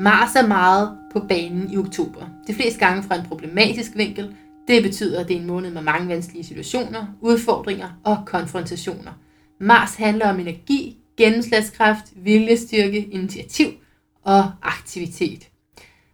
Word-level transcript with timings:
Mars 0.00 0.34
er 0.34 0.46
meget 0.46 0.98
på 1.12 1.20
banen 1.20 1.70
i 1.70 1.76
oktober. 1.76 2.26
De 2.46 2.54
fleste 2.54 2.78
gange 2.78 3.02
fra 3.02 3.14
en 3.14 3.26
problematisk 3.26 3.90
vinkel. 3.96 4.36
Det 4.68 4.82
betyder, 4.82 5.20
at 5.20 5.28
det 5.28 5.36
er 5.36 5.40
en 5.40 5.46
måned 5.46 5.70
med 5.70 5.82
mange 5.82 6.08
vanskelige 6.08 6.44
situationer, 6.44 7.06
udfordringer 7.20 7.88
og 8.04 8.18
konfrontationer. 8.26 9.12
Mars 9.60 9.94
handler 9.94 10.28
om 10.28 10.40
energi, 10.40 10.98
gennemslagskraft, 11.16 12.04
viljestyrke, 12.16 13.04
initiativ 13.04 13.68
og 14.22 14.50
aktivitet. 14.62 15.48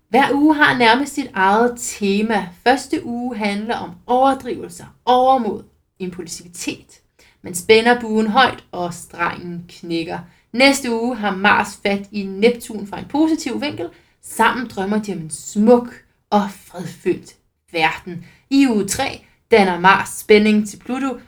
Hver 0.09 0.33
uge 0.35 0.55
har 0.55 0.79
nærmest 0.79 1.15
sit 1.15 1.31
eget 1.35 1.75
tema. 1.77 2.49
Første 2.65 3.07
uge 3.07 3.37
handler 3.37 3.77
om 3.77 3.91
overdrivelser, 4.07 4.97
overmod, 5.05 5.63
impulsivitet. 5.99 7.01
Man 7.43 7.55
spænder 7.55 8.01
buen 8.01 8.27
højt, 8.27 8.65
og 8.73 8.95
strengen 8.95 9.65
knækker. 9.69 10.19
Næste 10.57 10.91
uge 10.91 11.17
har 11.17 11.37
Mars 11.37 11.69
fat 11.83 12.07
i 12.13 12.23
Neptun 12.23 12.87
fra 12.87 12.99
en 12.99 13.05
positiv 13.09 13.61
vinkel. 13.61 13.89
Sammen 14.23 14.67
drømmer 14.67 15.03
de 15.03 15.13
om 15.13 15.19
en 15.19 15.31
smuk 15.31 15.89
og 16.31 16.43
fredfyldt 16.67 17.35
verden. 17.73 18.27
I 18.51 18.67
uge 18.67 18.87
3 18.87 19.25
danner 19.51 19.81
Mars 19.81 20.09
spænding 20.09 20.69
til 20.69 20.77
Pluto. 20.77 21.19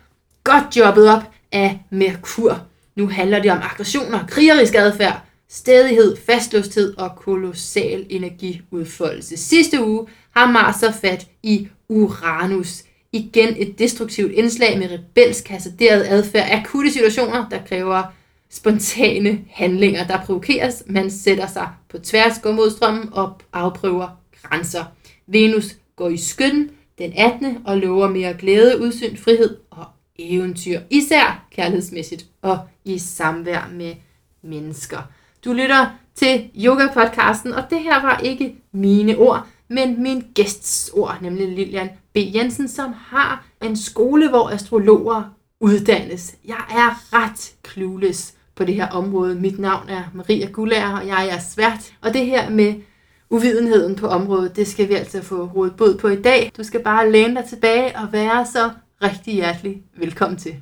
Godt 0.44 0.76
jobbet 0.76 1.08
op 1.08 1.22
af 1.52 1.80
Merkur. 1.90 2.62
Nu 2.96 3.08
handler 3.08 3.42
det 3.42 3.50
om 3.50 3.58
aggressioner, 3.62 4.26
krigerisk 4.26 4.74
adfærd, 4.74 5.22
stedighed, 5.48 6.16
fastlåsthed 6.26 6.96
og 6.96 7.16
kolossal 7.16 8.06
energiudfoldelse. 8.10 9.36
Sidste 9.36 9.84
uge 9.84 10.06
har 10.36 10.50
Mars 10.50 10.76
så 10.76 10.92
fat 10.92 11.26
i 11.42 11.68
Uranus. 11.88 12.84
Igen 13.12 13.54
et 13.56 13.78
destruktivt 13.78 14.32
indslag 14.32 14.78
med 14.78 14.90
rebelsk 14.90 15.48
hasarderet 15.48 16.04
adfærd, 16.08 16.48
akutte 16.50 16.92
situationer, 16.92 17.48
der 17.48 17.58
kræver 17.68 18.02
spontane 18.50 19.44
handlinger, 19.50 20.06
der 20.06 20.24
provokeres. 20.24 20.82
Man 20.86 21.10
sætter 21.10 21.46
sig 21.46 21.68
på 21.88 21.98
tværs, 21.98 22.38
går 22.42 22.52
mod 22.52 22.70
strømmen 22.70 23.08
og 23.12 23.40
afprøver 23.52 24.08
grænser. 24.42 24.84
Venus 25.26 25.76
går 25.96 26.08
i 26.08 26.16
skytten 26.16 26.70
den 26.98 27.12
18. 27.16 27.58
og 27.64 27.78
lover 27.78 28.08
mere 28.08 28.34
glæde, 28.34 28.80
udsyn, 28.80 29.16
frihed 29.16 29.56
og 29.70 29.84
eventyr, 30.18 30.80
især 30.90 31.46
kærlighedsmæssigt 31.50 32.26
og 32.42 32.58
i 32.84 32.98
samvær 32.98 33.70
med 33.72 33.94
mennesker. 34.42 34.98
Du 35.44 35.52
lytter 35.52 35.86
til 36.14 36.50
Yoga-podcasten, 36.54 37.52
og 37.54 37.62
det 37.70 37.80
her 37.80 38.02
var 38.02 38.18
ikke 38.18 38.54
mine 38.72 39.16
ord, 39.16 39.46
men 39.68 40.02
min 40.02 40.24
gæsts 40.34 40.90
ord, 40.94 41.18
nemlig 41.22 41.48
Lilian 41.48 41.90
B. 42.12 42.16
Jensen, 42.16 42.68
som 42.68 42.92
har 42.92 43.46
en 43.62 43.76
skole, 43.76 44.28
hvor 44.28 44.50
astrologer 44.50 45.22
uddannes. 45.60 46.36
Jeg 46.44 46.64
er 46.70 47.14
ret 47.16 47.54
clueless 47.68 48.34
på 48.58 48.64
det 48.64 48.74
her 48.74 48.88
område. 48.88 49.34
Mit 49.34 49.58
navn 49.58 49.88
er 49.88 50.02
Maria 50.14 50.46
Gullager, 50.46 50.96
og 50.96 51.06
jeg 51.06 51.28
er 51.28 51.38
svært. 51.38 51.92
Og 52.00 52.14
det 52.14 52.26
her 52.26 52.50
med 52.50 52.74
uvidenheden 53.30 53.96
på 53.96 54.06
området, 54.06 54.56
det 54.56 54.68
skal 54.68 54.88
vi 54.88 54.94
altså 54.94 55.22
få 55.22 55.50
rådet 55.56 55.76
bod 55.76 55.98
på 55.98 56.08
i 56.08 56.22
dag. 56.22 56.52
Du 56.56 56.64
skal 56.64 56.82
bare 56.82 57.12
læne 57.12 57.34
dig 57.34 57.44
tilbage 57.48 57.96
og 57.96 58.12
være 58.12 58.46
så 58.46 58.70
rigtig 59.02 59.34
hjertelig 59.34 59.82
velkommen 59.98 60.38
til. 60.38 60.54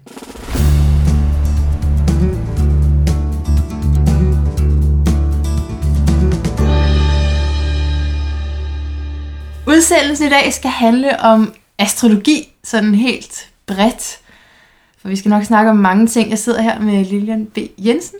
Udsendelsen 9.69 10.27
i 10.27 10.31
dag 10.31 10.53
skal 10.53 10.71
handle 10.71 11.21
om 11.21 11.55
astrologi, 11.79 12.55
sådan 12.65 12.95
helt 12.95 13.51
bredt. 13.67 14.26
For 15.07 15.11
vi 15.11 15.17
skal 15.17 15.29
nok 15.29 15.45
snakke 15.45 15.71
om 15.71 15.77
mange 15.77 16.07
ting. 16.07 16.31
Jeg 16.31 16.39
sidder 16.39 16.63
her 16.63 16.81
med 16.81 17.05
Lilian 17.05 17.47
B. 17.47 17.59
Jensen, 17.79 18.19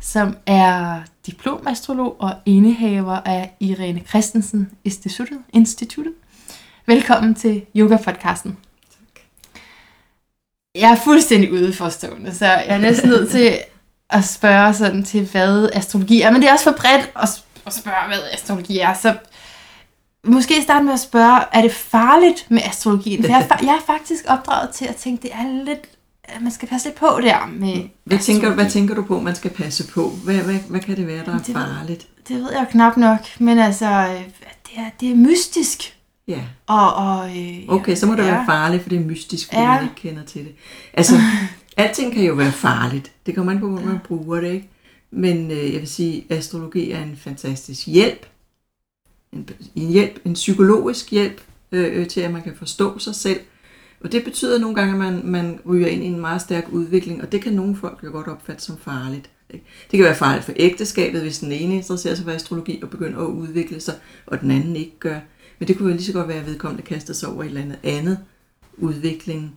som 0.00 0.36
er 0.46 1.00
diplomastrolog 1.26 2.16
og 2.18 2.34
indehaver 2.46 3.16
af 3.24 3.56
Irene 3.60 4.02
Christensen 4.08 4.70
Instituttet. 4.84 5.38
Instituttet. 5.52 6.12
Velkommen 6.86 7.34
til 7.34 7.62
Yoga-podcasten. 7.76 8.50
Tak. 8.90 9.22
Jeg 10.74 10.90
er 10.90 10.96
fuldstændig 10.96 11.52
ude 11.52 11.72
forstående, 11.72 12.34
så 12.34 12.46
jeg 12.46 12.64
er 12.66 12.78
næsten 12.78 13.08
nødt 13.08 13.30
til 13.30 13.58
at 14.10 14.24
spørge 14.24 14.74
sådan 14.74 15.04
til, 15.04 15.28
hvad 15.32 15.70
astrologi 15.72 16.20
er. 16.22 16.30
Men 16.30 16.42
det 16.42 16.48
er 16.48 16.52
også 16.52 16.64
for 16.64 16.76
bredt 16.78 17.10
at 17.66 17.74
spørge, 17.74 18.06
hvad 18.06 18.18
astrologi 18.32 18.78
er. 18.78 18.94
Så 18.94 19.16
måske 20.24 20.62
starte 20.62 20.84
med 20.84 20.92
at 20.92 21.00
spørge, 21.00 21.40
er 21.52 21.62
det 21.62 21.72
farligt 21.72 22.46
med 22.48 22.62
astrologien? 22.64 23.22
For 23.22 23.30
jeg, 23.30 23.46
er, 23.50 23.56
jeg 23.62 23.74
er 23.74 23.86
faktisk 23.86 24.24
opdraget 24.28 24.70
til 24.70 24.84
at 24.84 24.96
tænke, 24.96 25.22
det 25.22 25.30
er 25.32 25.64
lidt 25.64 25.97
at 26.28 26.42
man 26.42 26.52
skal 26.52 26.68
passe 26.68 26.88
lidt 26.88 26.96
på 26.96 27.06
der 27.22 27.46
med 27.52 27.88
hvad 28.04 28.18
tænker, 28.18 28.54
hvad 28.54 28.70
tænker 28.70 28.94
du 28.94 29.02
på, 29.02 29.20
man 29.20 29.34
skal 29.34 29.50
passe 29.50 29.88
på? 29.88 30.10
Hvad, 30.24 30.36
hvad, 30.36 30.54
hvad 30.68 30.80
kan 30.80 30.96
det 30.96 31.06
være, 31.06 31.24
der 31.24 31.34
er 31.34 31.38
det 31.38 31.46
farligt? 31.46 32.08
Ved, 32.16 32.36
det 32.36 32.44
ved 32.44 32.52
jeg 32.52 32.66
knap 32.70 32.96
nok, 32.96 33.20
men 33.38 33.58
altså, 33.58 34.06
det 34.66 34.72
er, 34.76 34.90
det 35.00 35.10
er 35.10 35.14
mystisk. 35.14 35.94
Ja. 36.28 36.40
Og, 36.66 36.94
og, 36.94 37.38
øh, 37.38 37.58
okay, 37.68 37.96
så 37.96 38.06
må 38.06 38.14
det 38.14 38.22
ja. 38.22 38.30
være 38.30 38.46
farligt, 38.46 38.82
for 38.82 38.90
det 38.90 38.98
er 38.98 39.04
mystisk, 39.04 39.48
fordi 39.48 39.60
ja. 39.60 39.74
man 39.74 39.82
ikke 39.82 39.94
kender 39.94 40.24
til 40.24 40.44
det. 40.44 40.54
Altså, 40.92 41.14
alting 41.76 42.12
kan 42.12 42.24
jo 42.24 42.34
være 42.34 42.52
farligt. 42.52 43.12
Det 43.26 43.34
kommer 43.34 43.52
an 43.52 43.60
på, 43.60 43.68
hvor 43.68 43.80
man 43.80 43.98
bruger 44.04 44.40
det, 44.40 44.52
ikke? 44.52 44.68
Men 45.10 45.50
øh, 45.50 45.72
jeg 45.72 45.80
vil 45.80 45.88
sige, 45.88 46.24
astrologi 46.30 46.90
er 46.90 47.02
en 47.02 47.16
fantastisk 47.16 47.86
hjælp. 47.86 48.26
En, 49.32 49.48
en 49.74 49.88
hjælp, 49.88 50.20
en 50.24 50.32
psykologisk 50.32 51.10
hjælp 51.10 51.40
øh, 51.72 52.06
til, 52.06 52.20
at 52.20 52.32
man 52.32 52.42
kan 52.42 52.56
forstå 52.56 52.98
sig 52.98 53.14
selv 53.14 53.40
og 54.00 54.12
det 54.12 54.24
betyder 54.24 54.58
nogle 54.58 54.76
gange, 54.76 54.92
at 54.92 54.98
man, 54.98 55.20
man 55.24 55.60
ryger 55.66 55.86
ind 55.86 56.02
i 56.02 56.06
en 56.06 56.20
meget 56.20 56.40
stærk 56.40 56.64
udvikling, 56.70 57.22
og 57.22 57.32
det 57.32 57.42
kan 57.42 57.52
nogle 57.52 57.76
folk 57.76 57.98
jo 58.04 58.12
godt 58.12 58.28
opfatte 58.28 58.62
som 58.62 58.78
farligt. 58.78 59.30
Ikke? 59.50 59.64
Det 59.90 59.96
kan 59.96 60.04
være 60.04 60.14
farligt 60.14 60.44
for 60.44 60.52
ægteskabet, 60.56 61.20
hvis 61.20 61.38
den 61.38 61.52
ene 61.52 61.74
interesserer 61.74 62.14
sig 62.14 62.24
for 62.24 62.32
astrologi 62.32 62.80
og 62.82 62.90
begynder 62.90 63.18
at 63.18 63.26
udvikle 63.26 63.80
sig, 63.80 63.94
og 64.26 64.40
den 64.40 64.50
anden 64.50 64.76
ikke 64.76 64.98
gør. 64.98 65.18
Men 65.58 65.68
det 65.68 65.76
kunne 65.76 65.88
jo 65.88 65.94
lige 65.94 66.06
så 66.06 66.12
godt 66.12 66.28
være, 66.28 66.38
at 66.38 66.46
vedkommende 66.46 66.82
kaster 66.82 67.14
sig 67.14 67.28
over 67.28 67.42
et 67.42 67.48
eller 67.48 67.60
andet 67.60 67.78
andet 67.82 68.18
udvikling, 68.76 69.54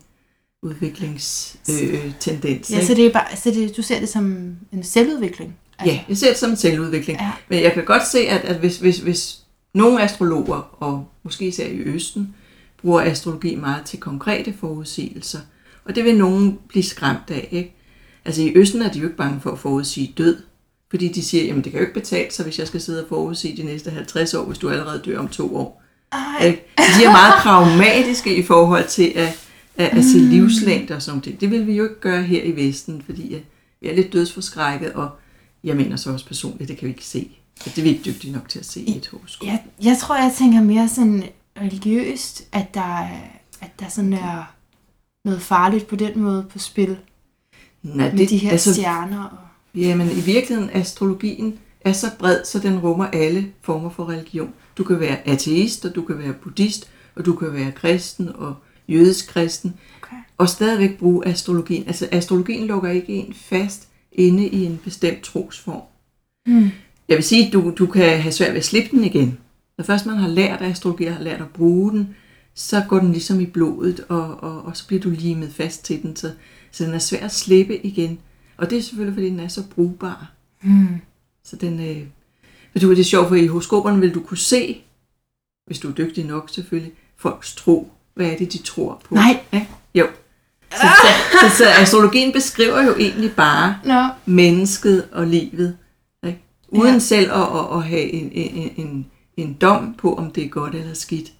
udviklingstendens. 0.63 2.71
Øh, 2.71 2.77
ja, 2.77 2.85
så, 2.85 2.93
det 2.93 3.05
er 3.05 3.11
bare, 3.11 3.35
så 3.35 3.51
det, 3.51 3.77
du 3.77 3.81
ser 3.81 3.99
det 3.99 4.09
som 4.09 4.55
en 4.71 4.83
selvudvikling? 4.83 5.57
Altså. 5.79 5.95
Ja, 5.95 6.03
jeg 6.09 6.17
ser 6.17 6.27
det 6.27 6.37
som 6.37 6.49
en 6.49 6.55
selvudvikling. 6.55 7.19
Ja. 7.19 7.31
Men 7.49 7.63
jeg 7.63 7.73
kan 7.73 7.85
godt 7.85 8.07
se, 8.07 8.19
at, 8.19 8.41
at 8.41 8.55
hvis, 8.55 8.79
hvis, 8.79 8.97
hvis 8.97 9.39
nogle 9.73 10.03
astrologer, 10.03 10.83
og 10.83 11.07
måske 11.23 11.47
især 11.47 11.67
i 11.67 11.77
Østen, 11.77 12.35
bruger 12.81 13.01
astrologi 13.01 13.55
meget 13.55 13.85
til 13.85 13.99
konkrete 13.99 14.53
forudsigelser. 14.59 15.39
Og 15.85 15.95
det 15.95 16.03
vil 16.03 16.17
nogen 16.17 16.59
blive 16.67 16.83
skræmt 16.83 17.29
af. 17.29 17.47
Ikke? 17.51 17.75
Altså 18.25 18.41
i 18.41 18.51
Østen 18.55 18.81
er 18.81 18.91
de 18.91 18.99
jo 18.99 19.05
ikke 19.05 19.17
bange 19.17 19.41
for 19.41 19.51
at 19.51 19.59
forudsige 19.59 20.13
død. 20.17 20.37
Fordi 20.89 21.07
de 21.07 21.23
siger, 21.23 21.43
jamen 21.43 21.63
det 21.63 21.71
kan 21.71 21.81
jo 21.81 21.87
ikke 21.87 21.99
betale 21.99 22.31
sig, 22.31 22.43
hvis 22.43 22.59
jeg 22.59 22.67
skal 22.67 22.81
sidde 22.81 23.03
og 23.03 23.09
forudsige 23.09 23.57
de 23.57 23.63
næste 23.63 23.91
50 23.91 24.33
år, 24.33 24.45
hvis 24.45 24.57
du 24.57 24.69
allerede 24.69 25.01
dør 25.05 25.19
om 25.19 25.27
to 25.27 25.55
år. 25.55 25.83
Ej. 26.11 26.59
De 26.77 27.03
er 27.03 27.11
meget 27.11 27.33
pragmatiske 27.37 28.35
i 28.35 28.43
forhold 28.43 28.87
til 28.87 29.11
at, 29.15 29.47
at, 29.77 29.97
at 29.97 30.05
se 30.05 30.17
mm. 30.17 30.29
livslængder 30.29 30.95
og 30.95 31.01
sådan 31.01 31.19
det. 31.19 31.41
Det 31.41 31.51
vil 31.51 31.67
vi 31.67 31.73
jo 31.73 31.83
ikke 31.83 31.99
gøre 31.99 32.23
her 32.23 32.43
i 32.43 32.55
Vesten, 32.55 33.03
fordi 33.05 33.43
vi 33.81 33.87
er 33.87 33.95
lidt 33.95 34.13
dødsforskrækket, 34.13 34.93
og 34.93 35.09
jeg 35.63 35.75
mener 35.75 35.95
så 35.95 36.11
også 36.11 36.25
personligt, 36.25 36.69
det 36.69 36.77
kan 36.77 36.85
vi 36.85 36.91
ikke 36.91 37.05
se. 37.05 37.31
Det 37.65 37.77
er 37.77 37.81
vi 37.81 37.89
ikke 37.89 38.03
dygtige 38.05 38.33
nok 38.33 38.49
til 38.49 38.59
at 38.59 38.65
se 38.65 38.81
i 38.81 38.97
et 38.97 39.07
horoskop. 39.07 39.47
Jeg, 39.47 39.63
jeg 39.83 39.97
tror, 39.97 40.15
jeg 40.15 40.33
tænker 40.37 40.61
mere 40.61 40.87
sådan, 40.89 41.23
religiøst, 41.61 42.47
at 42.51 42.73
der, 42.73 43.07
at 43.61 43.79
der 43.79 43.89
sådan 43.89 44.13
er 44.13 44.53
noget 45.25 45.41
farligt 45.41 45.87
på 45.87 45.95
den 45.95 46.19
måde 46.19 46.45
på 46.49 46.59
spil. 46.59 46.97
Nej, 47.83 48.09
det, 48.09 48.19
med 48.19 48.27
de 48.27 48.37
her 48.37 48.51
altså, 48.51 48.73
stjerner. 48.73 49.23
Og... 49.23 49.37
Jamen 49.75 50.11
i 50.11 50.21
virkeligheden, 50.21 50.69
astrologien 50.73 51.59
er 51.81 51.93
så 51.93 52.07
bred, 52.19 52.45
så 52.45 52.59
den 52.59 52.79
rummer 52.79 53.05
alle 53.05 53.51
former 53.61 53.89
for 53.89 54.09
religion. 54.09 54.53
Du 54.77 54.83
kan 54.83 54.99
være 54.99 55.27
ateist, 55.27 55.85
og 55.85 55.95
du 55.95 56.01
kan 56.01 56.19
være 56.19 56.33
buddhist, 56.33 56.89
og 57.15 57.25
du 57.25 57.35
kan 57.35 57.53
være 57.53 57.71
kristen 57.71 58.29
og 58.35 58.55
jødisk 58.87 59.27
kristen, 59.27 59.73
okay. 60.03 60.15
og 60.37 60.49
stadigvæk 60.49 60.99
bruge 60.99 61.27
astrologien. 61.27 61.83
Altså 61.87 62.07
astrologien 62.11 62.67
lukker 62.67 62.89
ikke 62.89 63.13
en 63.13 63.33
fast 63.33 63.87
inde 64.11 64.47
i 64.47 64.65
en 64.65 64.79
bestemt 64.83 65.21
trosform. 65.21 65.81
Hmm. 66.45 66.69
Jeg 67.07 67.17
vil 67.17 67.23
sige, 67.23 67.47
at 67.47 67.53
du, 67.53 67.73
du 67.77 67.85
kan 67.85 68.21
have 68.21 68.31
svært 68.31 68.51
ved 68.51 68.57
at 68.57 68.65
slippe 68.65 68.89
den 68.91 69.03
igen. 69.03 69.37
Når 69.77 69.85
først 69.85 70.05
man 70.05 70.17
har 70.17 70.27
lært 70.27 70.61
astrologi 70.61 71.05
og 71.05 71.15
har 71.15 71.23
lært 71.23 71.41
at 71.41 71.49
bruge 71.49 71.91
den, 71.91 72.15
så 72.53 72.83
går 72.89 72.99
den 72.99 73.11
ligesom 73.11 73.39
i 73.39 73.45
blodet, 73.45 74.05
og, 74.09 74.43
og, 74.43 74.65
og 74.65 74.77
så 74.77 74.87
bliver 74.87 75.01
du 75.01 75.09
limet 75.09 75.53
fast 75.53 75.85
til 75.85 76.01
den, 76.01 76.15
så, 76.15 76.31
så 76.71 76.85
den 76.85 76.93
er 76.93 76.99
svær 76.99 77.25
at 77.25 77.33
slippe 77.33 77.85
igen. 77.85 78.19
Og 78.57 78.69
det 78.69 78.77
er 78.77 78.81
selvfølgelig, 78.81 79.15
fordi 79.15 79.29
den 79.29 79.39
er 79.39 79.47
så 79.47 79.63
brugbar. 79.75 80.31
Mm. 80.61 81.01
Så 81.43 81.55
den, 81.55 81.79
øh, 81.79 82.07
men 82.73 82.81
du, 82.81 82.89
det 82.89 82.99
er 82.99 83.03
sjovt, 83.03 83.27
for 83.27 83.35
i 83.35 83.47
horoskoperne 83.47 83.99
vil 83.99 84.13
du 84.13 84.19
kunne 84.19 84.37
se, 84.37 84.81
hvis 85.65 85.79
du 85.79 85.89
er 85.89 85.93
dygtig 85.93 86.25
nok 86.25 86.49
selvfølgelig, 86.49 86.93
folks 87.17 87.55
tro. 87.55 87.91
Hvad 88.13 88.25
er 88.25 88.37
det, 88.37 88.53
de 88.53 88.57
tror 88.57 89.01
på? 89.05 89.15
Nej. 89.15 89.39
Ja? 89.53 89.65
Jo. 89.95 90.07
Så, 90.71 90.77
så, 90.77 91.07
så, 91.41 91.57
så 91.57 91.69
astrologien 91.69 92.31
beskriver 92.31 92.83
jo 92.83 92.95
egentlig 92.95 93.33
bare 93.35 93.77
no. 93.85 94.07
mennesket 94.25 95.07
og 95.11 95.27
livet. 95.27 95.77
Ikke? 96.27 96.39
Uden 96.67 96.93
ja. 96.93 96.99
selv 96.99 97.31
at, 97.31 97.41
at, 97.41 97.77
at 97.77 97.83
have 97.83 98.11
en, 98.11 98.31
en, 98.31 98.71
en, 98.77 99.05
en 99.37 99.53
dom 99.53 99.93
på, 99.93 100.15
om 100.15 100.31
det 100.31 100.43
er 100.45 100.49
godt 100.49 100.75
eller 100.75 100.93
skidt. 100.93 101.31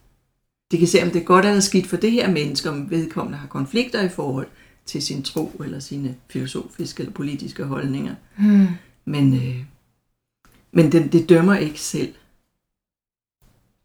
De 0.71 0.77
kan 0.77 0.88
se, 0.88 1.03
om 1.03 1.09
det 1.11 1.21
er 1.21 1.25
godt 1.25 1.45
eller 1.45 1.59
skidt 1.59 1.88
for 1.88 1.97
det 1.97 2.11
her 2.11 2.31
menneske, 2.31 2.69
om 2.69 2.89
vedkommende 2.89 3.38
har 3.38 3.47
konflikter 3.47 4.01
i 4.01 4.09
forhold 4.09 4.47
til 4.85 5.01
sin 5.01 5.23
tro 5.23 5.61
eller 5.65 5.79
sine 5.79 6.15
filosofiske 6.29 7.01
eller 7.01 7.13
politiske 7.13 7.63
holdninger. 7.63 8.15
Hmm. 8.38 8.67
Men, 9.05 9.33
øh, 9.33 9.63
men 10.71 10.91
det, 10.91 11.13
det 11.13 11.29
dømmer 11.29 11.55
ikke 11.55 11.79
selv. 11.79 12.13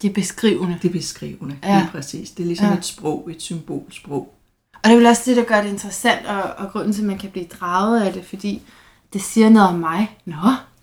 Det 0.03 0.11
er 0.11 0.15
beskrivende. 0.15 0.79
Det 0.83 0.89
er 0.89 0.93
beskrivende, 0.93 1.57
Ja. 1.63 1.73
ja. 1.73 1.79
lige 1.81 1.91
præcis. 1.91 2.31
Det 2.31 2.43
er 2.43 2.47
ligesom 2.47 2.67
Ja. 2.67 2.73
ja. 2.73 2.79
et 2.79 2.85
sprog, 2.85 3.31
et 3.31 3.43
symbolsprog. 3.43 4.35
Og 4.75 4.81
det 4.85 4.93
er 4.93 4.97
vel 4.97 5.07
også 5.07 5.23
det, 5.27 5.37
der 5.37 5.45
gør 5.45 5.63
det 5.63 5.69
interessant, 5.69 6.27
og, 6.27 6.43
og 6.43 6.73
grunden 6.73 6.93
til, 6.93 7.01
at 7.01 7.07
man 7.07 7.19
kan 7.19 7.31
blive 7.31 7.47
draget 7.47 8.01
af 8.03 8.13
det, 8.13 8.25
fordi 8.25 8.63
det 9.13 9.23
siger 9.23 9.49
noget 9.49 9.69
om 9.69 9.79
mig. 9.79 10.19
Nå, 10.25 10.35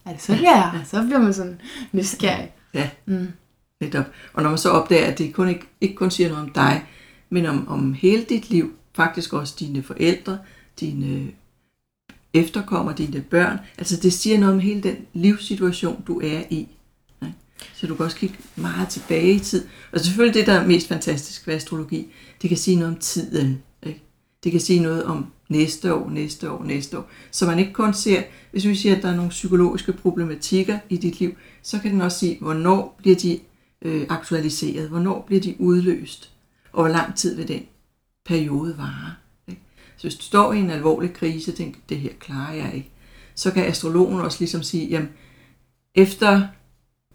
er 0.05 0.11
det 0.11 0.21
sådan, 0.21 0.43
jeg 0.43 0.71
er? 0.75 0.83
Så 0.85 1.03
bliver 1.03 1.19
man 1.19 1.33
sådan 1.33 1.61
nysgerrig. 1.91 2.39
Ja, 2.39 2.47
Mm. 3.05 3.27
netop. 3.81 4.05
Og 4.33 4.43
når 4.43 4.49
man 4.49 4.57
så 4.57 4.69
opdager, 4.69 5.05
at 5.05 5.17
det 5.17 5.33
kun 5.33 5.49
ikke, 5.49 5.65
ikke 5.81 5.95
kun 5.95 6.11
siger 6.11 6.29
noget 6.29 6.43
om 6.43 6.51
dig, 6.51 6.85
men 7.29 7.45
om, 7.45 7.67
om 7.67 7.93
hele 7.93 8.23
dit 8.23 8.49
liv, 8.49 8.73
faktisk 8.95 9.33
også 9.33 9.55
dine 9.59 9.83
forældre, 9.83 10.39
dine 10.79 11.31
efterkommere, 12.33 12.95
dine 12.97 13.21
børn. 13.21 13.59
Altså 13.77 13.97
det 13.97 14.13
siger 14.13 14.39
noget 14.39 14.53
om 14.53 14.59
hele 14.59 14.83
den 14.83 14.95
livssituation, 15.13 16.03
du 16.07 16.19
er 16.19 16.43
i. 16.49 16.67
Så 17.73 17.87
du 17.87 17.95
kan 17.95 18.05
også 18.05 18.17
kigge 18.17 18.35
meget 18.55 18.89
tilbage 18.89 19.33
i 19.33 19.39
tid. 19.39 19.65
Og 19.91 19.99
selvfølgelig 19.99 20.33
det, 20.33 20.47
der 20.47 20.53
er 20.53 20.67
mest 20.67 20.87
fantastisk 20.87 21.47
ved 21.47 21.53
astrologi, 21.53 22.07
det 22.41 22.47
kan 22.47 22.57
sige 22.57 22.77
noget 22.77 22.93
om 22.93 22.99
tiden. 22.99 23.63
Det 24.43 24.51
kan 24.51 24.61
sige 24.61 24.79
noget 24.79 25.03
om 25.03 25.25
næste 25.49 25.93
år, 25.93 26.09
næste 26.09 26.51
år, 26.51 26.63
næste 26.63 26.97
år. 26.97 27.09
Så 27.31 27.45
man 27.45 27.59
ikke 27.59 27.73
kun 27.73 27.93
ser, 27.93 28.23
hvis 28.51 28.67
vi 28.67 28.75
siger, 28.75 28.95
at 28.95 29.03
der 29.03 29.09
er 29.09 29.15
nogle 29.15 29.29
psykologiske 29.29 29.93
problematikker 29.93 30.79
i 30.89 30.97
dit 30.97 31.19
liv, 31.19 31.35
så 31.61 31.79
kan 31.79 31.91
den 31.91 32.01
også 32.01 32.19
sige, 32.19 32.37
hvornår 32.41 32.95
bliver 32.97 33.15
de 33.15 33.39
øh, 33.81 34.05
aktualiseret, 34.09 34.89
hvornår 34.89 35.23
bliver 35.27 35.41
de 35.41 35.55
udløst, 35.59 36.29
og 36.71 36.83
hvor 36.83 36.91
lang 36.91 37.15
tid 37.15 37.35
vil 37.35 37.47
den 37.47 37.65
periode 38.25 38.77
vare. 38.77 39.13
Ikke? 39.47 39.61
Så 39.97 40.03
hvis 40.03 40.15
du 40.15 40.23
står 40.23 40.53
i 40.53 40.59
en 40.59 40.69
alvorlig 40.69 41.13
krise 41.13 41.51
og 41.51 41.55
tænker, 41.55 41.79
det 41.89 41.97
her 41.97 42.13
klarer 42.19 42.53
jeg 42.53 42.71
ikke, 42.75 42.89
så 43.35 43.51
kan 43.51 43.65
astrologen 43.65 44.19
også 44.19 44.39
ligesom 44.39 44.63
sige, 44.63 44.87
jamen, 44.87 45.09
efter 45.95 46.47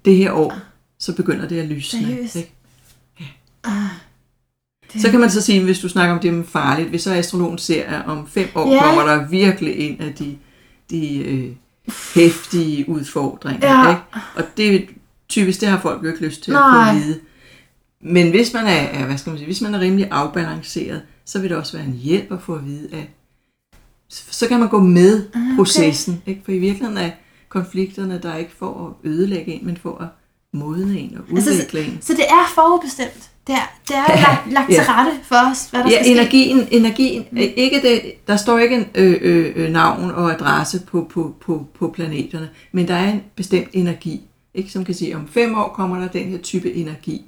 det 0.04 0.16
her 0.16 0.32
år, 0.32 0.58
så 0.98 1.16
begynder 1.16 1.48
det 1.48 1.58
at 1.58 1.69
lysne. 1.69 2.00
Seriøst? 2.00 2.36
Ikke? 2.36 2.52
Ah, 3.64 3.90
det, 4.93 5.02
Så 5.02 5.11
kan 5.11 5.20
man 5.20 5.31
så 5.31 5.40
sige, 5.43 5.64
hvis 5.64 5.79
du 5.79 5.88
snakker 5.88 6.14
om 6.14 6.20
det 6.20 6.35
med 6.35 6.44
farligt, 6.44 6.88
hvis 6.88 7.02
så 7.02 7.14
astrologen 7.14 7.58
ser, 7.58 7.85
at 7.85 8.06
om 8.06 8.26
fem 8.29 8.49
år 8.55 8.73
Ja. 8.75 8.82
kommer 8.85 9.02
der 9.02 9.29
virkelig 9.29 9.75
en 9.79 10.00
af 10.00 10.14
de, 10.14 10.37
de 10.90 11.19
øh, 11.19 11.50
hæftige 12.14 12.88
udfordringer. 12.88 13.69
Ja. 13.82 13.88
Ikke? 13.90 14.00
Og 14.37 14.43
det 14.56 14.75
er 14.75 14.81
typisk, 15.29 15.61
det 15.61 15.69
har 15.69 15.81
folk 15.81 16.02
jo 16.05 16.08
ikke 16.08 16.25
lyst 16.25 16.43
til 16.43 16.52
Nej. 16.52 16.90
at 16.90 16.94
få 16.94 16.99
at 16.99 17.05
vide. 17.06 17.20
Men 18.00 18.31
hvis 18.31 18.52
man 18.52 18.67
er, 18.67 19.06
hvad 19.06 19.19
skal 19.19 19.31
man 19.31 19.38
sige, 19.38 19.46
hvis 19.46 19.61
man 19.61 19.75
er 19.75 19.81
rimelig 19.81 20.08
afbalanceret, 20.11 21.02
så 21.25 21.40
vil 21.40 21.50
det 21.50 21.58
også 21.58 21.76
være 21.76 21.87
en 21.87 21.93
hjælp 21.93 22.32
at 22.32 22.43
få 22.43 22.55
at 22.55 22.67
vide, 22.67 22.88
at 22.93 23.05
så 24.11 24.49
kan 24.49 24.61
man 24.61 24.69
gå 24.69 24.81
med 24.81 25.26
Ah, 25.35 25.43
okay. 25.43 25.56
processen. 25.56 26.23
Ikke? 26.26 26.40
For 26.44 26.52
i 26.52 26.58
virkeligheden 26.58 26.96
er 26.99 27.11
konflikterne 27.49 28.20
der 28.23 28.31
er 28.32 28.37
ikke 28.37 28.52
for 28.58 28.87
at 29.05 29.11
ødelægge 29.11 29.52
en, 29.52 29.67
men 29.67 29.76
for 29.76 29.99
at 30.02 30.06
modne 30.52 30.99
en 30.99 31.17
og 31.19 31.37
Altså, 31.37 31.50
udvikle 31.50 31.85
en. 31.85 31.99
så 32.00 32.12
det 32.12 32.25
er 32.29 32.52
forudbestemt. 32.55 33.31
Det 33.49 33.55
er, 33.56 33.79
det 33.89 33.97
er 33.97 34.05
Ja, 34.17 34.21
lagt, 34.23 34.53
lagt 34.53 34.67
til 34.67 34.75
ja. 34.75 34.85
rette 35.00 35.12
for 35.25 35.37
os, 35.50 35.67
hvad 35.71 35.81
der 35.81 35.91
Ja, 35.91 36.03
skal 36.03 36.05
ske. 36.05 36.12
energien, 36.12 36.69
energien 36.71 37.25
øh, 37.33 37.43
ikke 37.56 37.81
det, 37.83 38.03
der 38.27 38.37
står 38.37 38.59
ikke 38.59 38.77
en 38.77 38.87
øh, 38.95 39.17
øh, 39.21 39.53
øh, 39.56 39.71
navn 39.71 40.11
og 40.11 40.33
adresse 40.33 40.81
på, 40.87 41.06
på, 41.11 41.35
på, 41.41 41.67
på 41.79 41.89
planeterne, 41.91 42.49
men 42.73 42.89
der 42.89 42.95
er 42.95 43.12
en 43.12 43.23
bestemt 43.37 43.69
energi, 43.73 44.21
ikke, 44.55 44.73
som 44.73 44.85
kan 44.85 44.95
sige, 44.95 45.17
om 45.17 45.29
fem 45.29 45.55
år 45.59 45.69
kommer 45.69 46.00
der 46.00 46.09
den 46.09 46.25
her 46.25 46.39
type 46.39 46.73
energi. 46.73 47.25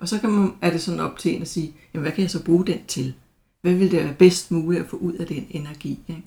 Og 0.00 0.08
så 0.08 0.18
kan 0.18 0.30
man, 0.30 0.52
er 0.62 0.70
det 0.70 0.82
sådan 0.82 1.00
op 1.00 1.18
til 1.18 1.34
en 1.36 1.42
at 1.42 1.48
sige, 1.48 1.72
jamen, 1.94 2.02
hvad 2.02 2.12
kan 2.12 2.22
jeg 2.22 2.30
så 2.30 2.42
bruge 2.42 2.66
den 2.66 2.78
til? 2.88 3.14
Hvad 3.62 3.72
vil 3.74 3.90
det 3.90 4.04
være 4.04 4.12
bedst 4.18 4.50
muligt 4.50 4.82
at 4.84 4.90
få 4.90 4.96
ud 4.96 5.12
af 5.12 5.26
den 5.26 5.46
energi? 5.50 5.98
Ikke? 6.08 6.22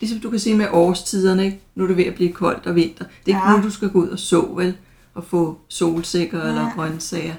Ligesom 0.00 0.20
du 0.20 0.30
kan 0.30 0.38
sige 0.38 0.56
med 0.56 0.66
årstiderne, 0.72 1.44
ikke? 1.44 1.60
nu 1.74 1.82
er 1.84 1.88
det 1.88 1.96
ved 1.96 2.04
at 2.04 2.14
blive 2.14 2.32
koldt 2.32 2.66
og 2.66 2.74
vinter. 2.74 3.04
Det 3.26 3.32
er 3.32 3.36
ikke 3.38 3.50
Ja. 3.50 3.56
nu, 3.56 3.62
du 3.62 3.70
skal 3.70 3.88
gå 3.88 3.98
ud 3.98 4.08
og 4.08 4.18
så, 4.18 4.40
vel? 4.56 4.74
Og 5.14 5.24
få 5.24 5.58
solsikker 5.68 6.38
Nej. 6.38 6.48
eller 6.48 6.70
grøntsager. 6.74 7.34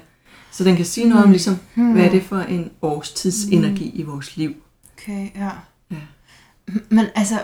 Så 0.58 0.64
den 0.64 0.76
kan 0.76 0.84
sige 0.84 1.08
noget 1.08 1.24
om, 1.24 1.30
ligesom, 1.30 1.58
Hmm. 1.74 1.92
hvad 1.92 2.04
er 2.04 2.10
det 2.10 2.22
for 2.22 2.36
en 2.38 2.70
årstidsenergi 2.82 3.90
i 3.94 4.02
vores 4.02 4.36
liv? 4.36 4.54
Okay, 4.98 5.28
ja. 5.36 5.50
Ja. 5.90 5.96
Men 6.88 7.04
altså, 7.14 7.34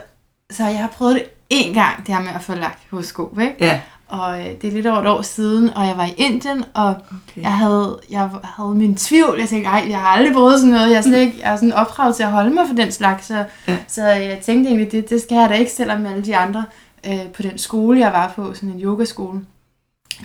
så 0.50 0.64
jeg 0.66 0.78
har 0.78 0.88
prøvet 0.88 1.14
det 1.14 1.24
en 1.50 1.74
gang, 1.74 2.06
det 2.06 2.14
her 2.14 2.22
med 2.22 2.30
at 2.34 2.42
få 2.42 2.54
lagt 2.54 2.78
horoskop, 2.90 3.38
ikke? 3.40 3.54
Ja, 3.60 3.80
Og 4.08 4.40
øh, 4.40 4.46
det 4.62 4.64
er 4.64 4.72
lidt 4.72 4.86
over 4.86 5.00
et 5.00 5.06
år 5.06 5.22
siden, 5.22 5.70
og 5.70 5.86
jeg 5.86 5.96
var 5.96 6.04
i 6.04 6.14
Indien, 6.16 6.64
og 6.74 6.86
okay. 6.88 7.42
jeg 7.42 7.52
havde, 7.58 7.98
jeg 8.10 8.30
havde 8.44 8.74
min 8.74 8.96
tvivl. 8.96 9.38
Jeg 9.38 9.48
tænkte, 9.48 9.68
ej, 9.70 9.86
jeg 9.88 9.98
har 10.00 10.06
aldrig 10.08 10.32
prøvet 10.34 10.60
sådan 10.60 10.72
noget. 10.74 10.90
Jeg 10.90 10.96
er, 10.96 11.02
slet 11.02 11.18
ikke, 11.20 11.38
jeg 11.42 11.52
er 11.52 11.56
sådan 11.56 11.72
opdraget 11.72 12.16
til 12.16 12.22
at 12.22 12.30
holde 12.32 12.50
mig 12.50 12.64
for 12.68 12.74
den 12.74 12.92
slags. 12.92 13.26
Så, 13.26 13.44
Ja. 13.68 13.76
så 13.88 14.06
jeg 14.06 14.38
tænkte 14.42 14.68
egentlig, 14.70 14.92
det, 14.92 15.10
det 15.10 15.22
skal 15.22 15.36
jeg 15.36 15.48
da 15.48 15.54
ikke, 15.54 15.72
selvom 15.72 16.06
alle 16.06 16.24
de 16.24 16.36
andre 16.36 16.64
øh, 17.06 17.26
på 17.34 17.42
den 17.42 17.58
skole, 17.58 18.00
jeg 18.00 18.12
var 18.12 18.32
på, 18.36 18.54
sådan 18.54 18.68
en 18.68 18.80
yogaskole, 18.80 19.40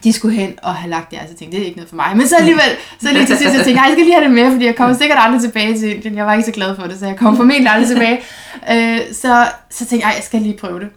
de 0.03 0.13
skulle 0.13 0.36
hen 0.36 0.59
og 0.63 0.75
have 0.75 0.89
lagt 0.89 1.12
det. 1.12 1.18
Altså, 1.18 1.31
jeg 1.33 1.38
tænkte, 1.38 1.57
det 1.57 1.62
er 1.63 1.65
ikke 1.68 1.77
noget 1.77 1.89
for 1.89 1.95
mig. 1.95 2.18
Men 2.18 2.27
så 2.27 2.36
alligevel, 2.36 2.63
så 3.01 3.07
lige 3.13 3.25
til 3.25 3.38
sidst, 3.38 3.53
jeg 3.56 3.63
tænkte, 3.65 3.80
"Ej, 3.80 3.83
jeg 3.86 3.91
skal 3.94 4.03
lige 4.06 4.13
have 4.15 4.24
det 4.25 4.31
med, 4.33 4.51
fordi 4.51 4.65
jeg 4.65 4.75
kommer 4.75 4.97
sikkert 4.97 5.18
aldrig 5.21 5.41
tilbage 5.41 5.80
til 5.80 5.95
Indien. 5.95 6.15
Jeg 6.18 6.25
var 6.25 6.33
ikke 6.33 6.45
så 6.45 6.51
glad 6.51 6.75
for 6.75 6.83
det, 6.83 7.00
så 7.00 7.06
jeg 7.06 7.15
kom 7.15 7.36
formentlig 7.38 7.71
aldrig 7.71 7.88
tilbage. 7.89 8.19
Øh, 8.71 9.00
så, 9.13 9.45
så 9.69 9.86
tænkte 9.86 9.95
jeg, 9.95 10.03
"Ej, 10.12 10.13
jeg 10.15 10.24
skal 10.24 10.41
lige 10.41 10.57
prøve 10.57 10.80
det. 10.80 10.89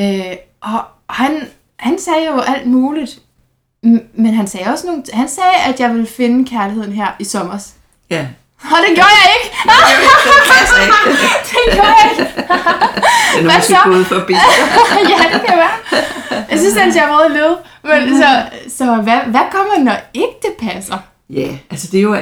Øh, 0.00 0.36
og 0.60 0.80
han, 1.10 1.40
han 1.76 1.98
sagde 1.98 2.26
jo 2.34 2.40
alt 2.40 2.66
muligt. 2.66 3.18
Men 4.14 4.34
han 4.34 4.46
sagde 4.46 4.70
også 4.72 4.86
nogle, 4.86 5.02
han 5.12 5.28
sagde, 5.28 5.56
at 5.74 5.80
jeg 5.80 5.90
ville 5.90 6.06
finde 6.06 6.44
kærligheden 6.50 6.92
her 6.92 7.06
i 7.20 7.24
sommer. 7.24 7.58
ja. 8.10 8.26
Og 8.74 8.78
det 8.84 8.92
gjorde 8.98 9.16
jeg 9.22 9.28
ikke! 9.36 9.48
det 11.52 11.74
gjorde 11.74 11.94
jeg 12.00 12.10
ikke! 12.12 12.26
Den 13.36 13.46
er 13.46 13.50
Hvad 13.52 13.62
så? 13.62 13.76
gået 13.84 14.06
forbi. 14.06 14.32
ja, 15.12 15.22
det 15.32 15.42
kan 15.46 15.56
være. 15.56 15.76
Jeg 16.50 16.58
synes, 16.58 16.74
han 16.74 16.92
ser 16.92 17.06
meget 17.06 17.30
lød. 17.30 17.56
Men 17.84 18.22
så, 18.22 18.42
så 18.76 18.94
hvad, 18.94 19.18
hvad 19.26 19.40
kommer, 19.52 19.84
når 19.84 19.96
ikke 20.14 20.34
det 20.42 20.52
passer? 20.58 20.98
Ja, 21.30 21.58
altså 21.70 21.88
det 21.92 21.98
er 21.98 22.02
jo... 22.02 22.16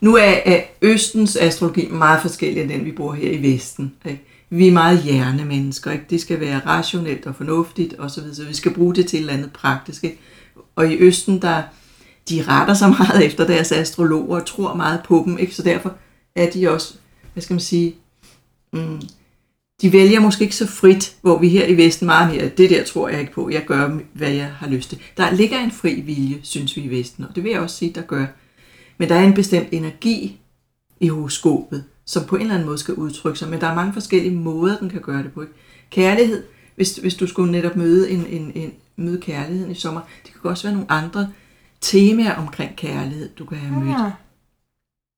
Nu 0.00 0.16
er, 0.16 0.34
er 0.44 0.60
Østens 0.82 1.36
astrologi 1.36 1.88
meget 1.90 2.20
forskellig 2.20 2.62
end 2.62 2.70
den, 2.70 2.84
vi 2.84 2.92
bruger 2.92 3.14
her 3.14 3.30
i 3.30 3.42
Vesten. 3.42 3.92
Ikke? 4.04 4.24
Vi 4.50 4.68
er 4.68 4.72
meget 4.72 4.98
hjernemennesker. 4.98 5.90
Ikke? 5.90 6.04
Det 6.10 6.20
skal 6.20 6.40
være 6.40 6.60
rationelt 6.66 7.26
og 7.26 7.34
fornuftigt 7.36 7.94
osv. 7.98 8.34
Så 8.34 8.44
vi 8.48 8.54
skal 8.54 8.74
bruge 8.74 8.94
det 8.94 9.06
til 9.06 9.16
et 9.16 9.20
eller 9.20 9.32
andet 9.32 9.52
praktisk. 9.52 10.04
Ikke? 10.04 10.18
Og 10.76 10.86
i 10.92 10.96
Østen, 10.96 11.42
der 11.42 11.62
de 12.28 12.44
retter 12.48 12.74
sig 12.74 12.90
meget 12.98 13.26
efter 13.26 13.46
deres 13.46 13.72
astrologer 13.72 14.40
og 14.40 14.46
tror 14.46 14.74
meget 14.74 15.00
på 15.04 15.22
dem. 15.26 15.38
Ikke? 15.38 15.54
Så 15.54 15.62
derfor 15.62 15.94
er 16.34 16.50
de 16.50 16.68
også, 16.68 16.94
hvad 17.32 17.42
skal 17.42 17.54
man 17.54 17.60
sige, 17.60 17.94
mm, 18.72 19.00
de 19.82 19.92
vælger 19.92 20.20
måske 20.20 20.44
ikke 20.44 20.56
så 20.56 20.66
frit, 20.66 21.16
hvor 21.22 21.38
vi 21.38 21.48
her 21.48 21.66
i 21.66 21.76
Vesten 21.76 22.06
meget 22.06 22.34
mere, 22.34 22.48
det 22.48 22.70
der 22.70 22.84
tror 22.84 23.08
jeg 23.08 23.20
ikke 23.20 23.32
på, 23.32 23.50
jeg 23.50 23.64
gør, 23.66 23.98
hvad 24.12 24.30
jeg 24.30 24.46
har 24.46 24.68
lyst 24.68 24.88
til. 24.88 24.98
Der 25.16 25.30
ligger 25.30 25.58
en 25.58 25.70
fri 25.70 26.00
vilje, 26.00 26.38
synes 26.42 26.76
vi 26.76 26.82
i 26.82 26.90
Vesten, 26.90 27.24
og 27.24 27.34
det 27.34 27.44
vil 27.44 27.52
jeg 27.52 27.60
også 27.60 27.76
sige, 27.76 27.92
der 27.94 28.02
gør. 28.02 28.26
Men 28.98 29.08
der 29.08 29.14
er 29.14 29.24
en 29.24 29.34
bestemt 29.34 29.68
energi 29.72 30.40
i 31.00 31.08
horoskopet, 31.08 31.84
som 32.04 32.24
på 32.24 32.36
en 32.36 32.42
eller 32.42 32.54
anden 32.54 32.66
måde 32.66 32.78
skal 32.78 32.94
udtrykke 32.94 33.38
sig, 33.38 33.48
men 33.48 33.60
der 33.60 33.66
er 33.66 33.74
mange 33.74 33.92
forskellige 33.92 34.34
måder, 34.34 34.78
den 34.78 34.90
kan 34.90 35.00
gøre 35.00 35.22
det 35.22 35.32
på. 35.32 35.42
Ikke? 35.42 35.54
Kærlighed, 35.90 36.42
hvis, 36.76 36.96
hvis 36.96 37.14
du 37.14 37.26
skulle 37.26 37.52
netop 37.52 37.76
møde, 37.76 38.10
en, 38.10 38.26
en, 38.26 38.52
en, 38.54 38.72
møde 38.96 39.20
kærligheden 39.20 39.72
i 39.72 39.74
sommer, 39.74 40.00
det 40.26 40.32
kan 40.42 40.50
også 40.50 40.62
være 40.62 40.72
nogle 40.72 40.92
andre 40.92 41.28
temaer 41.80 42.34
omkring 42.34 42.76
kærlighed, 42.76 43.28
du 43.28 43.44
kan 43.44 43.58
have 43.58 43.80
mødt. 43.80 43.96
Ah. 43.96 44.10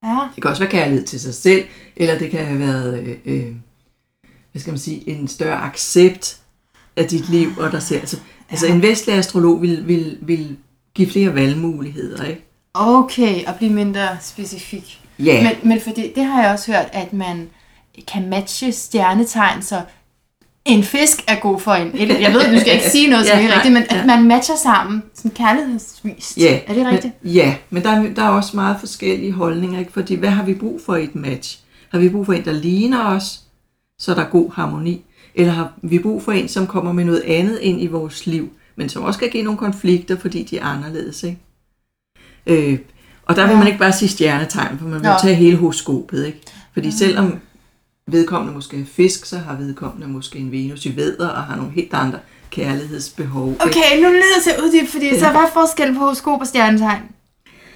Ja. 0.04 0.28
Det 0.34 0.42
kan 0.42 0.50
også 0.50 0.62
være 0.62 0.70
kærlighed 0.70 1.06
til 1.06 1.20
sig 1.20 1.34
selv, 1.34 1.64
eller 1.96 2.18
det 2.18 2.30
kan 2.30 2.46
have 2.46 2.58
været, 2.58 2.98
øh, 2.98 3.16
øh, 3.24 3.54
hvad 4.52 4.60
skal 4.60 4.70
man 4.70 4.78
sige, 4.78 5.08
en 5.08 5.28
større 5.28 5.60
accept 5.60 6.40
af 6.96 7.06
dit 7.06 7.28
liv 7.28 7.48
og 7.58 7.72
dig 7.72 7.82
selv. 7.82 8.00
Altså, 8.00 8.18
altså 8.50 8.66
en 8.66 8.82
vestlig 8.82 9.14
astrolog 9.14 9.62
vil, 9.62 9.88
vil, 9.88 10.18
vil 10.20 10.56
give 10.94 11.10
flere 11.10 11.34
valgmuligheder, 11.34 12.24
ikke? 12.24 12.44
Okay, 12.74 13.44
og 13.46 13.54
blive 13.54 13.72
mindre 13.72 14.08
specifik. 14.20 15.00
Ja, 15.18 15.42
Men, 15.42 15.68
men 15.68 15.80
fordi, 15.80 16.12
det 16.14 16.24
har 16.24 16.42
jeg 16.42 16.52
også 16.52 16.72
hørt, 16.72 16.88
at 16.92 17.12
man 17.12 17.48
kan 18.08 18.28
matche 18.28 18.72
stjernetegn, 18.72 19.62
så 19.62 19.82
en 20.64 20.82
fisk 20.84 21.24
er 21.28 21.40
god 21.40 21.60
for 21.60 21.72
en. 21.72 21.98
Jeg 21.98 22.32
ved, 22.32 22.54
du 22.54 22.60
skal 22.60 22.72
ikke 22.74 22.90
sige 22.90 23.10
noget, 23.10 23.26
som 23.26 23.36
Ja, 23.36 23.40
ikke 23.42 23.52
er 23.52 23.56
rigtigt, 23.56 23.72
men 23.74 23.82
at 23.82 23.96
ja. 23.96 24.06
man 24.06 24.24
matcher 24.28 24.56
sammen, 24.56 25.02
sådan 25.14 25.30
kærlighedsvist. 25.30 26.36
ja. 26.38 26.60
Er 26.66 26.74
det 26.74 26.86
rigtigt? 26.86 27.14
Men, 27.22 27.32
ja, 27.32 27.54
men 27.70 27.82
der, 27.82 27.90
er- 27.90 28.14
der 28.14 28.22
er 28.22 28.28
også 28.28 28.56
meget 28.56 28.76
forskellige 28.80 29.32
holdninger, 29.32 29.78
ikke? 29.78 29.92
Fordi 29.92 30.14
hvad 30.14 30.28
har 30.30 30.44
vi 30.44 30.54
brug 30.54 30.80
for 30.86 30.96
i 30.96 31.04
et 31.04 31.14
match? 31.14 31.58
Har 31.92 31.98
vi 31.98 32.08
brug 32.08 32.26
for 32.26 32.32
en, 32.32 32.44
der 32.44 32.52
ligner 32.52 33.04
os, 33.04 33.40
så 33.98 34.14
der 34.14 34.20
er 34.24 34.28
god 34.30 34.52
harmoni? 34.52 35.04
Eller 35.34 35.52
har 35.52 35.72
vi 35.82 35.98
brug 35.98 36.22
for 36.22 36.32
en, 36.32 36.48
som 36.48 36.66
kommer 36.66 36.92
med 36.92 37.04
noget 37.04 37.22
andet 37.26 37.58
ind 37.60 37.82
i 37.82 37.86
vores 37.86 38.26
liv, 38.26 38.48
men 38.76 38.88
som 38.88 39.02
også 39.02 39.18
kan 39.20 39.28
give 39.30 39.42
nogle 39.42 39.58
konflikter, 39.58 40.16
fordi 40.18 40.42
de 40.42 40.58
er 40.58 40.64
anderledes, 40.64 41.22
ikke? 41.22 41.38
Øh, 42.46 42.78
og 43.26 43.36
der 43.36 43.42
vil 43.42 43.50
Ja. 43.52 43.58
man 43.58 43.66
ikke 43.66 43.78
bare 43.78 43.92
sige 43.92 44.08
stjernetegn, 44.08 44.78
for 44.78 44.84
man 44.84 45.00
vil 45.00 45.08
Nå. 45.08 45.14
tage 45.22 45.34
hele 45.34 45.56
horoskopet, 45.56 46.26
ikke? 46.26 46.40
Fordi 46.72 46.90
selvom 46.90 47.34
vedkommende 48.12 48.54
måske 48.54 48.80
er 48.80 48.84
fisk, 48.84 49.24
så 49.24 49.38
har 49.38 49.56
vedkommende 49.56 50.08
måske 50.08 50.38
en 50.38 50.52
Venus 50.52 50.86
i 50.86 50.96
vædder 50.96 51.28
og 51.28 51.42
har 51.42 51.56
nogle 51.56 51.72
helt 51.72 51.94
andre 51.94 52.18
kærlighedsbehov. 52.50 53.48
ikke? 53.50 53.64
Okay, 53.64 54.00
nu 54.02 54.06
er 54.06 54.12
jeg 54.12 54.42
til 54.42 54.50
at 54.50 54.60
uddybe, 54.60 54.90
fordi 54.90 55.18
så 55.18 55.30
hvad 55.30 55.40
er 55.40 55.50
forskellen 55.52 55.94
på 55.94 56.00
horoskop 56.00 56.40
og 56.40 56.46
stjernetegn? 56.46 57.02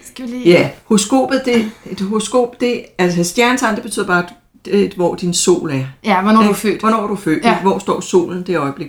Skal 0.04 0.26
vi 0.26 0.30
lige... 0.30 0.50
Ja, 0.50 0.70
horoskopet, 0.84 1.42
det, 1.44 1.70
et 1.90 2.00
horoskop, 2.00 2.60
det, 2.60 2.84
altså 2.98 3.24
stjernetegn, 3.24 3.74
det 3.74 3.82
betyder 3.82 4.06
bare, 4.06 4.26
det, 4.64 4.84
er, 4.84 4.88
hvor 4.96 5.14
din 5.14 5.34
sol 5.34 5.70
er. 5.70 5.84
Ja, 6.04 6.22
hvornår 6.22 6.40
du 6.40 6.44
er 6.44 6.48
Ikke? 6.48 6.60
født. 6.60 6.80
Hvornår 6.80 7.02
er 7.02 7.06
du 7.06 7.16
født? 7.16 7.44
Ja. 7.44 7.50
Ja. 7.50 7.60
Hvor 7.60 7.78
står 7.78 8.00
solen 8.00 8.42
det 8.42 8.56
øjeblik, 8.56 8.88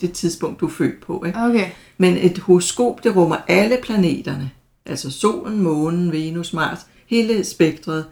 det 0.00 0.12
tidspunkt, 0.12 0.60
du 0.60 0.66
er 0.66 0.70
født 0.70 1.00
på. 1.06 1.24
Ikke? 1.26 1.38
Okay. 1.38 1.66
Men 1.98 2.16
et 2.16 2.38
horoskop, 2.38 3.04
det 3.04 3.16
rummer 3.16 3.36
alle 3.48 3.78
planeterne. 3.82 4.50
Altså 4.86 5.10
solen, 5.10 5.62
månen, 5.62 6.12
Venus, 6.12 6.52
Mars, 6.52 6.78
hele 7.06 7.44
spektret. 7.44 8.04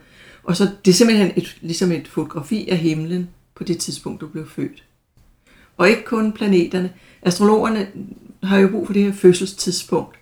Og 0.44 0.56
så 0.56 0.70
det 0.84 0.90
er 0.90 0.94
simpelthen 0.94 1.32
et, 1.36 1.56
ligesom 1.60 1.92
et 1.92 2.08
fotografi 2.08 2.68
af 2.68 2.76
himlen 2.76 3.30
på 3.54 3.64
det 3.64 3.78
tidspunkt, 3.78 4.20
du 4.20 4.26
blev 4.26 4.48
født. 4.48 4.84
Og 5.76 5.88
ikke 5.88 6.04
kun 6.04 6.32
planeterne. 6.32 6.92
Astrologerne 7.22 7.88
har 8.42 8.58
jo 8.58 8.68
brug 8.68 8.86
for 8.86 8.92
det 8.92 9.02
her 9.02 9.12
fødselstidspunkt. 9.12 10.18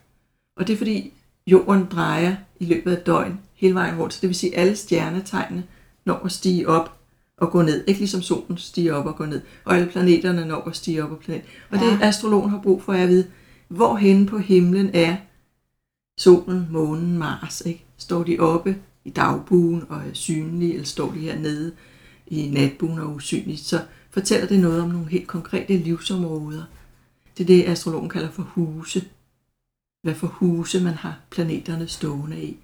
Og 0.56 0.66
det 0.66 0.72
er 0.72 0.76
fordi 0.76 1.12
jorden 1.46 1.86
drejer 1.90 2.36
i 2.60 2.64
løbet 2.64 2.96
af 2.96 3.02
døgn 3.02 3.40
hele 3.54 3.74
vejen 3.74 3.98
rundt. 3.98 4.14
Så 4.14 4.18
det 4.20 4.28
vil 4.28 4.36
sige, 4.36 4.56
at 4.56 4.60
alle 4.60 4.76
stjernetegnene 4.76 5.64
når 6.04 6.14
at 6.24 6.32
stige 6.32 6.68
op 6.68 6.92
og 7.36 7.50
gå 7.50 7.62
ned. 7.62 7.84
Ikke 7.86 8.00
ligesom 8.00 8.22
solen 8.22 8.58
stiger 8.58 8.94
op 8.94 9.06
og 9.06 9.16
går 9.16 9.26
ned. 9.26 9.40
Og 9.64 9.76
alle 9.76 9.88
planeterne 9.88 10.44
når 10.44 10.68
at 10.68 10.76
stige 10.76 11.04
op 11.04 11.10
og 11.10 11.18
planet. 11.18 11.42
Og 11.70 11.78
ja. 11.78 11.84
det 11.86 11.98
astrologen 12.02 12.50
har 12.50 12.60
brug 12.62 12.82
for 12.82 12.92
er 12.92 13.02
at 13.02 13.08
vide, 13.08 13.26
hvor 13.68 13.96
hen 13.96 14.26
på 14.26 14.38
himlen 14.38 14.90
er 14.94 15.16
solen, 16.18 16.68
månen, 16.70 17.18
Mars. 17.18 17.60
Ikke? 17.60 17.84
Står 17.98 18.22
de 18.22 18.38
oppe 18.38 18.76
i 19.04 19.10
dagbuen 19.10 19.84
og 19.88 19.98
er 19.98 20.12
synlige, 20.12 20.72
eller 20.72 20.86
står 20.86 21.12
de 21.12 21.18
hernede 21.18 21.72
i 22.26 22.48
natbuen 22.48 22.98
og 22.98 23.10
er 23.10 23.14
usynlige, 23.14 23.58
så 23.58 23.82
fortæller 24.10 24.46
det 24.46 24.60
noget 24.60 24.82
om 24.82 24.88
nogle 24.88 25.08
helt 25.08 25.26
konkrete 25.26 25.76
livsområder. 25.76 26.62
Det 27.38 27.44
er 27.44 27.46
det, 27.46 27.68
astrologen 27.68 28.08
kalder 28.08 28.30
for 28.30 28.42
huse. 28.42 29.04
Hvad 30.02 30.14
for 30.14 30.26
huse 30.26 30.80
man 30.80 30.94
har 30.94 31.18
planeterne 31.30 31.88
stående 31.88 32.42
i. 32.42 32.56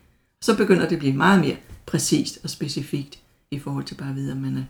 Så 0.42 0.56
begynder 0.56 0.82
det 0.82 0.92
at 0.92 0.98
blive 0.98 1.16
meget 1.16 1.40
mere 1.40 1.56
præcist 1.86 2.38
og 2.44 2.50
specifikt 2.50 3.18
i 3.50 3.58
forhold 3.58 3.84
til 3.84 3.94
bare 3.94 4.10
at 4.10 4.16
vide, 4.16 4.32
om 4.32 4.38
man 4.38 4.56
er 4.56 4.64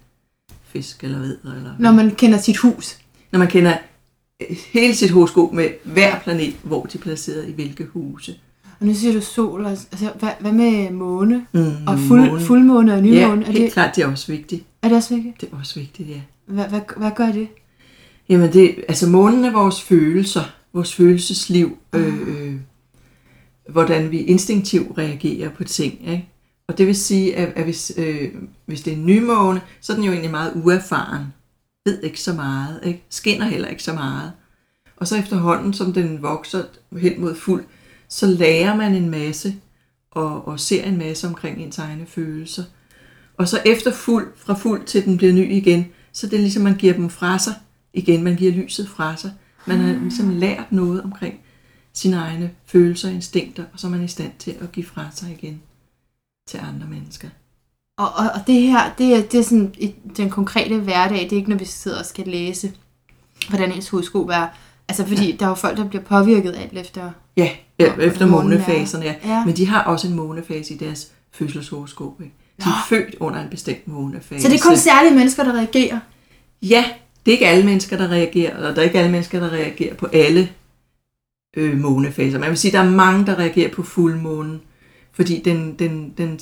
fisk 0.63 1.05
eller 1.05 1.19
ved. 1.19 1.39
Eller 1.45 1.75
Når 1.79 1.93
man 1.93 2.15
kender 2.15 2.39
sit 2.39 2.57
hus. 2.57 2.99
Når 3.31 3.39
man 3.39 3.49
kender 3.49 3.79
hele 4.73 4.95
sit 4.95 5.11
horoskop 5.11 5.53
med 5.53 5.71
hver 5.85 6.21
planet, 6.21 6.55
hvor 6.63 6.87
de 6.87 6.99
er 6.99 7.03
placeret 7.03 7.49
i 7.49 7.53
hvilke 7.53 7.85
huse. 7.85 8.41
Og 8.81 8.87
nu 8.87 8.95
siger 8.95 9.13
du 9.13 9.21
sol, 9.21 9.67
altså 9.67 10.13
hvad, 10.19 10.31
hvad 10.41 10.53
med 10.53 10.91
måne? 10.91 11.47
Mm, 11.53 11.87
og 11.87 11.99
fuld, 11.99 12.31
måne. 12.31 12.41
fuldmåne 12.41 12.95
og 12.95 13.03
nymåne? 13.03 13.41
Ja, 13.41 13.47
helt 13.47 13.59
er 13.59 13.65
det, 13.65 13.73
klart, 13.73 13.97
det 13.97 14.05
er 14.05 14.07
også 14.09 14.33
vigtigt. 14.33 14.65
Er 14.83 14.89
det 14.89 14.97
også 14.97 15.15
vigtigt? 15.15 15.41
Det 15.41 15.49
er 15.53 15.57
også 15.59 15.81
vigtigt, 15.81 16.09
ja. 16.09 16.21
Hvad, 16.47 16.65
hvad, 16.65 16.81
hvad 16.97 17.11
gør 17.17 17.33
det? 17.33 17.49
Jamen, 18.29 18.53
det, 18.53 18.75
altså 18.89 19.09
månen 19.09 19.45
er 19.45 19.53
vores 19.53 19.83
følelser, 19.83 20.43
vores 20.73 20.95
følelsesliv, 20.95 21.79
uh. 21.97 22.01
øh, 22.01 22.55
hvordan 23.69 24.11
vi 24.11 24.19
instinktivt 24.19 24.99
reagerer 24.99 25.49
på 25.49 25.65
ting. 25.65 26.09
Ikke? 26.09 26.29
Og 26.69 26.79
det 26.79 26.87
vil 26.87 26.97
sige, 26.97 27.37
at, 27.37 27.53
at 27.57 27.65
hvis, 27.65 27.93
øh, 27.97 28.29
hvis 28.67 28.83
det 28.83 28.93
er 28.93 28.97
en 28.97 29.07
nymåne, 29.07 29.61
så 29.81 29.93
er 29.93 29.97
den 29.97 30.05
jo 30.05 30.13
egentlig 30.13 30.31
meget 30.31 30.53
uerfaren. 30.55 31.25
Ved 31.87 32.03
ikke 32.03 32.21
så 32.21 32.33
meget, 32.33 32.81
ikke? 32.85 33.03
skinner 33.09 33.47
heller 33.47 33.69
ikke 33.69 33.83
så 33.83 33.93
meget. 33.93 34.33
Og 34.97 35.07
så 35.07 35.17
efterhånden, 35.17 35.73
som 35.73 35.93
den 35.93 36.23
vokser 36.23 36.63
hen 36.99 37.21
mod 37.21 37.35
fuld, 37.35 37.65
så 38.09 38.27
lærer 38.27 38.77
man 38.77 38.95
en 38.95 39.11
masse 39.11 39.55
og, 40.11 40.49
og 40.49 40.61
ser 40.61 40.85
en 40.85 40.99
masse 40.99 41.27
omkring 41.27 41.63
ens 41.63 41.79
egne 41.79 42.07
følelser. 42.07 42.65
Og 43.37 43.49
så 43.49 43.63
efter 43.67 43.93
fuld, 43.93 44.33
fra 44.37 44.55
fuld 44.55 44.85
til 44.87 45.05
den 45.05 45.17
bliver 45.17 45.33
ny 45.33 45.53
igen, 45.53 45.87
så 46.13 46.27
det 46.27 46.37
er 46.37 46.41
ligesom, 46.41 46.63
man 46.63 46.77
giver 46.77 46.95
dem 46.95 47.11
fra 47.11 47.39
sig 47.39 47.55
igen. 47.93 48.25
Man 48.25 48.37
giver 48.37 48.53
lyset 48.53 48.89
fra 48.89 49.17
sig. 49.17 49.33
Man 49.67 49.79
har 49.79 49.93
ligesom 49.93 50.31
lært 50.31 50.73
noget 50.73 51.03
omkring 51.03 51.41
sine 51.93 52.17
egne 52.17 52.51
følelser 52.67 53.09
og 53.09 53.15
instinkter, 53.15 53.65
og 53.73 53.81
så 53.81 53.87
er 53.87 53.91
man 53.91 54.05
i 54.05 54.09
stand 54.09 54.33
til 54.39 54.57
at 54.61 54.73
give 54.73 54.87
fra 54.87 55.07
sig 55.15 55.31
igen 55.39 55.63
til 56.49 56.61
andre 56.63 56.87
mennesker. 56.87 57.29
Og, 57.99 58.09
og, 58.09 58.31
og 58.35 58.47
det 58.47 58.63
her, 58.63 58.95
det 58.99 59.15
er, 59.15 59.23
det 59.23 59.41
er 59.41 59.45
sådan 59.45 59.75
et, 59.79 59.95
den 60.17 60.31
konkrete 60.31 60.79
hverdag, 60.79 61.19
det 61.19 61.33
er 61.33 61.37
ikke, 61.37 61.51
når 61.51 61.57
vi 61.57 61.65
sidder 61.65 61.99
og 61.99 62.07
skal 62.07 62.29
læse, 62.29 62.73
hvordan 63.49 63.73
ens 63.73 63.89
hovedsko 63.89 64.27
er. 64.27 64.47
Altså, 64.89 65.07
fordi 65.07 65.31
ja. 65.31 65.37
der 65.37 65.45
er 65.45 65.49
jo 65.49 65.55
folk, 65.55 65.77
der 65.77 65.89
bliver 65.89 66.03
påvirket 66.03 66.57
alt 66.57 66.79
efter... 66.79 67.11
Ja, 67.37 67.49
ja 67.81 67.93
efter 67.99 68.27
månefaserne, 68.27 69.05
ja. 69.05 69.15
ja. 69.25 69.45
Men 69.45 69.57
de 69.57 69.67
har 69.67 69.83
også 69.83 70.09
en 70.09 70.15
månefase 70.15 70.75
i 70.75 70.77
deres 70.77 71.13
fødselshoroskop, 71.33 72.21
ikke? 72.21 72.35
De 72.59 72.63
er 72.63 72.67
Nå. 72.67 72.73
født 72.89 73.15
under 73.21 73.41
en 73.43 73.51
bestemt 73.51 73.89
månefase. 73.89 74.43
Så 74.43 74.49
det 74.49 74.61
er 74.61 74.69
kun 74.69 74.77
særlige 74.77 75.15
mennesker, 75.15 75.45
der 75.45 75.53
reagerer? 75.53 75.99
Ja, 76.63 76.85
det 77.27 77.33
er 77.33 77.37
ikke 77.37 77.47
alle 77.47 77.65
mennesker, 77.65 77.97
der 77.97 78.09
reagerer, 78.09 78.69
og 78.69 78.77
der 78.77 78.83
er 78.83 78.85
ikke 78.85 78.99
alle 78.99 79.11
mennesker, 79.11 79.41
der 79.41 79.51
reagerer 79.51 79.95
på 79.95 80.07
alle 80.13 80.49
øh, 81.57 81.79
månefaser. 81.79 82.39
Man 82.39 82.49
vil 82.49 82.59
sige, 82.59 82.79
at 82.79 82.85
der 82.85 82.91
er 82.91 82.95
mange, 82.95 83.27
der 83.27 83.39
reagerer 83.39 83.71
på 83.71 83.83
fuldmånen, 83.83 84.61
fordi 85.13 85.43
den, 85.45 85.75
den, 85.79 86.15
den, 86.19 86.41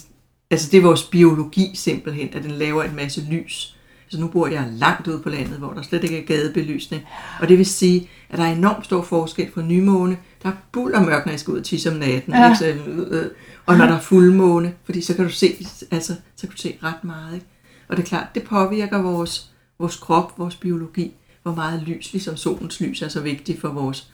altså 0.51 0.71
det 0.71 0.79
er 0.79 0.83
vores 0.83 1.03
biologi 1.03 1.71
simpelthen, 1.75 2.29
at 2.33 2.43
den 2.43 2.51
laver 2.51 2.83
en 2.83 2.97
masse 2.97 3.27
lys. 3.31 3.76
Så 4.09 4.21
nu 4.21 4.29
bor 4.29 4.47
jeg 4.47 4.69
langt 4.73 5.09
ude 5.09 5.19
på 5.19 5.29
landet, 5.29 5.59
hvor 5.59 5.73
der 5.73 5.83
slet 5.83 6.05
ikke 6.05 6.23
er 6.23 6.27
gadebelysning. 6.27 7.03
Og 7.41 7.49
det 7.49 7.59
vil 7.59 7.67
sige, 7.67 8.09
at 8.31 8.39
der 8.39 8.45
er 8.45 8.53
enormt 8.53 8.85
stor 8.85 9.03
forskel 9.03 9.53
fra 9.55 9.63
nymåne. 9.63 10.19
Der 10.43 10.49
er 10.49 10.55
buld 10.73 10.95
og 10.95 11.03
mørk, 11.03 11.27
når 11.27 11.33
jeg 11.33 11.41
skal 11.41 11.53
ud 11.53 11.59
og 11.59 11.65
tisse 11.65 11.91
om 11.91 11.97
natten. 11.97 12.35
Ja. 12.35 12.47
Ikke? 12.47 12.59
Så, 12.59 12.67
øh, 12.67 12.99
øh, 13.11 13.31
og 13.67 13.77
når 13.77 13.87
der 13.87 13.95
er 13.95 14.01
fuldmåne, 14.01 14.75
fordi 14.85 15.01
så 15.01 15.15
kan 15.15 15.25
du 15.25 15.31
se, 15.31 15.67
altså, 15.91 16.15
så 16.37 16.47
kan 16.47 16.51
du 16.51 16.57
se 16.57 16.79
ret 16.83 17.05
meget. 17.05 17.35
Ikke? 17.35 17.47
Og 17.89 17.97
det 17.97 18.03
er 18.03 18.07
klart, 18.07 18.35
det 18.35 18.43
påvirker 18.43 19.03
vores, 19.03 19.51
vores 19.79 19.97
krop, 19.97 20.39
vores 20.39 20.57
biologi, 20.57 21.15
hvor 21.43 21.55
meget 21.55 21.83
lys, 21.83 22.13
ligesom 22.13 22.37
solens 22.37 22.81
lys 22.81 23.03
er 23.03 23.09
så 23.09 23.21
vigtigt 23.21 23.61
for 23.61 23.69
vores 23.69 24.11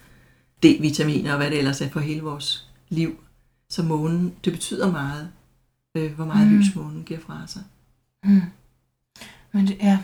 D-vitaminer 0.63 1.31
og 1.31 1.37
hvad 1.37 1.51
det 1.51 1.59
ellers 1.59 1.81
er 1.81 1.89
for 1.89 2.01
hele 2.01 2.21
vores 2.21 2.69
liv. 2.89 3.17
Så 3.71 3.83
månen, 3.83 4.35
det 4.45 4.53
betyder 4.53 4.93
meget, 4.93 5.29
øh, 5.97 6.13
hvor 6.13 6.25
meget 6.25 6.51
mm. 6.51 6.59
lys 6.59 6.75
månen 6.75 7.03
giver 7.03 7.21
fra 7.21 7.43
sig. 7.47 7.63
Mm. 8.25 8.43
Men 9.53 9.67
det, 9.67 9.77
ja, 9.81 9.99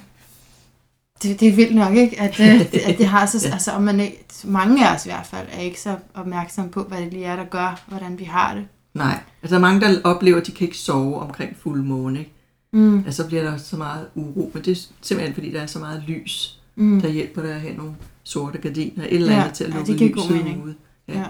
det, 1.23 1.41
det 1.41 1.49
er 1.49 1.53
vildt 1.53 1.75
nok, 1.75 1.95
ikke? 1.95 2.21
At, 2.21 2.41
øh, 2.41 2.61
at, 2.61 2.99
det 2.99 3.07
har 3.07 3.27
så, 3.27 3.49
altså, 3.53 3.73
om 3.73 3.83
man 3.83 4.13
mange 4.45 4.89
af 4.89 4.95
os 4.95 5.07
i 5.07 5.09
hvert 5.09 5.27
fald, 5.27 5.47
er 5.53 5.61
ikke 5.61 5.81
så 5.81 5.97
opmærksom 6.15 6.69
på, 6.69 6.83
hvad 6.83 6.99
det 6.99 7.13
lige 7.13 7.25
er, 7.25 7.37
der 7.37 7.45
gør, 7.45 7.85
hvordan 7.89 8.19
vi 8.19 8.25
har 8.25 8.55
det. 8.55 8.65
Nej, 8.95 9.21
altså 9.43 9.55
der 9.55 9.61
er 9.61 9.71
mange, 9.71 9.81
der 9.81 10.01
oplever, 10.05 10.41
at 10.41 10.47
de 10.47 10.53
kan 10.53 10.67
ikke 10.67 10.79
sove 10.79 11.21
omkring 11.21 11.57
fuldmåne, 11.57 12.19
ikke? 12.19 12.33
Mm. 12.73 12.99
Altså 12.99 13.23
så 13.23 13.29
bliver 13.29 13.43
der 13.43 13.57
så 13.57 13.77
meget 13.77 14.07
uro, 14.15 14.51
men 14.55 14.65
det 14.65 14.73
er 14.73 14.83
simpelthen 15.01 15.35
fordi, 15.35 15.53
der 15.53 15.61
er 15.61 15.67
så 15.67 15.79
meget 15.79 16.05
lys, 16.09 16.61
mm. 16.77 17.01
der 17.01 17.09
hjælper 17.09 17.43
dig 17.43 17.55
at 17.55 17.61
have 17.61 17.77
nogle 17.77 17.95
sorte 18.25 18.59
gardiner, 18.59 19.05
et 19.05 19.15
eller 19.15 19.33
andet 19.33 19.49
ja, 19.49 19.53
til 19.53 19.65
at 19.65 19.71
lukke 19.71 19.93
ja, 19.93 20.07
lyset 20.07 20.57
ud. 20.65 20.75
Ja. 21.09 21.19
Ja. 21.19 21.25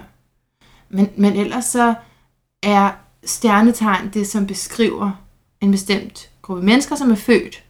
Men, 0.89 1.09
men 1.15 1.33
ellers 1.33 1.65
så 1.65 1.93
er 2.63 2.91
stjernetegn 3.25 4.09
det, 4.13 4.27
som 4.27 4.47
beskriver 4.47 5.11
en 5.61 5.71
bestemt 5.71 6.29
gruppe 6.41 6.63
mennesker, 6.63 6.95
som 6.95 7.11
er 7.11 7.15
født. 7.15 7.63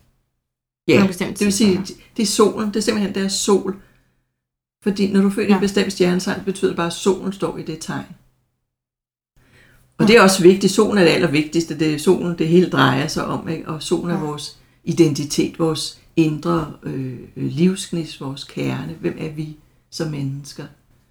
Ja, 0.90 1.08
det 1.20 1.46
vil 1.46 1.54
sige, 1.54 1.86
det 2.18 2.24
er 2.24 2.28
solen, 2.28 2.68
det 2.68 2.76
er 2.76 2.82
simpelthen 2.82 3.16
deres 3.16 3.34
sol. 3.34 3.76
Fordi 4.84 5.12
når 5.12 5.22
du 5.22 5.28
er 5.28 5.32
født 5.32 5.50
ja. 5.50 5.56
et 5.56 5.62
bestemt 5.62 5.94
stjernetegn, 5.94 6.44
betyder 6.46 6.68
det 6.72 6.78
bare, 6.78 6.88
at 6.88 6.94
solen 6.94 7.34
står 7.34 7.58
i 7.58 7.64
det 7.64 7.78
tegn. 7.80 8.06
Og 9.98 10.08
det 10.08 10.16
er 10.16 10.22
også 10.22 10.44
vigtigt. 10.44 10.74
Solen 10.74 10.98
er 10.98 11.04
det 11.04 11.12
allervigtigste. 11.12 11.80
Det 11.80 11.94
er 11.94 11.98
solen, 11.98 12.38
det 12.38 12.48
hele 12.48 12.70
drejer 12.70 13.08
sig 13.08 13.26
om. 13.26 13.50
Ikke? 13.50 13.68
Og 13.68 13.84
solen 13.84 14.16
er 14.16 14.20
vores 14.20 14.58
identitet, 14.84 15.60
vores 15.60 16.00
indre 16.16 16.74
øh, 16.84 17.18
livsgnist, 17.36 18.22
vores 18.22 18.44
kerne. 18.44 18.96
Hvem 19.02 19.18
er 19.20 19.30
vi 19.30 19.58
som 19.90 20.12
mennesker? 20.12 20.66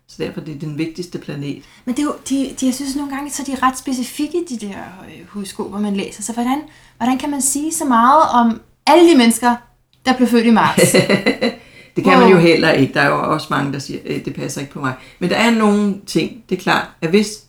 Så 0.06 0.16
derfor 0.18 0.40
det 0.40 0.54
er 0.54 0.58
den 0.58 0.78
vigtigste 0.78 1.18
planet. 1.18 1.62
Men 1.84 1.94
det 1.94 2.02
er 2.02 2.06
jo, 2.06 2.14
de, 2.28 2.54
de, 2.60 2.66
jeg 2.66 2.74
synes 2.74 2.96
nogle 2.96 3.14
gange, 3.14 3.30
så 3.30 3.42
de 3.46 3.52
er 3.52 3.62
ret 3.62 3.78
specifikke, 3.78 4.44
de 4.48 4.58
der 4.58 4.78
øh, 5.08 5.26
horoskoper, 5.28 5.80
man 5.80 5.96
læser. 5.96 6.22
Så 6.22 6.32
hvordan, 6.32 6.62
hvordan 6.96 7.18
kan 7.18 7.30
man 7.30 7.42
sige 7.42 7.72
så 7.72 7.84
meget 7.84 8.22
om 8.34 8.60
alle 8.86 9.12
de 9.12 9.18
mennesker, 9.18 9.56
der 10.04 10.16
blev 10.16 10.28
født 10.28 10.46
i 10.46 10.50
marts? 10.50 10.92
det 11.96 12.04
kan 12.04 12.12
wow. 12.12 12.20
man 12.20 12.30
jo 12.30 12.38
heller 12.38 12.70
ikke. 12.70 12.94
Der 12.94 13.00
er 13.00 13.08
jo 13.08 13.32
også 13.32 13.46
mange, 13.50 13.72
der 13.72 13.78
siger, 13.78 14.00
at 14.04 14.10
øh, 14.10 14.24
det 14.24 14.34
passer 14.34 14.60
ikke 14.60 14.72
på 14.72 14.80
mig. 14.80 14.94
Men 15.18 15.30
der 15.30 15.36
er 15.36 15.50
nogle 15.50 15.94
ting. 16.06 16.44
Det 16.48 16.58
er 16.58 16.62
klart, 16.62 16.86
at 17.00 17.10
hvis, 17.10 17.44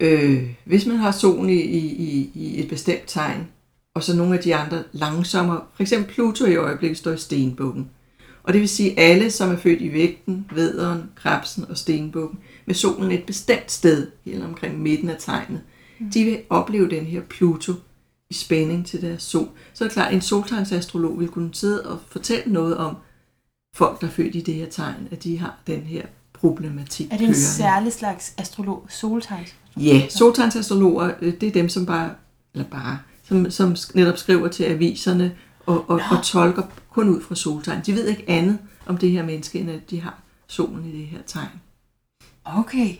øh, 0.00 0.42
hvis 0.64 0.86
man 0.86 0.96
har 0.96 1.10
solen 1.10 1.50
i, 1.50 1.60
i, 1.60 2.30
i 2.34 2.60
et 2.60 2.68
bestemt 2.68 3.02
tegn, 3.06 3.48
og 3.94 4.02
så 4.02 4.16
nogle 4.16 4.34
af 4.34 4.42
de 4.42 4.54
andre 4.54 4.82
langsommere, 4.92 5.60
for 5.74 5.82
eksempel 5.82 6.14
Pluto 6.14 6.44
i 6.44 6.56
øjeblikket 6.56 6.98
står 6.98 7.12
i 7.12 7.16
stenbukken, 7.16 7.90
og 8.42 8.52
det 8.52 8.60
vil 8.60 8.68
sige 8.68 8.98
alle, 8.98 9.30
som 9.30 9.50
er 9.50 9.56
født 9.56 9.80
i 9.80 9.92
vægten, 9.92 10.46
vederen, 10.54 11.02
krabsen 11.16 11.64
og 11.70 11.78
stenbukken, 11.78 12.38
med 12.66 12.74
solen 12.74 13.12
et 13.12 13.24
bestemt 13.24 13.72
sted, 13.72 14.06
helt 14.24 14.44
omkring 14.44 14.82
midten 14.82 15.10
af 15.10 15.16
tegnet, 15.18 15.60
mm. 15.98 16.10
de 16.10 16.24
vil 16.24 16.38
opleve 16.50 16.90
den 16.90 17.04
her 17.04 17.20
Pluto 17.20 17.72
i 18.32 18.34
spænding 18.34 18.86
til 18.86 19.02
deres 19.02 19.22
sol. 19.22 19.48
Så 19.74 19.84
er 19.84 19.88
det 19.88 19.94
klart, 19.94 20.08
at 20.08 20.14
en 20.14 20.20
soltegnsastrolog 20.20 21.20
vil 21.20 21.28
kunne 21.28 21.54
sidde 21.54 21.86
og 21.86 21.98
fortælle 22.08 22.52
noget 22.52 22.76
om 22.76 22.96
folk, 23.74 24.00
der 24.00 24.06
er 24.06 24.10
født 24.10 24.34
i 24.34 24.40
det 24.40 24.54
her 24.54 24.66
tegn, 24.66 25.08
at 25.10 25.24
de 25.24 25.38
har 25.38 25.58
den 25.66 25.80
her 25.80 26.06
problematik 26.32 27.06
Er 27.06 27.10
det 27.10 27.20
en 27.20 27.26
kørende. 27.26 27.40
særlig 27.40 27.92
slags 27.92 28.34
astrolog, 28.38 28.86
soltegns? 28.88 29.54
Ja, 29.76 30.08
soltegnsastrologer, 30.08 31.14
det 31.20 31.42
er 31.42 31.50
dem, 31.52 31.68
som 31.68 31.86
bare, 31.86 32.10
eller 32.54 32.68
bare, 32.68 32.98
som, 33.22 33.50
som 33.50 33.76
netop 33.94 34.18
skriver 34.18 34.48
til 34.48 34.64
aviserne 34.64 35.36
og, 35.66 35.90
og, 35.90 36.00
og 36.10 36.24
tolker 36.24 36.62
kun 36.90 37.08
ud 37.08 37.22
fra 37.22 37.34
soltegn. 37.34 37.80
De 37.86 37.92
ved 37.92 38.06
ikke 38.06 38.24
andet 38.28 38.58
om 38.86 38.96
det 38.98 39.10
her 39.10 39.22
menneske, 39.22 39.58
end 39.58 39.70
at 39.70 39.90
de 39.90 40.00
har 40.00 40.18
solen 40.46 40.84
i 40.94 40.98
det 40.98 41.06
her 41.06 41.18
tegn. 41.26 41.48
Okay. 42.44 42.96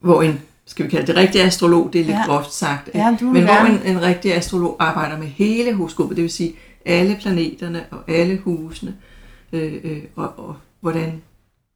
Hvor 0.00 0.22
en, 0.22 0.40
skal 0.66 0.84
vi 0.84 0.90
kalde 0.90 1.06
det 1.06 1.16
rigtige 1.16 1.44
astrolog, 1.44 1.92
det 1.92 2.00
er 2.00 2.04
lidt 2.04 2.16
ja. 2.16 2.26
groft 2.26 2.52
sagt, 2.52 2.90
ja, 2.94 3.10
men 3.20 3.44
hvor 3.44 3.66
en, 3.66 3.96
en 3.96 4.02
rigtig 4.02 4.34
astrolog 4.34 4.76
arbejder 4.78 5.18
med 5.18 5.26
hele 5.26 5.74
horoskopet, 5.74 6.16
det 6.16 6.22
vil 6.22 6.30
sige 6.30 6.54
alle 6.84 7.18
planeterne 7.20 7.84
og 7.90 7.98
alle 8.08 8.38
husene, 8.38 8.96
øh, 9.52 9.74
øh, 9.84 10.02
og, 10.16 10.38
og 10.38 10.56
hvordan 10.80 11.22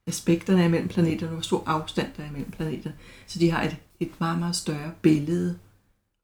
aspekterne 0.06 0.64
er 0.64 0.68
mellem 0.68 0.88
planeterne, 0.88 1.32
hvor 1.32 1.42
stor 1.42 1.62
afstand 1.66 2.06
der 2.16 2.22
er 2.22 2.32
mellem 2.32 2.50
planeterne. 2.50 2.94
Så 3.26 3.38
de 3.38 3.50
har 3.50 3.62
et, 3.62 3.76
et 4.00 4.10
meget, 4.18 4.38
meget 4.38 4.56
større 4.56 4.90
billede 5.02 5.58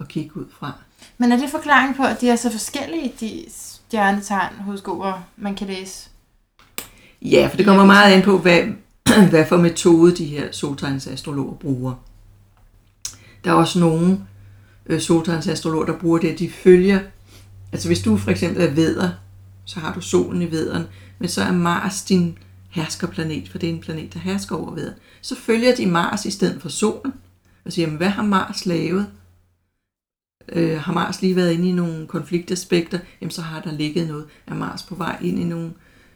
at 0.01 0.09
kigge 0.09 0.37
ud 0.37 0.47
fra. 0.59 0.73
Men 1.19 1.33
er 1.33 1.37
det 1.37 1.51
forklaring 1.51 1.97
på, 1.97 2.03
at 2.03 2.21
de 2.21 2.29
er 2.29 2.37
så 2.37 2.51
forskellige, 2.51 3.13
de 3.21 3.45
stjernetegn, 3.49 4.55
horoskoper, 4.55 5.27
man 5.37 5.55
kan 5.55 5.67
læse? 5.67 6.09
Ja, 7.23 7.49
for 7.51 7.57
det 7.57 7.67
kommer 7.67 7.85
meget 7.85 8.13
an 8.13 8.23
på, 8.23 8.39
hvad, 8.39 8.63
hvad 9.31 9.47
for 9.47 9.57
metode 9.57 10.17
de 10.17 10.25
her 10.25 10.53
soltegnsastrologer 10.53 11.55
bruger. 11.55 11.95
Der 13.45 13.51
er 13.51 13.55
også 13.55 13.79
nogle 13.79 14.27
øh, 14.87 15.01
soltegnsastrologer, 15.01 15.87
der 15.87 15.99
bruger 15.99 16.19
det, 16.19 16.29
at 16.29 16.39
de 16.39 16.51
følger, 16.51 17.01
altså 17.73 17.89
hvis 17.89 18.03
du 18.03 18.17
for 18.17 18.31
eksempel 18.31 18.63
er 18.63 18.71
veder, 18.71 19.11
så 19.65 19.81
har 19.81 19.95
du 19.95 20.01
solen 20.01 20.43
i 20.43 20.51
vederen, 20.51 20.85
men 21.19 21.29
så 21.29 21.43
er 21.43 21.53
Mars 21.53 22.05
din 22.05 22.39
herskerplanet, 22.71 23.49
for 23.49 23.59
det 23.59 23.69
er 23.69 23.73
en 23.73 23.81
planet, 23.81 24.15
der 24.15 24.21
hersker 24.21 24.57
over 24.57 24.75
vederen. 24.75 24.95
Så 25.21 25.37
følger 25.37 25.75
de 25.75 25.87
Mars 25.87 26.25
i 26.25 26.31
stedet 26.31 26.63
for 26.63 26.69
solen, 26.69 27.13
og 27.65 27.73
siger, 27.73 27.87
jamen, 27.87 27.97
hvad 27.97 28.09
har 28.09 28.23
Mars 28.23 28.67
lavet? 28.67 29.07
Øh, 30.49 30.81
har 30.81 30.93
Mars 30.93 31.23
lige 31.23 31.37
været 31.37 31.53
inde 31.53 31.69
i 31.69 31.73
nogle 31.73 32.07
konfliktaspekter, 32.07 32.99
jamen 33.21 33.31
så 33.31 33.43
har 33.43 33.61
der 33.61 33.73
ligget 33.73 34.09
noget. 34.09 34.27
Er 34.47 34.55
Mars 34.55 34.83
på 34.83 34.95
vej 34.95 35.19
ind 35.23 35.39
i 35.39 35.45
nogle 35.45 35.73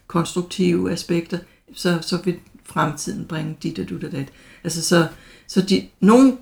konstruktive 0.06 0.92
aspekter, 0.92 1.38
så, 1.75 1.99
så 2.02 2.23
vil 2.25 2.38
fremtiden 2.64 3.25
bringe 3.25 3.56
dit 3.62 3.78
og 3.78 3.88
dut 3.88 4.04
og 4.04 4.12
dat. 4.12 4.28
Altså 4.64 4.82
så, 4.82 5.08
så 5.47 5.61
de, 5.61 5.88
nogle 6.00 6.37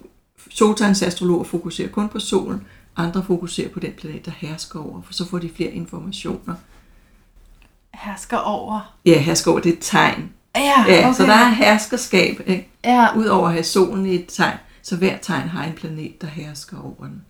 soltegnsastrologer 0.51 1.45
fokuserer 1.45 1.89
kun 1.89 2.09
på 2.09 2.19
solen, 2.21 2.67
andre 2.97 3.25
fokuserer 3.27 3.69
på 3.69 3.81
den 3.81 3.93
planet, 3.93 4.25
der 4.27 4.31
hersker 4.39 4.81
over, 4.81 5.03
for 5.03 5.13
så 5.13 5.29
får 5.29 5.39
de 5.39 5.51
flere 5.57 5.71
informationer. 5.71 6.55
Hersker 7.95 8.37
over? 8.39 8.95
Ja, 9.05 9.19
hersker 9.19 9.51
over, 9.51 9.61
det 9.61 9.69
er 9.73 9.77
et 9.77 9.83
tegn. 9.83 10.33
Ja, 10.57 10.61
Ja, 10.89 11.09
okay. 11.09 11.15
så 11.15 11.23
der 11.27 11.33
er 11.35 11.49
herskerskab, 11.49 12.41
ikke? 12.47 12.69
Ja, 12.85 13.17
Udover 13.17 13.47
at 13.47 13.53
have 13.53 13.65
solen 13.65 14.07
i 14.07 14.15
et 14.15 14.27
tegn, 14.29 14.57
så 14.83 14.97
hver 14.97 15.17
tegn 15.23 15.49
har 15.49 15.65
en 15.65 15.73
planet, 15.73 16.21
der 16.21 16.27
hersker 16.27 16.77
over 16.83 17.05
den. 17.07 17.23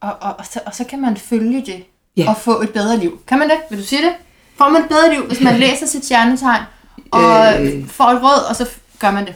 og, 0.00 0.12
og, 0.20 0.34
og, 0.38 0.46
så, 0.46 0.60
og 0.66 0.74
så 0.74 0.84
kan 0.84 1.00
man 1.00 1.16
følge 1.16 1.60
det 1.66 1.84
Ja. 2.16 2.30
og 2.30 2.36
få 2.36 2.60
et 2.60 2.70
bedre 2.72 2.98
liv. 2.98 3.18
Kan 3.26 3.38
man 3.38 3.48
det? 3.50 3.56
Vil 3.70 3.78
du 3.78 3.84
sige 3.84 4.02
det? 4.02 4.14
Får 4.58 4.68
man 4.68 4.82
et 4.82 4.88
bedre 4.88 5.14
liv, 5.14 5.26
hvis 5.26 5.40
man 5.40 5.56
læser 5.64 5.86
sit 5.86 6.04
stjernetegn 6.04 6.62
og 7.10 7.62
Øh. 7.64 7.88
får 7.88 8.04
et 8.04 8.22
råd, 8.22 8.48
og 8.48 8.56
så 8.56 8.68
gør 9.00 9.10
man 9.10 9.26
det? 9.26 9.34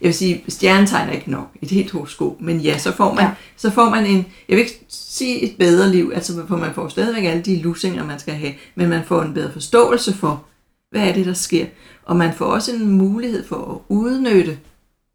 Jeg 0.00 0.06
vil 0.06 0.14
sige, 0.14 0.44
stjernetegn 0.48 1.08
er 1.08 1.12
ikke 1.12 1.30
nok, 1.30 1.50
et 1.62 1.70
helt 1.70 1.90
horoskop, 1.90 2.40
men 2.40 2.60
ja, 2.60 2.78
så 2.78 2.92
får 2.92 3.14
man, 3.14 3.24
Ja. 3.24 3.30
så 3.56 3.70
får 3.70 3.90
man 3.90 4.06
en, 4.06 4.26
jeg 4.48 4.56
vil 4.56 4.64
ikke 4.64 4.84
sige 4.88 5.40
et 5.42 5.56
bedre 5.58 5.90
liv, 5.92 6.12
altså 6.14 6.46
for 6.46 6.56
man 6.56 6.74
får 6.74 6.88
stadigvæk 6.88 7.24
alle 7.24 7.42
de 7.42 7.62
lusinger, 7.62 8.06
man 8.06 8.18
skal 8.18 8.34
have, 8.34 8.52
men 8.74 8.88
man 8.88 9.04
får 9.04 9.22
en 9.22 9.34
bedre 9.34 9.52
forståelse 9.52 10.12
for, 10.14 10.44
hvad 10.90 11.08
er 11.08 11.12
det, 11.12 11.26
der 11.26 11.32
sker, 11.32 11.66
og 12.04 12.16
man 12.16 12.34
får 12.34 12.46
også 12.46 12.72
en 12.74 12.90
mulighed 12.90 13.46
for 13.46 13.74
at 13.74 13.78
udnytte 13.88 14.58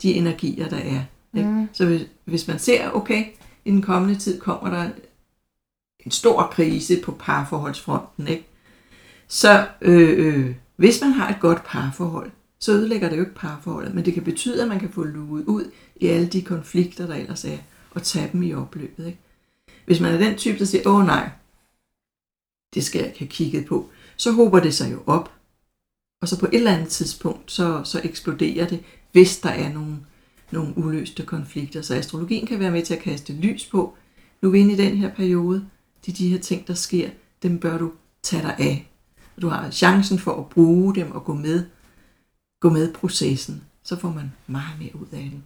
de 0.01 0.13
energier, 0.13 0.70
der 0.70 0.77
er. 0.77 1.01
Ikke? 1.38 1.50
Mm. 1.50 1.68
Så 1.74 1.86
hvis, 1.86 2.01
hvis 2.25 2.48
man 2.48 2.60
ser, 2.60 2.89
okay, 2.92 3.24
i 3.65 3.72
den 3.72 3.82
kommende 3.82 4.15
tid 4.20 4.39
kommer 4.39 4.70
der 4.70 4.89
en 6.06 6.12
stor 6.12 6.50
krise 6.51 7.00
på 7.04 7.12
parforholdsfronten, 7.12 8.27
ikke? 8.27 8.46
så 9.27 9.65
øh, 9.82 10.25
øh, 10.25 10.56
hvis 10.75 11.01
man 11.01 11.12
har 11.12 11.30
et 11.30 11.39
godt 11.39 11.63
parforhold, 11.63 12.32
så 12.60 12.72
ødelægger 12.72 13.10
det 13.10 13.18
jo 13.18 13.22
ikke 13.22 13.36
parforholdet, 13.36 13.96
men 13.96 14.06
det 14.06 14.14
kan 14.14 14.24
betyde, 14.24 14.62
at 14.62 14.68
man 14.68 14.80
kan 14.80 14.90
få 14.90 15.04
luget 15.04 15.46
ud 15.46 15.72
i 15.96 16.08
alle 16.08 16.28
de 16.28 16.42
konflikter, 16.42 17.08
der 17.08 17.16
ellers 17.16 17.46
er, 17.46 17.58
og 17.92 18.04
tage 18.04 18.30
dem 18.34 18.44
i 18.44 18.54
opløbet. 18.54 19.08
Ikke? 19.08 19.20
Hvis 19.86 20.00
man 20.00 20.14
er 20.14 20.18
den 20.18 20.38
type, 20.38 20.60
der 20.60 20.66
siger, 20.66 20.90
åh 20.90 21.06
nej, 21.06 21.30
det 22.74 22.84
skal 22.84 23.00
jeg 23.00 23.08
ikke 23.08 23.20
have 23.20 23.30
kigget 23.30 23.66
på, 23.66 23.90
så 24.18 24.32
håber 24.32 24.60
det 24.60 24.74
sig 24.74 24.92
jo 24.92 25.04
op, 25.06 25.32
og 26.22 26.28
så 26.28 26.39
på 26.39 26.46
et 26.46 26.56
eller 26.56 26.74
andet 26.74 26.89
tidspunkt, 26.89 27.52
så, 27.52 27.84
så 27.84 28.02
eksploderer 28.04 28.68
det, 28.68 28.84
hvis 29.12 29.39
der 29.39 29.50
er 29.50 29.74
nogle, 29.74 29.98
nogle 30.52 30.78
uløste 30.78 31.24
konflikter. 31.26 31.82
Så 31.82 31.96
astrologien 31.96 32.48
kan 32.48 32.60
være 32.60 32.72
med 32.72 32.86
til 32.86 32.94
at 32.94 33.02
kaste 33.02 33.34
lys 33.34 33.65
på, 33.65 33.98
nu 34.41 34.48
er 34.48 34.52
vi 34.52 34.60
inde 34.60 34.74
i 34.74 34.78
den 34.78 34.98
her 34.98 35.13
periode, 35.13 35.70
de 36.06 36.12
de 36.12 36.30
her 36.30 36.39
ting, 36.39 36.68
der 36.68 36.74
sker, 36.74 37.10
dem 37.44 37.60
bør 37.60 37.78
du 37.78 37.91
tage 38.24 38.44
dig 38.44 38.56
af. 38.60 38.91
Du 39.41 39.48
har 39.48 39.72
chancen 39.72 40.20
for 40.20 40.39
at 40.39 40.50
bruge 40.50 40.96
dem 40.96 41.12
og 41.12 41.24
gå 41.24 41.34
med, 41.34 41.65
gå 42.62 42.70
med 42.70 42.94
processen. 42.94 43.62
Så 43.84 44.00
får 44.00 44.10
man 44.10 44.32
meget 44.48 44.80
mere 44.80 44.96
ud 44.96 45.06
af 45.13 45.30
den. 45.32 45.44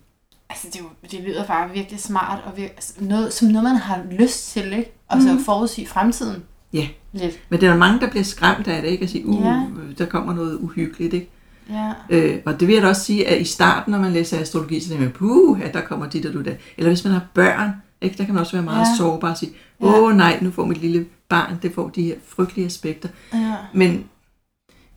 Altså, 0.50 0.68
det, 0.74 0.80
jo, 0.80 0.86
det 1.12 1.20
lyder 1.28 1.46
bare 1.46 1.70
virkelig 1.74 2.00
smart, 2.00 2.42
og 2.46 2.52
vir- 2.58 2.62
altså, 2.62 2.94
noget, 3.00 3.34
som 3.34 3.48
noget, 3.48 3.64
man 3.64 3.76
har 3.76 4.02
lyst 4.12 4.52
til, 4.52 4.74
ikke? 4.74 4.92
Og 5.08 5.22
så 5.22 5.34
Mhm. 5.34 5.44
forudsige 5.44 5.88
fremtiden. 5.88 6.44
Ja. 6.74 6.88
Lidt. 7.14 7.40
Men 7.50 7.62
der 7.62 7.72
er 7.74 7.78
mange, 7.78 8.00
der 8.00 8.10
bliver 8.10 8.24
skræmt 8.24 8.68
af 8.68 8.82
det, 8.82 8.90
ikke? 8.90 9.04
At 9.04 9.10
sige, 9.10 9.26
uh, 9.28 9.46
Ja. 9.46 9.62
der 9.98 10.06
kommer 10.06 10.34
noget 10.34 10.56
uhyggeligt, 10.58 11.14
ikke? 11.14 11.30
Ja. 11.70 11.92
Øh, 12.10 12.40
og 12.46 12.60
det 12.60 12.68
vil 12.68 12.74
jeg 12.74 12.84
da 12.84 12.88
også 12.88 13.04
sige, 13.04 13.28
at 13.28 13.42
i 13.42 13.44
starten, 13.44 13.92
når 13.92 14.00
man 14.00 14.12
læser 14.12 14.40
astrologi, 14.40 14.80
så 14.80 14.94
er 14.94 14.98
det 14.98 15.14
puh, 15.14 15.62
at 15.62 15.74
der 15.74 15.82
kommer 15.82 16.10
dit 16.10 16.26
og 16.26 16.34
du 16.34 16.42
der. 16.42 16.54
Eller 16.78 16.90
hvis 16.90 17.04
man 17.04 17.14
har 17.14 17.22
børn, 17.34 17.72
ikke? 18.02 18.18
der 18.18 18.26
kan 18.26 18.34
man 18.34 18.42
også 18.42 18.52
være 18.54 18.64
meget 18.64 18.80
Ja. 18.88 18.98
sårbar 18.98 19.30
og 19.32 19.38
sige, 19.38 19.52
åh 19.80 19.94
oh, 20.04 20.16
nej, 20.18 20.40
nu 20.42 20.52
får 20.52 20.66
mit 20.66 20.78
lille 20.78 21.06
barn, 21.30 21.60
det 21.62 21.74
får 21.74 21.90
de 21.90 22.04
her 22.04 22.16
frygtelige 22.28 22.66
aspekter. 22.66 23.10
ja. 23.34 23.56
Men, 23.74 24.06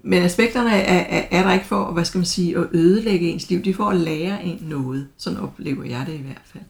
men 0.02 0.22
aspekterne 0.22 0.70
er, 0.70 1.18
er, 1.18 1.24
er 1.30 1.42
der 1.42 1.52
ikke 1.52 1.66
for, 1.66 1.84
hvad 1.92 2.04
skal 2.04 2.18
man 2.18 2.24
sige, 2.24 2.58
at 2.58 2.66
ødelægge 2.72 3.30
ens 3.30 3.50
liv. 3.50 3.64
De 3.64 3.74
for 3.74 3.84
at 3.84 3.96
lære 3.96 4.44
en 4.44 4.58
noget. 4.62 5.08
Sådan 5.16 5.38
oplever 5.38 5.84
jeg 5.84 6.06
det 6.06 6.14
i 6.14 6.22
hvert 6.22 6.42
fald. 6.44 6.64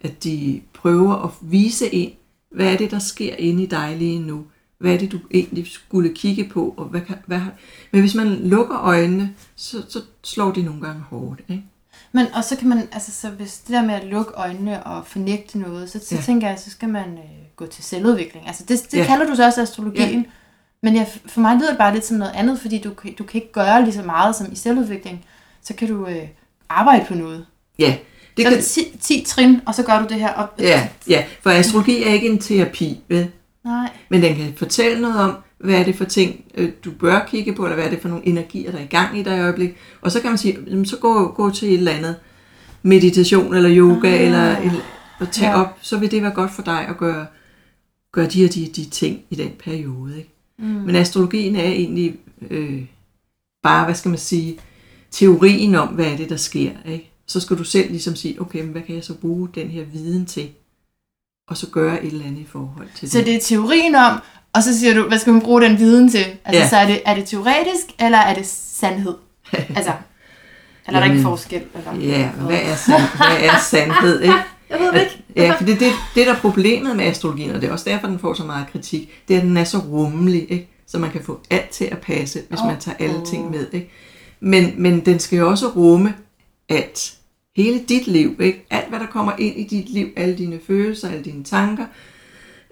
At 0.00 0.24
de 0.24 0.62
prøver 0.74 1.14
at 1.14 1.30
vise 1.40 1.94
en, 1.94 2.10
hvad 2.50 2.72
er 2.72 2.76
det, 2.76 2.90
der 2.90 2.98
sker 2.98 3.34
inde 3.34 3.62
i 3.62 3.66
dig 3.66 3.96
lige 3.98 4.20
nu? 4.20 4.44
Hvad 4.78 4.94
er 4.94 4.98
det, 4.98 5.12
du 5.12 5.18
egentlig 5.30 5.66
skulle 5.66 6.14
kigge 6.14 6.44
på? 6.44 6.74
Og 6.76 6.84
hvad 6.84 7.00
kan, 7.00 7.16
hvad 7.26 7.38
har... 7.38 7.52
Men 7.90 8.00
hvis 8.00 8.14
man 8.14 8.28
lukker 8.28 8.78
øjnene, 8.78 9.34
så, 9.56 9.82
så 9.88 10.00
slår 10.24 10.52
de 10.52 10.62
nogle 10.62 10.80
gange 10.80 11.02
hårdt. 11.02 11.40
Ikke? 11.48 11.64
Men 12.12 12.26
og 12.34 12.44
så 12.44 12.56
kan 12.56 12.68
man, 12.68 12.88
altså 12.92 13.12
så 13.12 13.30
hvis 13.30 13.58
det 13.58 13.72
der 13.72 13.86
med 13.86 13.94
at 13.94 14.04
lukke 14.04 14.32
øjnene 14.34 14.86
og 14.86 15.06
fornægte 15.06 15.58
noget, 15.58 15.90
så, 15.90 15.98
så 15.98 16.14
ja. 16.14 16.20
Tænker 16.20 16.48
jeg, 16.48 16.58
så 16.58 16.70
skal 16.70 16.88
man 16.88 17.08
øh, 17.08 17.42
gå 17.56 17.66
til 17.66 17.84
selvudvikling. 17.84 18.46
Altså 18.46 18.64
det, 18.68 18.86
det. 18.92 18.98
Ja. 18.98 19.06
kalder 19.06 19.26
du 19.26 19.34
så 19.34 19.46
også 19.46 19.62
astrologien. 19.62 20.20
Ja. 20.20 20.24
Men 20.82 20.96
jeg, 20.96 21.08
for 21.26 21.40
mig 21.40 21.56
lyder 21.56 21.68
det 21.68 21.78
bare 21.78 21.94
lidt 21.94 22.04
som 22.06 22.16
noget 22.16 22.32
andet, 22.34 22.60
fordi 22.60 22.78
du, 22.78 22.88
du 23.18 23.24
kan 23.24 23.40
ikke 23.40 23.52
gøre 23.52 23.82
lige 23.84 23.94
så 23.94 24.02
meget 24.02 24.36
som 24.36 24.52
i 24.52 24.56
selvudvikling. 24.56 25.24
Så 25.62 25.74
kan 25.74 25.88
du 25.88 26.06
øh, 26.06 26.28
arbejde 26.68 27.04
på 27.08 27.14
noget. 27.14 27.46
Ja, 27.78 27.96
Det 28.36 28.42
så 28.44 28.48
kan, 28.50 28.52
er 28.52 28.56
det 28.56 28.64
10, 28.64 28.98
10 29.00 29.24
trin, 29.26 29.60
og 29.66 29.74
så 29.74 29.82
gør 29.82 29.98
du 29.98 30.06
det 30.08 30.16
her. 30.20 30.32
Og, 30.32 30.48
ja, 30.58 30.88
ja, 31.08 31.24
for 31.42 31.50
astrologi 31.50 32.02
er 32.02 32.08
ikke 32.12 32.28
en 32.28 32.38
terapi, 32.38 33.00
vel? 33.08 33.30
Nej. 33.64 33.88
Men 34.08 34.22
den 34.22 34.36
kan 34.36 34.54
fortælle 34.56 35.00
noget 35.02 35.16
om, 35.20 35.36
hvad 35.58 35.74
er 35.74 35.84
det 35.84 35.96
for 35.96 36.04
ting, 36.04 36.44
øh, 36.54 36.72
du 36.84 36.90
bør 36.90 37.24
kigge 37.30 37.54
på, 37.54 37.64
eller 37.64 37.74
hvad 37.76 37.84
er 37.86 37.90
det 37.90 38.00
for 38.02 38.08
nogle 38.08 38.26
energier, 38.26 38.70
der 38.70 38.78
er 38.78 38.82
i 38.82 38.86
gang 38.86 39.18
i 39.18 39.22
dig 39.22 39.36
i 39.36 39.40
øjeblik. 39.40 39.70
Og 40.00 40.12
så 40.12 40.20
kan 40.20 40.30
man 40.30 40.38
sige, 40.38 40.86
så 40.86 40.96
gå, 40.96 41.28
gå 41.32 41.50
til 41.50 41.68
et 41.68 41.74
eller 41.78 41.92
andet 41.92 42.16
meditation 42.82 43.54
eller 43.54 43.70
yoga, 43.76 44.08
Ah. 44.08 44.22
eller, 44.22 44.56
eller 44.56 44.80
og 45.20 45.30
tage 45.30 45.50
ja. 45.50 45.60
op, 45.60 45.78
så 45.82 45.98
vil 45.98 46.10
det 46.10 46.22
være 46.22 46.30
godt 46.30 46.50
for 46.50 46.62
dig 46.62 46.86
at 46.88 46.96
gøre, 46.96 47.26
gøre 48.12 48.26
de 48.26 48.44
og 48.44 48.54
de, 48.54 48.66
de 48.76 48.84
ting 48.90 49.20
i 49.30 49.34
den 49.34 49.50
periode. 49.64 50.16
Ikke? 50.18 50.28
Mm. 50.58 50.64
Men 50.64 50.96
astrologien 50.96 51.56
er 51.56 51.64
egentlig 51.64 52.16
øh, 52.50 52.82
bare, 53.62 53.84
hvad 53.84 53.94
skal 53.94 54.08
man 54.08 54.18
sige, 54.18 54.58
teorien 55.10 55.74
om, 55.74 55.88
hvad 55.88 56.06
er 56.06 56.16
det, 56.16 56.30
der 56.30 56.36
sker. 56.36 56.70
Ikke? 56.86 57.10
Så 57.26 57.40
skal 57.40 57.58
du 57.58 57.64
selv 57.64 57.90
ligesom 57.90 58.16
sige, 58.16 58.40
okay, 58.40 58.60
men 58.60 58.68
hvad 58.72 58.82
kan 58.82 58.94
jeg 58.94 59.04
så 59.04 59.14
bruge 59.14 59.48
den 59.54 59.68
her 59.68 59.84
viden 59.84 60.26
til? 60.26 60.48
Og 61.48 61.56
så 61.56 61.66
gøre 61.70 62.04
et 62.04 62.12
eller 62.12 62.26
andet 62.26 62.40
i 62.40 62.46
forhold 62.46 62.88
til 62.96 63.10
Så 63.10 63.18
det. 63.18 63.26
det 63.26 63.34
er 63.34 63.40
teorien 63.40 63.94
om, 63.94 64.18
og 64.52 64.62
så 64.62 64.78
siger 64.78 64.94
du, 64.94 65.08
hvad 65.08 65.18
skal 65.18 65.32
man 65.32 65.42
bruge 65.42 65.62
den 65.62 65.78
viden 65.78 66.08
til? 66.10 66.24
Altså, 66.44 66.62
ja. 66.62 66.68
Så 66.68 66.76
er 66.76 66.86
det, 66.86 67.02
er 67.04 67.14
det 67.14 67.24
teoretisk, 67.26 67.86
eller 68.00 68.18
er 68.18 68.34
det 68.34 68.46
sandhed? 68.46 69.14
Altså, 69.76 69.92
eller 70.86 71.00
er 71.00 71.04
der 71.04 71.12
ikke 71.12 71.22
forskel? 71.22 71.62
Eller? 71.74 72.08
Ja, 72.18 72.28
hvad 72.30 72.60
er, 72.62 72.76
sand, 72.76 73.02
hvad 73.16 73.48
er 73.48 73.58
sandhed, 73.58 74.20
ikke? 74.20 74.34
Jeg 74.72 74.80
ved 74.80 74.92
det 74.92 75.00
ikke. 75.00 75.18
Ja, 75.36 75.54
for 75.58 75.64
det, 75.64 75.80
det, 75.80 75.92
det 76.14 76.26
der 76.26 76.34
er 76.34 76.38
problemet 76.38 76.96
med 76.96 77.04
astrologien, 77.04 77.50
og 77.50 77.60
det 77.60 77.68
er 77.68 77.72
også 77.72 77.90
derfor, 77.90 78.06
den 78.06 78.18
får 78.18 78.34
så 78.34 78.44
meget 78.44 78.66
kritik, 78.72 79.22
det 79.28 79.36
er, 79.36 79.40
at 79.40 79.46
den 79.46 79.56
er 79.56 79.64
så 79.64 79.78
rummelig, 79.78 80.46
ikke? 80.50 80.68
så 80.86 80.98
man 80.98 81.10
kan 81.10 81.22
få 81.24 81.40
alt 81.50 81.68
til 81.68 81.84
at 81.84 81.98
passe, 81.98 82.42
hvis 82.48 82.60
Åh, 82.60 82.66
man 82.66 82.80
tager 82.80 82.96
alle 83.00 83.16
åh. 83.16 83.26
ting 83.26 83.50
med. 83.50 83.66
Ikke? 83.72 83.90
Men, 84.40 84.74
men 84.76 85.00
den 85.00 85.18
skal 85.18 85.38
jo 85.38 85.50
også 85.50 85.68
rumme 85.68 86.14
alt. 86.68 87.14
Hele 87.56 87.80
dit 87.88 88.06
liv, 88.06 88.36
ikke? 88.40 88.66
alt 88.70 88.88
hvad 88.88 89.00
der 89.00 89.06
kommer 89.06 89.32
ind 89.38 89.56
i 89.56 89.64
dit 89.64 89.90
liv, 89.90 90.08
alle 90.16 90.38
dine 90.38 90.60
følelser, 90.66 91.08
alle 91.08 91.24
dine 91.24 91.44
tanker, 91.44 91.86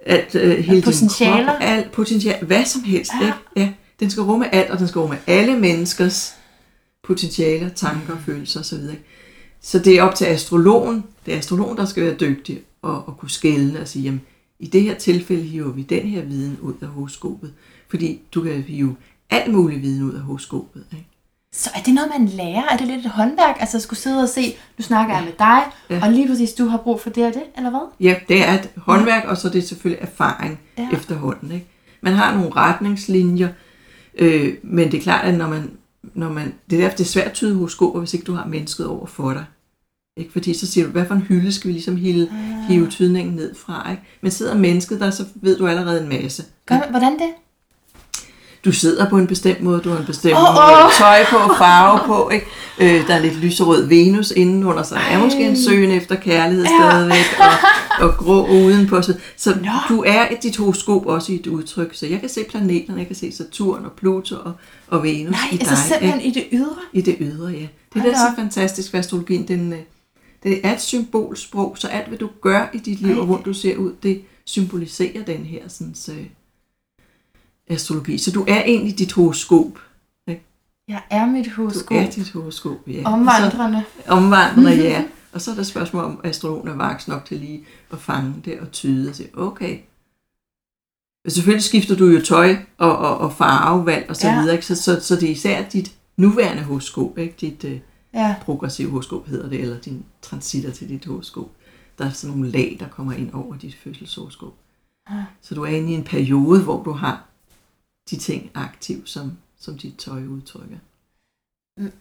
alt, 0.06 0.34
øh, 0.34 0.58
hele 0.58 0.76
din 0.76 0.82
potentialer. 0.82 1.46
krop, 1.46 1.56
alt 1.60 1.92
potentiale, 1.92 2.46
hvad 2.46 2.64
som 2.64 2.82
helst. 2.82 3.12
Ja. 3.20 3.26
Ikke? 3.26 3.38
Ja, 3.56 3.68
den 4.00 4.10
skal 4.10 4.22
rumme 4.22 4.54
alt, 4.54 4.70
og 4.70 4.78
den 4.78 4.88
skal 4.88 5.00
rumme 5.00 5.18
alle 5.26 5.56
menneskers 5.58 6.34
potentialer, 7.02 7.68
tanker, 7.68 8.16
følelser 8.26 8.60
osv. 8.60 8.74
ikke? 8.74 9.04
Så 9.62 9.78
det 9.78 9.98
er 9.98 10.02
op 10.02 10.14
til 10.14 10.24
astrologen, 10.24 11.04
det 11.26 11.34
er 11.34 11.38
astrologen, 11.38 11.76
der 11.76 11.84
skal 11.84 12.04
være 12.04 12.14
dygtig 12.14 12.60
og, 12.82 13.08
og 13.08 13.16
kunne 13.18 13.30
skælne 13.30 13.80
og 13.80 13.88
sige, 13.88 14.02
jamen, 14.02 14.20
i 14.58 14.66
det 14.66 14.82
her 14.82 14.94
tilfælde 14.94 15.42
hiver 15.42 15.72
vi 15.72 15.82
den 15.82 16.02
her 16.06 16.22
viden 16.22 16.58
ud 16.60 16.74
af 16.82 16.88
horoskopet. 16.88 17.52
Fordi 17.88 18.20
du 18.34 18.42
kan 18.42 18.52
hive 18.62 18.96
alt 19.30 19.52
mulig 19.52 19.82
viden 19.82 20.02
ud 20.02 20.12
af 20.14 20.20
horoskopet. 20.20 20.84
Ikke? 20.92 21.06
Så 21.52 21.70
er 21.74 21.80
det 21.82 21.94
noget, 21.94 22.10
man 22.18 22.28
lærer? 22.28 22.62
Er 22.70 22.76
det 22.76 22.86
lidt 22.86 23.06
et 23.06 23.10
håndværk? 23.10 23.56
Altså 23.60 23.76
at 23.78 23.82
skulle 23.82 24.00
sidde 24.00 24.22
og 24.22 24.28
se, 24.28 24.54
nu 24.78 24.82
snakker 24.84 25.14
jeg 25.14 25.24
med 25.24 25.32
dig, 25.38 25.62
ja. 25.90 25.94
Ja. 25.96 26.06
og 26.06 26.12
lige 26.12 26.28
præcis 26.28 26.52
du 26.52 26.64
har 26.66 26.78
brug 26.78 27.00
for 27.00 27.10
det 27.10 27.26
og 27.26 27.34
det, 27.34 27.42
eller 27.56 27.70
hvad? 27.70 27.80
Ja, 28.00 28.14
det 28.28 28.44
er 28.48 28.52
et 28.54 28.70
håndværk, 28.76 29.24
og 29.24 29.36
så 29.36 29.48
er 29.48 29.52
det 29.52 29.68
selvfølgelig 29.68 30.02
erfaring 30.02 30.60
Ja. 30.78 30.82
ja. 30.92 30.96
efterhånden. 30.96 31.52
Ikke? 31.52 31.66
Man 32.00 32.12
har 32.12 32.34
nogle 32.34 32.50
retningslinjer, 32.56 33.48
Øh, 34.14 34.54
men 34.62 34.90
det 34.92 34.98
er 34.98 35.02
klart, 35.02 35.24
at 35.24 35.34
når 35.34 35.48
man, 35.48 35.70
når 36.14 36.32
man, 36.32 36.54
det 36.70 36.76
er 36.78 36.82
derfor, 36.82 36.96
det 36.96 37.04
er 37.04 37.08
svært 37.08 37.26
at 37.26 37.32
tyde 37.32 37.54
horoskoper, 37.54 37.98
hvis 37.98 38.14
ikke 38.14 38.24
du 38.24 38.32
har 38.34 38.46
mennesket 38.46 38.86
over 38.86 39.06
for 39.06 39.32
dig. 39.32 39.44
Ikke? 40.16 40.32
Fordi 40.32 40.54
så 40.54 40.66
siger 40.66 40.84
du, 40.86 40.92
hvad 40.92 41.06
for 41.06 41.14
en 41.14 41.20
hylde 41.20 41.52
skal 41.52 41.68
vi 41.68 41.72
ligesom 41.72 41.96
hive, 41.96 42.28
Ah. 42.30 42.68
hive 42.68 42.88
tydningen 42.90 43.34
ned 43.34 43.54
fra? 43.54 43.90
Ikke? 43.90 44.02
Men 44.20 44.30
sidder 44.30 44.58
mennesket 44.58 45.00
der, 45.00 45.10
så 45.10 45.24
ved 45.34 45.58
du 45.58 45.66
allerede 45.66 46.02
en 46.02 46.08
masse. 46.08 46.44
Gør, 46.66 46.90
hvordan 46.90 47.12
det? 47.12 47.28
Du 48.64 48.72
sidder 48.72 49.10
på 49.10 49.18
en 49.18 49.26
bestemt 49.26 49.60
måde, 49.62 49.80
du 49.80 49.90
har 49.90 49.98
en 49.98 50.06
bestemt 50.06 50.34
oh, 50.34 50.54
måde, 50.54 50.84
åh. 50.84 50.92
tøj 50.98 51.24
på, 51.30 51.54
farve 51.58 52.00
på, 52.06 52.30
ikke? 52.30 52.46
Øh, 52.80 53.06
der 53.06 53.14
er 53.14 53.18
lidt 53.18 53.36
lyserød 53.36 53.86
Venus 53.86 54.30
indenunder, 54.30 54.82
så 54.82 54.94
der 54.94 55.00
er 55.00 55.18
måske 55.18 55.40
en 55.48 55.56
søgen 55.56 55.90
efter 55.90 56.14
kærlighed 56.14 56.64
Ja. 56.64 56.90
stadigvæk, 56.90 57.24
og, 57.40 57.52
og 58.08 58.16
grå 58.16 58.46
udenpå. 58.46 59.02
Så, 59.02 59.14
så 59.36 59.50
Nå. 59.50 59.70
du 59.88 60.04
er 60.06 60.28
et 60.30 60.42
dit 60.42 60.56
horoskop 60.56 61.06
også 61.06 61.32
i 61.32 61.34
et 61.34 61.46
udtryk, 61.46 61.94
så 61.94 62.06
jeg 62.06 62.20
kan 62.20 62.28
se 62.28 62.44
planeterne, 62.50 62.98
jeg 62.98 63.06
kan 63.06 63.16
se 63.16 63.32
Saturn 63.32 63.84
og 63.84 63.92
Pluto 63.92 64.36
og, 64.36 64.52
og 64.88 65.02
Venus 65.02 65.30
Nej, 65.30 65.40
i 65.52 65.56
dig. 65.56 65.68
altså 65.68 65.88
simpelthen 65.88 66.20
ikke? 66.20 66.38
i 66.40 66.42
det 66.42 66.48
ydre. 66.52 66.76
I 66.92 67.00
det 67.00 67.16
ydre, 67.20 67.48
ja. 67.48 67.66
Det 67.94 68.02
er 68.02 68.06
er 68.06 68.12
da 68.12 68.16
så 68.18 68.32
fantastisk 68.36 68.92
ved 68.92 69.00
astrologien. 69.00 69.48
Den, 69.48 69.72
øh, 69.72 69.78
det 70.42 70.60
er 70.66 70.74
et 70.74 70.80
symbolsprog, 70.80 71.76
så 71.78 71.88
alt 71.88 72.08
hvad 72.08 72.18
du 72.18 72.28
gør 72.40 72.70
i 72.74 72.78
dit 72.78 73.00
liv, 73.00 73.12
Ej. 73.14 73.20
og 73.20 73.26
hvor 73.26 73.36
du 73.44 73.52
ser 73.52 73.76
ud, 73.76 73.92
det 74.02 74.22
symboliserer 74.44 75.24
den 75.26 75.44
her 75.44 75.60
sådan, 75.68 75.94
så, 75.94 76.12
astrologi. 77.70 78.18
Så 78.18 78.30
du 78.32 78.44
er 78.48 78.62
egentlig 78.62 78.98
dit 78.98 79.12
horoskop. 79.12 79.78
Jeg 80.88 81.02
er 81.10 81.26
mit 81.26 81.44
Du 81.46 81.50
horoskop. 81.50 81.96
er 81.98 82.10
dit 82.10 82.30
horoskop, 82.32 82.78
ja. 82.88 83.02
Omvandrende. 83.04 83.84
Så, 84.06 84.12
omvandrende, 84.12 84.70
ja. 84.82 85.04
Og 85.32 85.40
så 85.40 85.50
er 85.50 85.54
der 85.54 85.62
spørgsmål 85.62 86.04
om, 86.04 86.20
astrologen 86.24 86.68
er 86.68 86.76
vaks 86.76 87.08
nok 87.08 87.24
til 87.24 87.36
lige 87.36 87.64
at 87.92 87.98
fange 87.98 88.34
det 88.44 88.60
og 88.60 88.72
tyde 88.72 89.08
og 89.08 89.14
sige, 89.14 89.38
okay. 89.38 89.78
Og 91.24 91.32
selvfølgelig 91.32 91.64
skifter 91.64 91.96
du 91.96 92.06
jo 92.06 92.20
tøj 92.24 92.56
og, 92.78 92.98
og, 92.98 93.18
og 93.18 93.32
farvevalg 93.32 94.06
og 94.10 94.16
så 94.16 94.28
Ja. 94.28 94.40
videre, 94.40 94.54
ikke? 94.54 94.66
Så, 94.66 94.74
så, 94.82 95.00
så 95.00 95.16
det 95.16 95.22
er 95.28 95.32
især 95.32 95.68
dit 95.68 95.92
nuværende 96.16 96.62
horoskop, 96.62 97.18
ikke? 97.18 97.34
Dit 97.40 97.64
øh, 97.64 97.80
Ja. 98.14 98.34
progressive 98.42 98.90
horoskop 98.90 99.26
hedder 99.26 99.48
det, 99.48 99.60
eller 99.60 99.78
din 99.80 100.04
transitter 100.22 100.70
til 100.70 100.88
dit 100.88 101.04
horoskop. 101.04 101.48
Der 101.98 102.04
er 102.06 102.10
sådan 102.10 102.36
nogle 102.36 102.50
lag, 102.52 102.76
der 102.80 102.88
kommer 102.88 103.12
ind 103.12 103.32
over 103.32 103.56
dit 103.56 103.76
fødselshoroskop. 103.84 104.52
Ah. 105.06 105.22
Så 105.42 105.54
du 105.54 105.62
er 105.62 105.68
inde 105.68 105.92
i 105.92 105.94
en 105.94 106.04
periode, 106.04 106.62
hvor 106.62 106.82
du 106.82 106.92
har 106.92 107.26
de 108.10 108.16
ting 108.16 108.50
aktiv, 108.54 109.06
som, 109.06 109.32
som 109.60 109.78
dit 109.78 109.96
tøj 109.96 110.22
udtrykker. 110.26 110.76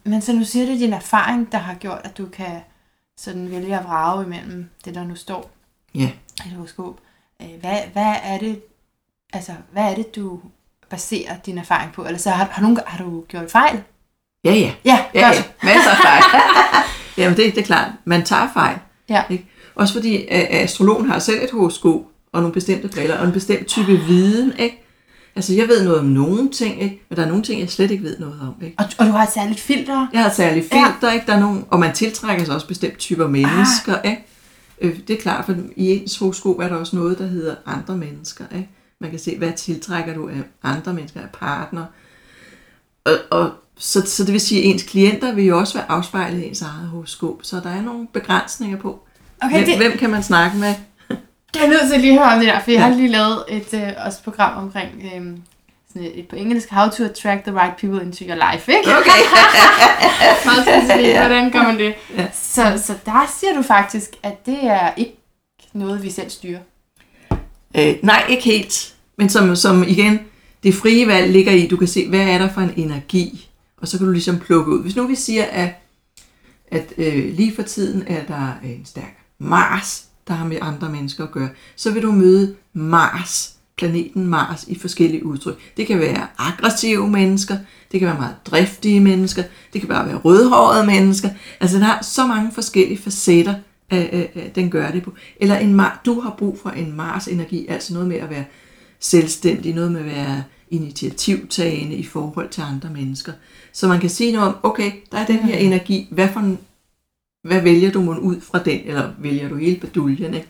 Men 0.04 0.22
så 0.22 0.32
nu 0.32 0.44
siger 0.44 0.66
det 0.66 0.80
din 0.80 0.92
erfaring, 0.92 1.52
der 1.52 1.58
har 1.58 1.74
gjort, 1.74 2.00
at 2.04 2.18
du 2.18 2.26
kan 2.26 2.60
sådan 3.18 3.50
vælge 3.50 3.78
at 3.78 3.84
vrage 3.84 4.24
imellem 4.26 4.68
det, 4.84 4.94
der 4.94 5.04
nu 5.04 5.14
står 5.14 5.50
Ja. 5.94 6.10
i 6.44 6.48
et 6.48 6.52
horoskop. 6.56 7.00
Øh, 7.42 7.48
Hvad, 7.60 7.78
hvad 7.92 8.14
er 8.22 8.38
det, 8.38 8.62
altså, 9.32 9.52
hvad 9.72 9.82
er 9.82 9.94
det, 9.94 10.16
du 10.16 10.40
baserer 10.90 11.36
din 11.38 11.58
erfaring 11.58 11.92
på? 11.92 12.04
Eller 12.04 12.18
så 12.18 12.30
har, 12.30 12.44
har, 12.44 12.62
nogen, 12.62 12.78
har 12.86 13.04
du 13.04 13.24
gjort 13.28 13.50
fejl? 13.50 13.82
Ja, 14.44 14.52
ja. 14.54 14.74
Ja, 14.84 15.04
Ja, 15.14 15.28
ja. 15.28 15.42
Masser 15.62 15.90
af 15.90 15.96
fejl. 16.02 16.22
Jamen, 17.18 17.36
det, 17.36 17.54
det 17.54 17.60
er 17.60 17.64
klart. 17.66 17.92
Man 18.04 18.24
tager 18.24 18.52
fejl. 18.52 18.78
Ja. 19.08 19.22
Ikke? 19.30 19.46
Også 19.74 19.94
fordi 19.94 20.16
øh, 20.16 20.26
astrologen 20.50 21.10
har 21.10 21.18
selv 21.18 21.42
et 21.44 21.50
horoskop 21.50 22.00
og 22.32 22.40
nogle 22.40 22.52
bestemte 22.54 22.88
briller 22.88 23.18
og 23.18 23.26
en 23.26 23.32
bestemt 23.32 23.66
type 23.66 23.92
viden. 23.92 24.52
Ikke? 24.58 24.84
Altså, 25.36 25.54
jeg 25.54 25.68
ved 25.68 25.84
noget 25.84 26.00
om 26.00 26.06
nogle 26.06 26.50
ting, 26.50 26.82
ikke? 26.82 27.02
men 27.08 27.16
der 27.16 27.22
er 27.22 27.28
nogle 27.28 27.42
ting, 27.42 27.60
jeg 27.60 27.70
slet 27.70 27.90
ikke 27.90 28.04
ved 28.04 28.18
noget 28.18 28.40
om. 28.40 28.54
Ikke? 28.64 28.76
Og, 28.78 28.84
og 28.98 29.06
du 29.06 29.10
har 29.10 29.22
et 29.26 29.32
særligt 29.32 29.60
filter. 29.60 30.06
Jeg 30.12 30.22
har 30.22 30.30
særlig 30.30 30.62
filter, 30.62 31.12
ikke? 31.12 31.26
Der 31.26 31.34
er 31.34 31.40
nogle, 31.40 31.64
og 31.70 31.80
man 31.80 31.94
tiltrækker 31.94 32.44
sig 32.44 32.54
også 32.54 32.66
bestemt 32.66 32.98
typer 32.98 33.28
mennesker. 33.28 33.96
Ah. 34.04 34.10
Ikke? 34.10 34.24
Øh, 34.80 34.98
det 35.08 35.16
er 35.16 35.20
klart, 35.20 35.44
for 35.44 35.54
i 35.76 35.90
ens 35.90 36.16
horoskop 36.16 36.58
er 36.58 36.68
der 36.68 36.76
også 36.76 36.96
noget, 36.96 37.18
der 37.18 37.26
hedder 37.26 37.54
andre 37.66 37.96
mennesker. 37.96 38.44
Ikke? 38.54 38.68
Man 39.00 39.10
kan 39.10 39.18
se, 39.18 39.38
hvad 39.38 39.52
tiltrækker 39.56 40.14
du 40.14 40.28
af 40.28 40.42
andre 40.62 40.94
mennesker, 40.94 41.20
af 41.20 41.28
partner. 41.32 41.84
Og, 43.04 43.12
og 43.30 43.50
så, 43.78 44.02
så 44.06 44.24
det 44.24 44.32
vil 44.32 44.40
sige, 44.40 44.60
at 44.60 44.66
ens 44.66 44.82
klienter 44.82 45.34
vil 45.34 45.44
jo 45.44 45.58
også 45.58 45.74
være 45.74 45.90
afspejlet 45.90 46.42
i 46.42 46.48
ens 46.48 46.62
eget 46.62 46.88
horoskop. 46.88 47.38
Så 47.42 47.60
der 47.60 47.70
er 47.70 47.82
nogle 47.82 48.06
begrænsninger 48.12 48.78
på, 48.78 49.06
Okay, 49.42 49.56
hvem, 49.56 49.64
det, 49.64 49.76
hvem 49.76 49.98
kan 49.98 50.10
man 50.10 50.22
snakke 50.22 50.58
med. 50.58 50.74
Det 51.54 51.60
er 51.62 51.66
jeg 51.66 51.68
nødt 51.68 51.86
til 51.88 51.94
at 51.94 52.00
lige 52.00 52.18
høre 52.18 52.32
om 52.32 52.38
det 52.38 52.48
der, 52.48 52.60
for 52.60 52.70
jeg 52.70 52.78
Ja. 52.80 52.86
har 52.86 52.94
lige 52.94 53.08
lavet 53.08 53.44
et 53.48 53.74
øh, 53.74 53.92
også 54.06 54.22
program 54.22 54.64
omkring 54.64 54.90
øh, 55.04 55.10
sådan 55.88 56.02
et, 56.08 56.18
et 56.18 56.28
på 56.28 56.36
engelsk, 56.36 56.70
How 56.70 56.88
to 56.90 57.04
attract 57.04 57.44
the 57.44 57.52
right 57.60 57.76
people 57.76 58.02
into 58.06 58.24
your 58.24 58.52
life, 58.52 58.72
ikke? 58.72 58.90
Okay. 58.98 59.20
Meget 60.46 60.64
specifikt, 60.68 61.18
hvordan 61.18 61.50
gør 61.50 61.62
man 61.62 61.78
det? 61.78 61.94
Ja. 62.16 62.26
Så, 62.32 62.82
så 62.86 62.94
der 63.06 63.34
siger 63.40 63.54
du 63.56 63.62
faktisk, 63.62 64.10
at 64.22 64.46
det 64.46 64.58
er 64.64 64.90
ikke 64.96 65.16
noget, 65.72 66.02
vi 66.02 66.10
selv 66.10 66.30
styrer. 66.30 66.60
Øh, 67.76 67.94
nej, 68.02 68.24
ikke 68.28 68.42
helt. 68.44 68.94
Men 69.18 69.28
som, 69.28 69.56
som 69.56 69.82
igen, 69.82 70.20
det 70.62 70.74
frie 70.74 71.06
valg 71.06 71.32
ligger 71.32 71.52
i, 71.52 71.66
du 71.66 71.76
kan 71.76 71.88
se, 71.88 72.08
hvad 72.08 72.20
er 72.20 72.38
der 72.38 72.48
for 72.52 72.60
en 72.60 72.72
energi, 72.76 73.48
og 73.80 73.88
så 73.88 73.98
kan 73.98 74.06
du 74.06 74.12
ligesom 74.12 74.38
plukke 74.38 74.70
ud. 74.72 74.82
Hvis 74.82 74.96
nu 74.96 75.06
vi 75.06 75.14
siger, 75.14 75.44
at, 75.44 75.68
at 76.70 76.92
øh, 76.98 77.34
lige 77.34 77.54
for 77.54 77.62
tiden 77.62 78.04
er 78.06 78.24
der 78.24 78.52
en 78.64 78.84
stærk 78.84 79.16
Mars, 79.38 80.04
der 80.28 80.34
har 80.34 80.46
med 80.46 80.58
andre 80.60 80.88
mennesker 80.88 81.24
at 81.24 81.30
gøre, 81.30 81.48
så 81.76 81.90
vil 81.90 82.02
du 82.02 82.12
møde 82.12 82.54
Mars, 82.72 83.54
planeten 83.78 84.26
Mars, 84.26 84.64
i 84.68 84.78
forskellige 84.78 85.26
udtryk. 85.26 85.58
Det 85.76 85.86
kan 85.86 85.98
være 85.98 86.26
aggressive 86.38 87.10
mennesker, 87.10 87.56
det 87.92 88.00
kan 88.00 88.08
være 88.08 88.18
meget 88.18 88.36
driftige 88.46 89.00
mennesker, 89.00 89.42
det 89.72 89.80
kan 89.80 89.88
bare 89.88 90.06
være 90.06 90.16
rødhårede 90.16 90.86
mennesker. 90.86 91.28
Altså 91.60 91.76
den 91.76 91.84
har 91.84 92.02
så 92.02 92.26
mange 92.26 92.52
forskellige 92.52 92.98
facetter, 92.98 93.54
af, 93.90 94.08
af, 94.12 94.40
af, 94.42 94.50
den 94.54 94.70
gør 94.70 94.90
det 94.90 95.02
på. 95.02 95.12
Eller 95.36 95.56
en 95.56 95.80
du 96.06 96.20
har 96.20 96.34
brug 96.38 96.58
for 96.62 96.70
en 96.70 96.96
Mars-energi, 96.96 97.66
altså 97.68 97.92
noget 97.92 98.08
med 98.08 98.16
at 98.16 98.30
være 98.30 98.44
selvstændig, 99.00 99.74
noget 99.74 99.92
med 99.92 100.00
at 100.00 100.06
være 100.06 100.42
initiativtagende 100.70 101.96
i 101.96 102.04
forhold 102.04 102.48
til 102.48 102.62
andre 102.62 102.90
mennesker. 102.90 103.32
Så 103.72 103.88
man 103.88 104.00
kan 104.00 104.10
sige 104.10 104.32
noget 104.32 104.48
om, 104.48 104.56
okay, 104.62 104.92
der 105.12 105.18
er 105.18 105.26
den 105.26 105.38
her 105.38 105.56
energi, 105.56 106.08
hvad, 106.10 106.28
for 106.28 106.40
en, 106.40 106.58
hvad 107.42 107.60
vælger 107.60 107.90
du 107.90 108.00
mon 108.00 108.18
ud 108.18 108.40
fra 108.40 108.62
den, 108.62 108.80
eller 108.84 109.10
vælger 109.18 109.48
du 109.48 109.56
hele 109.56 109.80
baduljen, 109.80 110.34
ikke? 110.34 110.48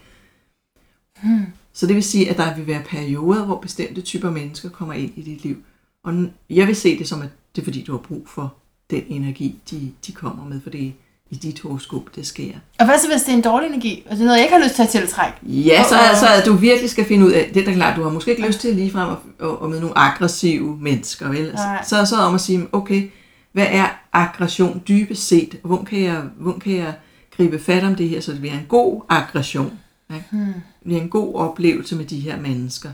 Hmm. 1.23 1.47
Så 1.73 1.87
det 1.87 1.95
vil 1.95 2.03
sige, 2.03 2.31
at 2.31 2.37
der 2.37 2.55
vil 2.55 2.67
være 2.67 2.83
perioder, 2.83 3.45
hvor 3.45 3.57
bestemte 3.57 4.01
typer 4.01 4.31
mennesker 4.31 4.69
kommer 4.69 4.95
ind 4.95 5.13
i 5.17 5.23
dit 5.23 5.43
liv. 5.43 5.57
Og 6.05 6.15
jeg 6.51 6.67
vil 6.67 6.77
se 6.77 6.99
det 6.99 7.09
som, 7.09 7.23
at 7.23 7.29
det 7.57 7.63
er 7.63 7.65
fordi, 7.65 7.83
du 7.83 7.93
har 7.93 7.99
brug 7.99 8.29
for 8.29 8.55
den 8.91 9.03
energi, 9.09 9.59
de, 9.71 9.93
de 10.07 10.13
kommer 10.13 10.45
med, 10.45 10.61
for 10.61 10.71
det 10.71 10.87
er 10.87 10.91
i 11.31 11.35
dit 11.35 11.61
horoskop, 11.61 12.17
det 12.17 12.27
sker. 12.27 12.53
Og 12.79 12.87
hvad 12.87 12.99
så, 12.99 13.09
hvis 13.09 13.23
det 13.23 13.33
er 13.33 13.37
en 13.37 13.43
dårlig 13.43 13.67
energi, 13.67 14.03
og 14.07 14.17
det 14.17 14.23
er 14.23 14.27
noget, 14.27 14.39
jeg 14.39 14.45
ikke 14.45 14.57
har 14.57 14.65
lyst 14.65 14.75
til 14.75 14.83
at 14.83 14.89
tiltrække? 14.89 15.39
Ja, 15.43 15.85
så 15.89 15.97
altså, 15.97 16.27
at 16.27 16.47
du 16.47 16.55
virkelig 16.55 16.91
skal 16.91 17.05
finde 17.05 17.27
ud 17.27 17.31
af, 17.31 17.51
det 17.55 17.61
er 17.61 17.65
da 17.65 17.73
klart, 17.73 17.97
du 17.97 18.03
har 18.03 18.11
måske 18.11 18.31
ikke 18.31 18.47
lyst 18.47 18.61
til 18.61 18.75
lige 18.75 18.91
frem 18.91 19.11
at, 19.11 19.49
at, 19.49 19.57
at 19.63 19.71
møde 19.71 19.81
nogle 19.81 19.99
aggressive 19.99 20.79
mennesker, 20.81 21.29
vel? 21.29 21.53
Nej. 21.55 21.85
Så, 21.85 22.07
så 22.07 22.17
om 22.17 22.35
at 22.35 22.41
sige, 22.41 22.67
okay, 22.73 23.11
hvad 23.53 23.67
er 23.71 23.89
aggression 24.13 24.83
dybest 24.89 25.29
set? 25.29 25.61
Hvor 25.65 25.85
kan 25.85 26.01
jeg, 26.03 26.23
hvor 26.37 26.59
kan 26.59 26.73
jeg 26.77 26.95
gribe 27.37 27.59
fat 27.59 27.85
om 27.85 27.95
det 27.95 28.09
her, 28.09 28.21
så 28.21 28.33
det 28.33 28.41
bliver 28.41 28.55
en 28.59 28.67
god 28.69 29.03
aggression? 29.09 29.79
Ikke? 30.15 30.25
Hmm. 30.31 30.45
Det 30.45 30.63
bliver 30.85 31.01
en 31.01 31.09
god 31.09 31.35
oplevelse 31.35 31.97
med 31.97 32.05
de 32.05 32.21
her 32.21 32.41
mennesker. 32.41 32.91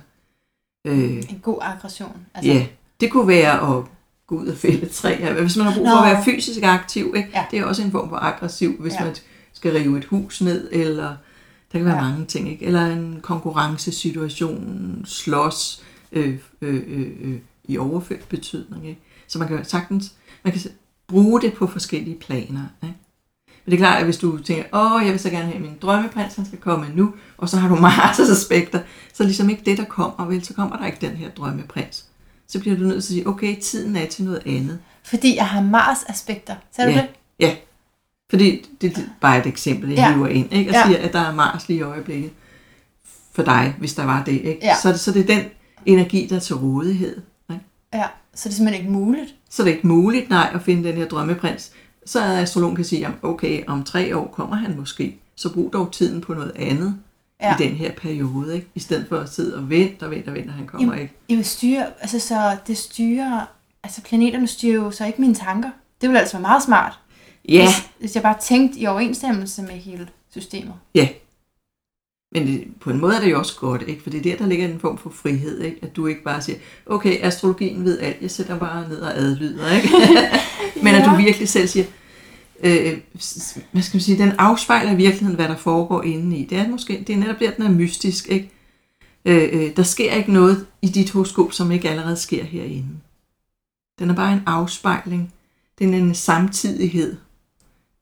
Øh, 0.86 1.16
En 1.16 1.40
god 1.42 1.58
aggression. 1.62 2.16
Altså, 2.34 2.52
ja, 2.52 2.66
det 3.00 3.10
kunne 3.10 3.28
være 3.28 3.76
at 3.78 3.84
gå 4.26 4.36
ud 4.36 4.46
og 4.46 4.56
fælde 4.56 4.86
træer. 4.88 5.40
Hvis 5.42 5.56
man 5.56 5.66
har 5.66 5.74
brug 5.74 5.86
for 5.88 5.94
Nå. 5.94 6.06
at 6.06 6.12
være 6.12 6.24
fysisk 6.24 6.62
aktiv, 6.62 7.14
ikke? 7.16 7.28
Ja. 7.34 7.44
det 7.50 7.58
er 7.58 7.64
også 7.64 7.82
en 7.82 7.90
form 7.90 8.08
for 8.08 8.16
aggressiv, 8.16 8.76
hvis 8.80 8.92
Ja. 8.94 9.04
man 9.04 9.14
skal 9.52 9.72
rive 9.72 9.98
et 9.98 10.04
hus 10.04 10.40
ned, 10.40 10.68
eller 10.72 11.06
der 11.72 11.78
kan 11.78 11.84
være 11.84 11.94
Ja. 11.96 12.00
mange 12.02 12.24
ting, 12.26 12.48
ikke? 12.50 12.64
eller 12.66 12.86
en 12.86 13.18
konkurrencesituation, 13.22 15.02
slås 15.04 15.82
øh, 16.12 16.38
øh, 16.60 16.82
øh, 16.86 17.06
øh, 17.20 17.38
i 17.64 17.78
overført 17.78 18.24
betydning. 18.28 18.88
Ikke? 18.88 19.00
Så 19.28 19.38
man 19.38 19.48
kan 19.48 19.64
sagtens 19.64 20.12
man 20.46 20.52
kan 20.52 20.70
bruge 21.08 21.40
det 21.40 21.52
på 21.54 21.66
forskellige 21.66 22.16
planer. 22.16 22.62
Ikke? 22.82 22.94
Men 23.64 23.70
det 23.70 23.72
er 23.72 23.76
klart, 23.78 23.98
at 23.98 24.04
hvis 24.04 24.16
du 24.16 24.38
tænker, 24.38 24.64
åh, 24.72 25.02
jeg 25.04 25.12
vil 25.12 25.20
så 25.20 25.30
gerne 25.30 25.46
have 25.50 25.60
min 25.60 25.76
drømmeprins, 25.82 26.34
han 26.34 26.46
skal 26.46 26.58
komme 26.58 26.86
nu, 26.94 27.14
og 27.36 27.48
så 27.48 27.56
har 27.56 27.68
du 27.68 27.76
Mars' 27.86 28.32
aspekter, 28.32 28.78
så 28.78 28.84
er 29.22 29.24
det 29.24 29.26
ligesom 29.26 29.50
ikke 29.50 29.62
det, 29.66 29.78
der 29.78 29.84
kommer, 29.84 30.26
vel, 30.26 30.44
så 30.44 30.54
kommer 30.54 30.76
der 30.76 30.86
ikke 30.86 30.98
den 31.06 31.16
her 31.16 31.30
drømmeprins. 31.30 32.04
Så 32.48 32.60
bliver 32.60 32.76
du 32.76 32.82
nødt 32.82 32.92
til 32.92 32.96
at 32.98 33.04
sige, 33.04 33.26
okay, 33.28 33.56
tiden 33.60 33.96
er 33.96 34.06
til 34.06 34.24
noget 34.24 34.42
andet. 34.46 34.78
Fordi 35.04 35.36
jeg 35.36 35.46
har 35.48 35.62
Mars-aspekter. 35.62 36.54
Sagde 36.76 36.90
du 36.90 36.94
Ja. 36.96 37.00
det? 37.02 37.08
Ja, 37.40 37.56
fordi 38.30 38.66
det 38.80 38.98
er 38.98 39.02
bare 39.20 39.38
et 39.38 39.46
eksempel, 39.46 39.88
jeg 39.88 39.98
Ja. 39.98 40.12
hiver 40.14 40.28
ind, 40.28 40.52
ikke? 40.52 40.70
og 40.70 40.74
Ja. 40.74 40.86
siger, 40.86 40.98
at 40.98 41.12
der 41.12 41.20
er 41.20 41.34
Mars 41.34 41.68
lige 41.68 41.78
i 41.78 41.82
øjeblikket 41.82 42.30
for 43.32 43.42
dig, 43.42 43.74
hvis 43.78 43.94
der 43.94 44.04
var 44.04 44.24
det. 44.24 44.32
Ikke? 44.32 44.58
Ja. 44.62 44.74
Så, 44.82 44.88
det- 44.88 45.00
så 45.00 45.12
det 45.12 45.30
er 45.30 45.34
den 45.34 45.44
energi, 45.86 46.26
der 46.30 46.36
er 46.36 46.40
til 46.40 46.56
rådighed. 46.56 47.22
Ikke? 47.50 47.64
Ja. 47.94 48.04
Så 48.34 48.48
det 48.48 48.54
er 48.54 48.56
simpelthen 48.56 48.82
ikke 48.86 48.92
muligt. 48.98 49.34
Så 49.50 49.62
er 49.62 49.64
det 49.64 49.74
ikke 49.74 49.86
muligt, 49.86 50.30
nej, 50.30 50.50
at 50.54 50.62
finde 50.62 50.88
den 50.88 50.96
her 50.96 51.08
drømmeprins. 51.08 51.72
Så 52.06 52.20
er 52.20 52.40
astrologen 52.42 52.76
kan 52.76 52.84
sige, 52.84 53.00
jamen, 53.00 53.18
okay, 53.22 53.62
om 53.66 53.84
tre 53.84 54.16
år 54.16 54.26
kommer 54.32 54.56
han 54.56 54.76
måske, 54.78 55.18
så 55.36 55.52
brug 55.54 55.72
dog 55.72 55.92
tiden 55.92 56.20
på 56.20 56.34
noget 56.34 56.52
andet 56.56 56.96
Ja. 57.42 57.54
i 57.54 57.62
den 57.68 57.72
her 57.76 57.92
periode, 57.92 58.54
ikke? 58.54 58.66
i 58.74 58.80
stedet 58.80 59.06
for 59.08 59.18
at 59.18 59.32
sidde 59.32 59.56
og 59.56 59.70
vente 59.70 60.02
og 60.02 60.10
vente 60.10 60.28
og 60.28 60.34
vente, 60.34 60.48
og 60.48 60.54
han 60.54 60.66
kommer 60.66 60.86
Jamen, 60.86 61.02
ikke. 61.02 61.14
Jeg 61.28 61.36
vil 61.36 61.44
styre, 61.44 61.86
altså 62.00 62.18
så 62.20 62.56
det 62.66 62.78
styrer, 62.78 63.40
altså 63.82 64.02
planeterne 64.02 64.46
styrer 64.46 64.74
jo 64.74 64.90
så 64.90 65.06
ikke 65.06 65.20
mine 65.20 65.34
tanker. 65.34 65.70
Det 66.00 66.08
ville 66.08 66.20
altså 66.20 66.36
være 66.36 66.42
meget 66.42 66.62
smart, 66.62 66.98
Ja, 67.48 67.64
hvis, 67.64 67.88
hvis 68.00 68.14
jeg 68.14 68.22
bare 68.22 68.36
tænkte 68.40 68.78
i 68.80 68.86
overensstemmelse 68.86 69.62
med 69.62 69.70
hele 69.70 70.08
systemet. 70.30 70.74
ja. 70.94 71.08
Men 72.32 72.46
det, 72.46 72.64
på 72.80 72.90
en 72.90 73.00
måde 73.00 73.16
er 73.16 73.20
det 73.20 73.30
jo 73.30 73.38
også 73.38 73.56
godt, 73.58 73.84
ikke? 73.86 74.02
for 74.02 74.10
det 74.10 74.18
er 74.18 74.22
der, 74.22 74.36
der 74.36 74.46
ligger 74.46 74.68
en 74.68 74.80
form 74.80 74.98
for 74.98 75.10
frihed, 75.10 75.60
ikke? 75.60 75.78
at 75.82 75.96
du 75.96 76.06
ikke 76.06 76.22
bare 76.22 76.42
siger, 76.42 76.58
okay, 76.86 77.18
astrologien 77.22 77.84
ved 77.84 77.98
alt, 77.98 78.22
jeg 78.22 78.30
sætter 78.30 78.58
bare 78.58 78.88
ned 78.88 79.00
og 79.00 79.18
adlyder, 79.18 79.76
ikke? 79.76 79.88
men 80.84 80.94
at 80.94 81.04
du 81.04 81.16
virkelig 81.16 81.48
selv 81.48 81.68
siger, 81.68 81.86
øh, 82.64 82.98
hvad 83.72 83.82
skal 83.82 83.96
man 83.96 84.00
sige, 84.00 84.18
den 84.18 84.32
afspejler 84.38 84.92
i 84.92 84.96
virkeligheden, 84.96 85.36
hvad 85.36 85.48
der 85.48 85.56
foregår 85.56 86.02
inde 86.02 86.36
i. 86.36 86.44
Det 86.44 86.58
er 86.58 86.68
måske, 86.68 87.04
det 87.06 87.12
er 87.12 87.16
netop 87.16 87.40
der, 87.40 87.50
den 87.50 87.64
er 87.64 87.70
mystisk, 87.70 88.28
ikke? 88.28 88.50
Øh, 89.24 89.48
øh, 89.52 89.76
der 89.76 89.82
sker 89.82 90.12
ikke 90.12 90.32
noget 90.32 90.66
i 90.82 90.88
dit 90.88 91.10
horoskop, 91.10 91.52
som 91.52 91.70
ikke 91.70 91.90
allerede 91.90 92.16
sker 92.16 92.44
herinde. 92.44 92.88
Den 93.98 94.10
er 94.10 94.14
bare 94.14 94.32
en 94.32 94.42
afspejling. 94.46 95.32
Den 95.78 95.94
er 95.94 95.98
en 95.98 96.14
samtidighed. 96.14 97.16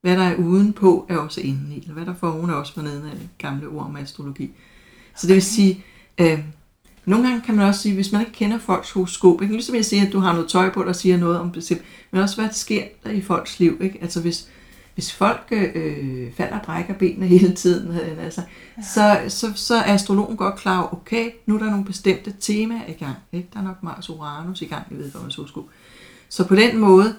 Hvad 0.05 0.17
der 0.17 0.23
er 0.23 0.37
udenpå, 0.37 1.07
er 1.09 1.17
også 1.17 1.41
indeni, 1.41 1.75
i. 1.75 1.81
Eller 1.81 1.95
hvad 1.95 2.07
der 2.07 2.15
foran 2.15 2.51
er 2.51 2.55
også 2.55 2.75
forneden 2.75 3.05
af 3.11 3.17
det 3.17 3.29
gamle 3.39 3.69
ord 3.69 3.85
om 3.85 3.97
astrologi. 3.97 4.51
Så 5.17 5.27
det 5.27 5.35
vil 5.35 5.43
sige, 5.43 5.85
øh, 6.19 6.39
nogle 7.05 7.29
gange 7.29 7.43
kan 7.43 7.55
man 7.57 7.67
også 7.67 7.81
sige, 7.81 7.95
hvis 7.95 8.13
man 8.13 8.21
ikke 8.21 8.33
kender 8.33 8.59
folks 8.59 8.91
horoskop, 8.91 9.43
ikke? 9.43 9.55
ligesom 9.55 9.75
jeg 9.75 9.85
siger, 9.85 10.07
at 10.07 10.13
du 10.13 10.19
har 10.19 10.33
noget 10.33 10.49
tøj 10.49 10.71
på, 10.71 10.83
der 10.83 10.93
siger 10.93 11.17
noget 11.17 11.39
om 11.39 11.51
det, 11.51 11.83
men 12.11 12.23
også 12.23 12.37
hvad 12.37 12.47
der 12.47 12.53
sker 12.53 12.85
der 13.05 13.11
i 13.11 13.21
folks 13.21 13.61
liv. 13.61 13.79
Ikke? 13.81 13.99
Altså 14.03 14.21
hvis, 14.21 14.49
hvis 14.95 15.13
folk 15.13 15.47
øh, 15.51 16.33
falder 16.33 16.59
og 16.59 16.65
brækker 16.65 16.95
benene 16.95 17.27
hele 17.27 17.55
tiden, 17.55 17.99
altså, 17.99 18.43
ja. 18.77 18.83
så, 18.83 19.21
så, 19.29 19.53
så 19.55 19.75
er 19.75 19.95
astrologen 19.95 20.37
godt 20.37 20.57
klar 20.57 20.79
over, 20.79 20.93
okay, 20.93 21.31
nu 21.47 21.55
er 21.55 21.59
der 21.59 21.71
nogle 21.71 21.85
bestemte 21.85 22.35
temaer 22.41 22.89
i 22.89 22.93
gang. 22.93 23.17
Ikke? 23.33 23.49
Der 23.53 23.59
er 23.59 23.65
nok 23.65 23.83
Mars 23.83 24.11
Uranus 24.11 24.63
i 24.63 24.67
gang 24.67 24.87
i 24.91 24.95
vedkommendes 24.95 25.37
horoskop. 25.37 25.65
Så 26.29 26.49
på 26.49 26.55
den 26.55 26.79
måde, 26.79 27.17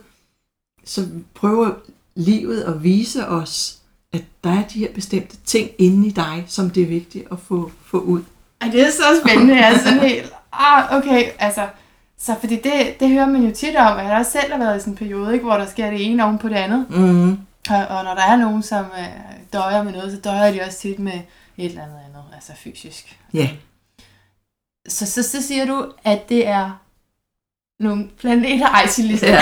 så 0.84 1.08
prøver 1.34 1.72
livet 2.16 2.62
at 2.62 2.84
vise 2.84 3.28
os, 3.28 3.78
at 4.14 4.24
der 4.44 4.50
er 4.50 4.64
de 4.64 4.80
her 4.80 4.94
bestemte 4.94 5.38
ting 5.46 5.70
inde 5.78 6.08
i 6.08 6.12
dig, 6.12 6.46
som 6.48 6.70
det 6.70 6.84
er 6.84 6.88
vigtigt 6.88 7.28
at 7.32 7.40
få, 7.40 7.72
få 7.86 8.00
ud. 8.00 8.22
Ej, 8.62 8.68
det 8.68 8.82
er 8.82 8.92
så 8.92 9.22
spændende. 9.26 9.56
Jeg 9.56 9.74
er 9.74 9.78
sådan 9.78 10.00
helt, 10.00 10.34
ah, 10.54 10.98
okay, 10.98 11.30
altså, 11.40 11.68
så 12.18 12.36
fordi 12.40 12.56
det, 12.56 13.00
det 13.00 13.10
hører 13.10 13.26
man 13.26 13.44
jo 13.44 13.52
tit 13.52 13.76
om, 13.76 13.98
at 13.98 14.06
jeg 14.06 14.18
også 14.18 14.32
selv 14.32 14.52
har 14.52 14.60
været 14.60 14.78
i 14.78 14.80
sådan 14.80 14.94
en 14.94 14.98
periode, 14.98 15.34
ikke, 15.34 15.46
hvor 15.46 15.58
der 15.58 15.66
sker 15.66 15.90
det 15.90 16.06
ene 16.06 16.24
oven 16.26 16.38
på 16.38 16.50
det 16.50 16.56
andet. 16.56 16.86
Mm. 16.90 17.32
Og, 17.70 17.88
og 17.90 18.04
når 18.04 18.14
der 18.14 18.24
er 18.24 18.36
nogen, 18.36 18.64
som 18.64 18.86
øh, 19.00 19.08
døjer 19.54 19.84
med 19.84 19.92
noget, 19.92 20.12
så 20.12 20.20
døjer 20.20 20.52
de 20.52 20.62
også 20.62 20.80
tit 20.80 21.00
med 21.00 21.14
et 21.58 21.66
eller 21.66 21.84
andet 21.84 22.00
andet, 22.06 22.24
altså 22.34 22.54
fysisk. 22.56 23.20
Ja. 23.34 23.40
Yeah. 23.40 23.50
Så, 24.88 25.06
så, 25.06 25.24
så 25.24 25.42
siger 25.42 25.66
du, 25.66 25.92
at 26.04 26.30
det 26.30 26.48
er 26.48 26.82
nogle 27.80 28.10
planeter, 28.20 28.68
ej, 28.68 28.88
lige 28.98 29.28
ja. 29.28 29.42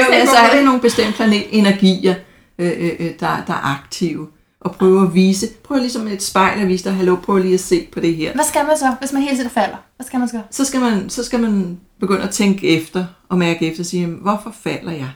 Jo, 0.00 0.10
men 0.10 0.26
så 0.26 0.36
er 0.36 0.56
det 0.56 0.64
nogle 0.64 0.80
bestemte 0.80 1.12
planetenergier, 1.12 2.14
øh, 2.58 2.72
øh, 2.78 2.90
øh, 2.98 3.10
der, 3.20 3.44
der 3.46 3.52
er 3.52 3.78
aktive 3.78 4.28
og 4.60 4.72
prøve 4.72 5.02
at 5.02 5.14
vise, 5.14 5.48
prøv 5.64 5.78
ligesom 5.78 6.06
et 6.06 6.22
spejl 6.22 6.60
at 6.60 6.68
vise 6.68 6.84
dig, 6.84 6.94
hallo, 6.94 7.16
prøv 7.16 7.38
lige 7.38 7.54
at 7.54 7.60
se 7.60 7.88
på 7.92 8.00
det 8.00 8.16
her. 8.16 8.32
Hvad 8.34 8.44
skal 8.44 8.66
man 8.66 8.76
så, 8.76 8.94
hvis 8.98 9.12
man 9.12 9.22
hele 9.22 9.36
tiden 9.36 9.50
falder? 9.50 9.76
Hvad 9.96 10.06
skal 10.06 10.18
man 10.18 10.28
så? 10.28 10.40
Så 10.50 10.64
skal 10.64 10.80
man, 10.80 11.10
så 11.10 11.24
skal 11.24 11.40
man 11.40 11.80
begynde 12.00 12.22
at 12.22 12.30
tænke 12.30 12.68
efter 12.68 13.04
og 13.28 13.38
mærke 13.38 13.66
efter 13.66 13.82
og 13.82 13.86
sige, 13.86 14.06
hvorfor 14.06 14.54
falder 14.62 14.92
jeg? 14.92 15.10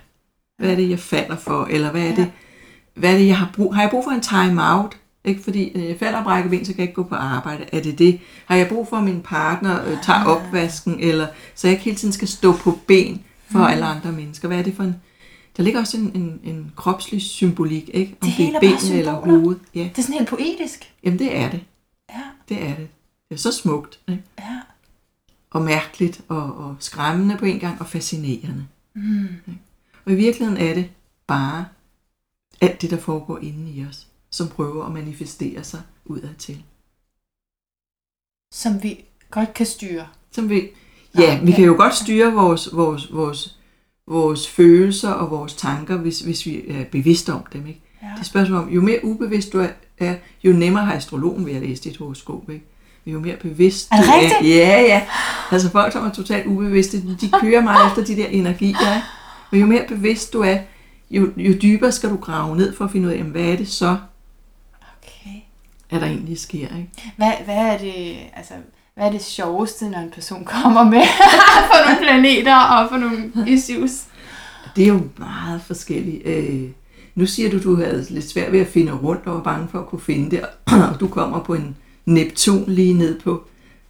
Hvad 0.59 0.71
er 0.71 0.77
det, 0.77 0.91
jeg 0.91 0.99
falder 0.99 1.37
for? 1.37 1.67
Eller 1.71 1.91
hvad 1.91 2.03
er 2.03 2.15
det, 2.15 2.19
ja. 2.19 2.27
hvad 2.95 3.13
er 3.13 3.19
det 3.19 3.27
jeg 3.27 3.39
har 3.39 3.51
brug 3.55 3.75
Har 3.75 3.83
jeg 3.83 3.91
brug 3.91 4.05
for 4.05 4.11
en 4.11 4.21
time 4.21 4.63
out? 4.75 4.97
Ikke 5.25 5.43
fordi 5.43 5.73
øh, 5.75 5.89
jeg 5.89 5.97
falder 5.99 6.19
og 6.19 6.25
brækker 6.25 6.51
ben, 6.51 6.65
så 6.65 6.73
kan 6.73 6.79
jeg 6.79 6.89
ikke 6.89 6.95
gå 6.95 7.03
på 7.03 7.15
arbejde. 7.15 7.65
Er 7.73 7.81
det 7.81 7.99
det? 7.99 8.21
Har 8.47 8.57
jeg 8.57 8.69
brug 8.69 8.89
for, 8.89 8.97
at 8.97 9.05
min 9.05 9.21
partner 9.21 9.87
øh, 9.87 9.97
tager 10.03 10.25
opvasken, 10.25 10.97
eller 11.01 11.27
så 11.55 11.67
jeg 11.67 11.73
ikke 11.73 11.85
hele 11.85 11.97
tiden 11.97 12.13
skal 12.13 12.29
stå 12.29 12.53
på 12.53 12.79
ben 12.87 13.23
for 13.55 13.67
mm. 13.67 13.73
alle 13.73 13.85
andre 13.85 14.13
mennesker? 14.13 14.49
Hvad 14.49 14.59
er 14.59 14.63
det 14.63 14.75
for 14.75 14.83
en... 14.83 14.95
Der 15.57 15.63
ligger 15.63 15.81
også 15.81 15.97
en, 15.97 16.13
en, 16.15 16.41
en 16.45 16.73
kropslig 16.77 17.23
symbolik, 17.23 17.91
ikke? 17.93 18.17
Om 18.21 18.29
det, 18.29 18.39
det 18.39 18.55
er 18.55 18.61
ben 18.61 18.99
eller 18.99 19.13
hovedet. 19.13 19.63
Ja. 19.75 19.81
Det 19.81 19.99
er 19.99 20.03
sådan 20.03 20.15
helt 20.15 20.29
poetisk. 20.29 20.93
Jamen 21.05 21.19
det 21.19 21.37
er 21.37 21.51
det. 21.51 21.65
Ja. 22.11 22.23
Det 22.49 22.63
er 22.63 22.75
det. 22.75 22.89
Det 23.29 23.35
er 23.35 23.39
så 23.39 23.53
smukt. 23.53 24.01
Ikke? 24.09 24.23
Ja. 24.39 24.61
Og 25.51 25.63
mærkeligt, 25.63 26.21
og, 26.29 26.57
og 26.57 26.77
skræmmende 26.81 27.37
på 27.37 27.45
en 27.45 27.61
gang, 27.61 27.81
og 27.81 27.87
fascinerende. 27.87 28.67
Mm. 28.95 29.29
Og 30.05 30.13
i 30.13 30.15
virkeligheden 30.15 30.61
er 30.61 30.75
det 30.75 30.91
bare 31.27 31.67
alt 32.61 32.83
det, 32.83 32.91
der 32.91 32.99
foregår 32.99 33.39
inde 33.39 33.71
i 33.71 33.87
os 33.87 34.09
som 34.35 34.49
prøver 34.49 34.85
at 34.85 34.93
manifestere 34.93 35.65
sig 35.65 35.83
udad 36.05 36.35
til. 36.35 36.65
Som 38.53 38.83
vi 38.83 39.05
godt 39.31 39.55
kan 39.55 39.67
styre. 39.67 40.09
Som 40.31 40.49
vi, 40.49 40.69
ja, 41.19 41.41
vi 41.43 41.53
kan 41.53 41.65
jo 41.65 41.75
godt 41.77 41.95
styre 41.95 42.33
vores, 42.33 42.69
vores, 42.73 43.13
vores, 43.13 43.59
vores 44.07 44.49
følelser 44.49 45.11
og 45.11 45.31
vores 45.31 45.55
tanker, 45.55 45.97
hvis, 45.97 46.21
hvis 46.21 46.47
vi 46.47 46.63
er 46.69 46.85
bevidste 46.85 47.33
om 47.33 47.45
dem. 47.53 47.67
Ikke? 47.67 47.81
Ja. 48.03 48.07
Det 48.15 48.21
er 48.21 48.25
spørgsmål 48.25 48.59
om, 48.59 48.69
jo 48.69 48.81
mere 48.81 49.05
ubevidst 49.05 49.53
du 49.53 49.67
er, 49.99 50.15
jo 50.45 50.53
nemmere 50.53 50.85
har 50.85 50.95
astrologen 50.95 51.47
ved 51.47 51.53
at 51.53 51.63
læse 51.63 51.83
dit 51.83 51.97
horoskop. 51.97 52.51
Ikke? 52.51 52.65
Jo 53.07 53.21
mere 53.21 53.37
bevidst 53.37 53.89
er 53.93 53.97
det 53.97 54.05
du 54.07 54.45
er. 54.45 54.49
Ja, 54.49 54.81
ja. 54.81 55.03
Altså 55.51 55.71
folk, 55.71 55.93
som 55.93 56.07
er 56.07 56.11
totalt 56.11 56.47
ubevidste, 56.47 57.17
de 57.21 57.31
kører 57.41 57.63
meget 57.63 57.89
efter 57.89 58.15
de 58.15 58.23
der 58.23 58.27
energier. 58.27 58.95
Ikke? 58.95 59.07
Men 59.51 59.61
jo 59.61 59.67
mere 59.67 59.85
bevidst 59.89 60.33
du 60.33 60.41
er, 60.41 60.59
jo, 61.11 61.31
jo 61.37 61.55
dybere 61.63 61.93
skal 61.93 62.11
du 62.11 62.17
grave 62.17 62.57
ned 62.57 62.77
for 62.77 62.85
at 62.85 62.91
finde 62.91 63.09
ud 63.09 63.13
af, 63.13 63.23
hvad 63.23 63.43
er 63.43 63.57
det 63.57 63.69
så, 63.69 63.97
hvad 65.95 66.01
der 66.01 66.07
egentlig 66.07 66.39
sker. 66.39 66.77
Ikke? 66.77 66.91
Hvad, 67.17 67.33
hvad, 67.45 67.55
er 67.55 67.79
det, 67.79 68.17
altså, 68.37 68.55
hvad 68.95 69.07
er 69.07 69.11
det 69.11 69.25
sjoveste, 69.25 69.89
når 69.89 69.99
en 69.99 70.11
person 70.11 70.45
kommer 70.63 70.85
med 70.85 71.03
for 71.69 71.89
nogle 71.89 72.01
planeter 72.03 72.57
og 72.57 72.89
for 72.91 72.97
nogle 72.97 73.33
issues? 73.47 74.05
Det 74.77 74.85
er 74.85 74.89
jo 74.89 75.01
meget 75.17 75.63
forskelligt. 75.67 76.27
Øh, 76.27 76.63
nu 77.15 77.27
siger 77.27 77.51
du, 77.51 77.63
du 77.63 77.77
havde 77.77 78.07
lidt 78.11 78.31
svært 78.31 78.53
ved 78.53 78.61
at 78.61 78.67
finde 78.67 78.93
rundt 78.93 79.27
og 79.27 79.35
var 79.35 79.43
bange 79.43 79.69
for 79.71 79.79
at 79.79 79.87
kunne 79.87 80.01
finde 80.01 80.31
det, 80.31 80.41
og 80.67 80.97
du 81.01 81.09
kommer 81.09 81.41
på 81.41 81.55
en 81.55 81.77
Neptun 82.07 82.65
lige 82.67 82.95
ned 82.95 83.21
på, 83.21 83.43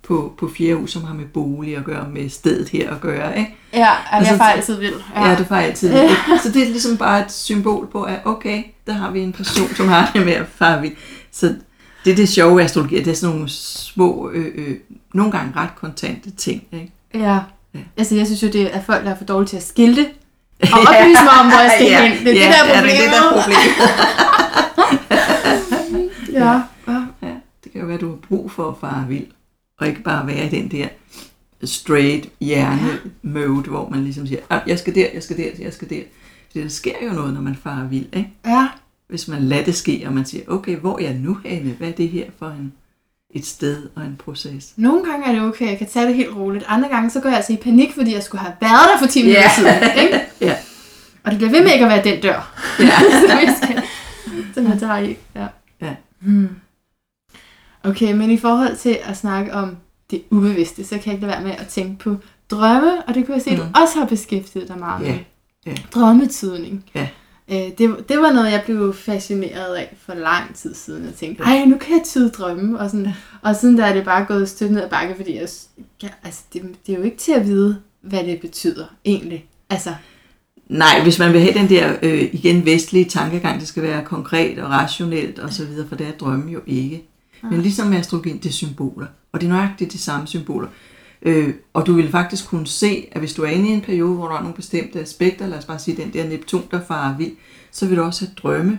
på, 0.02 0.34
på 0.38 0.50
fjerde 0.56 0.74
hus, 0.74 0.92
som 0.92 1.04
har 1.04 1.14
med 1.14 1.24
bolig 1.24 1.76
at 1.76 1.84
gøre, 1.84 2.08
med 2.08 2.28
stedet 2.28 2.68
her 2.68 2.90
at 2.94 3.00
gøre. 3.00 3.38
Ikke? 3.38 3.56
Ja, 3.72 3.90
altså, 4.10 4.32
jeg 4.32 4.38
får 4.38 4.44
altid 4.44 4.78
vild. 4.80 4.94
Ja, 5.14 5.28
ja 5.28 5.36
det 5.36 5.46
får 5.46 5.54
altid 5.54 5.88
vild. 5.88 6.40
Så 6.42 6.48
det 6.52 6.62
er 6.62 6.66
ligesom 6.66 6.96
bare 6.96 7.24
et 7.24 7.32
symbol 7.32 7.86
på, 7.86 8.02
at 8.02 8.18
okay, 8.24 8.62
der 8.86 8.92
har 8.92 9.10
vi 9.10 9.20
en 9.20 9.32
person, 9.32 9.74
som 9.74 9.88
har 9.88 10.10
det 10.14 10.24
med 10.24 10.32
at 10.32 10.46
fare 10.54 10.80
vild. 10.80 10.96
Så 11.32 11.54
det 12.04 12.12
er 12.12 12.16
det 12.16 12.28
sjove 12.28 12.62
astrologi, 12.62 12.96
det 12.96 13.06
er 13.06 13.14
sådan 13.14 13.34
nogle 13.34 13.50
små, 13.50 14.30
øh, 14.30 14.52
øh, 14.54 14.76
nogle 15.14 15.32
gange 15.32 15.52
ret 15.56 15.74
kontante 15.76 16.30
ting. 16.30 16.62
Ikke? 16.72 16.92
Ja. 17.14 17.38
ja, 17.74 17.80
altså 17.96 18.14
jeg 18.14 18.26
synes 18.26 18.42
jo, 18.42 18.48
det 18.48 18.76
er 18.76 18.82
folk, 18.82 19.04
der 19.04 19.10
er 19.10 19.16
for 19.16 19.24
dårlige 19.24 19.48
til 19.48 19.56
at 19.56 19.62
skilte, 19.62 20.06
og 20.72 20.78
oplyse 20.80 21.22
mig 21.24 21.40
om, 21.40 21.46
hvor 21.46 21.60
jeg 21.60 21.72
skal 21.76 21.86
ja, 21.86 22.08
hen. 22.08 22.26
Det 22.26 22.42
er 22.42 22.46
ja, 22.46 22.46
det 22.46 22.54
der 22.54 22.74
problem. 22.74 22.96
Ja, 22.96 23.02
det 23.02 23.06
er 23.06 23.10
det 23.10 23.12
der 23.12 23.42
problem. 23.42 23.58
ja. 26.42 26.62
ja. 26.88 27.28
ja. 27.28 27.34
Det 27.64 27.72
kan 27.72 27.80
jo 27.80 27.86
være, 27.86 27.98
du 27.98 28.08
har 28.08 28.16
brug 28.28 28.50
for 28.50 28.68
at 28.68 28.74
fare 28.80 29.06
vild, 29.08 29.26
og 29.78 29.86
ikke 29.86 30.02
bare 30.02 30.26
være 30.26 30.46
i 30.46 30.48
den 30.48 30.70
der 30.70 30.88
straight 31.64 32.28
hjerne-mode, 32.40 33.70
hvor 33.70 33.88
man 33.88 34.04
ligesom 34.04 34.26
siger, 34.26 34.40
ah, 34.50 34.60
jeg 34.66 34.78
skal 34.78 34.94
der, 34.94 35.06
jeg 35.14 35.22
skal 35.22 35.36
der, 35.36 35.50
jeg 35.58 35.72
skal 35.72 35.90
der. 35.90 36.02
Det 36.54 36.62
der 36.62 36.68
sker 36.68 36.94
jo 37.08 37.12
noget, 37.12 37.34
når 37.34 37.40
man 37.40 37.56
farer 37.62 37.88
vild, 37.88 38.06
ikke? 38.16 38.30
Ja 38.46 38.68
hvis 39.14 39.28
man 39.28 39.42
lader 39.42 39.64
det 39.64 39.74
ske, 39.74 40.02
og 40.06 40.12
man 40.12 40.24
siger, 40.24 40.44
okay, 40.48 40.76
hvor 40.76 40.98
er 40.98 41.02
jeg 41.02 41.14
nu 41.14 41.38
henne? 41.44 41.72
Hvad 41.72 41.88
er 41.88 41.92
det 41.92 42.08
her 42.08 42.24
for 42.38 42.46
en, 42.46 42.72
et 43.34 43.46
sted 43.46 43.88
og 43.94 44.04
en 44.04 44.16
proces? 44.24 44.72
Nogle 44.76 45.04
gange 45.04 45.26
er 45.26 45.32
det 45.32 45.42
okay, 45.42 45.68
jeg 45.68 45.78
kan 45.78 45.86
tage 45.86 46.06
det 46.06 46.14
helt 46.14 46.36
roligt. 46.36 46.64
Andre 46.68 46.88
gange, 46.88 47.10
så 47.10 47.20
går 47.20 47.28
jeg 47.28 47.36
altså 47.36 47.52
i 47.52 47.56
panik, 47.56 47.92
fordi 47.94 48.14
jeg 48.14 48.22
skulle 48.22 48.40
have 48.40 48.54
været 48.60 48.88
der 48.92 48.98
for 48.98 49.06
10 49.06 49.22
minutter 49.22 49.42
yeah. 49.42 49.54
siden. 49.54 50.04
Ikke? 50.04 50.20
ja. 50.50 50.56
Og 51.24 51.30
det 51.30 51.38
bliver 51.38 51.50
ved 51.50 51.62
med 51.62 51.72
ikke 51.72 51.84
at 51.84 51.90
være 51.90 52.04
den 52.04 52.22
dør. 52.22 52.54
Ja. 52.78 52.98
som 54.54 54.66
jeg 54.66 54.78
tager 54.80 54.98
i. 54.98 55.16
Ja. 55.34 55.46
ja. 55.80 55.94
Hmm. 56.20 56.48
Okay, 57.84 58.12
men 58.12 58.30
i 58.30 58.38
forhold 58.38 58.76
til 58.76 58.98
at 59.02 59.16
snakke 59.16 59.52
om 59.54 59.76
det 60.10 60.22
ubevidste, 60.30 60.84
så 60.84 60.90
kan 60.90 61.02
jeg 61.06 61.14
ikke 61.14 61.26
lade 61.26 61.36
være 61.36 61.46
med 61.46 61.54
at 61.58 61.66
tænke 61.66 61.98
på 61.98 62.16
drømme, 62.50 63.02
og 63.08 63.14
det 63.14 63.26
kunne 63.26 63.34
jeg 63.34 63.42
se, 63.42 63.50
at 63.50 63.58
mm. 63.58 63.64
du 63.64 63.80
også 63.80 63.98
har 63.98 64.06
beskæftiget 64.06 64.68
dig 64.68 64.78
meget 64.78 65.02
yeah. 65.04 65.16
med. 65.16 65.24
Yeah. 65.68 65.78
Drømmetydning. 65.94 66.84
Ja. 66.94 67.08
Øh, 67.50 67.56
det, 67.56 68.08
det 68.08 68.18
var 68.18 68.32
noget, 68.32 68.52
jeg 68.52 68.62
blev 68.64 68.94
fascineret 68.94 69.74
af 69.74 69.96
for 69.98 70.14
lang 70.14 70.54
tid 70.54 70.74
siden. 70.74 71.04
Jeg 71.04 71.14
tænkte, 71.14 71.44
ej, 71.44 71.64
nu 71.64 71.78
kan 71.78 71.96
jeg 71.96 72.04
tyde 72.04 72.30
drømme. 72.30 72.80
Og, 72.80 72.90
sådan, 72.90 73.08
og 73.42 73.56
siden 73.56 73.78
der 73.78 73.84
er 73.84 73.92
det 73.92 74.04
bare 74.04 74.24
gået 74.24 74.48
støt 74.48 74.70
ned 74.70 74.82
ad 74.82 74.90
bakke, 74.90 75.14
fordi 75.16 75.36
jeg, 75.36 75.48
ja, 76.02 76.08
altså, 76.24 76.40
det, 76.52 76.62
det 76.86 76.94
er 76.94 76.98
jo 76.98 77.04
ikke 77.04 77.16
til 77.16 77.32
at 77.32 77.46
vide, 77.46 77.80
hvad 78.00 78.24
det 78.24 78.40
betyder 78.40 78.86
egentlig. 79.04 79.46
Altså, 79.70 79.94
Nej, 80.68 81.02
hvis 81.02 81.18
man 81.18 81.32
vil 81.32 81.40
have 81.40 81.54
den 81.54 81.68
der 81.68 81.96
øh, 82.02 82.28
igen 82.32 82.66
vestlige 82.66 83.04
tankegang, 83.04 83.60
det 83.60 83.68
skal 83.68 83.82
være 83.82 84.04
konkret 84.04 84.58
og 84.58 84.70
rationelt 84.70 85.38
og 85.38 85.52
så 85.52 85.64
videre, 85.64 85.88
for 85.88 85.96
det 85.96 86.06
er 86.06 86.12
drømme 86.12 86.52
jo 86.52 86.60
ikke. 86.66 87.04
Men 87.50 87.62
ligesom 87.62 87.86
med 87.86 87.98
astrologien, 87.98 88.38
det 88.38 88.48
er 88.48 88.52
symboler. 88.52 89.06
Og 89.32 89.40
det 89.40 89.46
er 89.46 89.50
nøjagtigt 89.50 89.92
de 89.92 89.98
samme 89.98 90.26
symboler. 90.26 90.68
Øh, 91.24 91.54
og 91.72 91.86
du 91.86 91.92
vil 91.92 92.10
faktisk 92.10 92.48
kunne 92.48 92.66
se, 92.66 93.08
at 93.12 93.20
hvis 93.20 93.34
du 93.34 93.42
er 93.42 93.48
inde 93.48 93.68
i 93.68 93.72
en 93.72 93.80
periode, 93.80 94.14
hvor 94.14 94.28
der 94.28 94.34
er 94.34 94.40
nogle 94.40 94.54
bestemte 94.54 95.00
aspekter, 95.00 95.46
lad 95.46 95.58
os 95.58 95.64
bare 95.64 95.78
sige 95.78 96.02
den 96.02 96.12
der 96.12 96.28
Neptun, 96.28 96.62
der 96.70 96.80
farer 96.84 97.16
vild, 97.16 97.36
så 97.70 97.86
vil 97.86 97.96
du 97.96 98.02
også 98.02 98.24
have 98.24 98.34
drømme, 98.34 98.78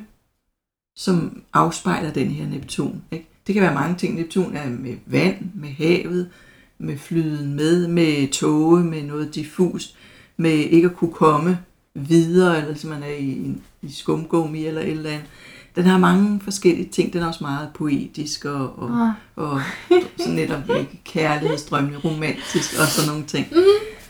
som 0.95 1.41
afspejler 1.53 2.13
den 2.13 2.27
her 2.27 2.47
Neptun. 2.47 3.01
Ikke? 3.11 3.27
Det 3.47 3.53
kan 3.53 3.63
være 3.63 3.73
mange 3.73 3.95
ting. 3.95 4.15
Neptun 4.15 4.55
er 4.55 4.69
med 4.69 4.95
vand, 5.05 5.37
med 5.53 5.69
havet, 5.69 6.29
med 6.77 6.97
flyden 6.97 7.53
med, 7.53 7.87
med 7.87 8.31
tåge, 8.31 8.83
med 8.83 9.03
noget 9.03 9.35
diffus, 9.35 9.95
med 10.37 10.51
ikke 10.51 10.87
at 10.87 10.95
kunne 10.95 11.13
komme 11.13 11.59
videre, 11.95 12.57
eller 12.57 12.71
hvis 12.71 12.83
man 12.83 13.03
er 13.03 13.15
i, 13.19 13.55
i 13.81 13.91
skumgummi 13.91 14.65
eller 14.65 14.81
et 14.81 14.89
eller 14.89 15.09
andet 15.09 15.27
den 15.75 15.85
har 15.85 15.97
mange 15.97 16.41
forskellige 16.43 16.89
ting. 16.89 17.13
Den 17.13 17.21
er 17.21 17.27
også 17.27 17.43
meget 17.43 17.69
poetisk 17.73 18.45
og, 18.45 18.79
og, 18.79 18.89
Ah. 19.01 19.09
og 19.35 19.61
sådan 20.17 20.33
netop 20.33 20.59
kærlighedsdrømmende, 21.05 21.97
romantisk 21.99 22.79
og 22.79 22.87
sådan 22.87 23.09
nogle 23.09 23.25
ting. 23.25 23.47
Mm. 23.51 23.57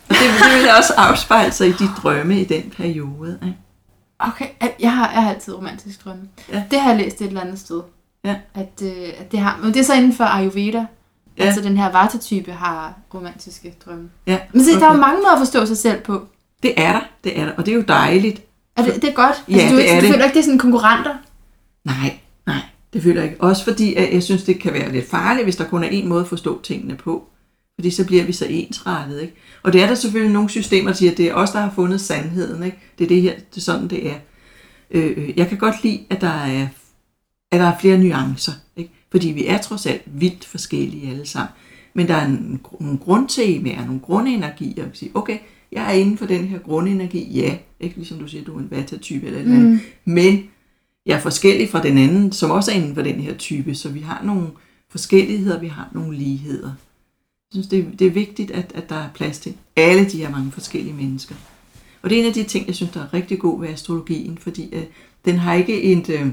Og 0.10 0.16
det, 0.16 0.20
det 0.20 0.62
vil 0.62 0.70
også 0.80 0.94
afspejle 0.98 1.52
sig 1.52 1.68
i 1.68 1.72
de 1.72 1.88
drømme 2.04 2.42
i 2.42 2.44
den 2.44 2.74
periode. 2.78 3.40
Ikke? 3.44 3.58
Okay, 4.20 4.46
jeg 4.80 4.92
har, 4.94 5.12
jeg 5.14 5.22
har 5.24 5.30
altid 5.34 5.54
romantisk 5.54 6.06
drømme. 6.06 6.22
Ja. 6.54 6.64
Det 6.72 6.80
har 6.80 6.90
jeg 6.90 6.98
læst 7.00 7.22
et 7.22 7.28
eller 7.28 7.42
andet 7.42 7.60
sted. 7.60 7.82
Ja. 8.26 8.36
At, 8.54 8.82
øh, 8.84 8.92
at 9.20 9.32
det 9.32 9.40
har, 9.40 9.60
men 9.64 9.74
det 9.74 9.80
er 9.80 9.84
så 9.84 9.94
inden 9.94 10.14
for 10.14 10.24
Ayurveda. 10.24 10.86
Ja. 11.38 11.44
Altså 11.44 11.62
den 11.62 11.78
her 11.78 11.92
Vata-type 11.92 12.52
har 12.52 12.94
romantiske 13.14 13.76
drømme. 13.86 14.10
Ja, 14.28 14.38
Men 14.54 14.64
se, 14.64 14.72
okay. 14.72 14.80
der 14.82 14.88
er 14.90 14.94
jo 14.94 15.00
mange 15.02 15.18
måder 15.18 15.32
at 15.34 15.40
forstå 15.40 15.66
sig 15.66 15.78
selv 15.78 16.02
på. 16.02 16.26
Det 16.64 16.74
er 16.78 16.92
der, 16.92 17.02
det 17.24 17.40
er 17.40 17.46
der, 17.46 17.52
og 17.58 17.66
det 17.66 17.72
er 17.72 17.76
jo 17.76 17.84
dejligt. 17.88 18.42
Er 18.78 18.84
det, 18.84 18.96
det 18.96 19.10
er 19.10 19.14
godt? 19.14 19.44
Ja, 19.50 19.54
altså, 19.54 19.70
du, 19.70 19.76
det 19.76 19.82
ikke- 19.82 19.92
er 19.96 20.00
du 20.00 20.06
det. 20.06 20.12
føler 20.14 20.26
ikke, 20.26 20.34
det 20.34 20.40
er 20.40 20.44
sådan 20.44 20.58
konkurrenter? 20.60 21.16
Nej, 21.86 22.18
nej, 22.48 22.62
det 22.94 23.04
føler 23.04 23.22
jeg 23.22 23.32
ikke. 23.32 23.44
Også 23.44 23.64
fordi, 23.64 23.94
at 23.94 24.14
jeg 24.14 24.24
synes, 24.24 24.44
det 24.44 24.60
kan 24.60 24.74
være 24.74 24.92
lidt 24.92 25.10
farligt, 25.10 25.46
hvis 25.46 25.56
der 25.56 25.68
kun 25.68 25.84
er 25.84 25.90
én 25.90 26.06
måde 26.06 26.22
at 26.22 26.28
forstå 26.28 26.62
tingene 26.62 26.96
på. 26.96 27.30
Fordi 27.76 27.90
så 27.90 28.06
bliver 28.06 28.24
vi 28.24 28.32
så 28.32 28.46
ensrettet, 28.50 29.22
ikke? 29.22 29.34
Og 29.64 29.74
det 29.74 29.84
er 29.84 29.88
der 29.88 29.96
selvfølgelig 29.96 30.34
nogle 30.34 30.50
systemer, 30.50 30.90
der 30.90 30.96
siger, 30.96 31.12
at 31.12 31.18
det 31.18 31.28
er 31.28 31.34
os, 31.34 31.52
der 31.52 31.60
har 31.60 31.72
fundet 31.76 32.02
sandheden, 32.02 32.64
ikke? 32.64 32.78
Det 32.98 33.04
er 33.04 33.08
det 33.08 33.22
her, 33.22 33.34
det 33.36 33.58
er 33.58 33.62
sådan, 33.62 33.88
det 33.88 34.10
er. 34.10 34.16
Øh, 34.92 35.14
øh, 35.18 35.38
jeg 35.38 35.48
kan 35.50 35.58
godt 35.58 35.84
lide, 35.84 36.00
at 36.10 36.22
der 36.22 36.28
er, 36.28 36.68
at 37.52 37.60
der 37.60 37.66
er 37.66 37.80
flere 37.80 37.98
nuancer, 37.98 38.52
ikke? 38.76 38.92
Fordi 39.12 39.28
vi 39.28 39.46
er 39.46 39.58
trods 39.58 39.86
alt 39.86 40.02
vildt 40.06 40.46
forskellige 40.46 41.12
alle 41.12 41.26
sammen. 41.26 41.50
Men 41.94 42.08
der 42.08 42.16
er 42.16 42.26
en, 42.26 42.62
nogle 42.80 42.98
grundtemaer, 42.98 43.86
nogle 43.86 44.00
grundenergier, 44.00 44.86
og 44.86 44.90
sige, 44.94 45.12
okay, 45.14 45.38
jeg 45.72 45.86
er 45.86 45.92
inden 45.92 46.18
for 46.18 46.26
den 46.26 46.48
her 46.48 46.60
grundenergi, 46.60 47.40
ja, 47.40 47.58
ikke? 47.80 47.96
Ligesom 47.96 48.20
du 48.20 48.28
siger, 48.28 48.44
du 48.44 48.56
er 48.56 48.60
en 48.60 48.72
vata-type 48.72 49.26
eller 49.26 49.40
et 49.40 49.44
eller 49.44 49.58
andet. 49.58 49.72
Mm. 49.72 50.14
Men 50.14 50.44
jeg 51.06 51.16
er 51.16 51.22
forskellig 51.22 51.70
fra 51.70 51.84
den 51.84 51.98
anden, 51.98 52.32
som 52.32 52.52
også 52.52 52.72
er 52.72 52.76
inden 52.76 52.96
for 52.96 53.02
den 53.02 53.20
her 53.20 53.38
type, 53.38 53.76
så 53.76 53.90
vi 53.90 54.00
har 54.00 54.24
nogle 54.24 54.48
forskelligheder, 54.90 55.60
vi 55.60 55.68
har 55.68 55.90
nogle 55.94 56.18
ligheder. 56.18 56.68
Jeg 56.68 57.52
synes, 57.52 57.68
det 57.68 57.80
er, 57.80 57.98
det 58.00 58.08
er 58.08 58.12
vigtigt, 58.12 58.52
at, 58.52 58.72
at 58.76 58.90
der 58.90 58.96
er 58.96 59.10
plads 59.14 59.40
til 59.40 59.54
alle 59.76 60.10
de 60.10 60.18
her 60.18 60.30
mange 60.30 60.52
forskellige 60.52 60.94
mennesker. 60.94 61.36
Og 62.02 62.10
det 62.10 62.18
er 62.18 62.22
en 62.22 62.28
af 62.28 62.34
de 62.34 62.44
ting, 62.44 62.68
jeg 62.68 62.76
synes, 62.76 62.92
der 62.92 63.02
er 63.02 63.14
rigtig 63.14 63.40
god 63.40 63.62
ved 63.62 63.70
astrologien, 63.70 64.38
fordi 64.38 64.70
øh, 64.74 64.84
den 65.26 65.38
har 65.38 65.54
ikke 65.54 65.82
et, 65.82 66.10
øh, 66.10 66.28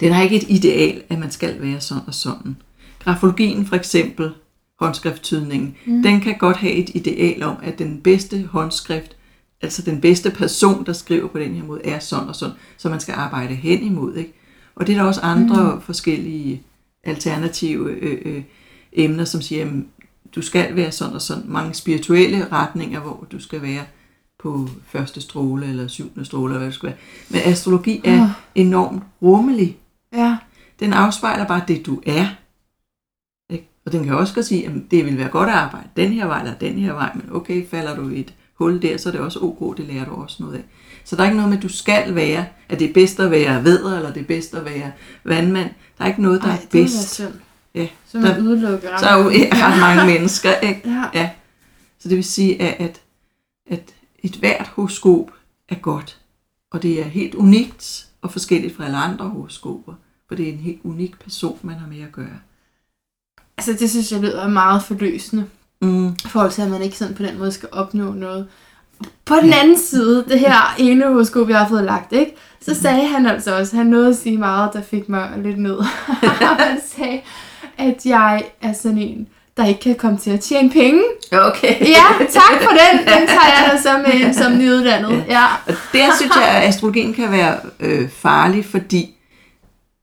den 0.00 0.12
har 0.12 0.22
ikke 0.22 0.36
et 0.36 0.46
ideal, 0.48 1.02
at 1.08 1.18
man 1.18 1.30
skal 1.30 1.62
være 1.62 1.80
sådan 1.80 2.02
og 2.06 2.14
sådan. 2.14 2.56
Grafologien 2.98 3.66
for 3.66 3.76
eksempel, 3.76 4.32
håndskrifttydningen, 4.80 5.76
mm. 5.86 6.02
den 6.02 6.20
kan 6.20 6.38
godt 6.38 6.56
have 6.56 6.72
et 6.72 6.90
ideal 6.94 7.42
om, 7.42 7.56
at 7.62 7.78
den 7.78 8.00
bedste 8.00 8.42
håndskrift, 8.42 9.16
altså 9.62 9.82
den 9.82 10.00
bedste 10.00 10.30
person, 10.30 10.86
der 10.86 10.92
skriver 10.92 11.28
på 11.28 11.38
den 11.38 11.54
her 11.54 11.64
måde, 11.64 11.84
er 11.84 11.98
sådan 11.98 12.28
og 12.28 12.36
sådan, 12.36 12.54
så 12.76 12.88
man 12.88 13.00
skal 13.00 13.14
arbejde 13.14 13.54
hen 13.54 13.82
imod. 13.82 14.14
Ikke? 14.14 14.32
Og 14.74 14.86
det 14.86 14.92
er 14.92 14.98
der 14.98 15.06
også 15.06 15.20
andre 15.20 15.74
mm. 15.74 15.80
forskellige 15.80 16.62
alternative 17.04 17.90
øh, 17.90 18.22
øh, 18.24 18.42
emner, 18.92 19.24
som 19.24 19.42
siger, 19.42 19.66
at 19.66 19.72
du 20.34 20.42
skal 20.42 20.76
være 20.76 20.92
sådan 20.92 21.14
og 21.14 21.22
sådan. 21.22 21.44
Mange 21.46 21.74
spirituelle 21.74 22.52
retninger, 22.52 23.00
hvor 23.00 23.26
du 23.32 23.40
skal 23.40 23.62
være 23.62 23.84
på 24.42 24.68
første 24.86 25.20
stråle 25.20 25.66
eller 25.66 25.88
syvende 25.88 26.24
stråle, 26.24 26.52
eller 26.52 26.58
hvad 26.58 26.66
det 26.66 26.74
skal 26.74 26.86
være. 26.86 26.98
Men 27.28 27.40
astrologi 27.52 28.00
er 28.04 28.22
Åh. 28.22 28.28
enormt 28.54 29.02
rummelig. 29.22 29.78
Ja. 30.12 30.36
Den 30.80 30.92
afspejler 30.92 31.46
bare 31.46 31.62
det, 31.68 31.86
du 31.86 32.02
er. 32.06 32.26
Ikke? 33.50 33.68
Og 33.86 33.92
den 33.92 34.04
kan 34.04 34.14
også 34.14 34.34
godt 34.34 34.46
sige, 34.46 34.66
at 34.66 34.72
det 34.90 35.04
vil 35.04 35.18
være 35.18 35.28
godt 35.28 35.48
at 35.48 35.54
arbejde 35.54 35.88
den 35.96 36.12
her 36.12 36.26
vej 36.26 36.40
eller 36.40 36.54
den 36.54 36.78
her 36.78 36.92
vej, 36.92 37.12
men 37.14 37.24
okay, 37.32 37.66
falder 37.68 37.96
du 37.96 38.08
i 38.08 38.20
et 38.20 38.34
hul 38.58 38.82
der, 38.82 38.96
så 38.96 39.08
er 39.08 39.12
det 39.12 39.20
også 39.20 39.38
ok, 39.42 39.76
det 39.76 39.86
lærer 39.86 40.04
du 40.04 40.10
også 40.10 40.36
noget 40.42 40.54
af. 40.54 40.64
Så 41.04 41.16
der 41.16 41.22
er 41.22 41.26
ikke 41.26 41.36
noget 41.36 41.48
med, 41.50 41.56
at 41.56 41.62
du 41.62 41.68
skal 41.68 42.14
være, 42.14 42.46
at 42.68 42.78
det 42.78 42.90
er 42.90 42.94
bedst 42.94 43.20
at 43.20 43.30
være 43.30 43.64
vædder, 43.64 43.96
eller 43.96 44.12
det 44.12 44.20
er 44.22 44.26
bedst 44.26 44.54
at 44.54 44.64
være 44.64 44.92
vandmand. 45.24 45.70
Der 45.98 46.04
er 46.04 46.08
ikke 46.08 46.22
noget, 46.22 46.40
der 46.42 46.46
Ej, 46.48 46.54
er 46.54 46.58
det 46.58 46.64
er 46.80 46.84
bedst. 46.84 47.14
synd. 47.14 47.32
Ja, 47.74 47.88
Så 48.06 48.18
man 48.18 48.30
der- 48.30 48.42
udelukker 48.42 48.98
så 48.98 49.06
er 49.06 49.18
jo 49.22 49.28
ret 49.64 49.80
mange 49.80 50.12
mennesker, 50.12 50.54
ikke? 50.54 50.80
Ja. 50.90 51.04
Ja. 51.14 51.30
Så 51.98 52.08
det 52.08 52.16
vil 52.16 52.24
sige, 52.24 52.62
at, 52.62 52.86
at, 52.88 53.00
at 53.70 53.94
et 54.22 54.36
hvert 54.36 54.66
horoskop 54.68 55.30
er 55.68 55.74
godt, 55.74 56.18
og 56.70 56.82
det 56.82 57.00
er 57.00 57.04
helt 57.04 57.34
unikt 57.34 58.06
og 58.22 58.32
forskelligt 58.32 58.76
fra 58.76 58.84
alle 58.84 58.96
andre 58.96 59.28
horoskoper, 59.28 59.92
for 60.28 60.34
det 60.34 60.48
er 60.48 60.52
en 60.52 60.58
helt 60.58 60.80
unik 60.84 61.18
person, 61.20 61.58
man 61.62 61.74
har 61.74 61.86
med 61.86 62.00
at 62.02 62.12
gøre. 62.12 62.38
Altså, 63.58 63.72
det 63.72 63.90
synes 63.90 64.12
jeg 64.12 64.20
lyder 64.20 64.48
meget 64.48 64.82
forløsende. 64.82 65.46
Mm. 65.80 66.08
I 66.08 66.28
forhold 66.28 66.50
til, 66.50 66.62
at 66.62 66.70
man 66.70 66.82
ikke 66.82 66.96
sådan 66.96 67.14
på 67.14 67.22
den 67.22 67.38
måde 67.38 67.52
skal 67.52 67.68
opnå 67.72 68.12
noget. 68.12 68.46
På 69.24 69.34
den 69.34 69.52
anden 69.52 69.78
side, 69.78 70.24
det 70.28 70.40
her 70.40 70.74
ene 70.78 71.04
horoskop, 71.04 71.48
jeg 71.48 71.58
har 71.58 71.68
fået 71.68 71.84
lagt, 71.84 72.12
ikke? 72.12 72.36
så 72.60 72.74
sagde 72.74 73.06
han 73.06 73.26
altså 73.26 73.58
også, 73.58 73.76
han 73.76 73.86
nåede 73.86 74.08
at 74.08 74.16
sige 74.16 74.38
meget, 74.38 74.70
der 74.72 74.82
fik 74.82 75.08
mig 75.08 75.30
lidt 75.36 75.58
ned. 75.58 75.80
han 76.58 76.80
sagde, 76.96 77.20
at 77.78 78.06
jeg 78.06 78.42
er 78.62 78.72
sådan 78.72 78.98
en, 78.98 79.28
der 79.56 79.66
ikke 79.66 79.80
kan 79.80 79.94
komme 79.94 80.18
til 80.18 80.30
at 80.30 80.40
tjene 80.40 80.70
penge. 80.70 81.02
Okay. 81.32 81.80
Ja, 81.80 82.24
tak 82.30 82.62
for 82.62 82.70
den. 82.70 82.98
Den 83.14 83.26
tager 83.26 83.48
jeg 83.58 83.70
da 83.72 83.80
så 83.82 83.98
med 83.98 84.20
ind 84.20 84.34
som 84.34 84.58
nyuddannet. 84.58 85.24
Ja. 85.28 85.44
Og 85.66 85.74
der 85.92 86.06
synes 86.16 86.36
jeg, 86.36 86.48
at 86.48 86.68
astrologien 86.68 87.14
kan 87.14 87.32
være 87.32 87.56
øh, 87.80 88.10
farlig, 88.10 88.64
fordi 88.64 89.14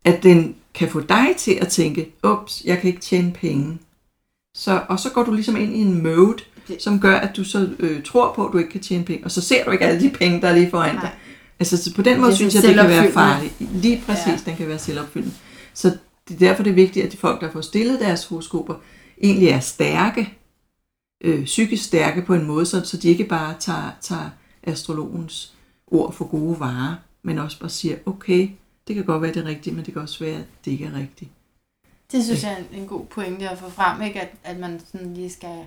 at 0.05 0.23
den 0.23 0.55
kan 0.73 0.89
få 0.89 0.99
dig 0.99 1.27
til 1.37 1.57
at 1.61 1.67
tænke, 1.67 2.11
ups, 2.23 2.61
jeg 2.65 2.79
kan 2.79 2.87
ikke 2.87 3.01
tjene 3.01 3.31
penge. 3.31 3.77
Så, 4.57 4.81
og 4.89 4.99
så 4.99 5.09
går 5.09 5.23
du 5.23 5.31
ligesom 5.33 5.55
ind 5.55 5.75
i 5.75 5.79
en 5.81 6.03
mode, 6.03 6.37
som 6.79 6.99
gør, 6.99 7.15
at 7.15 7.35
du 7.37 7.43
så 7.43 7.69
øh, 7.79 8.03
tror 8.03 8.33
på, 8.33 8.45
at 8.47 8.53
du 8.53 8.57
ikke 8.57 8.69
kan 8.69 8.81
tjene 8.81 9.03
penge, 9.05 9.25
og 9.25 9.31
så 9.31 9.41
ser 9.41 9.65
du 9.65 9.71
ikke 9.71 9.85
alle 9.85 10.01
de 10.01 10.09
penge, 10.09 10.41
der 10.41 10.47
er 10.47 10.53
lige 10.55 10.69
foran 10.69 10.95
dig. 10.95 11.11
Altså 11.59 11.83
så 11.83 11.95
på 11.95 12.01
den 12.01 12.21
måde 12.21 12.35
synes 12.35 12.55
jeg, 12.55 12.63
det 12.63 12.75
kan 12.75 12.89
være 12.89 13.11
farligt. 13.11 13.53
Lige 13.59 14.03
præcis, 14.05 14.27
Ja. 14.27 14.37
den 14.45 14.55
kan 14.57 14.67
være 14.67 14.79
selvopfyldende. 14.79 15.35
Så 15.73 15.97
det 16.27 16.35
er 16.35 16.39
derfor 16.39 16.63
det 16.63 16.69
er 16.69 16.75
vigtigt, 16.75 17.05
at 17.05 17.11
de 17.11 17.17
folk, 17.17 17.41
der 17.41 17.51
får 17.51 17.61
stillet 17.61 17.99
deres 17.99 18.25
horoskoper, 18.25 18.73
egentlig 19.23 19.47
er 19.49 19.59
stærke, 19.59 20.33
øh, 21.23 21.45
psykisk 21.45 21.83
stærke 21.83 22.21
på 22.21 22.33
en 22.33 22.45
måde, 22.47 22.65
så, 22.65 22.81
så 22.85 22.97
de 22.97 23.09
ikke 23.09 23.23
bare 23.23 23.53
tager, 23.59 23.91
tager 24.01 24.29
astrologens 24.63 25.53
ord 25.87 26.13
for 26.13 26.25
gode 26.25 26.59
varer, 26.59 26.95
men 27.23 27.39
også 27.39 27.59
bare 27.59 27.69
siger, 27.69 27.95
okay, 28.05 28.49
det 28.87 28.95
kan 28.95 29.05
godt 29.05 29.21
være 29.21 29.33
det 29.33 29.45
rigtigt, 29.45 29.75
men 29.75 29.85
det 29.85 29.93
kan 29.93 30.01
også 30.01 30.23
være, 30.23 30.35
at 30.35 30.45
det 30.65 30.71
ikke 30.71 30.85
er 30.85 30.99
rigtigt. 30.99 31.31
Det 32.15 32.23
synes 32.23 32.43
jeg 32.43 32.51
er 32.51 32.77
en, 32.77 32.87
god 32.87 33.05
pointe 33.05 33.49
at 33.49 33.57
få 33.57 33.69
frem, 33.69 34.01
ikke? 34.01 34.21
At, 34.21 34.31
at 34.43 34.59
man 34.59 34.81
sådan 34.91 35.13
lige 35.13 35.29
skal 35.29 35.57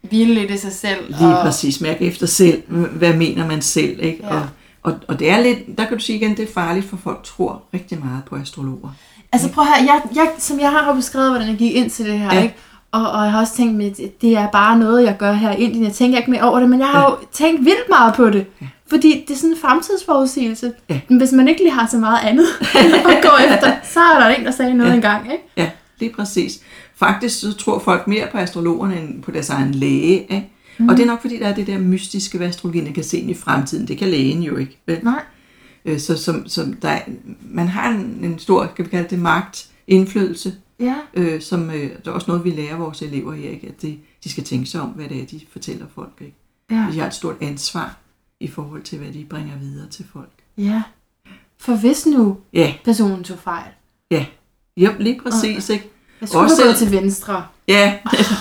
hvile 0.00 0.34
lidt 0.34 0.50
i 0.50 0.58
sig 0.58 0.72
selv. 0.72 1.08
Lige 1.08 1.36
præcis, 1.42 1.80
mærke 1.80 2.04
efter 2.04 2.26
selv, 2.26 2.62
hvad 2.68 3.14
mener 3.14 3.46
man 3.46 3.62
selv, 3.62 4.02
ikke? 4.02 4.26
Ja. 4.26 4.34
Og, 4.34 4.48
og, 4.82 4.98
og 5.08 5.18
det 5.18 5.30
er 5.30 5.40
lidt, 5.40 5.78
der 5.78 5.84
kan 5.84 5.98
du 5.98 6.02
sige 6.02 6.16
igen, 6.16 6.36
det 6.36 6.48
er 6.48 6.52
farligt, 6.52 6.86
for 6.86 6.96
folk 6.96 7.24
tror 7.24 7.62
rigtig 7.74 7.98
meget 8.04 8.24
på 8.24 8.36
astrologer. 8.36 8.90
Altså 9.32 9.52
prøv 9.52 9.64
her, 9.64 9.84
jeg, 9.84 10.02
jeg, 10.14 10.32
som 10.38 10.60
jeg 10.60 10.70
har 10.70 10.94
beskrevet, 10.94 11.30
hvordan 11.30 11.48
jeg 11.48 11.56
gik 11.56 11.74
ind 11.74 11.90
til 11.90 12.06
det 12.06 12.18
her. 12.18 12.34
Ja. 12.34 12.42
ikke? 12.42 12.54
Og, 12.96 13.10
og 13.12 13.22
jeg 13.24 13.32
har 13.32 13.40
også 13.40 13.56
tænkt, 13.56 13.82
at 14.00 14.20
det 14.22 14.36
er 14.36 14.48
bare 14.50 14.78
noget, 14.78 15.02
jeg 15.04 15.16
gør 15.18 15.32
her 15.32 15.52
i 15.52 15.60
Indien. 15.60 15.84
Jeg 15.84 15.92
tænker 15.92 16.18
ikke 16.18 16.30
mere 16.30 16.42
over 16.42 16.60
det, 16.60 16.70
men 16.70 16.80
jeg 16.80 16.88
har 16.88 17.00
ja. 17.00 17.10
jo 17.10 17.16
tænkt 17.32 17.64
vildt 17.64 17.88
meget 17.88 18.14
på 18.14 18.30
det. 18.30 18.46
Ja. 18.60 18.66
Fordi 18.90 19.24
det 19.28 19.34
er 19.34 19.38
sådan 19.38 19.50
en 19.50 19.56
fremtidsforudsigelse. 19.60 20.72
Ja. 20.88 21.00
Men 21.08 21.18
hvis 21.18 21.32
man 21.32 21.48
ikke 21.48 21.60
lige 21.60 21.72
har 21.72 21.86
så 21.90 21.98
meget 21.98 22.18
andet 22.24 22.46
at 23.12 23.22
gå 23.22 23.28
efter, 23.54 23.72
så 23.84 24.00
er 24.00 24.20
der 24.20 24.28
en, 24.28 24.44
der 24.44 24.50
sagde 24.50 24.74
noget 24.74 24.90
ja. 24.90 24.94
Engang, 24.94 25.32
ikke? 25.32 25.44
Ja, 25.56 25.70
lige 26.00 26.12
præcis. 26.12 26.60
Faktisk 26.96 27.40
så 27.40 27.52
tror 27.54 27.78
folk 27.78 28.06
mere 28.08 28.26
på 28.32 28.38
astrologerne 28.38 29.00
end 29.00 29.22
på 29.22 29.30
deres 29.30 29.50
egen 29.50 29.74
læge. 29.74 30.20
Ikke? 30.20 30.48
Mm. 30.78 30.88
Og 30.88 30.96
det 30.96 31.02
er 31.02 31.06
nok 31.06 31.20
fordi, 31.20 31.38
der 31.38 31.46
er 31.48 31.54
det 31.54 31.66
der 31.66 31.78
mystiske 31.78 32.38
ved 32.38 32.46
astrologien, 32.46 32.92
kan 32.94 33.04
se 33.04 33.18
ind 33.18 33.30
i 33.30 33.34
fremtiden. 33.34 33.88
Det 33.88 33.98
kan 33.98 34.08
lægen 34.08 34.42
jo 34.42 34.56
ikke. 34.56 34.78
Vel? 34.86 34.98
Nej. 35.02 35.20
Øh, 35.84 36.00
Så 36.00 36.16
som, 36.22 36.48
som 36.48 36.72
der, 36.72 36.88
er- 36.88 37.00
man 37.50 37.68
har 37.68 37.90
en, 37.90 38.18
en 38.22 38.38
stor, 38.38 38.70
skal 38.74 38.84
vi 38.84 38.90
kalde 38.90 39.08
det, 39.10 39.18
magt, 39.18 39.66
indflydelse, 39.88 40.52
Ja. 40.80 40.96
øh, 41.14 41.40
som 41.42 41.70
øh, 41.70 41.74
det 41.82 42.06
er 42.06 42.10
også 42.10 42.26
noget, 42.28 42.44
vi 42.44 42.50
lærer 42.50 42.76
vores 42.76 43.02
elever 43.02 43.32
her, 43.34 43.50
ikke? 43.50 43.66
at 43.68 43.82
det, 43.82 43.98
de 44.24 44.30
skal 44.30 44.44
tænke 44.44 44.66
sig 44.66 44.80
om, 44.80 44.88
hvad 44.88 45.08
det 45.08 45.22
er, 45.22 45.26
de 45.26 45.40
fortæller 45.52 45.86
folk. 45.94 46.12
Ikke? 46.20 46.36
Ja. 46.70 46.86
De 46.92 46.98
har 47.00 47.06
et 47.06 47.14
stort 47.14 47.36
ansvar 47.40 47.98
i 48.40 48.48
forhold 48.48 48.82
til, 48.82 48.98
hvad 48.98 49.12
de 49.12 49.24
bringer 49.30 49.58
videre 49.58 49.88
til 49.88 50.04
folk. 50.12 50.32
ja. 50.58 50.82
For 51.58 51.76
hvis 51.76 52.06
nu 52.06 52.38
Ja, 52.52 52.74
personen 52.84 53.24
tog 53.24 53.38
fejl, 53.38 53.70
ja. 54.10 54.26
Jo, 54.76 54.90
lige 54.98 55.20
præcis, 55.22 55.68
ikke? 55.68 55.90
jeg 56.20 56.28
skulle 56.28 56.42
Også 56.44 56.56
have 56.56 56.66
gået 56.68 56.76
til 56.78 56.90
venstre. 56.92 57.46
Ja, 57.68 57.98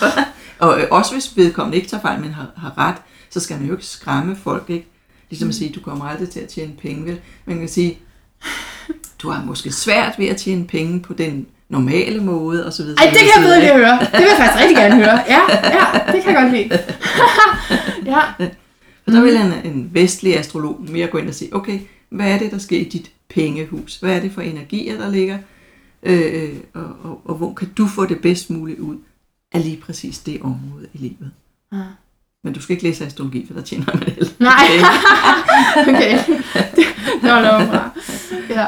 og 0.60 0.82
øh, 0.82 0.88
også 0.92 1.14
hvis 1.14 1.38
vedkommende 1.38 1.78
ikke 1.78 1.88
tager 1.90 2.02
fejl, 2.02 2.22
men 2.22 2.32
har, 2.32 2.52
har 2.58 2.78
ret, 2.78 2.96
så 3.30 3.40
skal 3.40 3.58
man 3.58 3.66
jo 3.68 3.74
ikke 3.74 3.86
skræmme 3.86 4.36
folk, 4.36 4.70
ikke? 4.70 4.88
Ligesom 5.30 5.50
at 5.50 5.56
sige, 5.56 5.72
du 5.74 5.80
kommer 5.80 6.06
aldrig 6.06 6.30
til 6.30 6.40
at 6.40 6.50
tjene 6.50 6.74
penge, 6.82 7.06
vel? 7.06 7.22
Man 7.46 7.60
kan 7.60 7.68
sige, 7.70 8.00
du 9.20 9.30
har 9.30 9.46
måske 9.46 9.72
svært 9.72 10.20
ved 10.20 10.28
at 10.28 10.38
tjene 10.38 10.68
penge 10.68 11.00
på 11.02 11.14
den 11.14 11.48
normale 11.70 12.24
måde, 12.24 12.66
og 12.66 12.74
så 12.74 12.84
videre. 12.84 13.06
Ej, 13.06 13.10
det 13.10 13.20
kan 13.20 13.30
jeg 13.36 13.44
bedre 13.44 13.60
lige 13.60 13.74
høre. 13.74 14.00
Det 14.00 14.20
vil 14.20 14.28
jeg 14.30 14.38
faktisk 14.38 14.62
rigtig 14.62 14.78
gerne 14.78 14.96
høre. 14.96 15.20
Ja, 15.28 15.42
ja, 15.64 16.12
det 16.12 16.24
kan 16.24 16.34
jeg 16.34 16.42
godt 16.42 16.54
lide. 16.54 16.80
ja. 18.12 18.46
Og 19.06 19.14
der 19.14 19.22
vil 19.22 19.36
en, 19.36 19.74
en 19.74 19.90
vestlig 19.94 20.40
astrolog 20.40 20.86
mere 20.90 21.08
gå 21.08 21.18
ind 21.18 21.28
og 21.28 21.34
sige, 21.34 21.56
okay, 21.56 21.80
hvad 22.10 22.32
er 22.32 22.38
det, 22.40 22.52
der 22.52 22.58
sker 22.58 22.80
i 22.80 22.84
dit 22.84 23.12
pengehus? 23.30 23.96
Hvad 23.96 24.16
er 24.16 24.20
det 24.20 24.32
for 24.32 24.42
energier, 24.42 24.98
der 24.98 25.10
ligger? 25.10 25.38
Øh, 26.04 26.56
og, 26.74 26.96
og, 27.04 27.22
og 27.26 27.36
hvor 27.36 27.54
kan 27.54 27.70
du 27.78 27.88
få 27.88 28.06
det 28.06 28.22
bedst 28.22 28.50
muligt 28.50 28.80
ud 28.80 28.98
af 29.52 29.64
lige 29.64 29.78
præcis 29.78 30.20
det 30.20 30.42
område 30.42 30.88
i 30.94 30.98
livet? 30.98 31.32
Ja. 31.74 31.84
Men 32.44 32.54
du 32.54 32.62
skal 32.62 32.74
ikke 32.74 32.84
læse 32.84 33.06
astrologi, 33.06 33.48
for 33.48 33.54
der 33.54 33.62
tjener 33.62 33.86
man 33.86 34.04
heller 34.04 34.30
Nej. 34.40 34.68
okay. 35.96 36.18
Det, 36.76 36.86
var 37.24 37.66
fra. 37.66 37.90
Ja. 38.50 38.66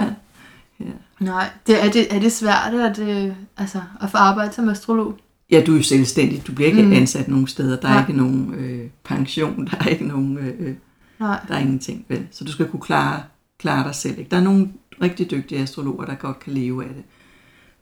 Nej, 1.20 1.50
det, 1.68 1.84
er, 1.86 1.92
det, 1.92 2.16
er 2.16 2.20
det 2.20 2.32
svært 2.32 2.74
at, 2.74 3.00
øh, 3.00 3.36
altså, 3.58 3.82
at 4.02 4.10
få 4.12 4.18
arbejde 4.18 4.54
som 4.54 4.70
astrolog? 4.70 5.18
Ja, 5.52 5.64
du 5.68 5.72
er 5.74 5.78
jo 5.78 5.84
selvstændig. 5.84 6.48
Du 6.48 6.54
bliver 6.54 6.70
ikke 6.70 6.84
Mm. 6.84 6.92
ansat 6.92 7.28
nogen 7.28 7.48
steder. 7.48 7.80
Der 7.80 7.88
er 7.88 7.92
Nej. 7.94 8.02
ikke 8.02 8.14
nogen 8.14 8.54
øh, 8.54 8.90
pension. 9.04 9.66
Der 9.72 9.78
er 9.80 9.86
ikke 9.88 10.08
nogen... 10.08 10.38
Øh, 10.38 10.54
øh, 10.60 10.76
Nej. 11.20 11.40
der 11.48 11.54
er 11.56 11.60
ingenting, 11.60 12.06
vel? 12.08 12.28
Så 12.32 12.44
du 12.44 12.52
skal 12.52 12.68
kunne 12.68 12.82
klare, 12.82 13.24
klare 13.60 13.84
dig 13.88 13.96
selv. 13.96 14.18
Ikke? 14.20 14.32
Der 14.32 14.38
er 14.38 14.42
nogle 14.42 14.70
rigtig 15.02 15.32
dygtige 15.32 15.62
astrologer, 15.62 16.06
der 16.06 16.16
godt 16.16 16.40
kan 16.40 16.54
leve 16.54 16.84
af 16.84 16.94
det. 16.94 17.04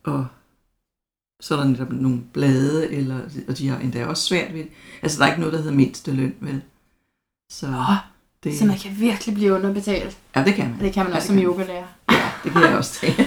Og 0.04 0.26
så 1.40 1.54
er 1.56 1.58
der 1.60 1.68
netop 1.68 1.92
nogle 1.92 2.20
blade, 2.32 2.92
eller, 2.92 3.20
og 3.48 3.58
de 3.58 3.68
har 3.68 3.78
endda 3.78 4.06
også 4.06 4.22
svært 4.22 4.52
ved 4.54 4.60
det. 4.60 4.70
Altså, 5.02 5.18
der 5.18 5.24
er 5.24 5.28
ikke 5.28 5.40
noget, 5.40 5.52
der 5.52 5.58
hedder 5.58 5.74
mindste 5.76 6.12
løn, 6.12 6.34
vel? 6.40 6.62
Så 7.52 7.66
det, 8.50 8.58
Så 8.58 8.64
man 8.64 8.76
kan 8.78 8.90
virkelig 8.98 9.34
blive 9.34 9.52
underbetalt. 9.52 10.16
ja, 10.36 10.44
det 10.44 10.54
kan 10.54 10.64
man. 10.70 10.80
det 10.80 10.92
kan 10.92 11.02
man 11.04 11.10
Ja, 11.12 11.16
også 11.16 11.28
som 11.28 11.38
yogalærer. 11.38 11.84
Ja, 12.10 12.16
det 12.44 12.52
kan 12.52 12.62
jeg 12.62 12.76
også 12.76 12.92
tænke. 13.00 13.26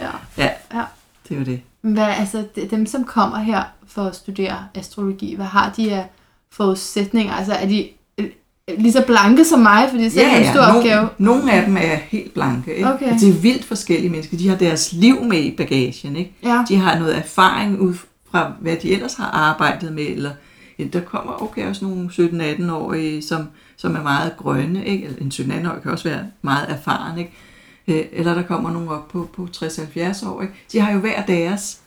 Ja. 0.00 0.10
ja, 0.38 0.48
Ja. 0.74 0.82
det 1.28 1.34
er 1.34 1.38
jo 1.38 1.44
det. 1.44 1.60
Hvad, 1.80 2.04
altså, 2.04 2.44
de- 2.56 2.68
dem, 2.70 2.86
som 2.86 3.04
kommer 3.04 3.38
her 3.38 3.62
for 3.88 4.02
at 4.02 4.16
studere 4.16 4.56
astrologi, 4.74 5.34
hvad 5.34 5.46
har 5.46 5.72
de 5.76 5.92
af 5.94 6.06
forudsætninger? 6.52 7.34
Altså, 7.34 7.52
er 7.52 7.66
de 7.66 7.88
øh, 8.18 8.26
lige 8.78 8.92
så 8.92 9.04
blanke 9.06 9.44
som 9.44 9.58
mig, 9.60 9.88
fordi 9.90 10.04
det 10.04 10.24
er 10.24 10.28
ja, 10.28 10.38
en 10.38 10.52
stor 10.54 10.62
nogle, 10.66 10.78
opgave? 10.78 11.08
nogle 11.18 11.52
af 11.52 11.64
dem 11.66 11.76
er 11.76 11.94
helt 12.08 12.34
blanke. 12.34 12.74
Ikke? 12.74 12.94
Okay. 12.94 13.06
Altså, 13.06 13.26
det 13.26 13.34
er 13.36 13.40
vildt 13.40 13.64
forskellige 13.64 14.10
mennesker. 14.10 14.36
De 14.36 14.48
har 14.48 14.56
deres 14.56 14.92
liv 14.92 15.24
med 15.24 15.38
i 15.38 15.54
bagagen. 15.56 16.16
Ikke? 16.16 16.32
Ja. 16.42 16.64
De 16.68 16.76
har 16.76 16.98
noget 16.98 17.16
erfaring 17.16 17.80
ud 17.80 17.94
fra, 18.30 18.52
hvad 18.60 18.76
de 18.82 18.92
ellers 18.92 19.14
har 19.14 19.30
arbejdet 19.30 19.92
med. 19.92 20.06
Eller, 20.06 20.30
ja, 20.78 20.84
der 20.84 21.00
kommer 21.00 21.42
okay, 21.42 21.66
også 21.68 21.84
nogle 21.84 22.10
17-18-årige, 22.12 23.22
som, 23.22 23.48
som 23.80 23.96
er 23.96 24.02
meget 24.02 24.36
grønne. 24.36 24.86
Ikke? 24.86 25.04
Eller 25.04 25.18
en 25.20 25.28
17-18-årig 25.28 25.82
kan 25.82 25.92
også 25.92 26.08
være 26.08 26.26
meget 26.42 26.70
erfaren. 26.70 27.18
Ikke? 27.18 27.32
Øh, 27.88 28.06
Eller 28.12 28.34
der 28.34 28.42
kommer 28.42 28.70
nogle 28.70 28.90
op 28.90 29.08
på, 29.08 29.28
på 29.32 29.48
60-70 29.56 30.28
år. 30.28 30.42
Ikke? 30.42 30.54
De 30.72 30.80
har 30.80 30.92
jo 30.92 30.98
hver 30.98 31.26
deres 31.26 31.80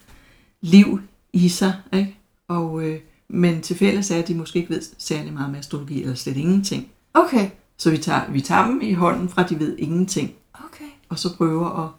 liv 0.62 1.00
i 1.34 1.50
sig. 1.50 1.74
Ikke? 1.94 2.18
Og, 2.48 2.84
øh, 2.84 3.00
men 3.30 3.62
til 3.62 3.78
fælles 3.78 4.12
er, 4.12 4.18
at 4.20 4.28
de 4.28 4.36
måske 4.36 4.60
ikke 4.60 4.70
ved 4.74 4.82
særlig 4.98 5.34
meget 5.34 5.48
om 5.48 5.56
astrologi, 5.56 6.02
eller 6.02 6.16
slet 6.16 6.38
ingenting. 6.38 6.88
Okay. 7.14 7.50
Så 7.78 7.92
vi 7.92 7.98
tager, 7.98 8.32
vi 8.32 8.42
tager 8.42 8.66
dem 8.68 8.82
i 8.82 8.94
hånden 8.94 9.30
fra, 9.30 9.44
de 9.44 9.60
ved 9.60 9.76
ingenting, 9.80 10.32
Okay. 10.66 10.86
og 11.10 11.20
så 11.20 11.38
prøver 11.38 11.84
at, 11.84 11.90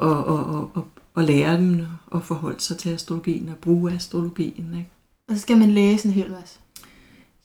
at, 0.00 0.18
at, 0.18 0.54
at, 0.56 0.82
at, 0.82 0.82
at 1.16 1.24
lære 1.24 1.56
dem 1.56 1.86
at 2.14 2.22
forholde 2.22 2.60
sig 2.60 2.78
til 2.78 2.90
astrologien 2.90 3.48
og 3.48 3.56
bruge 3.56 3.92
astrologien. 3.92 4.74
Ikke? 4.74 4.90
Og 5.28 5.36
så 5.36 5.40
skal 5.42 5.56
man 5.58 5.70
læse 5.70 6.08
en 6.08 6.14
hel 6.14 6.30
masse. 6.30 6.58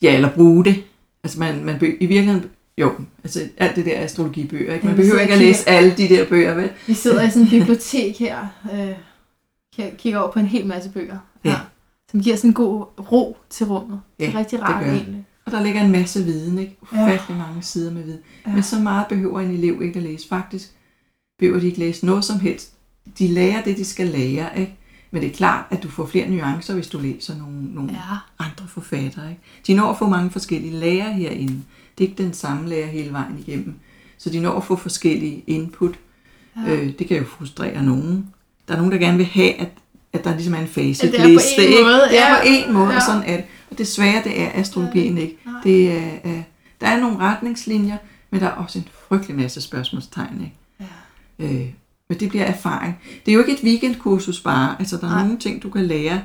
Ja, 0.02 0.16
eller 0.16 0.36
bruge 0.36 0.66
det. 0.66 0.84
Altså 1.24 1.40
man, 1.40 1.66
man 1.66 1.80
be, 1.80 2.04
i 2.04 2.06
virkeligheden, 2.06 2.50
jo, 2.78 2.94
altså 3.24 3.40
alt 3.58 3.76
det 3.76 3.86
der 3.86 4.00
astrologibøger, 4.04 4.74
ikke? 4.74 4.86
Ja, 4.88 4.92
man 4.94 4.96
behøver 5.02 5.20
ikke 5.20 5.34
at 5.34 5.40
læse 5.40 5.70
alle 5.70 5.92
de 5.98 6.10
der 6.10 6.30
bøger, 6.30 6.54
vel? 6.54 6.70
Vi 6.88 6.94
sidder 6.94 7.24
i 7.28 7.30
sådan 7.30 7.44
et 7.44 7.50
bibliotek 7.50 8.20
her, 8.20 8.48
øh, 8.74 8.92
kig- 9.76 9.98
kigger 9.98 10.20
over 10.20 10.32
på 10.32 10.40
en 10.40 10.46
hel 10.46 10.66
masse 10.66 10.90
bøger. 10.90 11.18
Ja. 11.46 11.56
Som 12.12 12.22
giver 12.22 12.36
sådan 12.36 12.50
en 12.50 12.54
god 12.54 12.86
ro 13.12 13.38
til 13.50 13.66
rummet. 13.66 14.02
det 14.20 14.28
er 14.28 14.32
Ja, 14.32 14.38
rigtig 14.40 14.62
rart 14.62 14.86
det. 14.86 14.94
egentlig. 14.94 15.26
Og 15.46 15.52
der 15.52 15.64
ligger 15.64 15.82
en 15.82 15.92
masse 15.92 16.24
viden, 16.24 16.60
ikke? 16.60 16.78
Ja. 16.94 17.04
Ufattelig 17.04 17.38
mange 17.38 17.62
sider 17.64 17.92
med 17.92 18.04
viden. 18.04 18.20
Ja. 18.48 18.52
Men 18.54 18.64
så 18.64 18.80
meget 18.80 19.08
behøver 19.08 19.40
en 19.42 19.52
elev 19.52 19.82
ikke 19.84 19.98
at 19.98 20.04
læse. 20.04 20.28
Faktisk 20.28 20.72
behøver 21.40 21.60
de 21.60 21.68
ikke 21.68 21.80
læse 21.80 22.06
noget 22.06 22.26
som 22.26 22.40
helst. 22.40 22.74
De 23.20 23.28
lærer 23.28 23.62
det, 23.64 23.78
de 23.78 23.86
skal 23.86 24.08
lære, 24.08 24.60
ikke? 24.60 24.76
Men 25.12 25.22
det 25.22 25.30
er 25.32 25.34
klart, 25.36 25.66
at 25.70 25.84
du 25.84 25.90
får 25.90 26.06
flere 26.06 26.30
nuancer, 26.30 26.74
hvis 26.74 26.88
du 26.88 27.00
læser 27.00 27.38
nogle, 27.38 27.74
nogle 27.74 27.92
Ja. 27.92 28.44
andre 28.46 28.68
forfattere. 28.68 29.30
Ikke? 29.30 29.42
De 29.68 29.74
når 29.74 29.92
at 29.92 29.98
få 29.98 30.08
mange 30.10 30.32
forskellige 30.32 30.74
lærer 30.74 31.12
herinde. 31.12 31.62
Det 31.98 32.04
er 32.04 32.10
ikke 32.10 32.24
den 32.24 32.34
samme 32.34 32.70
lærer 32.70 32.88
hele 32.88 33.12
vejen 33.14 33.44
igennem. 33.48 33.74
Så 34.18 34.30
de 34.30 34.40
når 34.40 34.58
at 34.58 34.64
få 34.64 34.76
forskellige 34.76 35.44
input. 35.48 35.96
Ja. 36.68 36.74
Øh, 36.76 36.94
det 37.00 37.08
kan 37.08 37.18
jo 37.18 37.24
frustrere 37.26 37.84
nogen. 37.84 38.28
Der 38.68 38.74
er 38.74 38.78
nogen, 38.78 38.92
der 38.92 38.98
gerne 38.98 39.18
vil 39.18 39.26
have, 39.26 39.54
at, 39.54 39.70
at 40.14 40.24
der 40.24 40.32
ligesom 40.36 40.54
er 40.54 40.58
en 40.60 40.68
facitliste. 40.68 41.08
At 41.08 41.14
det 41.14 41.20
er 41.20 41.24
på 41.24 41.62
ikke? 41.62 41.84
måde, 41.84 41.94
Det 42.10 42.20
er 42.20 42.30
ja. 42.30 42.36
på 42.36 42.42
en 42.46 42.74
måde, 42.74 42.90
Ja. 42.90 42.96
og 42.96 43.02
sådan 43.02 43.24
er 43.26 43.36
det. 43.36 43.46
Og 43.72 43.78
desværre, 43.78 44.24
det 44.24 44.42
er 44.42 44.50
astrologien 44.54 45.18
ikke. 45.18 45.38
Nej. 45.46 45.54
Det 45.64 45.92
er, 45.92 46.10
er, 46.24 46.42
der 46.82 46.88
er 46.88 47.00
nogle 47.00 47.18
retningslinjer, 47.18 47.98
men 48.32 48.42
der 48.42 48.48
er 48.48 48.52
også 48.52 48.80
en 48.80 48.88
frygtelig 49.08 49.36
masse 49.38 49.62
spørgsmålstegn. 49.62 50.42
Ikke? 50.42 50.56
Ja. 51.40 51.54
Øh, 51.62 51.68
men 52.10 52.20
det 52.20 52.30
bliver 52.30 52.46
erfaring. 52.46 53.00
Det 53.26 53.32
er 53.32 53.36
jo 53.36 53.40
ikke 53.40 53.52
et 53.54 53.64
weekendkursus 53.64 54.40
bare. 54.42 54.76
Altså, 54.80 54.98
der 54.98 55.08
er 55.08 55.12
Nej. 55.12 55.24
nogle 55.24 55.40
ting, 55.40 55.64
du 55.64 55.70
kan 55.70 55.86
lære 55.86 56.22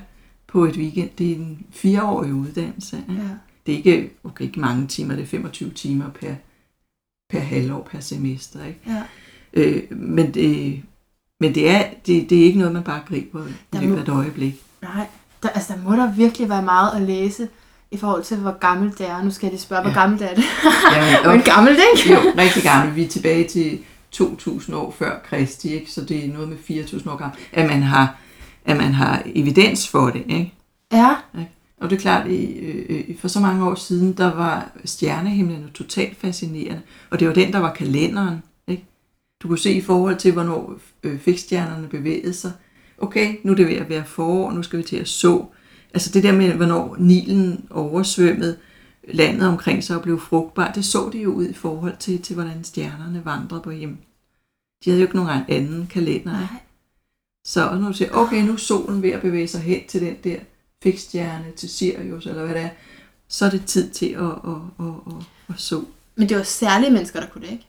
på 0.46 0.64
et 0.64 0.76
weekend. 0.76 1.10
Det 1.18 1.30
er 1.32 1.36
en 1.36 1.66
fireårig 1.70 2.34
uddannelse. 2.34 3.04
Ja. 3.08 3.14
Det 3.66 3.72
er 3.72 3.76
ikke, 3.76 4.10
okay, 4.24 4.44
ikke 4.44 4.60
mange 4.60 4.86
timer, 4.86 5.14
det 5.14 5.22
er 5.22 5.26
25 5.26 5.70
timer 5.70 6.04
per, 6.20 6.34
per 7.30 7.40
halvår, 7.40 7.88
per 7.90 8.00
semester. 8.00 8.64
Ikke? 8.64 8.80
Ja. 8.86 9.02
Øh, 9.54 9.82
men 9.98 10.34
det, 10.34 10.82
men 11.40 11.54
det, 11.54 11.70
er, 11.70 11.82
det, 12.06 12.30
det 12.30 12.38
er 12.40 12.44
ikke 12.44 12.58
noget, 12.58 12.72
man 12.74 12.82
bare 12.82 13.00
griber 13.08 13.46
i 13.46 13.50
Der 13.72 13.80
løbet 13.80 13.94
må- 13.94 13.98
af 13.98 14.02
et 14.02 14.08
øjeblik. 14.08 14.54
Nej, 14.82 15.06
der, 15.42 15.48
altså 15.48 15.72
der 15.72 15.82
må 15.82 15.96
der 15.96 16.12
virkelig 16.14 16.48
være 16.48 16.62
meget 16.62 16.96
at 16.96 17.02
læse 17.02 17.48
i 17.90 17.96
forhold 17.96 18.22
til, 18.24 18.36
hvor 18.36 18.58
gammelt 18.58 18.98
det 18.98 19.08
er. 19.08 19.22
Nu 19.24 19.30
skal 19.30 19.52
de 19.52 19.58
spørge, 19.58 19.82
hvor 19.82 19.90
Ja. 19.90 20.00
gammelt 20.00 20.22
er 20.22 20.34
det? 20.34 20.44
Ja, 20.94 21.32
Men 21.32 21.40
gammelt, 21.54 21.78
ikke? 21.96 22.12
jo, 22.14 22.18
rigtig 22.38 22.62
gammel. 22.62 22.96
Vi 22.96 23.04
er 23.04 23.08
tilbage 23.08 23.48
til 23.48 23.78
2000 24.14 24.76
år 24.76 24.90
før 24.98 25.18
Kristi, 25.24 25.74
ikke? 25.74 25.90
så 25.90 26.04
det 26.04 26.24
er 26.24 26.32
noget 26.32 26.48
med 26.48 26.56
4000 26.64 27.12
år 27.12 27.16
gammel, 27.16 27.38
at 27.52 27.66
man 27.66 27.82
har, 27.82 28.16
at 28.64 28.76
man 28.76 28.92
har 28.92 29.22
evidens 29.26 29.88
for 29.88 30.10
det. 30.10 30.24
Ikke? 30.28 30.54
Ja, 30.92 31.14
Og 31.76 31.90
det 31.90 31.96
er 31.96 32.00
klart, 32.00 32.26
i, 32.26 32.52
øh, 32.52 33.16
for 33.18 33.28
så 33.28 33.40
mange 33.40 33.64
år 33.64 33.74
siden, 33.74 34.12
der 34.12 34.34
var 34.34 34.70
stjernehimlen 34.84 35.62
jo 35.62 35.68
totalt 35.74 36.16
fascinerende, 36.16 36.82
og 37.10 37.20
det 37.20 37.28
var 37.28 37.34
den, 37.34 37.52
der 37.52 37.58
var 37.58 37.74
kalenderen. 37.74 38.42
Ikke? 38.68 38.84
Du 39.42 39.48
kunne 39.48 39.58
se 39.58 39.72
i 39.72 39.80
forhold 39.80 40.16
til, 40.16 40.32
hvornår 40.32 40.74
øh, 41.02 41.18
fikstjernerne 41.18 41.88
bevægede 41.88 42.34
sig. 42.34 42.52
Okay, 42.98 43.36
nu 43.42 43.52
er 43.52 43.56
det 43.56 43.66
ved 43.66 43.74
at 43.74 43.88
være 43.88 44.04
forår, 44.04 44.52
nu 44.52 44.62
skal 44.62 44.78
vi 44.78 44.84
til 44.84 44.96
at 44.96 45.08
så. 45.08 45.44
Altså 45.94 46.10
det 46.12 46.22
der 46.22 46.32
med, 46.32 46.52
hvornår 46.52 46.96
Nilen 46.98 47.64
oversvømmede 47.70 48.56
landet 49.08 49.48
omkring 49.48 49.84
sig 49.84 49.96
og 49.96 50.02
blev 50.02 50.20
frugtbart, 50.20 50.74
det 50.74 50.84
så 50.84 51.10
de 51.12 51.18
jo 51.18 51.32
ud 51.32 51.48
i 51.48 51.54
forhold 51.54 51.96
til, 51.98 52.22
til 52.22 52.34
hvordan 52.34 52.64
stjernerne 52.64 53.24
vandrede 53.24 53.62
på 53.62 53.70
himlen. 53.70 54.00
De 54.84 54.90
havde 54.90 55.00
jo 55.00 55.06
ikke 55.06 55.16
nogen 55.16 55.42
anden 55.48 55.86
kalender. 55.86 56.32
Nej. 56.32 56.46
Så 57.46 57.74
når 57.74 57.88
du 57.88 57.92
siger, 57.92 58.10
okay, 58.12 58.42
nu 58.42 58.52
er 58.52 58.56
solen 58.56 59.02
ved 59.02 59.10
at 59.10 59.20
bevæge 59.20 59.48
sig 59.48 59.60
hen 59.60 59.80
til 59.88 60.00
den 60.00 60.16
der 60.24 60.36
fikstjerne, 60.82 61.44
til 61.56 61.68
Sirius, 61.68 62.26
eller 62.26 62.44
hvad 62.44 62.54
det 62.54 62.62
er, 62.62 62.68
så 63.28 63.46
er 63.46 63.50
det 63.50 63.64
tid 63.64 63.90
til 63.90 64.06
at, 64.06 64.22
at, 64.22 64.86
at, 64.86 64.86
at, 65.06 65.12
at 65.48 65.60
så. 65.60 65.84
Men 66.16 66.28
det 66.28 66.36
var 66.36 66.42
særlige 66.42 66.90
mennesker, 66.90 67.20
der 67.20 67.26
kunne 67.26 67.44
det, 67.46 67.52
ikke? 67.52 67.66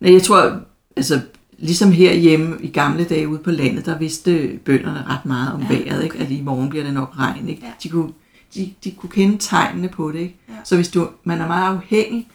Nej, 0.00 0.12
jeg 0.12 0.22
tror, 0.22 0.60
altså, 0.96 1.20
ligesom 1.58 1.92
herhjemme 1.92 2.56
i 2.60 2.68
gamle 2.68 3.04
dage 3.04 3.28
ude 3.28 3.38
på 3.38 3.50
landet, 3.50 3.86
der 3.86 3.98
vidste 3.98 4.60
bønderne 4.64 5.04
ret 5.06 5.26
meget 5.26 5.52
om 5.54 5.60
Ja, 5.60 5.66
ja, 5.72 5.78
vejret, 5.78 6.04
ikke? 6.04 6.16
okay. 6.16 6.24
at 6.24 6.30
i 6.30 6.40
morgen 6.40 6.68
bliver 6.68 6.84
det 6.84 6.94
nok 6.94 7.18
regn. 7.18 7.48
Ikke? 7.48 7.62
Ja. 7.64 7.72
De, 7.82 7.88
kunne, 7.88 8.12
de, 8.54 8.74
de 8.84 8.90
kunne 8.90 9.10
kende 9.10 9.38
tegnene 9.38 9.88
på 9.88 10.12
det. 10.12 10.18
Ikke? 10.18 10.38
Ja. 10.48 10.54
Så 10.64 10.76
hvis 10.76 10.88
du, 10.88 11.08
man 11.24 11.40
er 11.40 11.46
meget 11.46 11.76
afhængig 11.76 12.28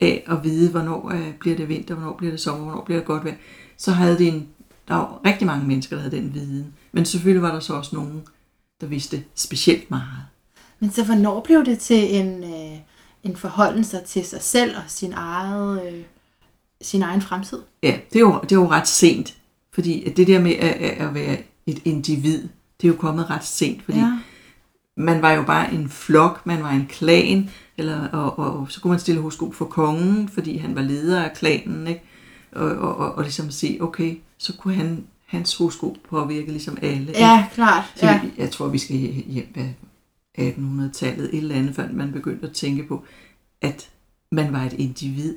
af 0.00 0.24
at 0.26 0.44
vide, 0.44 0.70
hvornår 0.70 1.10
øh, 1.14 1.34
bliver 1.40 1.56
det 1.56 1.68
vinter, 1.68 1.94
hvornår 1.94 2.16
bliver 2.16 2.30
det 2.30 2.40
sommer, 2.40 2.64
hvornår 2.64 2.84
bliver 2.84 2.98
det 2.98 3.06
godt 3.06 3.24
vejr, 3.24 3.34
så 3.76 3.92
havde 3.92 4.18
det 4.18 4.28
en, 4.28 4.48
der 4.88 4.94
var 4.94 5.20
rigtig 5.24 5.46
mange 5.46 5.66
mennesker, 5.66 5.96
der 5.96 6.02
havde 6.02 6.16
den 6.16 6.34
viden. 6.34 6.74
Men 6.92 7.04
selvfølgelig 7.04 7.42
var 7.42 7.52
der 7.52 7.60
så 7.60 7.74
også 7.74 7.96
nogen, 7.96 8.22
der 8.80 8.86
vidste 8.86 9.24
specielt 9.34 9.90
meget. 9.90 10.26
Men 10.80 10.92
så 10.92 11.04
hvornår 11.04 11.40
blev 11.40 11.64
det 11.64 11.78
til 11.78 12.16
en, 12.16 12.44
øh, 12.44 12.78
en 13.22 13.36
forholdelse 13.36 14.00
til 14.06 14.24
sig 14.24 14.42
selv 14.42 14.76
og 14.76 14.82
sin, 14.86 15.12
eget, 15.12 15.92
øh, 15.92 16.02
sin 16.82 17.02
egen 17.02 17.22
fremtid? 17.22 17.58
Ja, 17.82 17.98
det 18.12 18.16
er, 18.16 18.20
jo, 18.20 18.40
det 18.42 18.52
er 18.52 18.56
jo 18.56 18.70
ret 18.70 18.88
sent, 18.88 19.36
fordi 19.72 20.12
det 20.16 20.26
der 20.26 20.40
med 20.40 20.52
at, 20.52 20.72
at 20.72 21.08
at 21.08 21.14
være 21.14 21.36
et 21.66 21.82
individ, 21.84 22.48
det 22.80 22.88
er 22.88 22.92
jo 22.92 22.96
kommet 22.96 23.30
ret 23.30 23.44
sent, 23.44 23.82
fordi 23.84 23.98
ja. 23.98 24.18
Man 25.00 25.22
var 25.22 25.32
jo 25.32 25.42
bare 25.42 25.72
en 25.74 25.88
flok, 25.88 26.46
man 26.46 26.62
var 26.62 26.70
en 26.70 26.86
klan, 26.86 27.50
eller, 27.76 28.08
og, 28.08 28.38
og, 28.38 28.60
og 28.60 28.72
så 28.72 28.80
kunne 28.80 28.90
man 28.90 29.00
stille 29.00 29.20
horoskop 29.20 29.54
for 29.54 29.64
kongen, 29.64 30.28
fordi 30.28 30.56
han 30.56 30.74
var 30.74 30.82
leder 30.82 31.22
af 31.22 31.32
klanen, 31.32 31.86
ikke? 31.86 32.02
Og, 32.52 32.66
og, 32.70 32.96
og, 32.96 33.14
og 33.14 33.22
ligesom 33.22 33.50
sige, 33.50 33.82
okay, 33.82 34.18
så 34.38 34.56
kunne 34.56 34.74
han, 34.74 35.04
hans 35.26 35.56
horoskop 35.56 35.96
påvirke 36.10 36.50
ligesom 36.50 36.78
alle. 36.82 37.08
ikke? 37.08 37.20
Ja, 37.20 37.46
klart. 37.54 37.84
Så 37.96 38.06
Ja. 38.06 38.20
jeg 38.38 38.50
tror, 38.50 38.68
vi 38.68 38.78
skal 38.78 38.96
hjem 38.96 39.54
af 39.54 39.74
1800-tallet, 40.38 41.24
et 41.34 41.38
eller 41.38 41.54
andet, 41.54 41.74
før 41.74 41.88
man 41.92 42.12
begyndte 42.12 42.46
at 42.46 42.52
tænke 42.52 42.84
på, 42.84 43.04
at 43.62 43.88
man 44.32 44.52
var 44.52 44.62
et 44.62 44.72
individ, 44.72 45.34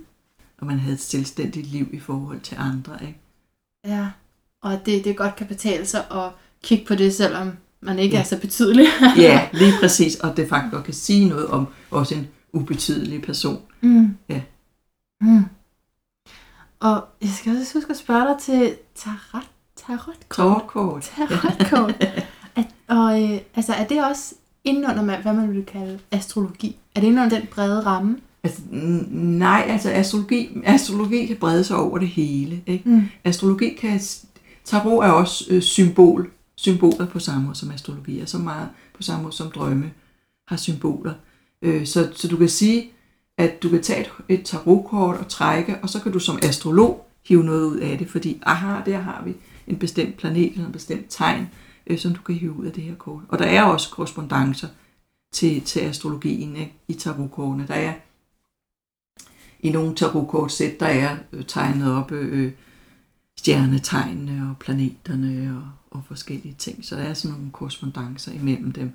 og 0.58 0.68
man 0.68 0.80
havde 0.80 0.94
et 0.94 1.02
selvstændigt 1.02 1.68
liv 1.68 1.88
i 1.94 2.00
forhold 2.00 2.40
til 2.40 2.56
andre. 2.60 2.98
Ikke? 3.02 3.20
ja. 3.88 4.08
Og 4.62 4.86
det, 4.86 5.06
det 5.06 5.18
godt 5.18 5.36
kan 5.36 5.48
betale 5.48 5.86
sig 5.86 6.06
at 6.12 6.30
kigge 6.64 6.86
på 6.86 6.96
det, 6.96 7.14
selvom 7.14 7.52
man 7.86 8.00
ikke 8.00 8.16
Ja. 8.16 8.20
er 8.22 8.26
så 8.26 8.38
betydelig. 8.40 8.86
Ja, 9.18 9.48
lige 9.54 9.74
præcis, 9.82 10.16
og 10.16 10.38
det 10.38 10.50
faktisk 10.50 10.74
godt 10.74 10.84
kan 10.86 10.94
sige 10.94 11.30
noget 11.30 11.48
om 11.48 11.68
også 11.92 12.16
en 12.16 12.28
ubetydelig 12.54 13.22
person. 13.22 13.62
Mm. 13.82 14.16
Ja. 14.30 14.42
Mm. 15.22 15.44
Og 16.80 17.04
jeg 17.22 17.30
skal 17.30 17.58
også 17.58 17.74
huske 17.74 17.90
at 17.92 17.98
spørge 17.98 18.28
dig 18.28 18.36
til 18.42 18.76
tarot, 18.96 19.44
tarotkort. 19.76 21.12
Tarotkort. 21.18 22.04
At, 22.56 22.66
og 22.88 23.24
øh, 23.24 23.40
altså, 23.56 23.74
er 23.74 23.84
det 23.88 24.06
også 24.06 24.36
inden 24.64 24.86
under, 24.86 25.22
hvad 25.22 25.34
man 25.34 25.50
ville 25.50 25.64
kalde 25.66 26.00
astrologi? 26.12 26.76
Er 26.96 27.00
det 27.00 27.08
inden 27.08 27.24
under 27.24 27.40
den 27.40 27.48
brede 27.52 27.86
ramme? 27.86 28.18
Altså, 28.44 28.62
nej, 29.12 29.66
altså 29.70 29.90
astrologi, 29.92 30.50
astrologi 30.66 31.26
kan 31.26 31.36
brede 31.36 31.64
sig 31.64 31.78
over 31.78 31.98
det 31.98 32.08
hele. 32.08 32.62
Ikke? 32.66 32.90
Mm. 32.90 33.04
Astrologi 33.24 33.74
kan... 33.82 34.00
Tarot 34.66 35.06
er 35.06 35.10
også 35.10 35.46
øh, 35.50 35.62
symbol, 35.62 36.32
symboler 36.64 37.06
på 37.08 37.20
samme 37.20 37.44
måde 37.44 37.56
som 37.56 37.72
astrologi, 37.72 38.20
og 38.20 38.30
så 38.30 38.38
meget 38.38 38.70
på 38.94 39.04
samme 39.04 39.24
måde 39.24 39.36
som 39.36 39.52
drømme 39.52 39.92
har 40.48 40.58
symboler. 40.58 41.14
Øh, 41.62 41.86
så, 41.86 42.12
så 42.16 42.28
du 42.28 42.38
kan 42.38 42.50
sige, 42.50 42.92
at 43.38 43.64
du 43.64 43.70
kan 43.70 43.84
tage 43.84 44.02
et, 44.02 44.12
et 44.30 44.46
tarotkort 44.46 45.18
og 45.18 45.28
trække, 45.28 45.78
og 45.82 45.90
så 45.90 46.00
kan 46.00 46.12
du 46.12 46.20
som 46.20 46.40
astrolog 46.44 47.08
hive 47.28 47.44
noget 47.44 47.66
ud 47.66 47.78
af 47.78 47.98
det, 47.98 48.10
fordi 48.10 48.42
aha, 48.46 48.82
der 48.86 48.98
har 48.98 49.24
vi 49.26 49.34
en 49.68 49.80
bestemt 49.80 50.18
planet 50.18 50.52
eller 50.52 50.66
en 50.66 50.72
bestemt 50.72 51.06
tegn, 51.10 51.50
øh, 51.88 52.00
som 52.00 52.16
du 52.16 52.22
kan 52.22 52.36
hive 52.36 52.60
ud 52.60 52.66
af 52.66 52.72
det 52.72 52.84
her 52.84 52.96
kort. 52.96 53.24
Og 53.30 53.40
der 53.40 53.46
er 53.46 53.64
også 53.64 53.90
korrespondencer 53.90 54.68
til, 55.32 55.62
til 55.62 55.80
astrologien 55.80 56.56
ikke? 56.56 56.74
i 56.88 56.94
tarotkortene. 56.94 57.68
Der 57.68 57.74
er 57.74 57.94
i 59.60 59.70
nogle 59.70 59.96
tarotkortsæt, 59.96 60.80
der 60.80 60.86
er 60.86 61.18
øh, 61.34 61.44
tegnet 61.46 61.94
op 61.94 62.12
øh, 62.12 62.46
øh 62.46 62.52
stjernetegnene 63.38 64.50
og 64.50 64.58
planeterne 64.60 65.58
og, 65.58 65.83
og 65.94 66.02
forskellige 66.08 66.56
ting. 66.58 66.86
Så 66.86 66.96
der 66.96 67.02
er 67.02 67.14
sådan 67.14 67.36
nogle 67.38 67.52
korrespondencer 67.52 68.32
imellem 68.32 68.72
dem. 68.72 68.92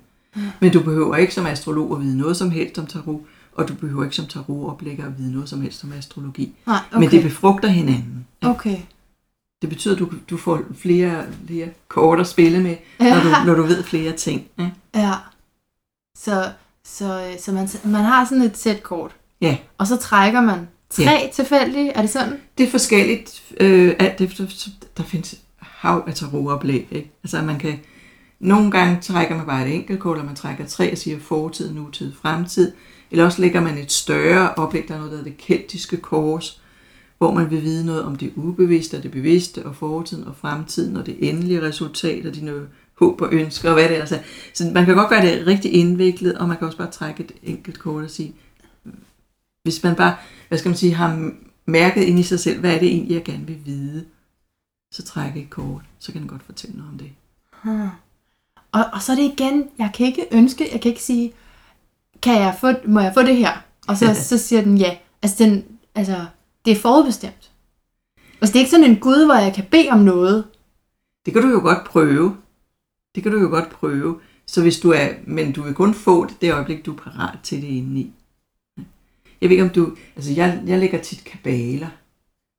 Men 0.59 0.71
du 0.73 0.83
behøver 0.83 1.15
ikke 1.15 1.33
som 1.33 1.45
astrolog 1.45 1.95
at 1.97 2.01
vide 2.03 2.17
noget 2.17 2.37
som 2.37 2.51
helst 2.51 2.77
om 2.79 2.85
tarot, 2.87 3.21
og 3.53 3.67
du 3.67 3.73
behøver 3.73 4.03
ikke 4.03 4.15
som 4.15 4.25
tarotoplægger 4.25 5.05
at 5.05 5.17
vide 5.17 5.31
noget 5.33 5.49
som 5.49 5.61
helst 5.61 5.83
om 5.83 5.93
astrologi. 5.93 6.55
Nej, 6.67 6.79
okay. 6.91 6.99
Men 6.99 7.11
det 7.11 7.23
befrugter 7.23 7.67
hinanden. 7.67 8.27
Okay. 8.41 8.77
Det 9.61 9.69
betyder, 9.69 9.93
at 9.93 9.99
du, 9.99 10.09
du 10.29 10.37
får 10.37 10.61
flere, 10.77 11.25
flere 11.47 11.69
kort 11.87 12.19
at 12.19 12.27
spille 12.27 12.59
med, 12.63 12.75
Ja. 12.99 13.13
når, 13.15 13.23
du, 13.23 13.45
når 13.45 13.53
du 13.55 13.63
ved 13.63 13.83
flere 13.83 14.11
ting. 14.11 14.47
Ikke? 14.59 14.71
Ja. 14.95 15.13
Så, 16.17 16.51
så, 16.83 17.35
så 17.39 17.51
man, 17.51 17.69
man 17.85 18.03
har 18.03 18.25
sådan 18.25 18.43
et 18.43 18.57
sæt 18.57 18.83
kort. 18.83 19.15
Ja. 19.41 19.57
Og 19.77 19.87
så 19.87 19.97
trækker 19.97 20.41
man 20.41 20.67
tre 20.89 21.03
Ja. 21.03 21.29
tilfældige. 21.33 21.91
Er 21.91 22.01
det 22.01 22.09
sådan? 22.09 22.39
Det 22.57 22.67
er 22.67 22.71
forskelligt, 22.71 23.43
øh, 23.59 23.95
alt 23.99 24.21
efter, 24.21 24.45
der 24.97 25.03
findes 25.03 25.35
hav 25.79 26.03
af 26.07 26.13
tarotoplæg. 26.13 26.87
Ikke? 26.91 27.11
Altså 27.23 27.41
man 27.41 27.59
kan, 27.59 27.79
nogle 28.39 28.71
gange 28.71 28.97
trækker 29.01 29.37
man 29.37 29.45
bare 29.45 29.67
et 29.67 29.75
enkelt 29.75 29.99
kort, 29.99 30.17
eller 30.17 30.25
man 30.25 30.35
trækker 30.35 30.65
tre 30.65 30.91
og 30.91 30.97
siger 30.97 31.19
fortid, 31.19 31.73
nutid, 31.73 32.13
fremtid. 32.21 32.71
Eller 33.11 33.25
også 33.25 33.41
lægger 33.41 33.61
man 33.61 33.77
et 33.77 33.91
større 33.91 34.53
oplæg, 34.53 34.87
der 34.87 34.93
er 34.93 34.97
noget, 34.97 35.11
der 35.11 35.17
hedder 35.17 35.31
det 35.31 35.39
keltiske 35.39 35.97
kors, 35.97 36.61
hvor 37.17 37.33
man 37.33 37.51
vil 37.51 37.61
vide 37.61 37.85
noget 37.85 38.03
om 38.03 38.15
det 38.15 38.33
ubevidste 38.35 38.97
og 38.97 39.03
det 39.03 39.11
bevidste, 39.11 39.65
og 39.65 39.75
fortiden 39.75 40.23
og 40.23 40.35
fremtiden, 40.35 40.97
og 40.97 41.05
det 41.05 41.29
endelige 41.29 41.61
resultat, 41.61 42.25
og 42.25 42.35
dine 42.35 42.51
håb 42.99 43.21
og 43.21 43.33
ønsker, 43.33 43.69
og 43.69 43.73
hvad 43.73 43.83
det 43.83 43.93
ellers 43.93 44.11
er. 44.11 44.17
Altså, 44.17 44.63
så 44.63 44.71
man 44.73 44.85
kan 44.85 44.95
godt 44.95 45.09
gøre 45.09 45.25
det 45.25 45.47
rigtig 45.47 45.73
indviklet, 45.73 46.37
og 46.37 46.47
man 46.47 46.57
kan 46.57 46.65
også 46.65 46.77
bare 46.77 46.91
trække 46.91 47.23
et 47.23 47.31
enkelt 47.43 47.79
kort 47.79 48.03
og 48.03 48.09
sige, 48.09 48.33
hvis 49.63 49.83
man 49.83 49.95
bare, 49.95 50.15
hvad 50.47 50.57
skal 50.57 50.69
man 50.69 50.77
sige, 50.77 50.93
har 50.93 51.31
mærket 51.65 52.03
ind 52.03 52.19
i 52.19 52.23
sig 52.23 52.39
selv, 52.39 52.59
hvad 52.59 52.75
er 52.75 52.79
det 52.79 52.87
egentlig, 52.87 53.15
jeg 53.15 53.23
gerne 53.23 53.47
vil 53.47 53.57
vide, 53.65 54.05
så 54.91 55.03
trække 55.03 55.41
et 55.41 55.49
kort, 55.49 55.81
så 55.99 56.11
kan 56.11 56.21
den 56.21 56.29
godt 56.29 56.43
fortælle 56.43 56.77
noget 56.77 56.91
om 56.91 56.97
det. 56.97 57.11
Hmm. 57.63 57.89
Og, 58.71 58.85
og 58.93 59.01
så 59.01 59.11
er 59.11 59.15
det 59.15 59.23
igen, 59.23 59.69
jeg 59.77 59.91
kan 59.93 60.05
ikke 60.05 60.27
ønske, 60.31 60.69
jeg 60.71 60.81
kan 60.81 60.89
ikke 60.89 61.03
sige, 61.03 61.33
kan 62.21 62.41
jeg 62.41 62.57
få, 62.61 62.67
må 62.87 62.99
jeg 62.99 63.13
få 63.13 63.21
det 63.21 63.35
her? 63.35 63.51
Og 63.87 63.97
så, 63.97 64.13
så 64.29 64.37
siger 64.37 64.61
den 64.61 64.77
ja. 64.77 64.97
Altså, 65.21 65.43
den, 65.43 65.65
altså, 65.95 66.25
det 66.65 66.71
er 66.71 66.81
forudbestemt. 66.81 67.51
Altså, 68.41 68.53
det 68.53 68.55
er 68.55 68.59
ikke 68.59 68.71
sådan 68.71 68.89
en 68.89 68.99
gud, 68.99 69.25
hvor 69.25 69.35
jeg 69.35 69.53
kan 69.53 69.65
bede 69.71 69.89
om 69.89 69.99
noget. 69.99 70.45
Det 71.25 71.33
kan 71.33 71.43
du 71.43 71.49
jo 71.49 71.59
godt 71.59 71.85
prøve. 71.85 72.37
Det 73.15 73.23
kan 73.23 73.31
du 73.31 73.39
jo 73.39 73.47
godt 73.47 73.69
prøve. 73.69 74.19
Så 74.45 74.61
hvis 74.61 74.79
du 74.79 74.91
er, 74.91 75.09
men 75.27 75.51
du 75.51 75.61
vil 75.61 75.73
kun 75.73 75.93
få 75.93 76.25
det 76.25 76.41
det 76.41 76.53
øjeblik, 76.53 76.85
du 76.85 76.93
er 76.93 76.97
parat 76.97 77.39
til 77.43 77.61
det 77.61 77.67
indeni. 77.67 78.13
Jeg 79.41 79.49
ved 79.49 79.51
ikke 79.51 79.63
om 79.63 79.69
du, 79.69 79.95
altså 80.15 80.33
jeg, 80.33 80.63
jeg 80.65 80.79
lægger 80.79 81.01
tit 81.01 81.23
kabaler. 81.23 81.87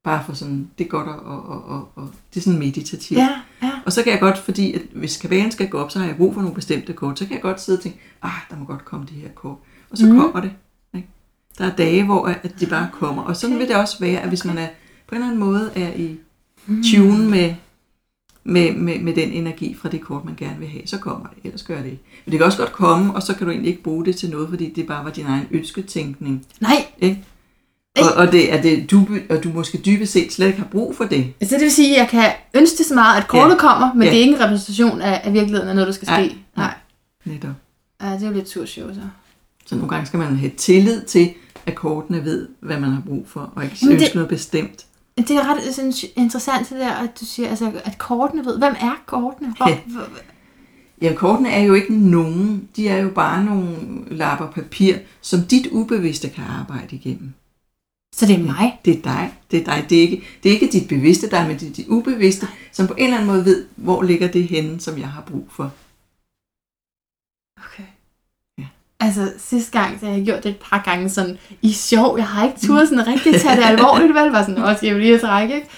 Bare 0.05 0.25
for 0.27 0.33
sådan, 0.33 0.71
det 0.79 0.85
er 0.85 0.89
godt 0.89 1.09
og, 1.09 1.47
og, 1.47 1.65
og, 1.65 1.89
og, 1.95 2.11
det 2.35 2.41
er 2.41 2.45
sådan 2.45 2.59
meditativt. 2.59 3.19
Ja, 3.21 3.29
ja. 3.63 3.71
Og 3.87 3.93
så 3.93 4.03
kan 4.03 4.13
jeg 4.13 4.21
godt, 4.21 4.39
fordi 4.39 4.73
at 4.73 4.83
hvis 4.95 5.17
kabalen 5.17 5.51
skal 5.53 5.69
gå 5.69 5.79
op, 5.79 5.91
så 5.91 5.99
har 5.99 6.07
jeg 6.07 6.17
brug 6.17 6.35
for 6.35 6.41
nogle 6.41 6.55
bestemte 6.55 6.93
kort, 6.93 7.19
så 7.19 7.25
kan 7.25 7.35
jeg 7.35 7.43
godt 7.43 7.61
sidde 7.61 7.79
og 7.79 7.83
tænke, 7.83 7.99
ah, 8.23 8.31
der 8.51 8.57
må 8.57 8.65
godt 8.65 8.85
komme 8.85 9.07
det 9.07 9.15
her 9.17 9.29
kort. 9.29 9.57
Og 9.91 9.99
så 9.99 10.07
mm. 10.07 10.21
kommer 10.21 10.41
det. 10.41 10.53
Ikke? 10.97 11.09
Der 11.59 11.65
er 11.65 11.77
dage, 11.77 12.05
hvor 12.05 12.27
at 12.27 12.61
de 12.61 12.67
bare 12.67 12.89
kommer. 12.93 13.23
Og 13.23 13.37
sådan 13.37 13.57
Okay. 13.57 13.61
vil 13.63 13.69
det 13.69 13.77
også 13.83 14.01
være, 14.01 14.21
at 14.21 14.29
hvis 14.29 14.45
man 14.45 14.59
er 14.59 14.69
på 15.09 15.15
en 15.15 15.17
eller 15.17 15.27
anden 15.27 15.41
måde 15.41 15.71
er 15.77 15.93
i 15.97 16.19
Mm. 16.67 16.83
tune 16.83 17.31
med, 17.31 17.55
med, 18.45 18.73
med, 18.75 18.99
med 19.01 19.15
den 19.15 19.31
energi 19.33 19.75
fra 19.75 19.89
det 19.89 20.01
kort, 20.01 20.25
man 20.25 20.35
gerne 20.37 20.59
vil 20.59 20.69
have, 20.69 20.83
så 20.87 20.99
kommer 20.99 21.27
det. 21.27 21.39
Ellers 21.45 21.63
gør 21.63 21.77
det 21.77 21.85
ikke. 21.91 22.03
Men 22.25 22.31
det 22.31 22.39
kan 22.39 22.47
også 22.47 22.59
godt 22.59 22.73
komme, 22.73 23.15
og 23.15 23.23
så 23.23 23.35
kan 23.35 23.47
du 23.47 23.51
egentlig 23.51 23.71
ikke 23.71 23.83
bruge 23.83 24.05
det 24.05 24.17
til 24.17 24.31
noget, 24.31 24.49
fordi 24.49 24.73
det 24.73 24.87
bare 24.87 25.05
var 25.05 25.11
din 25.11 25.27
egen 25.27 25.47
ønsketænkning. 25.51 26.47
Nej, 26.61 26.87
Ikke? 26.99 27.25
Og, 27.99 28.13
og, 28.17 28.33
det 28.33 28.53
er 28.53 28.63
det, 28.63 28.91
du, 28.91 29.07
og 29.31 29.45
du 29.45 29.49
måske 29.49 29.79
dybest 29.79 30.13
set 30.13 30.33
slet 30.33 30.47
ikke 30.47 30.59
har 30.59 30.67
brug 30.67 30.97
for 30.97 31.05
det. 31.05 31.33
altså 31.41 31.55
det 31.57 31.63
vil 31.63 31.73
sige, 31.73 31.95
at 31.95 32.01
jeg 32.01 32.09
kan 32.09 32.33
ønske 32.55 32.79
det 32.79 32.87
så 32.87 32.95
meget, 32.95 33.21
at 33.21 33.29
kortet 33.29 33.51
Ja. 33.55 33.59
kommer, 33.59 33.95
men 33.95 34.03
Ja. 34.03 34.09
det 34.11 34.17
er 34.17 34.21
ikke 34.23 34.35
en 34.35 34.41
repræsentation 34.41 35.01
af, 35.01 35.21
af 35.25 35.33
virkeligheden 35.33 35.69
af 35.69 35.75
noget, 35.75 35.87
der 35.87 35.93
skal 35.93 36.07
ske. 36.07 36.13
Nej. 36.15 36.35
Nej. 36.57 36.75
Netop. 37.25 37.51
Ja, 38.03 38.13
det 38.15 38.23
er 38.23 38.27
jo 38.27 38.33
lidt 38.33 38.49
surshow, 38.49 38.89
så. 38.95 39.01
Så 39.67 39.75
nogle 39.75 39.89
gange 39.91 40.07
skal 40.07 40.19
man 40.19 40.37
have 40.37 40.51
tillid 40.57 41.03
til, 41.03 41.31
at 41.67 41.75
kortene 41.75 42.25
ved, 42.25 42.49
hvad 42.61 42.81
man 42.81 42.91
har 42.91 43.03
brug 43.07 43.29
for, 43.29 43.53
og 43.57 43.65
ikke 43.65 43.77
Men 43.83 43.91
det- 43.93 44.01
ønske 44.01 44.15
noget 44.15 44.29
bestemt. 44.29 44.87
Det 45.19 45.31
er 45.31 45.55
ret 45.55 45.75
sådan, 45.75 45.93
interessant 46.17 46.69
det 46.71 46.79
der, 46.81 46.91
at 46.93 47.21
du 47.21 47.25
siger, 47.25 47.49
altså, 47.49 47.73
at 47.85 47.99
kortene 47.99 48.45
ved, 48.45 48.59
hvem 48.59 48.75
er 48.81 49.03
kortene? 49.07 49.55
Hvor, 49.57 49.69
Ja. 49.69 49.79
hvor, 49.87 50.03
Jamen, 51.03 51.17
kortene 51.19 51.51
er 51.51 51.63
jo 51.63 51.75
ikke 51.75 51.95
nogen. 51.99 52.69
De 52.77 52.89
er 52.89 52.99
jo 53.03 53.09
bare 53.11 53.45
nogle 53.45 53.77
lapper 54.11 54.47
papir, 54.47 54.95
som 55.21 55.41
dit 55.43 55.67
ubevidste 55.71 56.29
kan 56.29 56.45
arbejde 56.61 56.97
igennem. 56.97 57.35
Så 58.15 58.27
det 58.27 58.35
er 58.35 58.39
mig? 58.39 58.79
Det 58.85 58.99
er 58.99 59.03
dig. 59.03 59.33
Det 59.51 59.61
er 59.61 59.65
dig. 59.65 59.87
Det 59.91 59.99
er 59.99 60.03
ikke, 60.03 60.25
det 60.43 60.49
er 60.49 60.53
ikke 60.55 60.69
dit 60.73 60.89
bevidste 60.89 61.31
dig, 61.31 61.47
men 61.49 61.59
det 61.59 61.69
er 61.69 61.73
dit 61.73 61.89
ubevidste, 61.89 62.49
som 62.73 62.87
på 62.87 62.95
en 62.95 63.05
eller 63.05 63.17
anden 63.17 63.31
måde 63.31 63.45
ved, 63.45 63.65
hvor 63.77 64.03
ligger 64.03 64.29
det 64.29 64.45
henne, 64.49 64.81
som 64.81 64.99
jeg 64.99 65.09
har 65.09 65.21
brug 65.21 65.49
for. 65.57 65.71
Okay. 67.67 67.85
Ja. 68.59 68.65
Altså, 69.01 69.33
sidste 69.39 69.79
gang, 69.79 70.01
så 70.01 70.07
har 70.07 70.13
jeg 70.13 70.25
gjort 70.25 70.45
det 70.45 70.51
et 70.51 70.57
par 70.71 70.83
gange 70.85 71.09
sådan, 71.11 71.39
i 71.63 71.73
sjov, 71.73 72.17
jeg 72.19 72.27
har 72.27 72.45
ikke 72.47 72.61
turde 72.67 72.87
sådan 72.87 73.07
rigtig 73.07 73.41
tage 73.41 73.57
det 73.57 73.65
alvorligt, 73.65 74.15
vel? 74.15 74.31
Var 74.31 74.43
sådan, 74.43 74.65
også 74.65 74.87
jeg 74.87 74.93
jo 74.93 74.99
lige 74.99 75.15
at 75.15 75.21
trække, 75.21 75.55
ikke? 75.55 75.69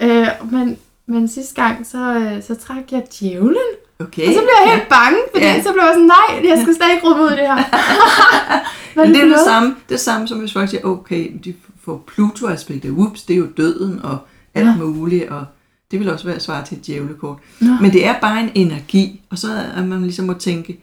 Øh, 0.00 0.28
men, 0.52 0.78
men 1.06 1.28
sidste 1.28 1.54
gang, 1.62 1.86
så, 1.86 1.98
øh, 2.14 2.42
så 2.42 2.54
trak 2.54 2.92
jeg 2.92 3.02
djævlen, 3.20 3.56
Okay? 3.98 4.26
og 4.28 4.32
så 4.34 4.40
blev 4.40 4.50
jeg 4.64 4.74
helt 4.76 4.88
bange, 4.88 5.18
fordi 5.32 5.44
Ja. 5.44 5.52
ja. 5.54 5.62
så 5.62 5.72
blev 5.72 5.82
jeg 5.82 5.92
sådan, 5.94 6.10
nej, 6.18 6.50
jeg 6.50 6.58
skal 6.62 6.74
slet 6.74 6.90
ikke 6.94 7.06
ud 7.06 7.30
i 7.30 7.36
det 7.40 7.46
her. 7.48 7.56
Men 8.96 9.14
det 9.14 9.22
er 9.22 9.26
det 9.28 9.40
samme, 9.46 9.76
det 9.88 10.00
samme 10.00 10.28
som 10.28 10.38
hvis 10.38 10.52
folk 10.52 10.70
siger, 10.70 10.84
okay, 10.84 11.32
de 11.44 11.54
får 11.84 12.04
Pluto-aspektet, 12.06 12.90
ups, 12.90 13.22
det 13.22 13.34
er 13.34 13.38
jo 13.38 13.46
døden 13.56 14.02
og 14.02 14.18
alt 14.54 14.66
Ja. 14.66 14.76
muligt, 14.76 15.28
og 15.28 15.44
det 15.90 16.00
vil 16.00 16.10
også 16.10 16.26
være 16.26 16.40
svar 16.40 16.64
til 16.64 16.78
et 16.78 16.86
djævlekort. 16.86 17.38
Nå. 17.60 17.72
Men 17.80 17.92
det 17.92 18.06
er 18.06 18.20
bare 18.20 18.40
en 18.42 18.50
energi, 18.54 19.20
og 19.30 19.38
så 19.38 19.48
er 19.52 19.84
man 19.84 20.02
ligesom 20.02 20.26
må 20.26 20.32
tænke, 20.34 20.80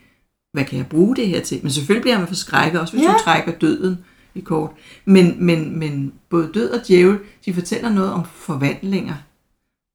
hvad 0.53 0.65
kan 0.65 0.77
jeg 0.77 0.87
bruge 0.87 1.15
det 1.15 1.27
her 1.27 1.41
til? 1.41 1.59
Men 1.61 1.71
selvfølgelig 1.71 2.01
bliver 2.01 2.17
man 2.17 2.27
forskrækket, 2.27 2.81
også 2.81 2.93
hvis 2.93 3.03
Ja. 3.03 3.11
ja. 3.11 3.17
du 3.17 3.23
trækker 3.23 3.51
døden 3.51 3.97
i 4.35 4.39
kort. 4.39 4.71
Men, 5.05 5.35
men, 5.45 5.79
men 5.79 6.13
både 6.29 6.49
død 6.53 6.69
og 6.69 6.87
djævel, 6.87 7.17
de 7.45 7.53
fortæller 7.53 7.89
noget 7.89 8.11
om 8.11 8.21
forvandlinger. 8.35 9.15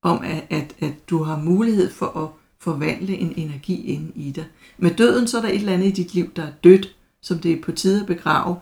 Om 0.02 0.20
at, 0.24 0.44
at, 0.50 0.74
at 0.80 1.10
du 1.10 1.22
har 1.22 1.36
mulighed 1.36 1.90
for 1.92 2.06
at 2.24 2.28
forvandle 2.60 3.14
en 3.16 3.32
energi 3.36 3.86
ind 3.86 4.12
i 4.14 4.30
dig. 4.30 4.44
Med 4.78 4.90
døden, 4.90 5.26
så 5.28 5.36
er 5.38 5.42
der 5.42 5.48
et 5.48 5.54
eller 5.54 5.72
andet 5.72 5.86
i 5.86 5.90
dit 6.02 6.14
liv, 6.14 6.30
der 6.36 6.42
er 6.42 6.50
dødt, 6.64 6.94
som 7.22 7.38
det 7.38 7.52
er 7.52 7.62
på 7.62 7.72
tide 7.72 8.00
at 8.00 8.06
begrave, 8.06 8.56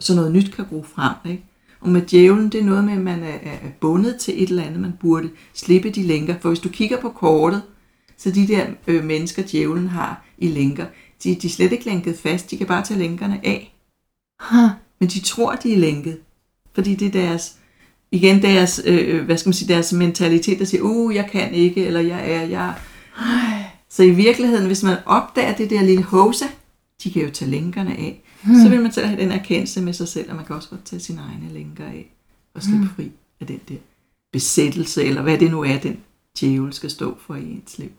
så 0.00 0.14
noget 0.14 0.32
nyt 0.32 0.52
kan 0.52 0.64
gro 0.70 0.84
frem. 0.94 1.32
Ikke? 1.32 1.44
Og 1.80 1.88
med 1.88 2.02
djævlen, 2.02 2.48
det 2.48 2.60
er 2.60 2.64
noget 2.64 2.84
med, 2.84 2.92
at 2.92 3.00
man 3.00 3.22
er, 3.22 3.56
bundet 3.80 4.16
til 4.16 4.42
et 4.42 4.48
eller 4.48 4.62
andet, 4.62 4.80
man 4.80 4.94
burde 5.00 5.30
slippe 5.54 5.90
de 5.90 6.02
lænker. 6.02 6.34
For 6.40 6.48
hvis 6.48 6.60
du 6.60 6.68
kigger 6.68 7.00
på 7.00 7.08
kortet, 7.08 7.62
så 8.16 8.30
de 8.30 8.48
der 8.48 8.66
øh, 8.86 9.04
mennesker, 9.04 9.42
djævlen 9.42 9.88
har 9.88 10.24
i 10.38 10.48
lænker, 10.48 10.86
de, 11.24 11.34
de 11.34 11.46
er 11.46 11.50
slet 11.50 11.72
ikke 11.72 11.84
lænket 11.84 12.18
fast, 12.18 12.50
de 12.50 12.58
kan 12.58 12.66
bare 12.66 12.84
tage 12.84 12.98
lænkerne 12.98 13.40
af. 13.46 13.76
Huh. 14.40 14.70
Men 14.98 15.08
de 15.08 15.20
tror, 15.20 15.54
de 15.54 15.72
er 15.72 15.78
lænket. 15.78 16.18
Fordi 16.74 16.94
det 16.94 17.06
er 17.06 17.26
deres, 17.26 17.56
igen 18.10 18.42
deres, 18.42 18.80
øh, 18.86 19.24
hvad 19.24 19.36
skal 19.36 19.48
man 19.48 19.54
sige, 19.54 19.72
deres 19.72 19.92
mentalitet, 19.92 20.58
der 20.58 20.64
siger, 20.64 20.82
uh, 20.82 21.14
jeg 21.14 21.28
kan 21.32 21.54
ikke, 21.54 21.86
eller 21.86 22.00
jeg 22.00 22.32
er, 22.32 22.42
jeg... 22.42 22.74
Så 23.88 24.02
i 24.02 24.10
virkeligheden, 24.10 24.66
hvis 24.66 24.82
man 24.82 24.96
opdager 25.06 25.54
det 25.54 25.70
der 25.70 25.82
lille 25.82 26.02
hosa, 26.02 26.44
de 27.04 27.10
kan 27.12 27.22
jo 27.22 27.30
tage 27.30 27.50
lænkerne 27.50 27.90
af, 27.96 28.22
hmm. 28.42 28.54
så 28.54 28.68
vil 28.68 28.82
man 28.82 28.92
selv 28.92 29.06
have 29.06 29.20
den 29.20 29.32
erkendelse 29.32 29.80
med 29.80 29.92
sig 29.92 30.08
selv, 30.08 30.30
og 30.30 30.36
man 30.36 30.44
kan 30.44 30.56
også 30.56 30.68
godt 30.68 30.84
tage 30.84 31.00
sine 31.00 31.20
egne 31.20 31.52
lænker 31.52 31.84
af, 31.84 32.12
og 32.54 32.62
slippe 32.62 32.84
hmm. 32.84 32.94
fri 32.96 33.10
af 33.40 33.46
den 33.46 33.60
der 33.68 33.76
besættelse, 34.32 35.04
eller 35.04 35.22
hvad 35.22 35.38
det 35.38 35.50
nu 35.50 35.64
er, 35.64 35.78
den 35.78 36.00
djævel 36.40 36.72
skal 36.72 36.90
stå 36.90 37.18
for 37.26 37.34
i 37.34 37.52
ens 37.52 37.78
liv. 37.78 37.90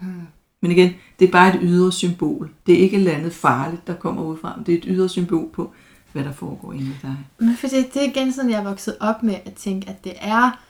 Hmm. 0.00 0.20
Men 0.62 0.70
igen, 0.70 0.92
det 1.18 1.28
er 1.28 1.32
bare 1.32 1.54
et 1.54 1.60
ydre 1.62 1.92
symbol. 1.92 2.50
Det 2.66 2.74
er 2.74 2.78
ikke 2.78 2.96
et 2.96 3.00
eller 3.00 3.12
andet 3.18 3.32
farligt, 3.32 3.86
der 3.86 3.94
kommer 3.94 4.22
udefra. 4.22 4.62
Det 4.66 4.74
er 4.74 4.78
et 4.78 4.84
ydre 4.86 5.08
symbol 5.08 5.50
på, 5.52 5.72
hvad 6.12 6.24
der 6.24 6.32
foregår 6.32 6.72
inde 6.72 6.84
i 6.84 6.96
dig. 7.02 7.16
Men 7.38 7.56
fordi 7.56 7.76
det 7.76 7.96
er 7.96 8.02
igen 8.10 8.32
sådan, 8.32 8.50
jeg 8.50 8.60
er 8.60 8.64
vokset 8.64 8.96
op 9.00 9.22
med 9.22 9.34
at 9.44 9.54
tænke, 9.54 9.88
at 9.88 10.04
det 10.04 10.12
er 10.20 10.62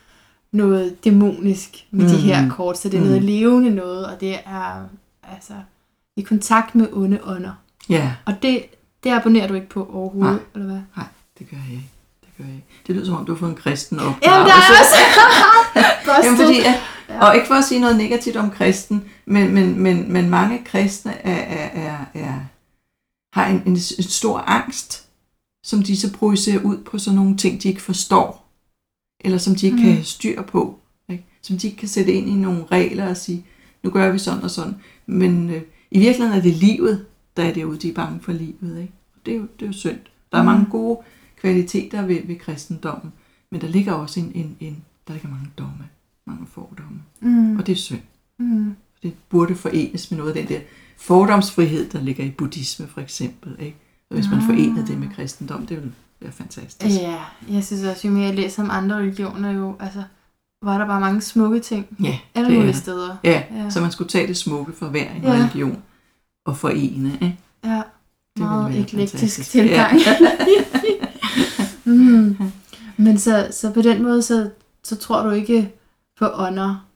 noget 0.53 1.05
dæmonisk 1.05 1.87
med 1.91 2.05
mm. 2.05 2.11
de 2.11 2.16
her 2.16 2.51
kort, 2.51 2.79
så 2.79 2.89
det 2.89 2.97
er 2.97 3.01
Mm. 3.01 3.07
noget 3.07 3.23
levende 3.23 3.70
noget, 3.70 4.07
og 4.07 4.20
det 4.20 4.35
er 4.45 4.89
altså 5.23 5.55
i 6.16 6.23
kontakt 6.23 6.75
med 6.75 6.89
onde 6.93 7.20
ånder. 7.25 7.61
Ja, 7.89 8.12
Og 8.24 8.43
det, 8.43 8.64
Det 9.05 9.11
abonnerer 9.11 9.47
du 9.47 9.55
ikke 9.55 9.68
på 9.68 9.89
overhovedet, 9.93 10.33
Nej. 10.35 10.43
eller 10.55 10.66
hvad? 10.66 10.83
Nej, 10.97 11.07
det 11.39 11.51
gør 11.51 11.57
jeg 11.57 11.72
ikke. 11.72 11.91
Det 12.20 12.28
gør 12.39 12.45
jeg 12.45 12.55
ikke. 12.55 12.66
Det 12.87 12.95
lyder 12.95 13.07
som 13.07 13.14
om, 13.14 13.24
du 13.24 13.33
har 13.33 13.39
fået 13.39 13.51
en 13.51 13.57
kristen 13.57 13.99
Jamen, 13.99 14.14
opdragelse. 14.14 14.53
der 16.05 16.12
er 16.12 16.16
også... 16.16 16.26
Jamen, 16.26 16.39
fordi, 16.39 16.61
at, 16.61 16.74
og 17.20 17.35
ikke 17.35 17.47
for 17.47 17.55
at 17.55 17.64
sige 17.64 17.80
noget 17.80 17.97
negativt 17.97 18.37
om 18.37 18.51
kristen, 18.51 19.05
men, 19.26 19.55
men, 19.55 19.78
men, 19.83 20.12
men 20.12 20.30
mange 20.30 20.62
kristne 20.64 21.12
er, 21.26 21.57
er, 21.57 21.68
er, 21.83 21.99
er, 22.14 22.35
har 23.33 23.47
en, 23.47 23.62
en, 23.66 23.72
en 23.72 23.78
stor 24.03 24.39
angst, 24.39 25.05
som 25.64 25.83
de 25.83 25.97
så 25.97 26.12
projicerer 26.12 26.62
ud 26.62 26.78
på 26.78 26.99
sådan 26.99 27.16
nogle 27.16 27.37
ting, 27.37 27.62
de 27.62 27.68
ikke 27.68 27.83
forstår, 27.83 28.49
eller 29.20 29.39
som 29.39 29.55
de 29.55 29.66
ikke 29.66 29.76
mm. 29.76 29.83
kan 29.83 29.93
have 29.93 30.05
styr 30.05 30.43
på, 30.43 30.78
ikke? 31.09 31.24
som 31.43 31.59
de 31.59 31.66
ikke 31.66 31.78
kan 31.78 31.89
sætte 31.89 32.12
ind 32.12 32.28
i 32.28 32.35
nogle 32.35 32.64
regler 32.72 33.09
og 33.09 33.16
sige, 33.16 33.47
nu 33.83 33.91
gør 33.91 34.12
vi 34.12 34.18
sådan 34.18 34.43
og 34.43 34.51
sådan. 34.51 34.76
Men 35.07 35.51
øh, 35.51 35.62
i 35.91 35.99
virkeligheden 35.99 36.39
er 36.39 36.43
det 36.43 36.55
livet, 36.55 37.07
der 37.37 37.43
er 37.45 37.53
derude, 37.55 37.78
de 37.78 37.89
er 37.91 37.95
bange 37.95 38.20
for 38.20 38.33
livet. 38.33 38.80
Ikke? 38.80 38.93
Og 39.14 39.20
det 39.26 39.35
er 39.35 39.39
jo, 39.39 39.43
det 39.43 39.62
er 39.62 39.66
jo 39.66 39.72
synd. 39.72 39.99
Der 40.33 40.39
er 40.39 40.43
Mm. 40.43 40.47
mange 40.47 40.66
gode 40.70 40.99
kvaliteter 41.41 42.03
ved, 42.07 42.26
ved 42.26 42.37
kristendommen, 42.39 43.12
men 43.51 43.61
der 43.61 43.68
ligger 43.68 43.93
også 43.93 44.20
en, 44.20 44.33
en, 44.35 44.57
en 44.61 44.85
der 45.09 45.12
ligger 45.12 45.28
mange 45.28 45.51
domme, 45.59 45.89
mange 46.26 46.47
fordomme. 46.47 47.03
Mm. 47.20 47.59
Og 47.59 47.66
det 47.66 47.72
er 47.72 47.76
synd. 47.76 48.01
Mm. 48.39 48.74
Det 49.03 49.14
burde 49.28 49.55
forenes 49.55 50.11
med 50.11 50.18
noget 50.18 50.37
af 50.37 50.43
den 50.47 50.49
der 50.57 50.61
fordomsfrihed, 50.99 51.89
der 51.91 52.01
ligger 52.01 52.24
i 52.24 52.30
buddhisme 52.30 52.87
for 52.87 53.01
eksempel. 53.01 53.57
Ikke? 53.59 53.76
Og 54.11 54.14
hvis 54.16 54.28
man 54.30 54.39
Ah. 54.39 54.45
forenede 54.47 54.87
det 54.87 54.99
med 54.99 55.09
kristendom, 55.16 55.66
det 55.66 55.76
ville 55.76 55.93
være 56.20 56.33
fantastisk. 56.33 57.01
Ja, 57.01 57.18
jeg 57.51 57.64
synes 57.64 57.83
også, 57.85 58.09
jo 58.09 58.14
mere 58.14 58.24
jeg 58.26 58.35
læser 58.35 58.62
om 58.62 58.70
andre 58.72 58.97
religioner, 58.97 59.51
jo, 59.51 59.76
altså, 59.80 60.03
var 60.62 60.78
der 60.78 60.87
bare 60.87 61.01
mange 61.01 61.20
smukke 61.20 61.61
ting. 61.61 61.87
Ja, 62.03 62.18
Alle 62.35 62.55
mulige 62.57 62.72
steder. 62.74 63.16
Ja, 63.24 63.43
Ja. 63.55 63.70
så 63.70 63.80
man 63.80 63.93
skulle 63.93 64.09
tage 64.09 64.26
det 64.26 64.37
smukke 64.37 64.72
for 64.72 64.89
hver 64.89 65.11
en 65.14 65.22
Ja. 65.22 65.30
religion 65.33 65.83
og 66.45 66.57
forene. 66.57 67.12
Ikke? 67.14 67.36
Ja, 67.64 67.82
Det 68.36 68.43
meget 68.45 68.80
eklektisk 68.80 69.51
tilgang. 69.51 69.93
mm. 71.84 72.36
Men 72.97 73.18
så, 73.18 73.49
så 73.51 73.70
på 73.70 73.82
den 73.82 74.03
måde, 74.03 74.22
så, 74.22 74.51
så 74.82 74.97
tror 74.97 75.22
du 75.22 75.30
ikke 75.30 75.70
på 76.18 76.28
ånder. 76.34 76.86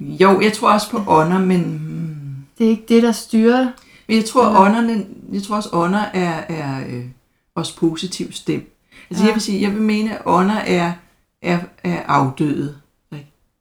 Jo, 0.00 0.40
jeg 0.40 0.52
tror 0.52 0.72
også 0.72 0.90
på 0.90 1.02
ånder, 1.06 1.38
men, 1.38 1.62
hmm, 1.62 2.36
Det 2.58 2.66
er 2.66 2.70
ikke 2.70 2.84
det, 2.88 3.02
der 3.02 3.12
styrer. 3.12 3.66
men 4.08 4.16
jeg 4.16 4.24
tror, 4.24 4.46
Eller- 4.46 4.60
ånderne, 4.60 5.06
jeg 5.32 5.42
tror 5.42 5.56
også, 5.56 5.68
ånder 5.72 5.98
er, 6.14 6.44
er 6.48 6.80
øh, 6.88 7.04
også 7.54 7.76
positivt 7.76 8.36
stemt. 8.36 8.64
Altså 9.10 9.24
Ja. 9.24 9.26
jeg 9.28 9.34
vil 9.34 9.42
sige, 9.42 9.62
jeg 9.62 9.72
vil 9.74 9.82
mene, 9.82 10.14
at 10.18 10.22
ånder 10.26 10.54
er, 10.54 10.92
er, 11.42 11.58
er 11.84 12.02
afdøde. 12.06 12.74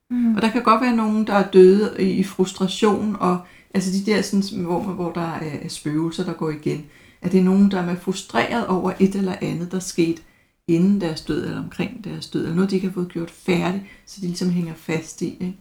Mm. 0.09 0.35
Og 0.35 0.41
der 0.41 0.49
kan 0.49 0.63
godt 0.63 0.81
være 0.81 0.95
nogen, 0.95 1.27
der 1.27 1.33
er 1.33 1.47
døde 1.51 2.11
i 2.11 2.23
frustration, 2.23 3.17
og 3.19 3.39
altså 3.77 3.91
de 3.91 4.11
der, 4.11 4.21
sådan, 4.21 4.63
hvor, 4.63 4.79
hvor 4.79 5.11
der 5.11 5.21
er, 5.21 5.67
spøgelser, 5.67 6.23
der 6.25 6.33
går 6.33 6.49
igen. 6.49 6.85
er 7.21 7.29
det 7.29 7.43
nogen, 7.43 7.71
der 7.71 7.81
er 7.81 7.95
frustreret 7.95 8.67
over 8.67 8.91
et 8.99 9.15
eller 9.15 9.35
andet, 9.41 9.71
der 9.71 9.79
skete 9.79 10.21
inden 10.67 11.01
deres 11.01 11.21
død, 11.21 11.45
eller 11.45 11.59
omkring 11.59 12.03
deres 12.03 12.27
død, 12.29 12.41
eller 12.41 12.55
noget, 12.55 12.69
de 12.69 12.75
ikke 12.75 12.87
har 12.87 12.93
fået 12.93 13.09
gjort 13.09 13.31
færdigt, 13.31 13.83
så 14.05 14.21
de 14.21 14.27
ligesom 14.27 14.49
hænger 14.49 14.73
fast 14.73 15.21
i. 15.21 15.25
Ikke? 15.25 15.57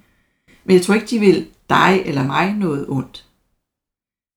Men 0.64 0.76
jeg 0.76 0.82
tror 0.82 0.94
ikke, 0.94 1.06
de 1.06 1.18
vil 1.18 1.48
dig 1.70 2.02
eller 2.04 2.26
mig 2.26 2.52
noget 2.52 2.86
ondt. 2.88 3.26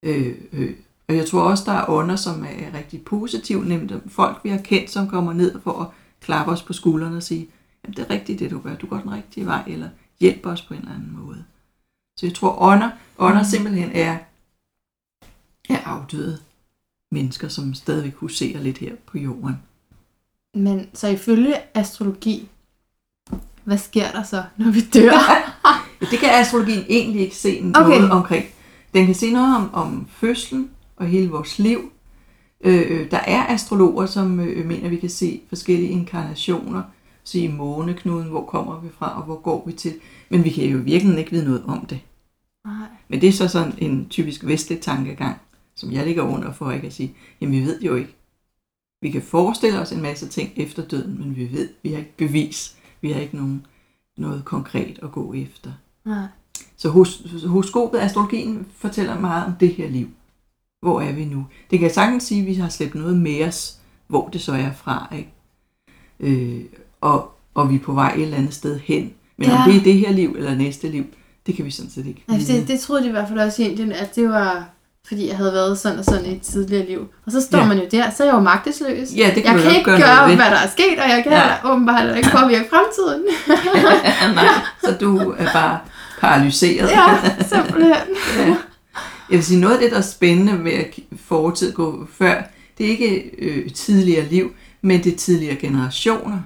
Øh, 0.04 0.34
øh. 0.52 0.74
Og 1.08 1.16
jeg 1.16 1.26
tror 1.26 1.42
også, 1.42 1.64
der 1.66 1.72
er 1.72 1.90
ånder, 1.90 2.16
som 2.16 2.44
er 2.44 2.78
rigtig 2.78 3.04
positive, 3.04 3.64
nemlig 3.64 4.00
folk, 4.06 4.40
vi 4.44 4.48
har 4.48 4.58
kendt, 4.58 4.90
som 4.90 5.08
kommer 5.08 5.32
ned 5.32 5.60
for 5.60 5.72
at 5.72 5.86
klappe 6.20 6.52
os 6.52 6.62
på 6.62 6.72
skuldrene 6.72 7.16
og 7.16 7.22
sige, 7.22 7.48
jamen 7.84 7.96
det 7.96 8.06
er 8.06 8.10
rigtigt, 8.10 8.40
det 8.40 8.50
du 8.50 8.60
gør, 8.60 8.74
du 8.74 8.86
går 8.86 8.96
den 8.96 9.12
rigtige 9.12 9.46
vej, 9.46 9.62
eller 9.66 9.88
hjælper 10.20 10.50
os 10.50 10.62
på 10.62 10.74
en 10.74 10.80
eller 10.80 10.94
anden 10.94 11.18
måde. 11.24 11.44
Så 12.20 12.26
jeg 12.26 12.34
tror, 12.34 12.62
ånder, 12.62 12.90
ånder 13.18 13.38
Mm. 13.38 13.44
simpelthen 13.48 13.90
er, 13.92 14.18
er 15.70 15.78
afdøde 15.84 16.38
mennesker, 17.12 17.48
som 17.48 17.74
stadigvæk 17.74 18.14
huserer 18.14 18.60
lidt 18.62 18.78
her 18.78 18.92
på 19.06 19.18
jorden. 19.18 19.54
Men 20.54 20.88
så 20.94 21.08
ifølge 21.08 21.54
astrologi, 21.74 22.48
hvad 23.64 23.78
sker 23.78 24.10
der 24.10 24.22
så, 24.22 24.42
når 24.56 24.70
vi 24.70 24.80
dør? 24.80 25.10
Det 26.10 26.18
kan 26.18 26.30
astrologien 26.30 26.84
egentlig 26.88 27.20
ikke 27.22 27.36
se 27.36 27.72
Okay. 27.74 27.88
noget 27.88 28.10
omkring. 28.10 28.44
Den 28.94 29.06
kan 29.06 29.14
se 29.14 29.32
noget 29.32 29.56
om, 29.56 29.74
om 29.74 30.06
fødslen 30.10 30.70
og 30.96 31.06
hele 31.06 31.30
vores 31.30 31.58
liv. 31.58 31.92
Øh, 32.60 32.86
øh, 32.90 33.10
der 33.10 33.18
er 33.18 33.46
astrologer, 33.46 34.06
som 34.06 34.40
øh, 34.40 34.66
mener, 34.66 34.84
at 34.84 34.90
vi 34.90 34.96
kan 34.96 35.10
se 35.10 35.40
forskellige 35.48 35.90
inkarnationer. 35.90 36.82
Sige 37.24 37.48
måneknuden, 37.48 38.28
hvor 38.28 38.44
kommer 38.44 38.80
vi 38.80 38.88
fra, 38.98 39.16
og 39.18 39.22
hvor 39.24 39.40
går 39.40 39.62
vi 39.66 39.72
til. 39.72 39.94
Men 40.28 40.44
vi 40.44 40.50
kan 40.50 40.64
jo 40.64 40.78
virkelig 40.78 41.18
ikke 41.18 41.30
vide 41.30 41.44
noget 41.44 41.64
om 41.66 41.86
det. 41.86 42.00
Nej. 42.64 42.88
Men 43.08 43.20
det 43.20 43.28
er 43.28 43.32
så 43.32 43.48
sådan 43.48 43.74
en 43.78 44.08
typisk 44.08 44.46
vestlig 44.46 44.80
tankegang, 44.80 45.36
som 45.74 45.92
jeg 45.92 46.06
ligger 46.06 46.22
under 46.22 46.52
for 46.52 46.70
ikke 46.70 46.86
at 46.86 46.92
sige, 46.92 47.14
jamen 47.40 47.60
vi 47.60 47.66
ved 47.66 47.80
jo 47.80 47.94
ikke. 47.94 48.14
Vi 49.02 49.10
kan 49.10 49.22
forestille 49.22 49.80
os 49.80 49.92
en 49.92 50.02
masse 50.02 50.28
ting 50.28 50.52
efter 50.56 50.86
døden, 50.86 51.18
men 51.18 51.36
vi 51.36 51.52
ved, 51.52 51.68
vi 51.82 51.90
har 51.90 51.98
ikke 51.98 52.16
bevis. 52.16 52.76
Vi 53.00 53.12
har 53.12 53.20
ikke 53.20 53.36
nogen, 53.36 53.66
noget 54.16 54.44
konkret 54.44 54.98
at 55.02 55.12
gå 55.12 55.34
efter. 55.34 55.72
Nej. 56.04 56.26
Så 56.76 56.88
hos, 56.88 57.22
horoskopet, 57.46 57.98
astrologien, 57.98 58.66
fortæller 58.76 59.20
meget 59.20 59.46
om 59.46 59.52
det 59.60 59.74
her 59.74 59.88
liv. 59.88 60.08
Hvor 60.80 61.00
er 61.00 61.12
vi 61.12 61.24
nu? 61.24 61.46
Det 61.70 61.78
kan 61.78 61.86
jeg 61.86 61.94
sagtens 61.94 62.24
sige, 62.24 62.40
at 62.40 62.46
vi 62.46 62.54
har 62.54 62.68
slæbt 62.68 62.94
noget 62.94 63.16
med 63.18 63.48
os, 63.48 63.78
hvor 64.06 64.28
det 64.28 64.40
så 64.40 64.52
er 64.52 64.72
fra. 64.72 65.14
Ikke? 65.16 65.30
Øh, 66.20 66.64
og, 67.00 67.32
og 67.54 67.70
vi 67.70 67.74
er 67.74 67.80
på 67.80 67.92
vej 67.92 68.14
et 68.14 68.22
eller 68.22 68.36
andet 68.36 68.54
sted 68.54 68.80
hen. 68.80 69.12
Men 69.36 69.48
ja. 69.48 69.64
Om 69.64 69.70
det 69.70 69.78
er 69.78 69.84
det 69.84 69.94
her 69.94 70.12
liv 70.12 70.34
eller 70.38 70.54
næste 70.54 70.88
liv, 70.88 71.04
det 71.46 71.56
kan 71.56 71.64
vi 71.64 71.70
sådan 71.70 71.90
set 71.90 72.06
ikke 72.06 72.24
Ja, 72.28 72.32
for 72.34 72.38
vide. 72.38 72.52
det, 72.60 72.68
det 72.68 72.80
troede 72.80 73.02
de 73.02 73.08
i 73.08 73.10
hvert 73.10 73.28
fald 73.28 73.38
også 73.38 73.62
i 73.62 73.64
Indien, 73.68 73.92
at 73.92 74.16
det 74.16 74.28
var, 74.28 74.64
fordi 75.08 75.28
jeg 75.28 75.36
havde 75.36 75.52
været 75.52 75.78
sådan 75.78 75.98
og 75.98 76.04
sådan 76.04 76.26
i 76.26 76.32
et 76.36 76.42
tidligere 76.42 76.86
liv. 76.86 77.08
Og 77.26 77.32
så 77.32 77.40
står 77.40 77.58
Ja. 77.58 77.66
man 77.66 77.78
jo 77.78 77.84
der, 77.92 78.10
så 78.16 78.22
er 78.22 78.26
jeg 78.26 78.34
jo 78.34 78.40
magtesløs. 78.40 79.08
Ja, 79.16 79.32
det 79.34 79.42
kan 79.44 79.54
jeg 79.54 79.62
kan 79.62 79.70
ikke 79.76 79.84
gøre 79.84 80.00
gøre, 80.00 80.28
ved. 80.28 80.36
hvad 80.36 80.44
der 80.46 80.56
er 80.56 80.68
sket, 80.70 80.98
og 81.04 81.08
jeg 81.10 81.20
kan 81.22 81.32
Ja. 81.32 81.72
åbenbart 81.72 81.98
heller 82.00 82.16
ikke 82.16 82.30
påvirke 82.30 82.64
fremtiden. 82.70 83.22
Nej, 84.34 84.48
så 84.84 84.96
du 85.00 85.18
er 85.38 85.52
bare 85.52 85.78
paralyseret. 86.20 86.88
ja, 86.90 87.06
simpelthen. 87.48 87.94
Ja. 88.38 88.56
Jeg 89.30 89.36
vil 89.38 89.44
sige, 89.44 89.60
noget 89.60 89.74
af 89.74 89.80
det, 89.80 89.90
der 89.90 89.96
er 89.98 90.00
spændende 90.02 90.52
med 90.52 90.72
at 90.72 90.98
fortid 91.28 91.72
gå 91.72 92.06
før, 92.18 92.42
det 92.78 92.86
er 92.86 92.90
ikke 92.90 93.30
øh, 93.38 93.70
tidligere 93.72 94.24
liv, 94.24 94.50
men 94.82 95.04
det 95.04 95.12
er 95.12 95.16
tidligere 95.16 95.56
generationer. 95.56 96.38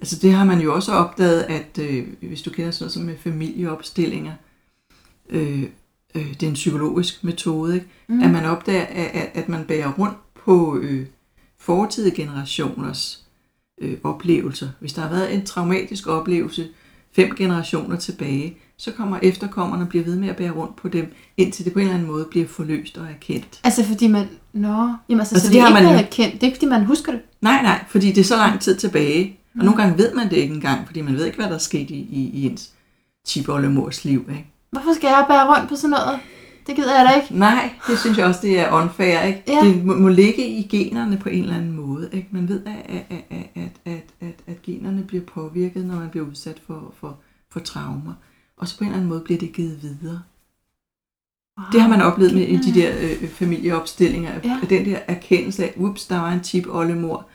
Altså 0.00 0.18
det 0.22 0.32
har 0.32 0.44
man 0.44 0.60
jo 0.60 0.74
også 0.74 0.92
opdaget, 0.92 1.42
at 1.42 1.78
øh, 1.80 2.06
hvis 2.22 2.42
du 2.42 2.50
kender 2.50 2.70
sådan 2.70 2.82
noget 2.84 2.92
som 2.92 3.02
med 3.02 3.14
familieopstillinger, 3.18 4.32
øh, 5.30 5.62
øh, 6.14 6.30
det 6.30 6.42
er 6.42 6.46
en 6.48 6.54
psykologisk 6.54 7.24
metode, 7.24 7.74
ikke? 7.74 7.86
Mm. 8.08 8.22
at 8.22 8.30
man 8.30 8.44
opdager, 8.44 8.86
at, 8.90 9.30
at, 9.34 9.48
man 9.48 9.64
bærer 9.64 9.92
rundt 9.98 10.16
på 10.44 10.78
øh, 10.82 11.06
fortidige 11.58 12.16
generationers 12.16 13.24
øh, 13.80 13.96
oplevelser. 14.04 14.68
Hvis 14.80 14.92
der 14.92 15.02
har 15.02 15.08
været 15.08 15.34
en 15.34 15.46
traumatisk 15.46 16.06
oplevelse 16.06 16.68
fem 17.16 17.34
generationer 17.36 17.96
tilbage, 17.96 18.56
så 18.76 18.92
kommer 18.92 19.18
efterkommerne 19.22 19.82
og 19.82 19.88
bliver 19.88 20.04
ved 20.04 20.16
med 20.16 20.28
at 20.28 20.36
bære 20.36 20.50
rundt 20.50 20.76
på 20.76 20.88
dem, 20.88 21.12
indtil 21.36 21.64
det 21.64 21.72
på 21.72 21.78
en 21.78 21.82
eller 21.84 21.94
anden 21.94 22.10
måde 22.10 22.26
bliver 22.30 22.46
forløst 22.48 22.98
og 22.98 23.06
erkendt. 23.06 23.60
Altså 23.64 23.84
fordi 23.84 24.06
man, 24.06 24.28
nå, 24.52 24.68
jamen 24.68 25.20
altså, 25.20 25.34
Altså, 25.34 25.40
så 25.40 25.46
det 25.46 25.52
det 25.52 25.60
har 25.60 25.68
ikke 25.68 25.74
man 25.74 25.82
noget 25.82 25.98
jo- 26.02 26.08
kendt. 26.10 26.34
Det 26.34 26.42
er 26.42 26.46
ikke 26.46 26.56
fordi 26.56 26.66
man 26.66 26.84
husker 26.84 27.12
det. 27.12 27.20
Nej, 27.40 27.62
nej, 27.62 27.84
fordi 27.88 28.06
det 28.12 28.18
er 28.20 28.24
så 28.24 28.36
lang 28.36 28.60
tid 28.60 28.76
tilbage. 28.76 29.36
Og 29.58 29.64
nogle 29.64 29.82
gange 29.82 29.98
ved 29.98 30.14
man 30.14 30.30
det 30.30 30.36
ikke 30.36 30.54
engang, 30.54 30.86
fordi 30.86 31.00
man 31.00 31.14
ved 31.14 31.24
ikke, 31.24 31.38
hvad 31.38 31.46
der 31.46 31.54
er 31.54 31.58
sket 31.58 31.90
i, 31.90 31.94
i, 31.94 32.30
i 32.34 32.46
ens 32.46 32.72
tipoldemors 33.24 34.04
liv. 34.04 34.26
Ikke? 34.30 34.46
Hvorfor 34.70 34.94
skal 34.94 35.08
jeg 35.08 35.24
bære 35.28 35.56
rundt 35.56 35.68
på 35.68 35.76
sådan 35.76 35.90
noget? 35.90 36.20
Det 36.66 36.76
gider 36.76 36.96
jeg 36.96 37.08
da 37.08 37.20
ikke. 37.20 37.38
Nej, 37.38 37.70
det 37.86 37.98
synes 37.98 38.18
jeg 38.18 38.26
også, 38.26 38.40
det 38.42 38.60
er 38.60 38.72
unfair. 38.72 39.20
Ikke? 39.20 39.42
Ja. 39.48 39.60
Det 39.64 39.84
må, 39.84 39.94
må 39.94 40.08
ligge 40.08 40.48
i 40.48 40.62
generne 40.62 41.16
på 41.16 41.28
en 41.28 41.42
eller 41.42 41.56
anden 41.56 41.72
måde. 41.72 42.10
Ikke? 42.12 42.28
Man 42.30 42.48
ved, 42.48 42.62
at, 42.66 43.04
at, 43.10 43.24
at, 43.30 43.70
at, 43.84 44.02
at, 44.20 44.34
at, 44.46 44.62
generne 44.62 45.02
bliver 45.02 45.24
påvirket, 45.24 45.86
når 45.86 45.94
man 45.94 46.08
bliver 46.08 46.26
udsat 46.26 46.60
for, 46.66 46.94
for, 47.00 47.18
for 47.52 47.60
traumer. 47.60 48.12
Og 48.56 48.68
så 48.68 48.78
på 48.78 48.84
en 48.84 48.88
eller 48.88 48.96
anden 48.96 49.08
måde 49.08 49.20
bliver 49.20 49.40
det 49.40 49.52
givet 49.52 49.78
videre. 49.82 50.22
Wow. 51.58 51.66
Det 51.72 51.80
har 51.80 51.88
man 51.88 52.02
oplevet 52.02 52.34
med 52.34 52.42
i 52.42 52.56
de 52.56 52.80
der 52.80 52.92
øh, 53.00 53.28
familieopstillinger. 53.28 54.32
Ja. 54.44 54.60
Den 54.68 54.84
der 54.84 54.98
erkendelse 55.06 55.64
af, 55.64 55.72
ups, 55.76 56.06
der 56.06 56.18
var 56.20 56.32
en 56.32 56.40
tip 56.40 56.66
oldemor, 56.68 57.26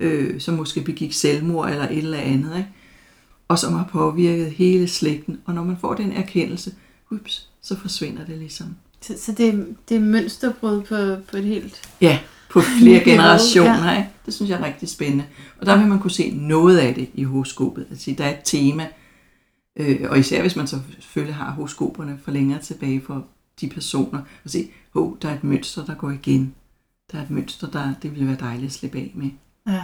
øh, 0.00 0.40
som 0.40 0.54
måske 0.54 0.80
begik 0.80 1.12
selvmord 1.12 1.70
eller 1.70 1.88
et 1.88 1.98
eller 1.98 2.18
andet. 2.18 2.56
Ikke? 2.56 2.68
Og 3.48 3.58
som 3.58 3.72
har 3.72 3.88
påvirket 3.92 4.50
hele 4.50 4.88
slægten. 4.88 5.38
Og 5.44 5.54
når 5.54 5.64
man 5.64 5.76
får 5.80 5.94
den 5.94 6.12
erkendelse, 6.12 6.74
ups, 7.10 7.48
så 7.62 7.76
forsvinder 7.76 8.24
det 8.26 8.38
ligesom. 8.38 8.76
Så, 9.00 9.14
så 9.20 9.32
det, 9.32 9.48
er- 9.48 9.64
det 9.88 9.96
er 9.96 10.00
mønsterbrud 10.00 10.82
på, 10.82 11.22
på 11.30 11.36
et 11.36 11.44
helt... 11.44 11.80
Ja, 12.00 12.18
på 12.50 12.60
flere 12.60 13.04
generationer. 13.10 13.92
Ja. 13.92 14.06
Det 14.26 14.34
synes 14.34 14.50
jeg 14.50 14.60
er 14.60 14.64
rigtig 14.66 14.88
spændende. 14.88 15.24
Og 15.60 15.66
der 15.66 15.78
vil 15.78 15.86
man 15.86 15.98
kunne 15.98 16.10
se 16.10 16.30
noget 16.30 16.78
af 16.78 16.94
det 16.94 17.08
i 17.14 17.22
horoskopet. 17.24 17.86
Altså, 17.90 18.14
der 18.18 18.24
er 18.24 18.30
et 18.30 18.40
tema. 18.44 18.88
Øh, 19.76 20.00
og 20.10 20.18
især 20.18 20.40
hvis 20.40 20.56
man 20.56 20.66
så 20.66 20.78
selvfølgelig 21.00 21.34
har 21.34 21.50
horoskoperne 21.50 22.18
for 22.24 22.30
længere 22.30 22.60
tilbage 22.62 23.02
for 23.06 23.24
de 23.60 23.68
personer. 23.68 24.18
Og 24.44 24.50
se, 24.50 24.68
oh, 24.94 25.12
der 25.22 25.28
er 25.28 25.34
et 25.34 25.44
mønster, 25.44 25.84
der 25.84 25.94
går 25.94 26.10
igen. 26.10 26.54
Der 27.12 27.18
er 27.18 27.22
et 27.22 27.30
mønster, 27.30 27.70
der 27.70 27.92
det 28.02 28.10
ville 28.12 28.26
være 28.26 28.36
dejligt 28.40 28.66
at 28.66 28.72
slippe 28.72 28.98
af 28.98 29.12
med. 29.14 29.30
Ja. 29.66 29.82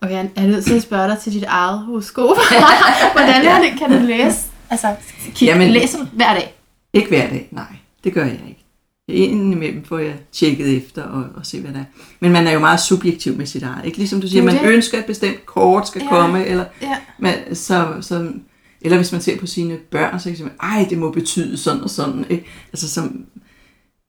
Okay, 0.00 0.14
jeg 0.14 0.30
er 0.36 0.46
nødt 0.46 0.64
til 0.64 0.74
at 0.74 0.82
spørge 0.82 1.08
dig 1.08 1.18
til 1.18 1.32
dit 1.32 1.44
eget 1.44 1.78
horoskop. 1.78 2.36
Hvordan 3.14 3.44
er 3.46 3.58
det, 3.62 3.78
kan 3.78 3.90
du 4.00 4.06
læse? 4.06 4.38
Altså, 4.70 4.94
kig, 5.34 5.46
Jamen- 5.46 5.70
læser 5.70 5.98
du 5.98 6.04
hver 6.12 6.34
dag? 6.34 6.54
Ikke 6.92 7.08
hver 7.08 7.28
dag, 7.28 7.48
nej. 7.50 7.64
Det 8.04 8.12
gør 8.14 8.24
jeg 8.24 8.32
ikke. 8.48 8.56
Indimellem 9.08 9.84
får 9.84 9.98
jeg 9.98 10.14
tjekket 10.32 10.76
efter 10.76 11.02
og, 11.02 11.24
og 11.36 11.46
se, 11.46 11.60
hvad 11.60 11.72
der 11.72 11.78
er. 11.80 11.84
Men 12.20 12.32
man 12.32 12.46
er 12.46 12.52
jo 12.52 12.58
meget 12.58 12.80
subjektiv 12.80 13.36
med 13.36 13.46
sit 13.46 13.62
eget. 13.62 13.84
Ikke? 13.84 13.98
Ligesom 13.98 14.20
du 14.20 14.28
siger, 14.28 14.42
er 14.42 14.46
man 14.46 14.54
det. 14.54 14.64
ønsker, 14.70 14.98
at 14.98 15.00
et 15.02 15.06
bestemt 15.06 15.46
kort 15.46 15.88
skal 15.88 16.02
Ja. 16.02 16.08
komme, 16.08 16.46
eller, 16.46 16.64
Ja. 16.82 16.96
man, 17.18 17.34
så, 17.54 17.94
så, 18.00 18.32
eller 18.80 18.96
hvis 18.96 19.12
man 19.12 19.20
ser 19.20 19.38
på 19.38 19.46
sine 19.46 19.76
børn, 19.76 20.18
så 20.20 20.24
kan 20.24 20.30
man 20.30 20.36
sige, 20.36 20.50
ej, 20.62 20.86
det 20.90 20.98
må 20.98 21.10
betyde 21.10 21.56
sådan 21.56 21.80
og 21.80 21.90
sådan. 21.90 22.26
Ikke? 22.30 22.44
Altså, 22.72 22.88
som, 22.88 23.24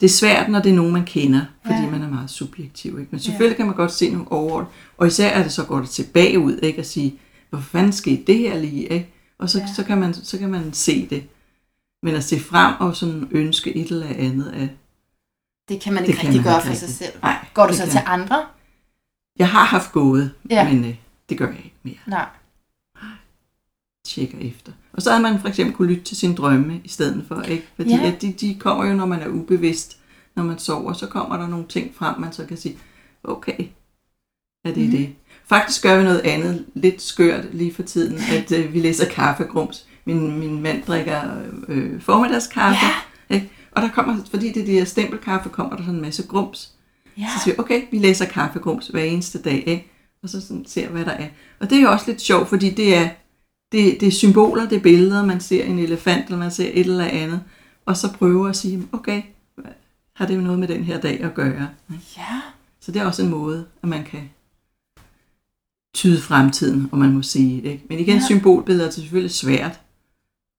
det 0.01 0.07
er 0.07 0.09
svært, 0.11 0.49
når 0.49 0.59
det 0.61 0.71
er 0.71 0.75
nogen, 0.75 0.93
man 0.93 1.05
kender, 1.05 1.41
fordi 1.65 1.75
Ja. 1.75 1.83
ja. 1.83 1.89
man 1.91 2.01
er 2.01 2.09
meget 2.09 2.29
subjektiv. 2.29 2.99
Ikke? 2.99 3.07
Men 3.11 3.19
selvfølgelig 3.19 3.57
kan 3.57 3.65
man 3.65 3.75
godt 3.75 3.91
se 3.91 4.09
nogle 4.09 4.31
overord, 4.31 4.71
og 4.97 5.07
især 5.07 5.27
er 5.29 5.43
det 5.43 5.51
så 5.51 5.63
godt 5.65 5.83
at 5.83 5.89
tilbage 5.89 6.39
ud, 6.39 6.57
ikke? 6.61 6.79
at 6.79 6.87
sige, 6.87 7.19
hvor 7.49 7.59
fanden 7.59 7.91
skete 7.91 8.23
det 8.27 8.37
her 8.37 8.57
lige? 8.59 8.83
Ikke? 8.87 9.07
Og 9.39 9.49
så, 9.49 9.57
Ja. 9.57 9.65
ja. 9.67 9.73
så, 9.73 9.83
kan 9.83 9.97
man, 9.97 10.13
så 10.13 10.37
kan 10.37 10.49
man 10.49 10.73
se 10.73 11.07
det. 11.09 11.23
Men 12.03 12.15
at 12.15 12.23
se 12.23 12.39
frem 12.39 12.73
og 12.79 12.95
sådan 12.95 13.27
ønske 13.31 13.75
et 13.75 13.87
eller 13.91 14.07
andet 14.07 14.47
af, 14.47 14.69
Det 15.69 15.81
kan 15.81 15.93
man 15.93 16.03
Det 16.03 16.09
ikke 16.09 16.19
kan 16.21 16.27
rigtig 16.29 16.41
man 16.45 16.51
gøre 16.51 16.57
ikke 16.59 16.67
for 16.69 16.75
sig 16.75 16.87
rigtig. 16.87 16.95
selv. 16.95 17.21
Nej, 17.23 17.45
Går 17.53 17.63
du 17.63 17.69
det 17.69 17.77
så 17.77 17.89
til 17.89 17.99
andre? 18.05 18.45
Jeg 19.39 19.49
har 19.49 19.63
haft 19.63 19.91
gået, 19.91 20.31
Ja. 20.49 20.55
ja. 20.55 20.73
men 20.73 20.85
øh, 20.85 20.95
det 21.29 21.37
gør 21.37 21.47
jeg 21.47 21.57
ikke 21.57 21.75
mere. 21.83 21.95
Nej. 22.07 22.25
Tjekker 24.05 24.37
efter. 24.41 24.71
Og 24.93 25.01
så 25.01 25.09
havde 25.11 25.23
man 25.23 25.39
for 25.41 25.47
eksempel 25.47 25.75
kunne 25.75 25.87
lytte 25.87 26.03
til 26.03 26.17
sine 26.17 26.35
drømme 26.35 26.81
i 26.83 26.87
stedet 26.87 27.25
for, 27.27 27.41
ikke? 27.41 27.67
Fordi 27.75 27.89
Ja. 27.95 28.11
at 28.11 28.21
de, 28.21 28.31
de 28.33 28.55
kommer 28.59 28.85
jo, 28.85 28.93
når 28.93 29.05
man 29.05 29.19
er 29.19 29.27
ubevidst. 29.27 29.97
Når 30.35 30.43
man 30.43 30.59
sover, 30.59 30.93
så 30.93 31.07
kommer 31.07 31.37
der 31.37 31.47
nogle 31.47 31.65
ting 31.69 31.95
frem, 31.95 32.19
man 32.19 32.33
så 32.33 32.45
kan 32.45 32.57
sige, 32.57 32.77
okay, 33.23 33.63
er 34.65 34.73
det 34.73 34.85
mm. 34.85 34.91
det? 34.91 35.09
Faktisk 35.45 35.83
gør 35.83 35.97
vi 35.97 36.03
noget 36.03 36.19
andet, 36.19 36.65
lidt 36.73 37.01
skørt 37.01 37.53
lige 37.53 37.73
for 37.73 37.83
tiden, 37.83 38.17
at 38.31 38.51
øh, 38.51 38.73
vi 38.73 38.79
læser 38.79 39.09
kaffegrums. 39.09 39.85
Min, 40.05 40.39
min 40.39 40.61
mand 40.61 40.83
drikker 40.83 41.21
øh, 41.67 42.01
formiddagskaffe, 42.01 42.85
Ja. 43.29 43.35
ikke? 43.35 43.49
og 43.71 43.81
der 43.81 43.89
kommer, 43.89 44.17
fordi 44.29 44.51
det 44.51 44.69
er 44.69 44.73
her 44.73 44.85
stempelkaffe, 44.85 45.49
kommer 45.49 45.75
der 45.75 45.83
sådan 45.83 45.95
en 45.95 46.01
masse 46.01 46.27
grums. 46.27 46.71
Ja. 47.17 47.27
Så 47.37 47.43
siger 47.43 47.55
vi, 47.55 47.59
okay, 47.59 47.81
vi 47.91 47.97
læser 47.97 48.25
kaffegrums 48.25 48.87
hver 48.87 49.03
eneste 49.03 49.41
dag, 49.41 49.63
ikke? 49.67 49.91
og 50.23 50.29
så 50.29 50.41
sådan 50.41 50.65
ser, 50.67 50.89
hvad 50.89 51.05
der 51.05 51.11
er. 51.11 51.27
Og 51.59 51.69
det 51.69 51.77
er 51.77 51.81
jo 51.81 51.91
også 51.91 52.05
lidt 52.07 52.21
sjovt, 52.21 52.49
fordi 52.49 52.69
det 52.69 52.95
er, 52.97 53.09
det, 53.71 53.97
det 54.01 54.07
er 54.07 54.11
symboler, 54.11 54.69
det 54.69 54.77
er 54.77 54.81
billeder, 54.81 55.25
man 55.25 55.41
ser 55.41 55.63
en 55.63 55.79
elefant, 55.79 56.25
eller 56.25 56.37
man 56.37 56.51
ser 56.51 56.69
et 56.73 56.79
eller 56.79 57.05
andet, 57.05 57.43
og 57.85 57.97
så 57.97 58.13
prøver 58.13 58.49
at 58.49 58.55
sige, 58.55 58.87
okay, 58.91 59.21
har 60.15 60.25
det 60.27 60.35
jo 60.35 60.41
noget 60.41 60.59
med 60.59 60.67
den 60.67 60.83
her 60.83 60.99
dag 61.01 61.19
at 61.23 61.33
gøre? 61.33 61.69
Ja. 62.17 62.41
Så 62.79 62.91
det 62.91 63.01
er 63.01 63.05
også 63.05 63.23
en 63.23 63.29
måde, 63.29 63.65
at 63.83 63.89
man 63.89 64.03
kan 64.03 64.29
tyde 65.95 66.21
fremtiden, 66.21 66.89
om 66.91 66.99
man 66.99 67.13
må 67.13 67.21
sige. 67.21 67.61
Ikke? 67.63 67.83
Men 67.89 67.99
igen, 67.99 68.07
Ja. 68.07 68.13
ja. 68.21 68.25
symbolbilleder 68.27 68.87
er 68.87 68.91
selvfølgelig 68.91 69.31
svært 69.31 69.79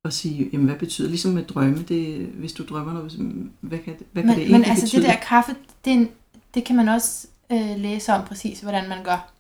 at 0.04 0.12
sige, 0.14 0.50
jamen, 0.52 0.66
hvad 0.66 0.76
betyder 0.78 1.08
Ligesom 1.08 1.32
med 1.32 1.44
drømme, 1.44 1.82
det, 1.88 2.26
hvis 2.26 2.52
du 2.52 2.64
drømmer 2.64 2.92
noget, 2.92 3.12
hvad 3.60 3.78
kan, 3.78 3.94
hvad 4.12 4.22
kan 4.22 4.28
Men, 4.30 4.38
det 4.38 4.46
men 4.46 4.54
egentlig 4.54 4.70
altså 4.70 4.84
betyde? 4.86 5.02
det 5.02 5.10
der 5.10 5.16
kaffe, 5.28 5.54
det, 5.84 6.08
det 6.54 6.64
kan 6.64 6.76
man 6.76 6.88
også 6.88 7.26
øh, 7.52 7.76
læse 7.76 8.12
om 8.12 8.24
præcis, 8.26 8.60
hvordan 8.60 8.88
man 8.88 9.04
gør. 9.04 9.32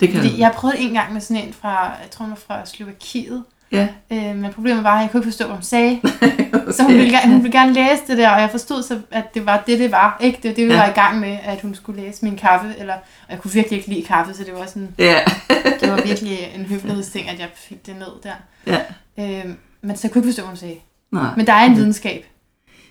Det 0.00 0.08
kan 0.08 0.20
Fordi 0.20 0.38
jeg 0.40 0.52
prøvede 0.54 0.78
en 0.78 0.92
gang 0.92 1.12
med 1.12 1.20
sådan 1.20 1.42
en 1.42 1.52
fra, 1.52 1.84
jeg 1.84 2.10
tror 2.10 2.24
hun 2.24 2.36
fra 2.36 2.66
Slovakiet, 2.66 3.44
Ja. 3.72 3.88
øh, 4.10 4.36
men 4.36 4.52
problemet 4.52 4.84
var, 4.84 4.96
at 4.96 5.02
jeg 5.02 5.10
kunne 5.10 5.20
ikke 5.20 5.30
forstå, 5.32 5.44
hvad 5.46 5.54
hun 5.56 5.62
sagde. 5.62 6.00
okay. 6.04 6.72
Så 6.72 6.82
hun 6.82 6.94
ville, 6.94 7.10
gerne- 7.10 7.32
hun 7.32 7.42
ville 7.42 7.58
gerne 7.60 7.72
læse 7.72 8.02
det 8.06 8.18
der, 8.18 8.30
og 8.30 8.40
jeg 8.40 8.50
forstod 8.50 8.82
så, 8.82 9.00
at 9.10 9.34
det 9.34 9.46
var 9.46 9.62
det, 9.66 9.78
det 9.78 9.90
var. 9.90 10.18
Ikke? 10.20 10.38
Det 10.42 10.48
var 10.50 10.54
det, 10.54 10.66
vi 10.68 10.72
Ja. 10.72 10.78
var 10.80 10.88
i 10.88 10.92
gang 10.92 11.20
med, 11.20 11.38
at 11.44 11.60
hun 11.60 11.74
skulle 11.74 12.02
læse 12.02 12.24
min 12.24 12.36
kaffe. 12.36 12.74
Eller, 12.78 12.94
og 12.94 13.00
jeg 13.30 13.38
kunne 13.40 13.52
virkelig 13.52 13.76
ikke 13.76 13.88
lide 13.88 14.02
kaffe, 14.02 14.34
så 14.34 14.44
det 14.44 14.54
var, 14.54 14.66
sådan, 14.66 14.88
Ja. 14.98 15.18
det 15.80 15.90
var 15.90 16.02
virkelig 16.06 16.38
en 16.54 16.64
høflighedsting, 16.66 17.28
at 17.28 17.38
jeg 17.38 17.48
fik 17.54 17.86
det 17.86 17.96
ned 17.96 18.06
der. 18.22 18.34
Ja. 18.66 18.80
Øh, 19.18 19.44
men 19.82 19.96
så 19.96 20.00
jeg 20.06 20.12
kunne 20.12 20.20
ikke 20.20 20.28
forstå, 20.28 20.42
hvad 20.42 20.48
hun 20.48 20.56
sagde. 20.56 20.76
Nej. 21.12 21.30
Men 21.36 21.46
der 21.46 21.52
er 21.52 21.64
en 21.64 21.76
videnskab. 21.76 22.26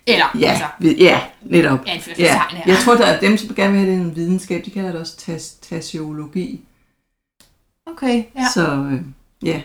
Eller, 0.07 0.37
Ja, 0.39 0.49
altså, 0.49 0.65
vi- 0.79 0.95
ja, 1.03 1.19
netop. 1.41 1.79
ja, 1.87 1.93
en 1.93 2.01
Ja. 2.17 2.41
Jeg 2.65 2.77
tror, 2.77 2.95
der 2.95 3.05
er 3.05 3.19
dem, 3.19 3.37
som 3.37 3.55
gerne 3.55 3.73
vil 3.73 3.81
have 3.81 3.93
den 3.99 4.15
videnskab, 4.15 4.65
de 4.65 4.71
kalder 4.71 4.91
det 4.91 5.01
også 5.01 5.17
tas, 5.17 5.51
tasiologi. 5.51 6.61
Okay, 7.85 8.23
ja. 8.35 8.45
Så 8.53 8.67
øh, 8.91 9.01
ja, 9.43 9.61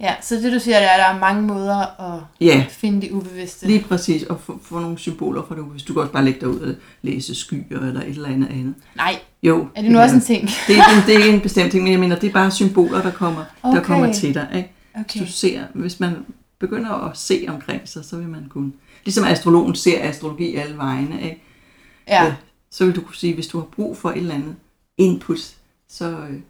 ja. 0.00 0.14
Så 0.22 0.34
det 0.36 0.52
du 0.52 0.58
siger, 0.58 0.78
det 0.78 0.86
er, 0.86 0.90
at 0.92 0.98
der 0.98 1.14
er 1.14 1.18
mange 1.18 1.42
måder 1.42 2.00
at 2.14 2.22
ja, 2.40 2.66
finde 2.68 3.00
det 3.00 3.10
ubevidste. 3.10 3.66
lige 3.66 3.84
præcis. 3.88 4.22
Og 4.22 4.40
få, 4.40 4.58
få 4.62 4.78
nogle 4.78 4.98
symboler 4.98 5.42
for 5.48 5.54
det. 5.54 5.64
Hvis 5.64 5.82
du 5.82 5.92
kan 5.92 6.02
også 6.02 6.12
bare 6.12 6.24
lægge 6.24 6.40
dig 6.40 6.48
ud 6.48 6.60
og 6.60 6.74
læse 7.02 7.34
skyer 7.34 7.80
eller 7.80 8.00
et 8.00 8.08
eller 8.08 8.28
andet 8.28 8.48
andet. 8.48 8.74
Nej, 8.96 9.20
Jo. 9.42 9.68
er 9.74 9.82
det 9.82 9.90
nu 9.90 9.98
også 9.98 10.14
en 10.14 10.20
ting? 10.20 10.48
det, 10.66 10.78
er, 10.78 10.82
det, 10.96 11.06
det 11.06 11.28
er 11.28 11.34
en 11.34 11.40
bestemt 11.40 11.70
ting, 11.70 11.82
men 11.84 11.92
jeg 11.92 12.00
mener, 12.00 12.16
det 12.18 12.28
er 12.28 12.32
bare 12.32 12.50
symboler, 12.50 13.02
der 13.02 13.10
kommer, 13.10 13.44
okay. 13.62 13.76
der 13.76 13.82
kommer 13.84 14.12
til 14.12 14.34
dig. 14.34 14.48
Ikke? 14.54 14.72
Okay. 14.94 15.20
Hvis, 15.20 15.30
du 15.30 15.36
ser, 15.38 15.62
hvis 15.74 16.00
man 16.00 16.16
begynder 16.58 16.90
at 16.90 17.16
se 17.18 17.44
omkring 17.48 17.88
sig, 17.88 18.04
så 18.04 18.16
vil 18.16 18.28
man 18.28 18.46
kunne... 18.48 18.72
Ligesom 19.04 19.24
astrologen 19.24 19.74
ser 19.74 20.08
astrologi 20.08 20.54
alle 20.54 20.76
vegne, 20.76 21.22
ikke? 21.22 21.42
Ja. 22.08 22.26
Øh, 22.26 22.32
så 22.70 22.84
vil 22.84 22.96
du 22.96 23.00
kunne 23.00 23.16
sige, 23.16 23.34
hvis 23.34 23.46
du 23.46 23.58
har 23.58 23.66
brug 23.66 23.96
for 23.96 24.10
et 24.10 24.16
eller 24.16 24.34
andet 24.34 24.56
input, 24.98 25.38
så 25.88 26.10
øh, 26.10 26.40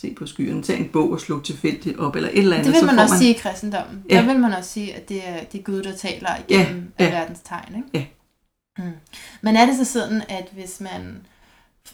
se 0.00 0.14
på 0.14 0.26
skyerne, 0.26 0.62
tag 0.62 0.80
en 0.80 0.88
bog 0.88 1.10
og 1.10 1.20
slå 1.20 1.40
tilfældigt 1.40 1.98
op, 1.98 2.16
eller 2.16 2.28
et 2.28 2.38
eller 2.38 2.56
andet. 2.56 2.74
Det 2.74 2.80
vil 2.80 2.86
man 2.86 2.98
også 2.98 3.18
sige 3.18 3.34
i 3.34 3.38
kristendommen. 3.38 4.04
Ja. 4.10 4.16
Der 4.16 4.22
vil 4.22 4.38
man 4.38 4.52
også 4.52 4.70
sige, 4.70 4.94
at 4.94 5.08
det 5.08 5.28
er, 5.28 5.44
det 5.44 5.58
er 5.58 5.62
Gud, 5.62 5.82
der 5.82 5.96
taler 5.96 6.30
igennem 6.48 6.92
ja, 6.98 7.04
ja. 7.04 7.10
verdens 7.10 7.40
tegn. 7.44 7.76
Ikke? 7.76 7.88
Ja. 7.94 8.84
Mm. 8.84 8.92
Men 9.40 9.56
er 9.56 9.66
det 9.66 9.76
så 9.76 9.84
sådan, 9.84 10.22
at 10.28 10.48
hvis 10.52 10.80
man 10.80 11.16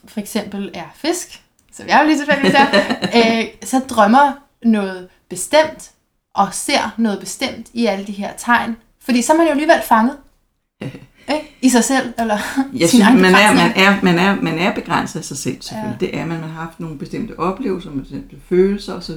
for 0.04 0.20
eksempel 0.20 0.70
er 0.74 0.94
fisk, 0.94 1.42
som 1.72 1.88
jeg 1.88 2.00
jo 2.02 2.06
lige 2.06 2.18
tilfældigvis 2.18 2.54
er, 2.54 2.68
øh, 3.40 3.46
så 3.62 3.78
drømmer 3.78 4.32
noget 4.62 5.08
bestemt, 5.28 5.90
og 6.34 6.54
ser 6.54 6.94
noget 6.98 7.20
bestemt 7.20 7.70
i 7.72 7.86
alle 7.86 8.06
de 8.06 8.12
her 8.12 8.32
tegn, 8.38 8.76
fordi 9.00 9.22
så 9.22 9.32
er 9.32 9.36
man 9.36 9.46
jo 9.46 9.50
alligevel 9.50 9.82
fanget. 9.84 10.16
Ikke? 11.28 11.56
I 11.62 11.68
sig 11.68 11.84
selv, 11.84 12.12
eller 12.18 12.38
Jeg 12.78 12.88
synes, 12.94 13.04
man 13.04 13.24
er, 13.24 13.54
man, 13.54 13.72
er, 13.76 14.02
man, 14.02 14.18
er, 14.18 14.42
man 14.42 14.58
er 14.58 14.74
begrænset 14.74 15.18
af 15.18 15.24
sig 15.24 15.36
selv, 15.36 15.62
selvfølgelig. 15.62 15.98
Ja. 16.00 16.06
Det 16.06 16.16
er 16.16 16.26
man. 16.26 16.40
Man 16.40 16.50
har 16.50 16.62
haft 16.62 16.80
nogle 16.80 16.98
bestemte 16.98 17.38
oplevelser, 17.38 17.88
nogle 17.90 18.02
bestemte 18.02 18.36
følelser 18.48 18.94
osv. 18.94 19.14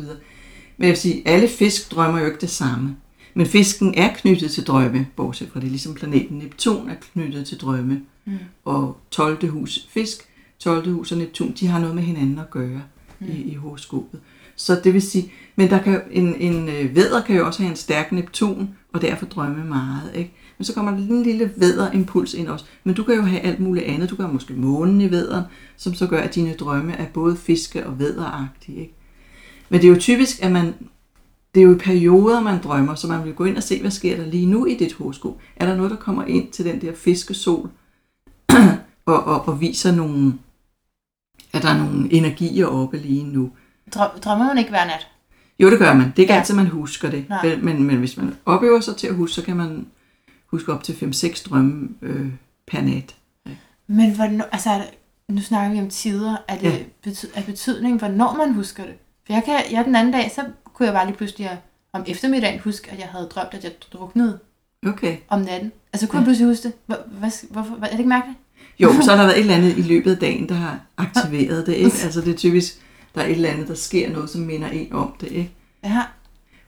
Men 0.78 0.86
jeg 0.86 0.90
vil 0.90 0.98
sige, 0.98 1.22
alle 1.26 1.48
fisk 1.48 1.92
drømmer 1.92 2.20
jo 2.20 2.26
ikke 2.26 2.42
det 2.42 2.50
samme. 2.50 2.96
Men 3.34 3.46
fisken 3.46 3.94
er 3.98 4.14
knyttet 4.14 4.52
til 4.52 4.64
drømme, 4.64 5.08
bortset 5.16 5.50
fra 5.54 5.60
det, 5.60 5.70
ligesom 5.70 5.94
planeten 5.94 6.38
Neptun 6.38 6.90
er 6.90 6.96
knyttet 7.14 7.48
til 7.48 7.58
drømme. 7.58 8.02
Mm. 8.26 8.38
Og 8.66 8.98
12. 9.12 9.50
hus 9.50 9.88
fisk, 9.90 10.18
12. 10.60 10.92
hus 10.92 11.12
og 11.12 11.18
Neptun, 11.18 11.52
de 11.60 11.68
har 11.68 11.80
noget 11.80 11.96
med 11.96 12.04
hinanden 12.04 12.40
at 12.40 12.50
gøre 12.50 12.82
mm. 13.20 13.28
i, 13.28 13.52
i 13.52 13.54
horoskopet. 13.54 14.20
Så 14.56 14.82
det 14.84 14.94
vil 14.94 15.02
sige, 15.02 15.32
men 15.56 15.70
der 15.70 15.82
kan, 15.82 16.02
en, 16.12 16.36
en 16.36 16.70
øh, 16.70 16.96
vædder 16.96 17.22
kan 17.22 17.36
jo 17.36 17.46
også 17.46 17.62
have 17.62 17.70
en 17.70 17.76
stærk 17.76 18.12
Neptun, 18.12 18.70
og 18.94 19.02
derfor 19.02 19.26
drømme 19.26 19.66
meget. 19.66 20.12
Ikke? 20.16 20.34
Men 20.58 20.66
så 20.66 20.74
kommer 20.74 20.92
der 20.92 20.98
en 20.98 21.24
lille 21.24 21.52
vædderimpuls 21.56 22.34
ind 22.34 22.48
også. 22.48 22.66
Men 22.84 22.96
du 22.96 23.04
kan 23.04 23.16
jo 23.16 23.22
have 23.22 23.42
alt 23.42 23.60
muligt 23.60 23.86
andet. 23.86 24.10
Du 24.10 24.16
kan 24.16 24.34
måske 24.34 24.54
månen 24.54 25.02
i 25.02 25.12
vædderen, 25.12 25.44
som 25.78 25.94
så 25.94 26.08
gør, 26.08 26.22
at 26.22 26.36
dine 26.36 26.54
drømme 26.54 26.94
er 26.94 27.06
både 27.14 27.36
fiske- 27.36 27.88
og 27.88 28.00
vædderagtige. 28.00 28.80
Ikke? 28.80 28.94
Men 29.70 29.82
det 29.82 29.88
er 29.88 29.92
jo 29.92 30.00
typisk, 30.00 30.44
at 30.44 30.52
man... 30.52 30.74
Det 31.56 31.62
er 31.64 31.68
jo 31.68 31.76
i 31.76 31.78
perioder, 31.78 32.40
man 32.42 32.62
drømmer, 32.64 32.96
så 32.96 33.08
man 33.08 33.24
vil 33.26 33.34
gå 33.34 33.46
ind 33.46 33.58
og 33.58 33.64
se, 33.64 33.82
hvad 33.82 33.92
sker 33.92 34.18
der 34.18 34.26
lige 34.26 34.46
nu 34.46 34.66
i 34.66 34.76
dit 34.78 34.94
horoskop. 34.94 35.38
Er 35.56 35.66
der 35.66 35.76
noget, 35.76 35.92
der 35.92 35.98
kommer 35.98 36.26
ind 36.26 36.52
til 36.52 36.66
den 36.66 36.82
der 36.82 36.94
fiskesol, 36.96 37.70
og, 39.06 39.24
og, 39.24 39.48
og 39.48 39.62
viser 39.62 39.92
nogle... 39.96 40.34
at 41.54 41.62
der 41.64 41.70
er 41.70 41.78
nogle 41.78 42.14
energier 42.14 42.66
oppe 42.66 42.98
lige 42.98 43.24
nu. 43.24 43.52
Drø- 43.96 44.20
Drømmer 44.20 44.46
man 44.48 44.58
ikke 44.58 44.70
hver 44.70 44.86
nat? 44.86 45.08
Jo, 45.60 45.70
det 45.72 45.80
gør 45.80 45.94
man. 45.94 46.06
Det 46.08 46.16
er 46.16 46.20
ikke 46.20 46.34
Ja. 46.34 46.40
altid, 46.40 46.56
man 46.56 46.68
husker 46.68 47.10
det. 47.10 47.26
Men, 47.44 47.66
men, 47.66 47.84
men 47.84 47.98
hvis 47.98 48.18
man 48.18 48.36
opøver 48.46 48.80
sig 48.80 48.96
til 48.96 49.08
at 49.08 49.16
huske, 49.16 49.34
så 49.34 49.42
kan 49.42 49.56
man 49.58 49.86
huske 50.48 50.74
op 50.74 50.84
til 50.84 50.94
5-6 50.94 51.50
drømme 51.50 51.90
øh, 52.02 52.28
per 52.68 52.82
nat. 52.82 53.16
Men 53.88 54.16
hvornår, 54.16 54.46
altså, 54.52 54.70
er 54.70 54.82
nu 55.30 55.42
snakker 55.42 55.72
vi 55.76 55.80
om 55.82 55.90
tider. 55.90 56.36
Er 56.48 56.58
det 56.58 56.64
Ja. 56.64 56.78
bety- 57.08 57.38
af 57.38 57.44
betydning, 57.46 57.98
hvornår 58.00 58.34
man 58.36 58.54
husker 58.54 58.84
det? 58.86 58.94
For 59.26 59.34
jeg, 59.34 59.44
kan, 59.46 59.54
jeg 59.72 59.86
den 59.86 59.96
anden 59.96 60.14
dag, 60.14 60.32
så 60.36 60.42
kunne 60.74 60.86
jeg 60.86 60.94
bare 60.94 61.06
lige 61.06 61.18
pludselig 61.18 61.50
om 61.94 62.04
eftermiddagen 62.08 62.60
huske, 62.60 62.92
at 62.92 63.00
jeg 63.00 63.08
havde 63.08 63.26
drømt, 63.26 63.54
at 63.54 63.64
jeg 63.64 63.72
druknede 63.94 64.40
Okay. 64.88 65.18
om 65.30 65.42
natten. 65.42 65.72
Altså 65.94 66.08
kunne 66.08 66.18
Ja. 66.18 66.22
jeg 66.22 66.26
pludselig 66.26 66.48
huske 66.50 66.64
det. 66.64 66.74
Hvor, 66.86 66.98
hvad, 67.20 67.32
hvorfor, 67.52 67.76
er 67.82 67.90
det 67.90 67.98
ikke 68.00 68.10
mærkeligt? 68.10 68.40
Jo, 68.80 68.94
så 69.02 69.12
har 69.12 69.18
der 69.18 69.24
været 69.26 69.38
et 69.38 69.42
eller 69.42 69.56
andet 69.56 69.78
i 69.78 69.82
løbet 69.82 70.12
af 70.12 70.18
dagen, 70.18 70.50
der 70.50 70.56
har 70.56 70.80
aktiveret 70.98 71.68
det. 71.68 71.74
Ikke? 71.74 71.98
Altså 72.04 72.22
det 72.22 72.34
er 72.34 72.38
typisk, 72.38 72.82
der 73.16 73.22
er 73.22 73.26
et 73.26 73.32
eller 73.32 73.50
andet, 73.50 73.68
der 73.68 73.74
sker 73.76 74.10
noget, 74.12 74.30
som 74.30 74.42
minder 74.42 74.68
en 74.70 74.94
om 74.94 75.16
det. 75.22 75.28
Ikke? 75.32 75.52
Ja, 75.84 76.02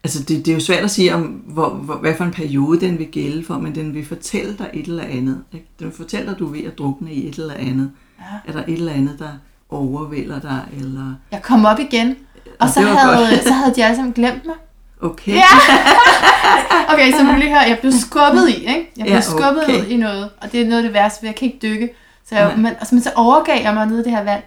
Altså 0.03 0.23
det, 0.23 0.45
det 0.45 0.51
er 0.51 0.55
jo 0.55 0.59
svært 0.61 0.83
at 0.83 0.91
sige, 0.91 1.15
om 1.15 1.21
hvor, 1.21 1.69
hvor, 1.69 1.95
hvad 1.95 2.15
for 2.15 2.23
en 2.23 2.31
periode 2.31 2.79
den 2.81 2.99
vil 2.99 3.07
gælde 3.07 3.45
for, 3.45 3.53
men 3.57 3.75
den 3.75 3.93
vil 3.93 4.05
fortælle 4.05 4.55
dig 4.57 4.69
et 4.73 4.85
eller 4.85 5.03
andet. 5.03 5.43
Ikke? 5.53 5.65
Den 5.79 5.87
vil 5.87 5.95
fortælle 5.95 6.25
dig, 6.25 6.33
at 6.33 6.39
du 6.39 6.47
er 6.47 6.51
ved 6.51 6.63
at 6.63 6.77
drukne 6.77 7.13
i 7.13 7.27
et 7.29 7.35
eller 7.35 7.53
andet. 7.53 7.91
ja. 8.19 8.51
Er 8.51 8.51
der 8.51 8.63
et 8.67 8.73
eller 8.73 8.93
andet, 8.93 9.19
der 9.19 9.29
overvælder 9.69 10.39
dig? 10.39 10.59
Eller... 10.79 11.13
Jeg 11.31 11.41
kom 11.41 11.65
op 11.65 11.79
igen, 11.79 12.15
og 12.59 12.67
Nå, 12.67 12.71
så 12.73 12.81
havde, 12.81 13.17
godt. 13.29 13.43
så 13.43 13.53
havde 13.53 13.75
de 13.75 13.83
alle 13.83 13.95
sammen 13.95 14.13
glemt 14.13 14.45
mig. 14.45 14.55
Okay. 15.01 15.33
Ja! 15.35 15.43
Okay, 16.93 17.11
så 17.11 17.23
må 17.23 17.31
du 17.31 17.37
lige 17.37 17.49
høre, 17.49 17.59
jeg 17.59 17.77
blev 17.79 17.91
skubbet 17.91 18.49
i, 18.49 18.53
ikke? 18.53 18.91
Jeg 18.97 19.03
blev 19.05 19.13
Ja, 19.15 19.21
skubbet 19.21 19.63
okay. 19.63 19.85
i 19.87 19.97
noget, 19.97 20.29
og 20.41 20.51
det 20.51 20.61
er 20.61 20.65
noget 20.65 20.77
af 20.77 20.83
det 20.83 20.93
værste, 20.93 21.19
for 21.19 21.25
jeg 21.25 21.35
kan 21.35 21.45
ikke 21.45 21.59
dykke. 21.61 21.89
Så, 22.29 22.35
jeg, 22.35 22.45
Nej. 22.47 22.55
men, 22.55 22.65
altså, 22.65 22.95
men 22.95 23.01
så 23.03 23.11
overgav 23.15 23.61
jeg 23.63 23.73
mig 23.73 23.85
nede 23.85 23.99
i 23.99 24.03
det 24.03 24.11
her 24.11 24.23
vand. 24.23 24.43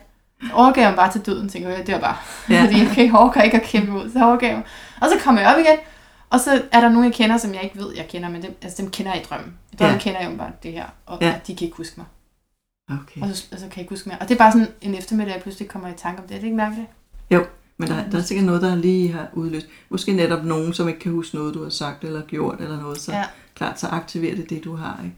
Overgav 0.52 0.88
mig 0.88 0.96
bare 0.96 1.12
til 1.12 1.20
døden, 1.20 1.48
tænker 1.48 1.68
jeg, 1.68 1.86
det 1.86 1.94
var 1.94 2.00
bare. 2.00 2.16
Ja. 2.50 2.60
Fordi 2.64 2.78
jeg 2.78 2.88
kan 2.94 3.44
ikke 3.44 3.56
at 3.56 3.62
kæmpe 3.62 3.92
ud, 3.92 4.10
så 4.12 4.24
overgav 4.24 4.48
jeg 4.48 4.56
mig. 4.56 4.66
Og 5.00 5.08
så 5.08 5.24
kom 5.24 5.38
jeg 5.38 5.46
op 5.54 5.58
igen, 5.58 5.78
Og 6.30 6.40
så 6.40 6.62
er 6.72 6.80
der 6.80 6.88
nogen, 6.88 7.04
jeg 7.04 7.12
kender, 7.14 7.36
som 7.36 7.54
jeg 7.54 7.62
ikke 7.62 7.78
ved, 7.78 7.92
jeg 7.96 8.08
kender, 8.08 8.28
men 8.28 8.42
dem, 8.42 8.56
altså, 8.62 8.82
dem 8.82 8.90
kender 8.90 9.12
jeg 9.12 9.20
i 9.22 9.24
drømmen. 9.24 9.54
I 9.72 9.76
drømmen 9.76 9.96
Ja. 9.96 10.00
kender 10.02 10.20
jeg 10.20 10.30
jo 10.32 10.36
bare 10.36 10.50
det 10.62 10.72
her, 10.72 10.84
og 11.06 11.18
Ja. 11.20 11.34
de 11.46 11.56
kan 11.56 11.64
ikke 11.64 11.76
huske 11.76 11.94
mig. 11.96 12.06
Okay. 12.90 13.20
Og 13.22 13.28
så, 13.36 13.44
og 13.52 13.58
så 13.58 13.64
kan 13.64 13.70
jeg 13.76 13.78
ikke 13.78 13.90
huske 13.92 14.08
mere. 14.08 14.18
Og 14.18 14.28
det 14.28 14.34
er 14.34 14.38
bare 14.38 14.52
sådan 14.52 14.68
en 14.82 14.94
eftermiddag, 14.94 15.32
jeg 15.34 15.42
pludselig 15.42 15.68
kommer 15.68 15.88
i 15.88 15.92
tanke 15.96 16.22
om 16.22 16.28
det. 16.28 16.34
Er 16.34 16.38
det 16.38 16.44
ikke 16.44 16.56
mærkeligt? 16.56 16.88
Men 17.78 17.88
der, 17.88 18.10
der 18.10 18.18
er 18.18 18.22
sikkert 18.22 18.46
noget, 18.46 18.62
der 18.62 18.74
lige 18.74 19.12
har 19.12 19.26
udløst. 19.32 19.66
Måske 19.88 20.12
netop 20.12 20.44
nogen, 20.44 20.74
som 20.74 20.88
ikke 20.88 21.00
kan 21.00 21.12
huske 21.12 21.36
noget, 21.36 21.54
du 21.54 21.62
har 21.62 21.70
sagt 21.70 22.04
eller 22.04 22.22
gjort 22.22 22.60
eller 22.60 22.80
noget. 22.80 22.98
Så 23.00 23.12
Ja. 23.12 23.24
klart, 23.54 23.80
så 23.80 23.86
aktiverer 23.86 24.36
det 24.36 24.50
det, 24.50 24.64
du 24.64 24.76
har. 24.76 25.00
Ikke? 25.04 25.16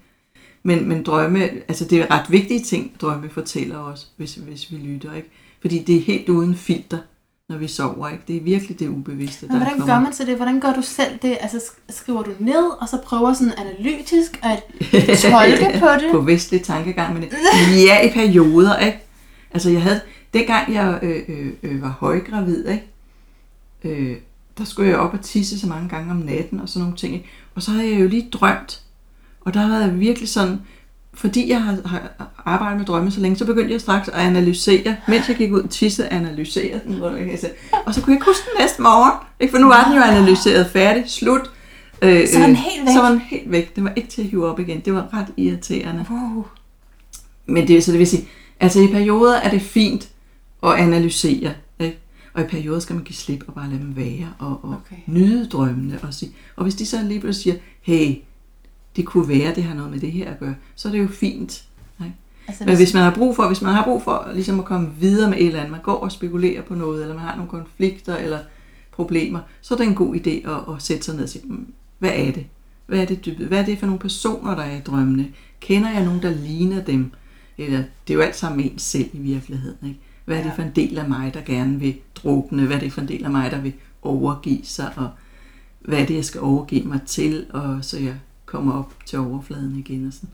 Men, 0.67 0.89
men 0.89 1.03
drømme, 1.03 1.49
altså 1.69 1.85
det 1.85 1.99
er 2.01 2.11
ret 2.11 2.31
vigtige 2.31 2.61
ting, 2.65 2.93
drømme 3.01 3.31
fortæller 3.31 3.79
os, 3.79 4.09
hvis, 4.17 4.35
hvis 4.35 4.71
vi 4.73 4.77
lytter. 4.77 5.12
Ikke? 5.15 5.31
Fordi 5.61 5.79
det 5.79 5.97
er 5.97 6.01
helt 6.01 6.29
uden 6.29 6.55
filter, 6.55 6.99
når 7.49 7.57
vi 7.57 7.69
sover. 7.69 8.09
Ikke? 8.09 8.23
Det 8.29 8.37
er 8.37 8.41
virkelig 8.41 8.79
det 8.79 8.89
ubevidste, 8.89 9.47
Men 9.47 9.51
der 9.51 9.57
hvordan 9.59 9.79
kommer. 9.79 9.95
gør 9.95 10.01
man 10.03 10.12
så 10.12 10.25
det? 10.25 10.37
Hvordan 10.37 10.61
gør 10.61 10.73
du 10.73 10.83
selv 10.83 11.19
det? 11.23 11.37
Altså 11.41 11.57
sk- 11.57 11.81
skriver 11.89 12.23
du 12.23 12.31
ned, 12.39 12.71
og 12.81 12.89
så 12.89 12.99
prøver 13.05 13.33
sådan 13.33 13.53
analytisk 13.57 14.41
at 14.43 14.62
tolke 15.23 15.79
på 15.81 15.87
det? 16.01 16.09
på 16.12 16.21
vestlig 16.21 16.62
tankegang, 16.62 17.15
men 17.15 17.25
ja, 17.87 18.09
i 18.09 18.12
perioder, 18.12 18.79
ikke? 18.79 18.99
Altså 19.51 19.71
jeg 19.71 19.83
havde, 19.83 20.01
dengang 20.35 20.75
jeg 20.75 20.99
øh, 21.03 21.23
øh, 21.29 21.53
øh, 21.62 21.83
var 21.83 21.97
højgravid, 22.01 22.67
ikke? 22.69 22.85
Øh, 23.85 24.17
der 24.59 24.65
skulle 24.65 24.91
jeg 24.91 24.99
op 24.99 25.15
og 25.15 25.21
tisse 25.21 25.61
så 25.61 25.67
mange 25.67 25.89
gange 25.89 26.11
om 26.11 26.17
natten 26.17 26.61
og 26.61 26.69
sådan 26.69 26.83
nogle 26.83 26.97
ting, 26.97 27.15
ikke? 27.15 27.27
Og 27.55 27.62
så 27.62 27.71
havde 27.71 27.91
jeg 27.91 28.01
jo 28.01 28.09
lige 28.09 28.29
drømt, 28.33 28.81
og 29.45 29.55
der 29.55 29.61
havde 29.61 29.85
jeg 29.85 30.01
virkelig 30.01 30.29
sådan, 30.29 30.61
fordi 31.15 31.51
jeg 31.51 31.63
har, 31.63 31.79
har 31.85 32.43
arbejdet 32.45 32.79
med 32.79 32.87
drømme 32.87 33.11
så 33.11 33.21
længe, 33.21 33.37
så 33.37 33.45
begyndte 33.47 33.73
jeg 33.73 33.81
straks 33.81 34.09
at 34.09 34.15
analysere, 34.15 34.97
mens 35.09 35.29
jeg 35.29 35.37
gik 35.37 35.53
ud 35.53 35.61
og 35.61 35.71
tissede, 35.71 36.09
analysere 36.09 36.81
den, 36.87 36.95
hvor 36.95 37.11
jeg 37.11 37.39
sagde, 37.39 37.55
og 37.87 37.95
så 37.95 38.01
kunne 38.01 38.11
jeg 38.11 38.17
ikke 38.17 38.27
huske 38.27 38.45
den 38.53 38.63
næste 38.63 38.83
morgen, 38.83 39.13
ikke? 39.41 39.51
for 39.51 39.59
nu 39.59 39.69
var 39.69 39.85
den 39.85 39.95
jo 39.97 40.03
analyseret 40.03 40.67
færdig, 40.67 41.05
slut. 41.07 41.51
Øh, 42.03 42.29
Så 42.29 42.39
var 42.39 42.47
den 42.47 42.57
øh, 42.57 42.63
helt 42.63 42.87
væk? 42.87 42.95
Så 42.95 43.01
var 43.01 43.11
den 43.11 43.21
helt 43.21 43.51
væk. 43.51 43.77
Den 43.77 43.85
var 43.85 43.93
ikke 43.97 44.09
til 44.09 44.23
at 44.23 44.29
hive 44.29 44.47
op 44.47 44.61
igen. 44.61 44.81
Det 44.81 44.95
var 44.95 45.09
ret 45.13 45.27
irriterende. 45.37 46.07
Wow. 46.11 46.45
Men 47.47 47.69
det, 47.69 47.85
så 47.85 47.91
det 47.93 47.99
vil 47.99 48.07
sige, 48.07 48.29
altså 48.61 48.81
i 48.81 48.87
perioder 48.87 49.37
er 49.37 49.51
det 49.51 49.63
fint 49.63 50.09
at 50.63 50.73
analysere, 50.75 51.53
ikke? 51.81 51.99
og 52.35 52.43
i 52.43 52.45
perioder 52.45 52.81
skal 52.81 52.95
man 52.95 53.05
give 53.05 53.17
slip 53.17 53.45
og 53.47 53.55
bare 53.55 53.69
lade 53.69 53.81
dem 53.81 53.97
være, 53.97 54.33
og, 54.39 54.61
og 54.63 54.71
okay. 54.71 54.97
nyde 55.07 55.47
drømmene. 55.47 55.99
Og, 56.03 56.15
sige, 56.15 56.33
og 56.57 56.63
hvis 56.63 56.75
de 56.75 56.87
så 56.87 57.03
lige 57.03 57.21
pludselig 57.21 57.43
siger, 57.53 57.57
hey, 57.83 58.15
det 58.97 59.07
kunne 59.07 59.29
være, 59.29 59.55
det 59.55 59.65
har 59.65 59.75
noget 59.75 59.91
med 59.91 60.01
det 60.01 60.13
her 60.13 60.31
at 60.31 60.39
gøre, 60.39 60.55
så 60.75 60.89
er 60.89 60.93
det 60.93 60.99
jo 61.03 61.09
fint. 61.09 61.65
Ikke? 62.01 62.13
Altså, 62.49 62.65
Men 62.65 62.77
hvis 62.77 62.95
man 62.95 63.03
har 63.03 63.15
brug 63.15 63.37
for, 63.37 63.47
hvis 63.47 63.63
man 63.63 63.75
har 63.75 63.85
brug 63.85 64.03
for 64.03 64.31
ligesom 64.35 64.59
at 64.59 64.65
komme 64.65 64.91
videre 65.01 65.31
med 65.31 65.39
et 65.39 65.47
eller 65.47 65.59
andet, 65.59 65.73
man 65.73 65.81
går 65.83 65.95
og 65.95 66.13
spekulerer 66.13 66.63
på 66.63 66.75
noget, 66.75 67.03
eller 67.03 67.15
man 67.15 67.25
har 67.25 67.37
nogle 67.37 67.51
konflikter 67.51 68.17
eller 68.17 68.39
problemer, 68.93 69.41
så 69.61 69.75
er 69.75 69.79
det 69.79 69.87
en 69.87 69.95
god 69.95 70.15
idé 70.15 70.51
at, 70.51 70.75
at 70.75 70.83
sætte 70.83 71.05
sig 71.05 71.15
ned 71.15 71.23
og 71.23 71.29
sige, 71.29 71.45
"Mm, 71.47 71.73
hvad 71.99 72.11
er 72.15 72.33
det? 72.33 72.47
Hvad 72.87 72.99
er 72.99 73.05
det? 73.05 73.37
Hvad 73.49 73.61
er 73.61 73.65
det 73.65 73.79
for 73.79 73.87
nogle 73.87 73.99
personer, 74.01 74.55
der 74.55 74.63
er 74.63 74.77
i 74.77 74.81
drømmene? 74.81 75.29
Kender 75.61 75.91
jeg 75.91 76.05
nogen, 76.05 76.23
der 76.23 76.31
ligner 76.31 76.85
dem? 76.85 77.11
Eller 77.59 77.79
det 77.79 78.13
er 78.13 78.15
jo 78.15 78.21
alt 78.21 78.37
sammen 78.37 78.61
ens 78.61 78.83
selv 78.83 79.09
i 79.13 79.19
virkeligheden. 79.19 79.89
Ikke? 79.89 80.01
Hvad 80.25 80.39
er 80.39 80.43
det 80.43 80.53
for 80.57 80.63
en 80.63 80.73
del 80.77 80.99
af 80.99 81.09
mig, 81.09 81.35
der 81.35 81.41
gerne 81.41 81.81
vil 81.81 81.95
drukne? 82.15 82.67
Hvad 82.67 82.77
er 82.77 82.81
det 82.81 82.93
for 82.93 83.01
en 83.01 83.09
del 83.09 83.25
af 83.25 83.31
mig, 83.31 83.51
der 83.51 83.61
vil 83.61 83.73
overgive 84.03 84.61
sig? 84.65 84.93
Og 84.97 85.09
hvad 85.81 85.99
er 85.99 86.07
det, 86.07 86.15
jeg 86.15 86.25
skal 86.25 86.41
overgive 86.41 86.85
mig 86.85 87.01
til, 87.07 87.47
og 87.51 87.79
så 87.83 87.99
jeg 87.99 88.15
kommer 88.55 88.73
op 88.79 88.93
til 89.07 89.19
overfladen 89.19 89.77
igen? 89.79 90.07
Og 90.07 90.13
sådan. 90.13 90.29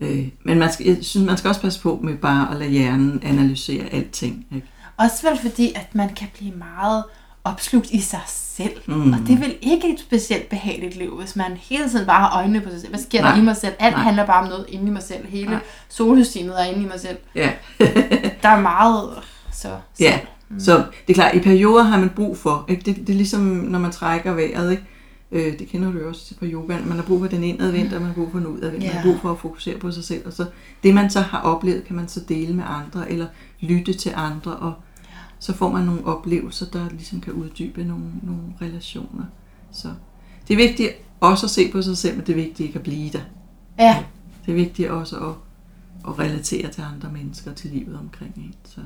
Ja. 0.00 0.06
Øh, 0.06 0.28
men 0.44 0.58
man 0.58 0.72
skal, 0.72 0.86
jeg 0.86 0.96
synes, 1.00 1.26
man 1.26 1.36
skal 1.36 1.48
også 1.48 1.60
passe 1.60 1.80
på 1.80 2.00
med 2.02 2.16
bare 2.16 2.50
at 2.50 2.56
lade 2.56 2.70
hjernen 2.70 3.20
analysere 3.22 3.84
alting. 3.92 4.46
Ikke? 4.54 4.66
Også 4.96 5.28
vel 5.28 5.38
fordi, 5.50 5.72
at 5.76 5.94
man 5.94 6.14
kan 6.14 6.28
blive 6.34 6.52
meget 6.54 7.04
opslugt 7.44 7.90
i 7.90 8.00
sig 8.00 8.20
selv. 8.26 8.72
Mm. 8.86 9.12
Og 9.12 9.18
det 9.26 9.34
er 9.34 9.38
vel 9.38 9.56
ikke 9.62 9.92
et 9.92 10.00
specielt 10.00 10.48
behageligt 10.48 10.96
liv, 10.96 11.18
hvis 11.20 11.36
man 11.36 11.52
hele 11.52 11.88
tiden 11.88 12.06
bare 12.06 12.20
har 12.20 12.36
øjnene 12.38 12.60
på 12.60 12.70
sig 12.70 12.80
selv. 12.80 12.90
Hvad 12.90 13.00
sker 13.02 13.20
Nej. 13.22 13.30
der 13.32 13.38
i 13.40 13.44
mig 13.44 13.56
selv? 13.56 13.74
Alt 13.78 13.94
Nej. 13.94 14.02
handler 14.04 14.26
bare 14.26 14.42
om 14.42 14.48
noget 14.48 14.66
inde 14.68 14.86
i 14.86 14.90
mig 14.90 15.02
selv. 15.02 15.26
Hele 15.28 15.50
Nej. 15.50 15.60
solsystemet 15.88 16.60
er 16.60 16.64
inde 16.64 16.82
i 16.82 16.86
mig 16.86 17.00
selv. 17.00 17.16
Ja. 17.34 17.50
Der 18.42 18.48
er 18.48 18.60
meget 18.60 19.10
så 19.52 19.60
selv. 19.62 19.78
ja. 20.00 20.20
Så 20.58 20.76
det 20.76 20.84
er 21.08 21.14
klart, 21.14 21.34
i 21.34 21.40
perioder 21.40 21.82
har 21.82 21.98
man 21.98 22.10
brug 22.10 22.38
for, 22.38 22.64
ikke? 22.68 22.82
Det, 22.84 22.96
det 22.96 23.08
er 23.08 23.16
ligesom, 23.16 23.40
når 23.40 23.78
man 23.78 23.90
trækker 23.90 24.32
vejret, 24.32 24.70
ikke? 24.70 24.82
Øh, 25.34 25.58
det 25.58 25.68
kender 25.68 25.92
du 25.92 25.98
jo 25.98 26.08
også 26.08 26.34
på 26.38 26.44
yoga. 26.44 26.78
Man 26.84 26.96
har 26.96 27.02
brug 27.02 27.20
for 27.20 27.26
den 27.28 27.44
indadvendt, 27.44 27.92
og 27.92 28.00
man 28.00 28.08
har 28.08 28.14
brug 28.14 28.32
for 28.32 28.38
den 28.38 28.46
udadvendt. 28.46 28.84
Man 28.84 28.92
har 28.92 28.98
Ja. 29.08 29.12
brug 29.12 29.20
for 29.20 29.30
at 29.32 29.38
fokusere 29.38 29.78
på 29.78 29.90
sig 29.90 30.04
selv. 30.04 30.26
Og 30.26 30.32
så 30.32 30.46
det, 30.82 30.94
man 30.94 31.10
så 31.10 31.20
har 31.20 31.40
oplevet, 31.40 31.84
kan 31.84 31.96
man 31.96 32.08
så 32.08 32.20
dele 32.28 32.54
med 32.54 32.64
andre, 32.66 33.10
eller 33.10 33.26
lytte 33.60 33.92
til 33.92 34.12
andre, 34.14 34.56
og 34.56 34.72
så 35.38 35.52
får 35.52 35.72
man 35.72 35.84
nogle 35.84 36.06
oplevelser, 36.06 36.66
der 36.66 36.88
ligesom 36.90 37.20
kan 37.20 37.32
uddybe 37.32 37.84
nogle, 37.84 38.04
nogle 38.22 38.42
relationer. 38.62 39.24
Så 39.72 39.88
det 40.48 40.54
er 40.54 40.58
vigtigt 40.68 40.90
også 41.20 41.46
at 41.46 41.50
se 41.50 41.72
på 41.72 41.82
sig 41.82 41.96
selv, 41.96 42.16
men 42.16 42.26
det 42.26 42.32
er 42.32 42.36
vigtigt 42.36 42.60
ikke 42.60 42.76
at 42.78 42.82
blive 42.82 43.10
der. 43.10 43.20
Ja. 43.78 44.04
Det 44.46 44.50
er 44.52 44.56
vigtigt 44.56 44.88
også 44.90 45.16
at, 45.16 45.34
at 46.08 46.18
relatere 46.18 46.70
til 46.70 46.82
andre 46.94 47.10
mennesker, 47.12 47.52
til 47.54 47.70
livet 47.70 47.98
omkring 47.98 48.32
en. 48.36 48.54
Så. 48.64 48.80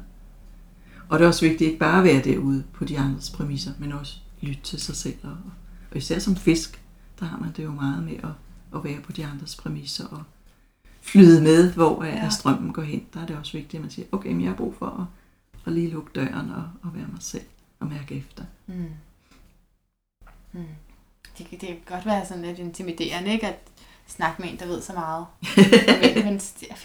Og 1.09 1.19
det 1.19 1.25
er 1.25 1.29
også 1.29 1.41
vigtigt 1.47 1.69
ikke 1.69 1.79
bare 1.79 1.99
at 1.99 2.05
være 2.05 2.23
derude 2.25 2.63
på 2.75 2.85
de 2.85 2.99
andres 2.99 3.31
præmisser, 3.31 3.71
men 3.79 3.93
også 3.93 4.17
lytte 4.41 4.63
til 4.63 4.81
sig 4.81 4.97
selv. 4.97 5.15
Og, 5.23 5.31
og 5.91 5.97
især 5.97 6.19
som 6.19 6.37
fisk, 6.37 6.83
der 7.21 7.27
har 7.27 7.39
man 7.39 7.53
det 7.57 7.65
jo 7.65 7.71
meget 7.71 8.03
med 8.03 8.17
at, 8.17 8.29
at 8.75 8.85
være 8.85 9.01
på 9.01 9.13
de 9.13 9.27
andres 9.27 9.57
præmisser 9.57 10.07
og 10.07 10.23
flyde 11.03 11.43
med, 11.43 11.73
hvor 11.73 12.05
ja. 12.05 12.29
Strømmen 12.31 12.73
går 12.73 12.83
hen. 12.83 13.07
Der 13.15 13.21
er 13.23 13.27
det 13.27 13.37
også 13.37 13.53
vigtigt, 13.53 13.75
at 13.75 13.81
man 13.81 13.91
siger, 13.91 14.07
okay, 14.13 14.29
men 14.33 14.41
jeg 14.41 14.51
har 14.51 14.57
brug 14.57 14.75
for 14.79 14.87
at, 14.87 15.05
at 15.67 15.73
lige 15.73 15.91
lukke 15.91 16.11
døren 16.15 16.51
og, 16.51 16.63
og 16.83 16.95
være 16.95 17.07
mig 17.13 17.23
selv 17.23 17.45
og 17.81 17.87
mærke 17.87 18.15
efter. 18.17 18.45
Mm. 18.67 18.89
Mm. 20.53 20.65
Det, 21.39 21.47
kan- 21.49 21.59
det 21.61 21.69
kan 21.69 21.77
godt 21.87 22.07
være 22.07 22.27
sådan 22.27 22.43
lidt 22.43 22.59
intimiderende, 22.59 23.31
ikke? 23.33 23.47
At 23.47 23.59
snakke 24.07 24.43
med 24.43 24.51
en, 24.53 24.59
der 24.59 24.67
ved 24.67 24.83
så 24.83 24.93
meget. 24.93 25.27
men, 26.15 26.25
men 26.25 26.41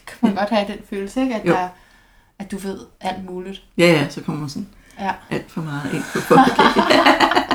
kan 0.06 0.18
man 0.22 0.36
godt 0.36 0.50
have 0.50 0.68
den 0.74 0.80
følelse, 0.90 1.22
ikke? 1.22 1.36
At, 1.36 1.48
Jo. 1.48 1.52
der, 1.54 1.70
at 2.40 2.52
du 2.52 2.58
ved 2.58 2.80
alt 3.02 3.26
muligt. 3.26 3.64
Ja, 3.78 3.86
ja, 3.86 4.10
så 4.10 4.22
kommer 4.24 4.48
sådan 4.48 4.68
Ja. 5.00 5.14
alt 5.30 5.52
for 5.52 5.62
meget 5.62 5.94
ind 5.94 6.04
på 6.14 6.20
folk. 6.20 6.48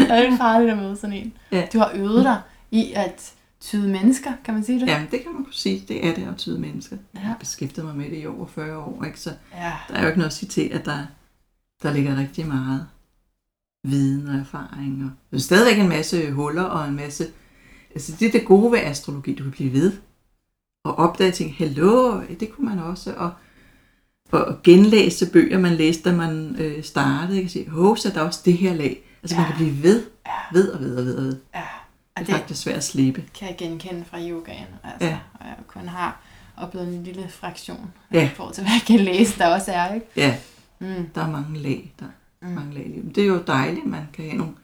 Det 0.08 0.10
er 0.10 0.28
lidt 0.30 0.38
farligt 0.38 0.70
at 0.70 0.76
møde 0.78 0.96
sådan 0.96 1.16
en. 1.16 1.32
Ja. 1.52 1.66
Du 1.72 1.78
har 1.78 1.90
øvet 1.94 2.24
dig 2.24 2.40
i 2.70 2.92
at 2.92 3.32
tyde 3.60 3.88
mennesker, 3.88 4.32
kan 4.44 4.54
man 4.54 4.64
sige 4.64 4.80
det? 4.80 4.86
Jamen, 4.86 5.08
det 5.10 5.22
kan 5.22 5.32
man 5.32 5.44
kunne 5.44 5.54
sige. 5.54 5.84
Det 5.88 6.06
er 6.06 6.14
det 6.14 6.28
at 6.28 6.36
tyde 6.36 6.58
mennesker. 6.58 6.96
Jeg 7.14 7.20
Ja. 7.22 7.26
har 7.28 7.36
beskæftiget 7.40 7.86
mig 7.86 7.96
med 7.96 8.10
det 8.10 8.22
i 8.22 8.26
over 8.26 8.46
40 8.46 8.78
år, 8.78 9.04
ikke? 9.04 9.20
så 9.20 9.30
ja. 9.54 9.72
der 9.88 9.94
er 9.94 10.00
jo 10.00 10.06
ikke 10.06 10.18
noget 10.18 10.30
at 10.30 10.36
sige 10.36 10.48
til, 10.48 10.68
at 10.72 10.84
der, 10.84 10.98
der 11.82 11.92
ligger 11.92 12.16
rigtig 12.16 12.46
meget 12.46 12.86
viden 13.84 14.28
og 14.28 14.34
erfaring. 14.34 15.04
Og 15.04 15.10
der 15.30 15.36
er 15.36 15.40
stadigvæk 15.40 15.78
en 15.82 15.88
masse 15.88 16.30
huller 16.32 16.62
og 16.62 16.88
en 16.88 16.96
masse... 16.96 17.26
Altså, 17.94 18.12
det 18.20 18.28
er 18.28 18.32
det 18.32 18.44
gode 18.44 18.72
ved 18.72 18.78
astrologi. 18.78 19.34
Du 19.34 19.42
kan 19.42 19.52
blive 19.52 19.72
ved 19.72 19.92
og 20.84 20.94
opdage 20.98 21.30
ting. 21.32 21.54
Hello, 21.54 22.20
det 22.40 22.52
kunne 22.52 22.68
man 22.68 22.78
også. 22.78 23.14
Og, 23.16 23.30
og 24.30 24.62
genlæse 24.62 25.30
bøger, 25.32 25.58
man 25.58 25.72
læste, 25.74 26.10
da 26.10 26.16
man 26.16 26.56
øh, 26.58 26.82
startede. 26.84 27.34
Jeg 27.34 27.42
kan 27.42 27.50
sige, 27.50 27.70
hov, 27.70 27.96
så 27.96 28.08
er 28.08 28.12
der 28.12 28.20
også 28.20 28.40
det 28.44 28.52
her 28.58 28.74
lag. 28.74 29.04
Altså, 29.22 29.36
man 29.36 29.44
Ja. 29.44 29.50
kan 29.50 29.56
blive 29.56 29.82
ved, 29.82 30.06
Ja. 30.26 30.32
ved 30.52 30.68
og 30.72 30.80
ved 30.80 30.96
og 30.96 31.04
ved 31.04 31.16
og 31.16 31.24
ved. 31.24 31.40
ja. 31.54 31.60
Og 31.60 31.66
Det 32.18 32.26
det 32.26 32.32
er 32.34 32.38
faktisk 32.38 32.62
svært 32.62 32.76
at 32.76 32.84
slippe. 32.84 33.24
kan 33.38 33.48
jeg 33.48 33.56
genkende 33.58 34.04
fra 34.04 34.18
yogaen. 34.20 34.66
Altså, 34.84 35.06
Ja. 35.08 35.18
Og 35.34 35.46
jeg 35.46 35.56
kun 35.66 35.88
har 35.88 36.20
oplevet 36.56 36.88
en 36.88 37.04
lille 37.04 37.28
fraktion 37.28 37.92
Ja. 38.12 38.24
i 38.24 38.28
forhold 38.28 38.54
til, 38.54 38.64
hvad 38.64 38.72
jeg 38.72 38.82
kan 38.86 39.00
læse, 39.04 39.38
der 39.38 39.46
også 39.54 39.72
er, 39.72 39.94
ikke? 39.94 40.06
Ja, 40.16 40.38
Mm. 40.78 41.10
der 41.14 41.22
er 41.22 41.30
mange 41.30 41.58
lag. 41.58 41.94
Der 42.00 42.06
er 42.06 42.46
Mm. 42.48 42.48
mange 42.54 42.74
lag 42.74 42.86
livet. 42.88 43.14
Det 43.14 43.22
er 43.22 43.26
jo 43.28 43.42
dejligt, 43.46 43.86
man 43.86 44.06
kan 44.12 44.24
have 44.24 44.36
nogle 44.36 44.54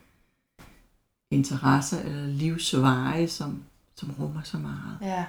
interesser 1.30 2.00
eller 2.00 2.26
livsveje, 2.26 3.28
som, 3.28 3.62
som 3.96 4.14
rummer 4.20 4.42
så 4.44 4.56
meget. 4.58 4.98
Ja, 5.02 5.24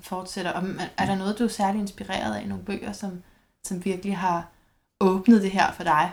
fortsætter. 0.00 0.52
Og 0.52 0.64
er- 0.68 0.88
er 0.98 1.06
der 1.06 1.16
noget, 1.16 1.38
du 1.38 1.44
er 1.44 1.48
særlig 1.48 1.80
inspireret 1.80 2.34
af? 2.34 2.48
Nogle 2.48 2.64
bøger, 2.64 2.92
som, 2.92 3.22
som 3.64 3.84
virkelig 3.84 4.16
har 4.16 4.46
åbnet 5.00 5.42
det 5.42 5.50
her 5.50 5.72
for 5.72 5.82
dig? 5.84 6.12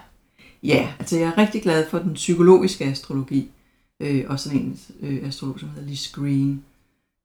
Ja, 0.63 0.93
altså 0.99 1.17
jeg 1.17 1.27
er 1.27 1.37
rigtig 1.37 1.61
glad 1.61 1.89
for 1.89 1.99
den 1.99 2.13
psykologiske 2.13 2.85
astrologi. 2.85 3.51
Øh, 3.99 4.25
og 4.27 4.39
sådan 4.39 4.59
en 4.59 4.79
øh, 5.01 5.27
astrolog, 5.27 5.59
som 5.59 5.69
hedder 5.69 5.89
Liz 5.89 6.11
Green. 6.11 6.63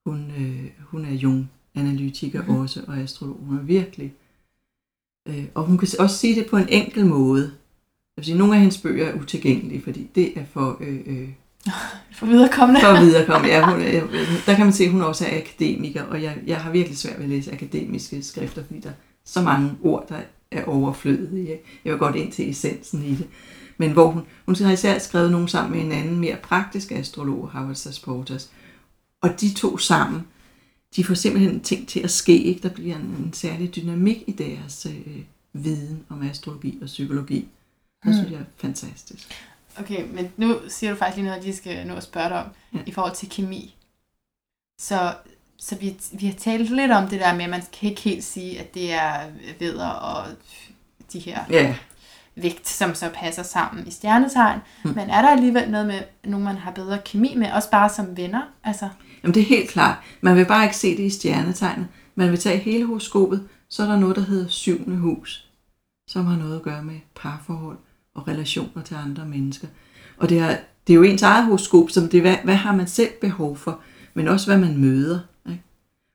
Hun, 0.06 0.30
øh, 0.38 0.70
hun 0.80 1.04
er 1.04 1.14
Jung-analytiker 1.14 2.40
mm-hmm. 2.42 2.56
også, 2.56 2.80
og 2.88 2.96
astrolog. 2.98 3.36
Hun 3.46 3.58
er 3.58 3.62
virkelig. 3.62 4.12
Øh, 5.28 5.44
og 5.54 5.64
hun 5.64 5.78
kan 5.78 5.88
også 5.98 6.16
sige 6.16 6.34
det 6.34 6.46
på 6.50 6.56
en 6.56 6.68
enkel 6.68 7.06
måde. 7.06 7.42
Jeg 7.42 8.16
vil 8.16 8.24
sige, 8.24 8.38
nogle 8.38 8.54
af 8.54 8.60
hendes 8.60 8.78
bøger 8.78 9.06
er 9.06 9.20
utilgængelige, 9.20 9.82
fordi 9.82 10.10
det 10.14 10.38
er 10.38 10.44
for, 10.52 10.76
øh, 10.80 11.00
øh, 11.06 11.28
For 12.18 12.26
viderekommende? 12.26 12.80
for 12.80 12.88
at 12.88 13.02
viderekomme. 13.06 13.46
Ja, 13.48 13.70
hun, 13.70 13.80
er- 13.82 14.02
der 14.46 14.54
kan 14.54 14.66
man 14.66 14.72
se, 14.72 14.84
at 14.84 14.90
hun 14.90 15.00
også 15.02 15.26
er 15.26 15.36
akademiker, 15.38 16.02
og 16.02 16.22
jeg, 16.22 16.38
jeg 16.46 16.60
har 16.60 16.70
virkelig 16.70 16.98
svært 16.98 17.16
ved 17.16 17.24
at 17.24 17.30
læse 17.30 17.52
akademiske 17.52 18.22
skrifter, 18.22 18.64
fordi 18.64 18.80
der 18.80 18.88
er 18.88 18.94
så 19.24 19.42
mange 19.42 19.70
ord, 19.82 20.08
der 20.08 20.20
er 20.54 20.64
overflødige. 20.64 21.50
ikke? 21.52 21.62
Jeg 21.84 21.92
vil 21.92 21.98
godt 21.98 22.16
ind 22.16 22.32
til 22.32 22.50
essensen 22.50 23.02
i 23.04 23.10
det. 23.14 23.26
Men 23.78 23.92
hvor 23.92 24.06
hun, 24.10 24.22
hun 24.46 24.54
har 24.54 24.72
især 24.72 24.98
skrevet 24.98 25.30
nogle 25.30 25.48
sammen 25.48 25.72
med 25.76 25.84
en 25.86 25.92
anden, 25.92 26.18
mere 26.20 26.36
praktisk 26.42 26.92
astrolog, 26.92 27.50
Howard 27.50 27.74
Sasportas. 27.74 28.50
Og 29.20 29.40
de 29.40 29.54
to 29.54 29.78
sammen, 29.78 30.22
de 30.96 31.04
får 31.04 31.14
simpelthen 31.14 31.60
ting 31.60 31.88
til 31.88 32.00
at 32.00 32.10
ske. 32.10 32.42
Ikke? 32.42 32.62
Der 32.62 32.68
bliver 32.74 32.96
en, 32.96 33.02
en 33.02 33.32
særlig 33.32 33.76
dynamik 33.76 34.22
i 34.26 34.32
deres 34.32 34.86
øh, 34.86 35.16
viden 35.52 36.04
om 36.08 36.22
astrologi 36.22 36.78
og 36.82 36.86
psykologi. 36.86 37.34
Det 37.36 37.48
Mm. 38.06 38.12
synes 38.12 38.30
jeg 38.30 38.40
er 38.40 38.44
fantastisk. 38.56 39.28
Okay, 39.78 40.04
men 40.12 40.28
nu 40.36 40.56
siger 40.68 40.90
du 40.92 40.96
faktisk 40.98 41.16
lige 41.16 41.24
noget, 41.24 41.36
jeg 41.36 41.44
lige 41.44 41.56
skal 41.56 41.86
nå 41.86 41.94
at 41.94 42.02
spørge 42.02 42.28
dig 42.28 42.44
om, 42.44 42.46
Ja. 42.74 42.78
i 42.86 42.90
forhold 42.92 43.14
til 43.14 43.30
kemi. 43.30 43.74
Så, 44.80 45.14
så 45.58 45.76
vi, 45.76 45.96
vi 46.12 46.26
har 46.26 46.34
talt 46.34 46.70
lidt 46.70 46.92
om 46.92 47.08
det 47.08 47.20
der 47.20 47.34
med, 47.34 47.44
at 47.44 47.50
man 47.50 47.62
kan 47.80 47.90
ikke 47.90 48.00
helt 48.00 48.24
sige, 48.24 48.60
at 48.60 48.74
det 48.74 48.92
er 48.92 49.20
vædder 49.60 49.88
og 49.88 50.26
de 51.12 51.18
her 51.18 51.38
Ja, 51.50 51.74
vægt, 52.36 52.68
som 52.68 52.94
så 52.94 53.10
passer 53.14 53.42
sammen 53.42 53.86
i 53.86 53.90
stjernetegn. 53.90 54.60
Mm. 54.84 54.90
Men 54.90 55.10
er 55.10 55.22
der 55.22 55.28
alligevel 55.28 55.70
noget 55.70 55.86
med, 55.86 56.00
nogen 56.24 56.44
man 56.44 56.56
har 56.56 56.70
bedre 56.70 56.98
kemi 57.04 57.34
med, 57.36 57.52
også 57.52 57.70
bare 57.70 57.88
som 57.88 58.16
venner? 58.16 58.42
Altså, 58.64 58.88
Jamen 59.22 59.34
det 59.34 59.40
er 59.40 59.46
helt 59.46 59.70
klart. 59.70 59.96
Man 60.20 60.36
vil 60.36 60.44
bare 60.44 60.64
ikke 60.64 60.76
se 60.76 60.96
det 60.96 61.02
i 61.02 61.10
stjernetegnet. 61.10 61.86
Man 62.14 62.30
vil 62.30 62.38
tage 62.38 62.58
hele 62.58 62.86
horoskopet, 62.86 63.48
så 63.68 63.82
er 63.82 63.86
der 63.86 63.96
noget, 63.96 64.16
der 64.16 64.22
hedder 64.22 64.48
syvende 64.48 64.96
hus, 64.96 65.48
som 66.10 66.26
har 66.26 66.36
noget 66.36 66.56
at 66.56 66.62
gøre 66.62 66.82
med 66.82 67.00
parforhold 67.14 67.78
og 68.14 68.28
relationer 68.28 68.82
til 68.84 68.94
andre 68.94 69.24
mennesker. 69.24 69.68
Og 70.16 70.28
det 70.28 70.38
er, 70.38 70.56
det 70.86 70.92
er 70.92 70.94
jo 70.94 71.02
ens 71.02 71.22
eget 71.22 71.44
horoskop, 71.44 71.90
som 71.90 72.08
det 72.08 72.18
er, 72.18 72.22
hvad, 72.22 72.36
hvad 72.44 72.54
har 72.54 72.76
man 72.76 72.86
selv 72.86 73.10
behov 73.20 73.56
for, 73.56 73.80
men 74.14 74.28
også 74.28 74.46
hvad 74.46 74.58
man 74.58 74.78
møder. 74.78 75.18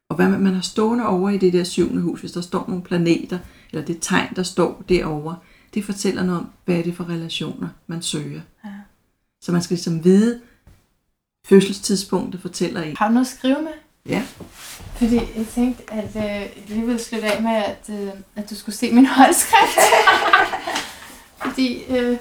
Og 0.10 0.16
hvad 0.16 0.28
man, 0.28 0.54
har 0.54 0.62
stående 0.62 1.08
over 1.08 1.30
i 1.30 1.38
det 1.38 1.54
der 1.54 1.64
syvende 1.64 2.02
hus, 2.02 2.20
hvis 2.20 2.32
der 2.32 2.42
står 2.42 2.66
nogle 2.68 2.84
planeter, 2.84 3.40
eller 3.72 3.86
det 3.86 3.98
tegn, 4.02 4.36
der 4.36 4.44
står 4.44 4.84
derovre, 4.90 5.36
det 5.74 5.86
fortæller 5.86 6.24
noget 6.24 6.42
om, 6.42 6.50
hvad 6.66 6.76
er 6.76 6.84
det 6.84 6.96
for 6.96 7.10
relationer, 7.10 7.68
man 7.88 8.02
søger. 8.02 8.42
Ja. 8.66 8.70
Så 9.42 9.52
man 9.52 9.62
skal 9.62 9.76
ligesom 9.76 10.04
vide, 10.04 10.42
fødselstidspunktet 11.48 12.42
fortæller 12.42 12.82
en. 12.82 12.98
har 12.98 13.08
du 13.08 13.14
noget 13.14 13.26
at 13.26 13.32
skrive 13.32 13.62
med? 13.62 13.72
Ja. 14.06 14.24
Fordi 14.96 15.16
jeg 15.16 15.48
tænkte, 15.54 15.94
at 15.94 16.16
øh, 16.16 16.24
jeg 16.24 16.52
lige 16.68 16.86
ville 16.86 17.00
slutte 17.00 17.34
af 17.34 17.42
med, 17.42 17.52
at, 17.52 17.90
øh, 17.90 18.12
at 18.36 18.50
du 18.50 18.56
skulle 18.56 18.76
se 18.76 18.92
min 18.92 19.06
håndskrift. 19.06 19.80
fordi, 21.46 21.84
øh, 21.84 22.18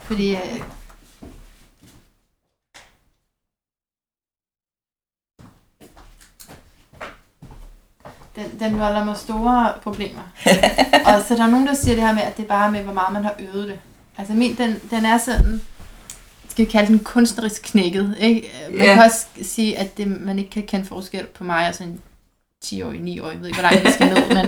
fordi 0.00 0.34
øh, 0.34 0.60
den, 8.42 8.60
den 8.70 8.80
volder 8.80 9.04
mig 9.04 9.16
store 9.16 9.72
problemer. 9.82 10.20
og 11.06 11.22
så 11.28 11.34
der 11.36 11.42
er 11.42 11.50
nogen, 11.50 11.66
der 11.66 11.74
siger 11.74 11.94
det 11.94 12.04
her 12.04 12.12
med, 12.14 12.22
at 12.22 12.36
det 12.36 12.42
er 12.42 12.48
bare 12.48 12.72
med, 12.72 12.80
hvor 12.80 12.92
meget 12.92 13.12
man 13.12 13.24
har 13.24 13.34
øvet 13.38 13.68
det. 13.68 13.78
Altså 14.18 14.32
min, 14.34 14.56
den, 14.58 14.76
den 14.90 15.04
er 15.04 15.18
sådan, 15.18 15.60
skal 16.48 16.64
vi 16.66 16.70
kalde 16.70 16.86
den 16.88 16.98
kunstnerisk 16.98 17.62
knækket. 17.62 18.16
Ikke? 18.20 18.50
Man 18.70 18.78
Ja. 18.86 18.94
kan 18.94 19.02
også 19.02 19.26
sige, 19.42 19.78
at 19.78 19.96
det, 19.96 20.20
man 20.20 20.38
ikke 20.38 20.50
kan 20.50 20.62
kende 20.62 20.86
forskel 20.86 21.26
på 21.26 21.44
mig 21.44 21.68
og 21.68 21.74
sådan 21.74 21.92
en 21.92 22.00
10-årig, 22.64 23.00
9-årig, 23.00 23.32
jeg 23.32 23.40
ved 23.40 23.46
ikke, 23.46 23.60
hvor 23.60 23.70
langt 23.70 23.84
vi 23.86 23.90
skal 23.92 24.06
ned, 24.14 24.34
men, 24.34 24.46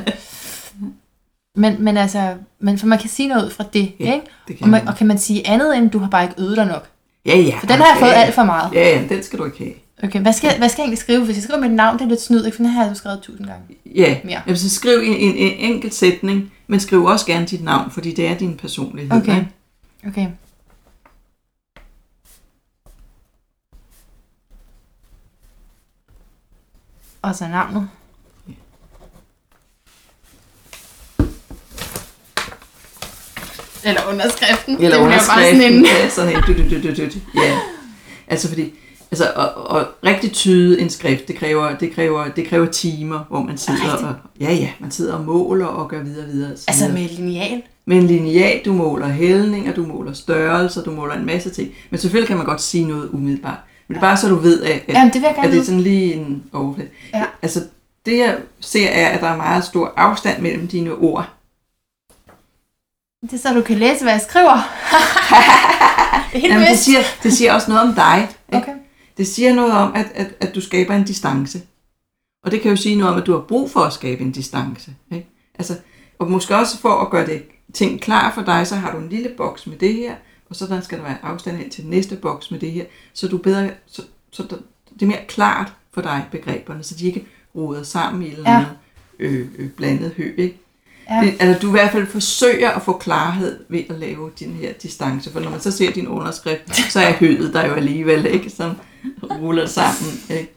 men, 1.54 1.76
men 1.84 1.96
altså, 1.96 2.34
men 2.60 2.78
for 2.78 2.86
man 2.86 2.98
kan 2.98 3.08
sige 3.10 3.28
noget 3.28 3.44
ud 3.44 3.50
fra 3.50 3.64
det, 3.72 3.92
Ja, 4.00 4.14
ikke? 4.14 4.26
Det 4.48 4.54
Og, 4.54 4.58
kan 4.58 4.68
man, 4.70 4.88
og 4.88 4.96
kan 4.96 5.06
man 5.06 5.18
sige 5.18 5.46
andet, 5.48 5.76
end 5.76 5.90
du 5.90 5.98
har 5.98 6.08
bare 6.08 6.22
ikke 6.22 6.34
øvet 6.38 6.56
dig 6.56 6.66
nok? 6.66 6.88
Ja, 7.26 7.36
ja. 7.38 7.58
For 7.60 7.66
den 7.66 7.76
har 7.76 7.86
jeg 7.86 7.96
fået 7.98 8.10
ja, 8.10 8.14
alt 8.22 8.34
for 8.34 8.44
meget. 8.44 8.72
Ja, 8.74 8.88
ja, 8.98 9.02
den 9.08 9.22
skal 9.22 9.38
du 9.38 9.44
ikke 9.44 9.58
have. 9.58 9.72
Okay, 10.02 10.20
hvad 10.20 10.32
skal, 10.32 10.58
hvad 10.58 10.68
skal 10.68 10.82
jeg 10.82 10.84
egentlig 10.84 10.98
skrive? 10.98 11.24
Hvis 11.24 11.36
jeg 11.36 11.42
skriver 11.42 11.60
mit 11.60 11.70
navn, 11.70 11.98
det 11.98 12.04
er 12.04 12.08
lidt 12.08 12.22
snyd, 12.22 12.44
ikke? 12.44 12.56
For 12.56 12.62
den 12.62 12.72
her 12.72 12.82
har 12.82 12.88
du 12.88 12.94
skrevet 12.94 13.22
tusind 13.22 13.46
gange. 13.46 13.62
Ja, 13.86 14.18
Mere. 14.24 14.42
Jamen, 14.46 14.56
så 14.56 14.70
skriv 14.70 14.98
en, 14.98 15.12
en, 15.12 15.36
en 15.36 15.72
enkelt 15.72 15.94
sætning, 15.94 16.52
men 16.66 16.80
skriv 16.80 17.04
også 17.04 17.26
gerne 17.26 17.46
dit 17.46 17.64
navn, 17.64 17.90
fordi 17.90 18.14
det 18.14 18.26
er 18.26 18.38
din 18.38 18.56
personlighed. 18.56 19.12
Okay. 19.12 19.36
ikke? 19.36 19.48
Okay. 20.06 20.26
Og 27.22 27.34
så 27.36 27.48
navnet. 27.48 27.88
Eller 33.84 34.00
underskriften. 34.08 34.74
Eller 34.74 34.98
det 34.98 35.06
bliver 35.06 35.08
bare 35.08 35.18
sådan 35.18 35.54
underskriften. 35.54 35.78
en... 35.78 35.84
Ja, 35.84 36.08
sådan 36.08 36.36
en. 36.36 36.42
Du, 36.42 36.52
du, 36.52 36.88
du, 36.88 36.96
du, 36.96 37.04
du. 37.04 37.40
Ja. 37.40 37.58
Altså 38.26 38.48
fordi, 38.48 38.72
altså, 39.12 39.32
og, 39.36 39.54
og 39.54 39.86
rigtig 40.04 40.32
tyde 40.32 40.80
en 40.80 40.90
skrift, 40.90 41.28
det 41.28 41.36
kræver, 41.36 41.76
det 41.76 41.92
kræver, 41.94 42.28
det 42.28 42.46
kræver 42.46 42.66
timer, 42.66 43.24
hvor 43.28 43.42
man 43.42 43.58
sidder 43.58 43.92
og, 44.08 44.14
ja, 44.40 44.52
ja, 44.52 44.70
man 44.80 44.90
sidder 44.90 45.14
og 45.14 45.24
måler 45.24 45.66
og 45.66 45.88
gør 45.88 46.02
videre 46.02 46.26
videre. 46.26 46.50
Altså 46.50 46.88
videre. 46.88 46.92
med 46.92 47.08
lineal. 47.08 47.62
Med 47.86 47.96
en 47.96 48.06
lineal, 48.06 48.60
du 48.64 48.72
måler 48.72 49.08
hældninger, 49.08 49.74
du 49.74 49.86
måler 49.86 50.12
størrelser, 50.12 50.82
du 50.82 50.90
måler 50.90 51.14
en 51.14 51.26
masse 51.26 51.50
ting. 51.50 51.70
Men 51.90 52.00
selvfølgelig 52.00 52.28
kan 52.28 52.36
man 52.36 52.46
godt 52.46 52.60
sige 52.60 52.84
noget 52.84 53.08
umiddelbart. 53.12 53.58
Men 53.88 53.94
det 53.94 54.02
er 54.02 54.08
bare 54.08 54.16
så 54.16 54.28
du 54.28 54.36
ved, 54.36 54.62
at, 54.62 54.70
at, 54.70 54.94
Jamen, 54.94 55.12
det 55.12 55.24
at 55.24 55.52
det 55.52 55.60
er 55.60 55.64
sådan 55.64 55.80
lige 55.80 56.14
en 56.14 56.42
overflade. 56.52 56.88
Ja. 57.14 57.24
Altså, 57.42 57.60
det 58.06 58.18
jeg 58.18 58.36
ser 58.60 58.88
er, 58.88 59.08
at 59.08 59.20
der 59.20 59.28
er 59.28 59.36
meget 59.36 59.64
stor 59.64 59.92
afstand 59.96 60.42
mellem 60.42 60.68
dine 60.68 60.94
ord. 60.94 61.28
Det 63.22 63.32
er 63.32 63.38
så, 63.38 63.54
du 63.54 63.62
kan 63.62 63.78
læse, 63.78 64.02
hvad 64.02 64.12
jeg 64.12 64.20
skriver. 64.20 64.54
det 66.32 66.36
er 66.36 66.38
helt 66.38 66.52
Jamen, 66.52 66.68
det, 66.68 66.78
siger, 66.78 66.98
det 67.22 67.32
siger 67.32 67.52
også 67.52 67.70
noget 67.70 67.88
om 67.88 67.94
dig. 67.94 68.28
Ikke? 68.52 68.70
Okay. 68.70 68.81
Det 69.16 69.26
siger 69.26 69.54
noget 69.54 69.72
om, 69.72 69.92
at, 69.94 70.06
at, 70.14 70.34
at 70.40 70.54
du 70.54 70.60
skaber 70.60 70.94
en 70.94 71.04
distance. 71.04 71.62
Og 72.44 72.50
det 72.50 72.60
kan 72.60 72.70
jo 72.70 72.76
sige 72.76 72.96
noget 72.96 73.14
om, 73.14 73.20
at 73.20 73.26
du 73.26 73.32
har 73.32 73.40
brug 73.40 73.70
for 73.70 73.80
at 73.80 73.92
skabe 73.92 74.22
en 74.22 74.32
distance. 74.32 74.94
Ikke? 75.12 75.26
Altså, 75.54 75.74
og 76.18 76.30
måske 76.30 76.56
også 76.56 76.78
for 76.78 76.88
at 76.94 77.10
gøre 77.10 77.26
det 77.26 77.42
ting 77.72 78.00
klar 78.00 78.34
for 78.34 78.42
dig, 78.42 78.66
så 78.66 78.76
har 78.76 78.92
du 78.92 78.98
en 78.98 79.08
lille 79.08 79.30
boks 79.36 79.66
med 79.66 79.76
det 79.76 79.94
her, 79.94 80.14
og 80.50 80.56
så 80.56 80.66
der 80.66 80.80
skal 80.80 80.98
der 80.98 81.04
være 81.04 81.16
afstand 81.22 81.60
ind 81.62 81.70
til 81.70 81.82
den 81.82 81.90
næste 81.90 82.16
boks 82.16 82.50
med 82.50 82.58
det 82.60 82.70
her, 82.72 82.84
så 83.12 83.28
du 83.28 83.38
bedre, 83.38 83.70
så, 83.86 84.02
så 84.30 84.42
der, 84.50 84.56
det 84.94 85.02
er 85.02 85.06
mere 85.06 85.24
klart 85.28 85.72
for 85.94 86.00
dig, 86.00 86.24
begreberne, 86.30 86.82
så 86.82 86.94
de 86.94 87.06
ikke 87.06 87.24
roder 87.54 87.82
sammen 87.82 88.22
i 88.22 88.30
eller 88.32 88.50
Ja. 88.50 88.56
andet 88.56 88.70
øh, 89.18 89.46
øh, 89.58 89.70
blandet 89.70 90.12
hø. 90.16 90.34
Ikke? 90.38 90.58
Ja. 91.10 91.20
Det, 91.24 91.34
altså, 91.40 91.62
du 91.62 91.68
i 91.68 91.70
hvert 91.70 91.92
fald 91.92 92.06
forsøger 92.06 92.70
at 92.70 92.82
få 92.82 92.92
klarhed 92.92 93.64
ved 93.68 93.82
at 93.90 93.98
lave 93.98 94.30
din 94.38 94.52
her 94.52 94.72
distance, 94.72 95.32
for 95.32 95.40
når 95.40 95.50
man 95.50 95.60
så 95.60 95.70
ser 95.70 95.90
din 95.92 96.08
underskrift, 96.08 96.92
så 96.92 97.00
er 97.00 97.12
høet 97.12 97.54
der 97.54 97.66
jo 97.66 97.72
alligevel, 97.72 98.26
ikke? 98.26 98.50
Som 98.50 98.72
ruller 99.40 99.66
sammen, 99.66 100.12
ikke? 100.30 100.52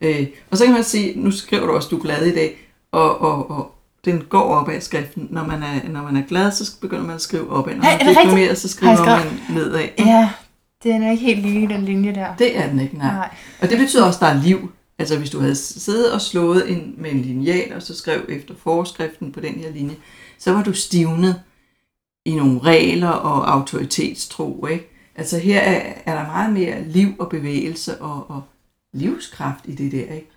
Øh, 0.00 0.26
og 0.50 0.56
så 0.56 0.64
kan 0.64 0.74
man 0.74 0.84
sige, 0.84 1.20
nu 1.20 1.30
skriver 1.30 1.66
du 1.66 1.72
også, 1.72 1.88
du 1.88 1.96
er 1.98 2.02
glad 2.02 2.26
i 2.26 2.34
dag, 2.34 2.58
og, 2.92 3.20
og, 3.20 3.50
og 3.50 3.72
den 4.04 4.22
går 4.28 4.42
op 4.42 4.68
ad 4.68 4.80
skriften. 4.80 5.28
Når 5.30 5.44
man 5.44 5.62
er, 5.62 5.88
når 5.88 6.02
man 6.02 6.16
er 6.16 6.22
glad, 6.28 6.52
så 6.52 6.80
begynder 6.80 7.04
man 7.04 7.14
at 7.14 7.22
skrive 7.22 7.50
op 7.50 7.68
ad. 7.68 7.74
Når 7.74 7.82
man 7.82 8.00
er 8.00 8.10
er 8.10 8.22
deprimeret, 8.22 8.58
så 8.58 8.68
skriver 8.68 9.04
man 9.04 9.56
nedad. 9.56 9.88
Ja, 9.98 10.30
det 10.82 10.92
er 10.94 11.10
ikke 11.10 11.24
helt 11.24 11.42
lige 11.42 11.68
den 11.68 11.84
linje 11.84 12.14
der. 12.14 12.36
Det 12.36 12.58
er 12.58 12.68
den 12.68 12.80
ikke, 12.80 12.98
nej. 12.98 13.14
Nej. 13.14 13.28
Og 13.60 13.70
det 13.70 13.78
betyder 13.78 14.04
også, 14.04 14.16
at 14.16 14.20
der 14.20 14.38
er 14.38 14.42
liv. 14.42 14.72
Altså 14.98 15.18
hvis 15.18 15.30
du 15.30 15.40
havde 15.40 15.54
siddet 15.54 16.12
og 16.12 16.20
slået 16.20 16.70
en, 16.72 16.94
med 16.98 17.10
en 17.10 17.22
lineal, 17.22 17.72
og 17.72 17.82
så 17.82 17.96
skrev 17.96 18.20
efter 18.28 18.54
forskriften 18.62 19.32
på 19.32 19.40
den 19.40 19.54
her 19.54 19.70
linje, 19.70 19.96
så 20.38 20.52
var 20.52 20.62
du 20.62 20.72
stivnet 20.72 21.42
i 22.24 22.34
nogle 22.34 22.60
regler 22.60 23.08
og 23.08 23.52
autoritetstro. 23.52 24.66
Ikke? 24.66 24.95
Altså 25.16 25.38
her 25.38 25.60
er, 25.60 25.94
er 26.06 26.14
der 26.14 26.26
meget 26.26 26.52
mere 26.52 26.84
liv 26.84 27.14
og 27.18 27.28
bevægelse 27.28 28.00
og, 28.00 28.30
og 28.30 28.42
livskraft 28.92 29.64
i 29.64 29.74
det 29.74 29.92
der. 29.92 30.14
Ikke? 30.14 30.30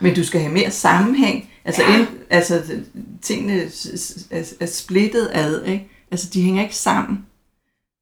Men 0.00 0.14
du 0.14 0.24
skal 0.24 0.40
have 0.40 0.52
mere 0.52 0.70
sammenhæng. 0.70 1.50
Altså, 1.64 1.82
ja. 1.82 1.98
ind, 1.98 2.08
altså 2.30 2.82
tingene 3.22 3.62
er, 4.30 4.52
er 4.60 4.66
splittet 4.66 5.30
ad. 5.32 5.64
Ikke? 5.64 5.88
Altså 6.10 6.30
de 6.34 6.42
hænger 6.42 6.62
ikke 6.62 6.76
sammen 6.76 7.26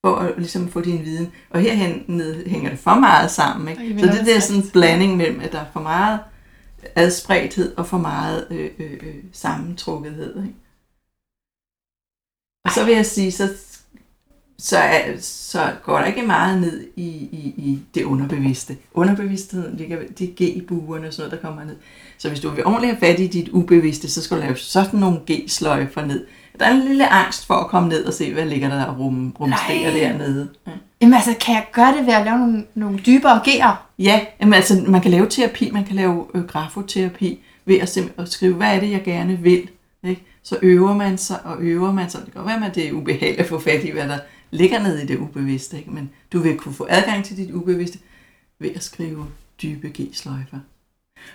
for 0.05 0.17
at 0.17 0.35
ligesom 0.39 0.69
få 0.69 0.81
din 0.81 1.05
viden. 1.05 1.33
Og 1.51 1.61
herhen 1.61 2.21
hænger 2.47 2.71
det 2.71 2.79
for 2.79 2.95
meget 2.95 3.31
sammen. 3.31 3.69
Ikke? 3.69 4.01
Så 4.01 4.07
det 4.07 4.15
der 4.15 4.35
det 4.35 4.43
sådan 4.43 4.63
sagt. 4.63 4.73
blanding 4.73 5.17
mellem, 5.17 5.41
at 5.41 5.53
der 5.53 5.61
er 5.61 5.73
for 5.73 5.81
meget 5.81 6.21
adspredthed 6.97 7.77
og 7.77 7.87
for 7.87 7.99
meget 7.99 8.47
øh, 8.51 8.71
øh, 8.79 8.93
øh, 9.03 9.15
sammentrukkethed. 9.33 10.37
Ikke? 10.37 10.55
Og 12.65 12.71
så 12.71 12.85
vil 12.85 12.95
jeg 12.95 13.07
sige, 13.07 13.33
så, 13.33 13.49
så, 14.63 14.79
er, 14.79 15.03
så 15.21 15.71
går 15.83 15.99
der 15.99 16.05
ikke 16.05 16.23
meget 16.23 16.61
ned 16.61 16.87
i, 16.97 17.09
i, 17.09 17.55
i 17.57 17.79
det 17.95 18.05
underbevidste. 18.05 18.77
Underbevidstheden 18.95 19.77
ligger 19.77 19.99
det 20.19 20.29
er 20.29 20.33
G-buerne 20.45 21.07
og 21.07 21.13
sådan 21.13 21.29
noget, 21.29 21.43
der 21.43 21.49
kommer 21.49 21.65
ned. 21.65 21.77
Så 22.19 22.29
hvis 22.29 22.41
du 22.41 22.51
vil 22.51 22.67
ordentligt 22.67 22.99
have 22.99 23.13
fat 23.13 23.21
i 23.21 23.27
dit 23.27 23.49
ubevidste, 23.49 24.11
så 24.11 24.23
skal 24.23 24.37
du 24.37 24.43
lave 24.43 24.57
sådan 24.57 25.01
nogle 25.01 25.19
G-sløjfer 25.31 26.07
ned. 26.07 26.27
Der 26.59 26.67
er 26.67 26.71
en 26.71 26.89
lille 26.89 27.09
angst 27.09 27.47
for 27.47 27.55
at 27.55 27.67
komme 27.67 27.89
ned 27.89 28.05
og 28.05 28.13
se, 28.13 28.33
hvad 28.33 28.45
ligger 28.47 28.69
der 28.69 28.85
og 28.85 28.99
rum, 28.99 29.37
rumsterer 29.41 29.93
dernede. 29.93 30.49
Ja. 30.67 30.73
Jamen 31.01 31.15
altså, 31.15 31.35
kan 31.41 31.55
jeg 31.55 31.67
gøre 31.73 31.97
det 31.97 32.07
ved 32.07 32.13
at 32.13 32.25
lave 32.25 32.39
nogle, 32.39 32.65
nogle 32.75 32.99
dybere 33.07 33.41
G'er? 33.49 33.77
Ja, 33.99 34.21
jamen, 34.41 34.55
altså, 34.55 34.85
man 34.87 35.01
kan 35.01 35.11
lave 35.11 35.27
terapi, 35.27 35.71
man 35.71 35.85
kan 35.85 35.97
lave 35.97 36.27
øh, 36.35 36.45
grafoterapi 36.45 37.39
ved 37.65 37.79
at, 37.79 37.99
at 38.19 38.29
skrive, 38.29 38.55
hvad 38.55 38.77
er 38.77 38.81
det, 38.81 38.91
jeg 38.91 39.03
gerne 39.05 39.39
vil. 39.39 39.69
Ikke? 40.05 40.23
Så 40.43 40.57
øver 40.63 40.95
man 40.95 41.19
sig 41.19 41.39
og 41.45 41.57
øver 41.61 41.93
man 41.93 42.11
sig. 42.11 42.21
Det 42.25 42.33
kan 42.33 42.43
godt 42.43 42.61
være, 42.61 42.69
at 42.69 42.75
det 42.75 42.89
er 42.89 42.93
ubehageligt 42.93 43.41
at 43.41 43.47
få 43.47 43.59
fat 43.61 43.85
i, 43.85 43.91
hvad 43.91 44.09
der 44.09 44.19
ligger 44.51 44.83
nede 44.83 45.03
i 45.03 45.07
det 45.07 45.19
ubevidste. 45.19 45.79
Ikke? 45.79 45.91
Men 45.91 46.11
du 46.33 46.39
vil 46.39 46.59
kunne 46.59 46.75
få 46.75 46.87
adgang 46.91 47.25
til 47.25 47.37
dit 47.37 47.51
ubevidste 47.51 47.99
ved 48.59 48.71
at 48.75 48.85
skrive 48.85 49.27
dybe 49.63 49.89
G-sløjfer. 49.89 50.59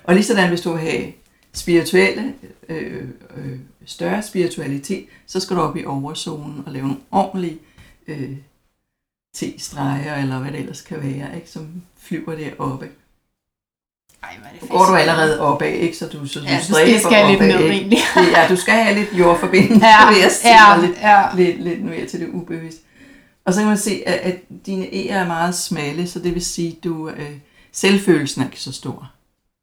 Og 0.03 0.13
lige 0.13 0.23
sådan, 0.23 0.49
hvis 0.49 0.61
du 0.61 0.71
vil 0.71 0.81
have 0.81 1.13
spirituelle, 1.53 2.33
øh, 2.69 3.07
øh, 3.37 3.59
større 3.85 4.23
spiritualitet, 4.23 5.05
så 5.25 5.39
skal 5.39 5.55
du 5.55 5.61
op 5.61 5.77
i 5.77 5.85
overzonen 5.85 6.63
og 6.65 6.71
lave 6.71 6.87
nogle 6.87 7.01
ordentlige 7.11 7.57
øh, 8.07 8.31
T-streger, 9.37 10.21
eller 10.21 10.39
hvad 10.39 10.51
det 10.51 10.59
ellers 10.59 10.81
kan 10.81 10.97
være, 11.03 11.35
ikke? 11.35 11.49
som 11.49 11.67
flyver 11.99 12.35
deroppe. 12.35 12.89
Ej, 14.23 14.37
hvor 14.37 14.47
er 14.47 14.51
det 14.61 14.69
går 14.69 14.85
du 14.85 14.95
allerede 14.95 15.39
opad, 15.39 15.73
ikke? 15.73 15.97
Så 15.97 16.07
du, 16.07 16.27
så 16.27 16.39
du 16.39 16.45
Ja, 16.45 16.59
stræber 16.61 16.99
skal 16.99 17.11
jeg 17.11 17.29
lidt 17.29 17.41
opad, 17.41 17.59
ned, 17.59 17.69
egentlig. 17.69 17.99
Ja, 18.35 18.47
du 18.49 18.55
skal 18.55 18.73
have 18.73 18.95
lidt 18.95 19.13
jordforbindelse, 19.13 19.85
Ja, 19.85 20.07
jeg 20.07 20.31
sige, 20.31 20.53
ja, 20.53 21.19
ja. 21.21 21.35
lidt, 21.35 21.63
lidt 21.63 21.83
mere 21.83 22.05
til 22.05 22.19
det 22.19 22.29
ubevidste. 22.29 22.81
Og 23.45 23.53
så 23.53 23.59
kan 23.59 23.67
man 23.67 23.77
se, 23.77 24.03
at, 24.05 24.13
at 24.13 24.39
dine 24.65 24.85
E'er 24.85 25.13
er 25.13 25.27
meget 25.27 25.55
smalle, 25.55 26.07
så 26.07 26.19
det 26.19 26.33
vil 26.33 26.45
sige, 26.45 26.75
at 26.77 26.83
du, 26.83 27.09
øh, 27.09 27.31
selvfølelsen 27.71 28.41
er 28.41 28.45
ikke 28.45 28.61
så 28.61 28.71
stor. 28.71 29.11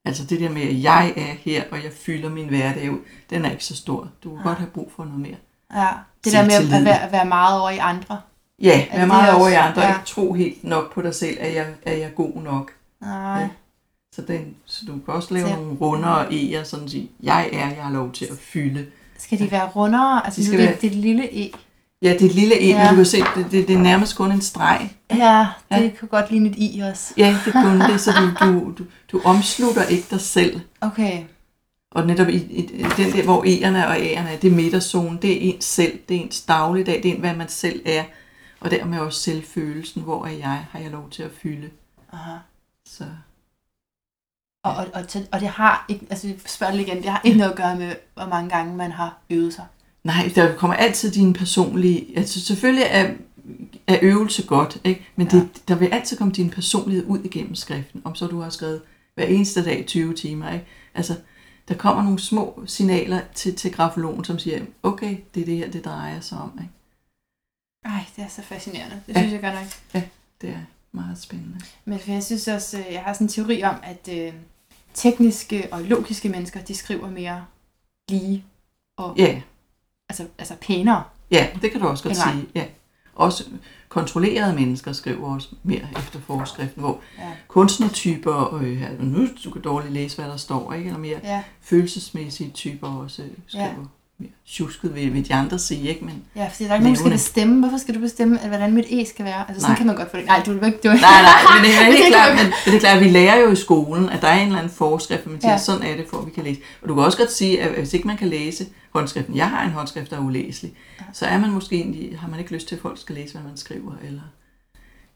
Altså 0.05 0.24
det 0.24 0.41
der 0.41 0.49
med, 0.51 0.62
at 0.62 0.83
jeg 0.83 1.12
er 1.16 1.35
her, 1.41 1.64
og 1.70 1.83
jeg 1.85 1.93
fylder 1.93 2.28
min 2.28 2.49
hverdag 2.49 2.91
ud, 2.91 2.99
den 3.30 3.45
er 3.45 3.51
ikke 3.51 3.64
så 3.64 3.76
stor. 3.76 4.09
Du 4.24 4.35
kan 4.35 4.43
godt 4.45 4.59
have 4.59 4.70
brug 4.70 4.93
for 4.97 5.05
noget 5.05 5.20
mere. 5.20 5.37
Ja, 5.74 5.89
det 6.24 6.33
der 6.33 6.43
med 6.45 6.76
at 6.78 6.85
være, 6.85 7.03
at 7.03 7.12
være 7.12 7.24
meget 7.26 7.61
over 7.61 7.70
i 7.70 7.78
andre. 7.78 8.20
Ja, 8.59 8.87
Er 8.91 8.93
vær 8.93 8.99
det 8.99 9.09
meget 9.09 9.28
også- 9.30 9.39
over 9.41 9.49
i 9.49 9.55
andre, 9.55 9.83
ja. 9.83 9.89
ikke 9.89 10.07
tro 10.07 10.33
helt 10.33 10.64
nok 10.64 10.95
på 10.95 11.03
dig 11.03 11.14
selv, 11.14 11.37
at 11.41 11.55
jeg, 11.55 11.66
at 11.83 11.99
jeg 11.99 12.07
er 12.07 12.11
god 12.11 12.43
nok. 12.43 12.72
Nej. 13.01 13.41
Ja. 13.41 13.49
Så, 14.14 14.22
den, 14.22 14.55
så 14.66 14.85
du 14.87 14.93
kan 14.93 15.14
også 15.14 15.35
lave 15.35 15.49
Så- 15.49 15.55
nogle 15.57 15.74
runder 15.80 16.09
og 16.09 16.26
E'er, 16.26 16.64
sådan 16.64 16.85
at 16.85 16.91
sige, 16.91 17.11
jeg 17.22 17.49
er, 17.53 17.68
jeg 17.68 17.85
har 17.85 17.93
lov 17.93 18.12
til 18.12 18.24
at 18.24 18.39
fylde. 18.41 18.87
Skal 19.18 19.39
de 19.39 19.51
være 19.51 19.68
rundere? 19.68 20.24
Altså, 20.24 20.41
De 20.41 20.47
skal 20.47 20.59
det, 20.59 20.66
være- 20.68 20.76
det 20.80 20.87
er 20.87 20.91
et 20.91 20.97
lille 20.97 21.47
E. 21.47 21.51
Ja, 22.03 22.12
det 22.12 22.22
er 22.22 22.26
et 22.26 22.34
lille 22.34 22.61
E, 22.61 22.66
ja. 22.66 22.68
Ja. 22.68 22.78
men 22.82 22.90
du 22.90 22.96
kan 22.96 23.07
se, 23.07 23.18
det, 23.36 23.46
det, 23.50 23.68
det 23.68 23.76
er 23.76 23.80
nærmest 23.80 24.16
kun 24.16 24.32
en 24.32 24.40
streg. 24.40 24.90
Ja, 25.11 25.46
det 25.72 25.82
Ja. 25.84 25.90
kunne 25.98 26.09
godt 26.09 26.30
ligne 26.30 26.48
et 26.50 26.55
I 26.59 26.80
også. 26.90 27.14
Ja, 27.16 27.36
det 27.44 27.53
kunne 27.53 27.88
det, 27.92 28.00
så 28.00 28.12
du, 28.12 28.46
du, 28.46 28.72
du, 28.78 28.84
du 29.12 29.20
omslutter 29.24 29.84
ikke 29.84 30.07
dig 30.11 30.20
selv. 30.20 30.61
Okay. 30.80 31.24
Og 31.92 32.07
netop 32.07 32.28
i, 32.28 32.36
i 32.36 32.66
den 32.96 33.12
der, 33.12 33.22
hvor 33.24 33.42
E'erne 33.44 33.86
og 33.86 33.96
A'erne 33.96 34.28
er, 34.32 34.36
det 34.38 34.50
er 34.53 34.55
midterzone, 34.55 35.18
det 35.22 35.32
er 35.32 35.53
ens 35.55 35.64
selv, 35.64 35.98
det 36.09 36.16
er 36.16 36.20
ens 36.20 36.40
dagligdag, 36.40 37.03
det 37.03 37.11
er 37.11 37.18
hvad 37.20 37.34
man 37.36 37.48
selv 37.48 37.82
er. 37.86 38.05
Og 38.61 38.70
dermed 38.70 38.98
også 38.98 39.20
selvfølelsen, 39.20 40.03
hvor 40.03 40.24
er 40.26 40.30
jeg, 40.30 40.64
har 40.70 40.78
jeg 40.78 40.90
lov 40.90 41.11
til 41.11 41.22
at 41.22 41.30
fylde. 41.42 41.70
Aha. 42.12 42.36
Så 42.88 43.05
Og, 44.64 44.74
og, 44.76 44.86
og, 44.94 45.09
til- 45.09 45.28
og 45.32 45.40
det 45.40 45.48
har 45.48 45.84
ikke, 45.88 46.07
altså 46.11 46.26
vi 46.26 46.34
spørger 46.46 46.72
lige 46.74 46.86
igen, 46.86 46.96
det 47.03 47.11
har 47.11 47.20
ikke 47.24 47.38
noget 47.38 47.50
at 47.50 47.57
gøre 47.57 47.76
med, 47.76 47.92
hvor 48.14 48.26
mange 48.26 48.50
gange 48.50 48.76
man 48.76 48.92
har 48.92 49.18
øvet 49.30 49.55
sig. 49.55 49.64
Nej, 50.05 50.32
der 50.34 50.57
kommer 50.57 50.76
altid 50.76 51.11
dine 51.12 51.34
personlige, 51.34 52.18
altså 52.18 52.40
selvfølgelig 52.40 52.84
er, 52.90 53.14
er 53.86 53.98
øvelse 54.03 54.46
godt, 54.46 54.78
ikke? 54.84 55.07
men 55.16 55.26
det, 55.30 55.68
der 55.68 55.74
vil 55.74 55.86
altid 55.86 56.16
komme 56.18 56.32
din 56.32 56.50
personlighed 56.50 57.05
ud 57.07 57.18
igennem 57.24 57.55
skriften, 57.55 58.03
om 58.05 58.14
så 58.14 58.26
du 58.26 58.40
har 58.40 58.50
skrevet 58.50 58.82
hver 59.14 59.24
eneste 59.24 59.64
dag 59.64 59.84
20 59.86 60.14
timer. 60.14 60.53
Ikke? 60.53 60.66
Altså, 60.94 61.16
der 61.68 61.74
kommer 61.74 62.03
nogle 62.03 62.18
små 62.18 62.62
signaler 62.66 63.20
til, 63.34 63.55
til 63.57 63.72
grafologen, 63.72 64.24
som 64.24 64.38
siger, 64.38 64.61
okay, 64.82 65.16
det 65.34 65.40
er 65.40 65.44
det 65.44 65.57
her, 65.57 65.70
det 65.70 65.84
drejer 65.84 66.20
sig 66.20 66.38
om. 66.38 66.59
Ikke? 66.61 66.72
Ej, 67.84 68.05
det 68.16 68.24
er 68.24 68.28
så 68.28 68.42
fascinerende. 68.42 69.03
Det 69.07 69.14
Ja. 69.14 69.20
synes 69.20 69.32
jeg 69.32 69.40
godt 69.40 69.55
nok. 69.55 70.03
Det 70.40 70.50
er 70.50 70.61
meget 70.92 71.18
spændende. 71.18 71.61
Men 71.84 71.98
for 71.98 72.12
jeg 72.12 72.22
synes 72.24 72.48
også, 72.48 72.78
øh, 72.78 72.84
jeg 72.92 73.00
har 73.03 73.12
sådan 73.12 73.24
en 73.24 73.28
teori 73.28 73.62
om, 73.62 73.74
at 73.82 74.09
øh, 74.12 74.32
tekniske 74.94 75.68
og 75.72 75.82
logiske 75.82 76.28
mennesker, 76.28 76.61
de 76.61 76.74
skriver 76.74 77.11
mere 77.11 77.44
lige 78.11 78.44
og 78.98 79.14
Ja, 79.18 79.40
altså, 80.13 80.27
altså 80.39 80.55
pænere. 80.67 81.03
ja 81.31 81.47
det 81.63 81.71
kan 81.71 81.81
du 81.81 81.87
også 81.87 82.05
godt 82.05 82.17
sige. 82.17 82.47
Ja. 82.55 82.65
Også 83.15 83.45
kontrollerede 83.89 84.55
mennesker 84.55 84.93
skriver 84.93 85.35
også 85.35 85.49
mere 85.63 85.81
efter 85.99 86.21
forskriften, 86.27 86.81
hvor 86.83 87.01
Ja. 87.19 87.23
kunstnertyper, 87.49 88.55
øh, 88.55 88.83
nu 89.01 89.27
du 89.45 89.51
kan 89.51 89.63
dårligt 89.63 89.93
læse, 89.93 90.17
hvad 90.17 90.31
der 90.31 90.37
står, 90.37 90.73
ikke? 90.73 90.87
eller 90.87 91.01
mere 91.01 91.21
Ja, 91.23 91.43
følelsesmæssige 91.61 92.51
typer 92.51 92.89
også 92.89 93.23
øh, 93.23 93.29
skriver 93.47 93.65
Ja. 93.67 93.73
Tjusket, 94.47 94.95
vil, 94.95 95.14
vil 95.14 95.29
de 95.29 95.35
andre 95.35 95.59
sige, 95.59 95.89
ikke? 95.89 96.05
Men, 96.05 96.23
ja 96.37 96.49
fordi 96.49 96.64
der 96.64 96.70
er 96.70 96.75
ikke 96.75 96.85
nogen, 96.85 96.95
der 96.97 97.01
skal 97.01 97.11
bestemme. 97.12 97.61
Hvorfor 97.61 97.77
skal 97.79 97.95
du 97.95 98.01
bestemme, 98.01 98.41
at, 98.41 98.49
hvordan 98.49 98.73
mit 98.75 98.85
E 98.91 99.07
skal 99.07 99.25
være? 99.25 99.49
Altså 99.49 99.61
sådan 99.61 99.70
Nej. 99.70 99.77
kan 99.77 99.87
man 99.87 99.97
godt 99.97 100.11
få 100.11 100.16
det. 100.16 100.27
Nej, 100.27 100.43
du 100.47 100.53
vil 100.53 100.64
ikke... 100.66 100.79
Du... 100.85 100.89
nej, 100.89 100.99
nej, 101.01 101.41
men 101.55 101.64
det 101.64 101.75
er 101.79 101.85
helt 101.93 102.07
klart, 102.14 102.37
men, 102.37 102.53
det 102.64 102.75
er 102.75 102.81
klart, 102.81 102.97
at 102.99 103.05
vi 103.05 103.09
lærer 103.11 103.41
jo 103.41 103.51
i 103.51 103.57
skolen, 103.57 104.09
at 104.09 104.23
der 104.23 104.29
er 104.29 104.39
en 104.41 104.47
eller 104.47 104.59
anden 104.59 104.73
forskrift, 104.75 105.27
man 105.27 105.41
siger, 105.41 105.51
Ja. 105.51 105.53
ja. 105.55 105.59
sådan 105.59 105.83
er 105.83 105.97
det, 105.97 106.07
for 106.11 106.16
at 106.18 106.27
vi 106.27 106.31
kan 106.31 106.45
læse. 106.45 106.61
Og 106.83 106.89
du 106.89 106.95
kan 106.95 107.05
også 107.05 107.18
godt 107.18 107.33
sige, 107.33 107.62
at 107.62 107.79
hvis 107.79 107.95
ikke 107.95 108.07
man 108.07 108.16
kan 108.16 108.29
læse 108.29 108.66
håndskriften, 108.95 109.37
jeg 109.37 109.49
har 109.51 109.64
en 109.64 109.70
håndskrift, 109.70 110.11
der 110.11 110.16
er 110.16 110.20
ulæselig, 110.20 110.73
så 111.12 111.27
er 111.27 111.39
man 111.39 111.51
måske 111.51 111.77
egentlig, 111.77 112.18
har 112.18 112.29
man 112.29 112.39
ikke 112.39 112.53
lyst 112.53 112.68
til, 112.68 112.75
at 112.75 112.83
folk 112.83 113.01
skal 113.01 113.14
læse, 113.14 113.33
hvad 113.33 113.43
man 113.43 113.57
skriver, 113.57 113.93
eller, 114.05 114.23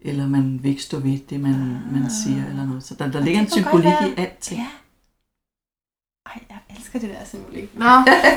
eller 0.01 0.29
man 0.29 0.59
vil 0.63 0.71
ikke 0.71 0.83
stå 0.83 0.99
ved 0.99 1.19
det, 1.31 1.41
man, 1.41 1.53
man 1.93 2.11
siger, 2.25 2.43
eller 2.51 2.67
noget. 2.67 2.85
Så 2.85 2.95
der, 2.99 3.11
der 3.11 3.21
ligger 3.21 3.41
en 3.41 3.47
Ah. 3.47 3.53
symbolik 3.53 3.87
i 3.87 4.21
alting. 4.21 4.61
Ja. 4.61 4.67
Ej, 6.27 6.41
jeg 6.51 6.77
elsker 6.79 6.99
det 6.99 7.09
der 7.09 7.25
symbolik. 7.25 7.79
Nå, 7.79 7.85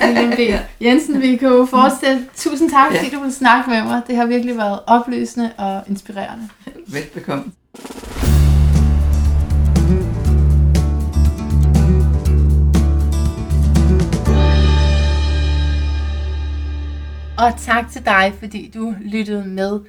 Lilian 0.08 0.30
B. 0.38 0.40
Jensen, 0.84 1.22
vi 1.22 1.36
kan 1.36 1.48
jo 1.48 1.66
fortsætte. 1.66 2.26
Tusind 2.36 2.70
tak, 2.72 2.92
fordi 2.92 3.06
Ja. 3.12 3.16
du 3.16 3.20
ville 3.22 3.34
snakke 3.34 3.70
med 3.70 3.84
mig. 3.84 4.02
Det 4.08 4.16
har 4.16 4.26
virkelig 4.26 4.58
været 4.58 4.80
opløsende 4.88 5.52
og 5.58 5.84
inspirerende. 5.88 6.50
Velbekomme. 6.88 7.52
Og 17.38 17.54
tak 17.58 17.92
til 17.92 18.06
dig, 18.06 18.34
fordi 18.40 18.72
du 18.74 18.96
lyttede 19.02 19.46
med. 19.46 19.80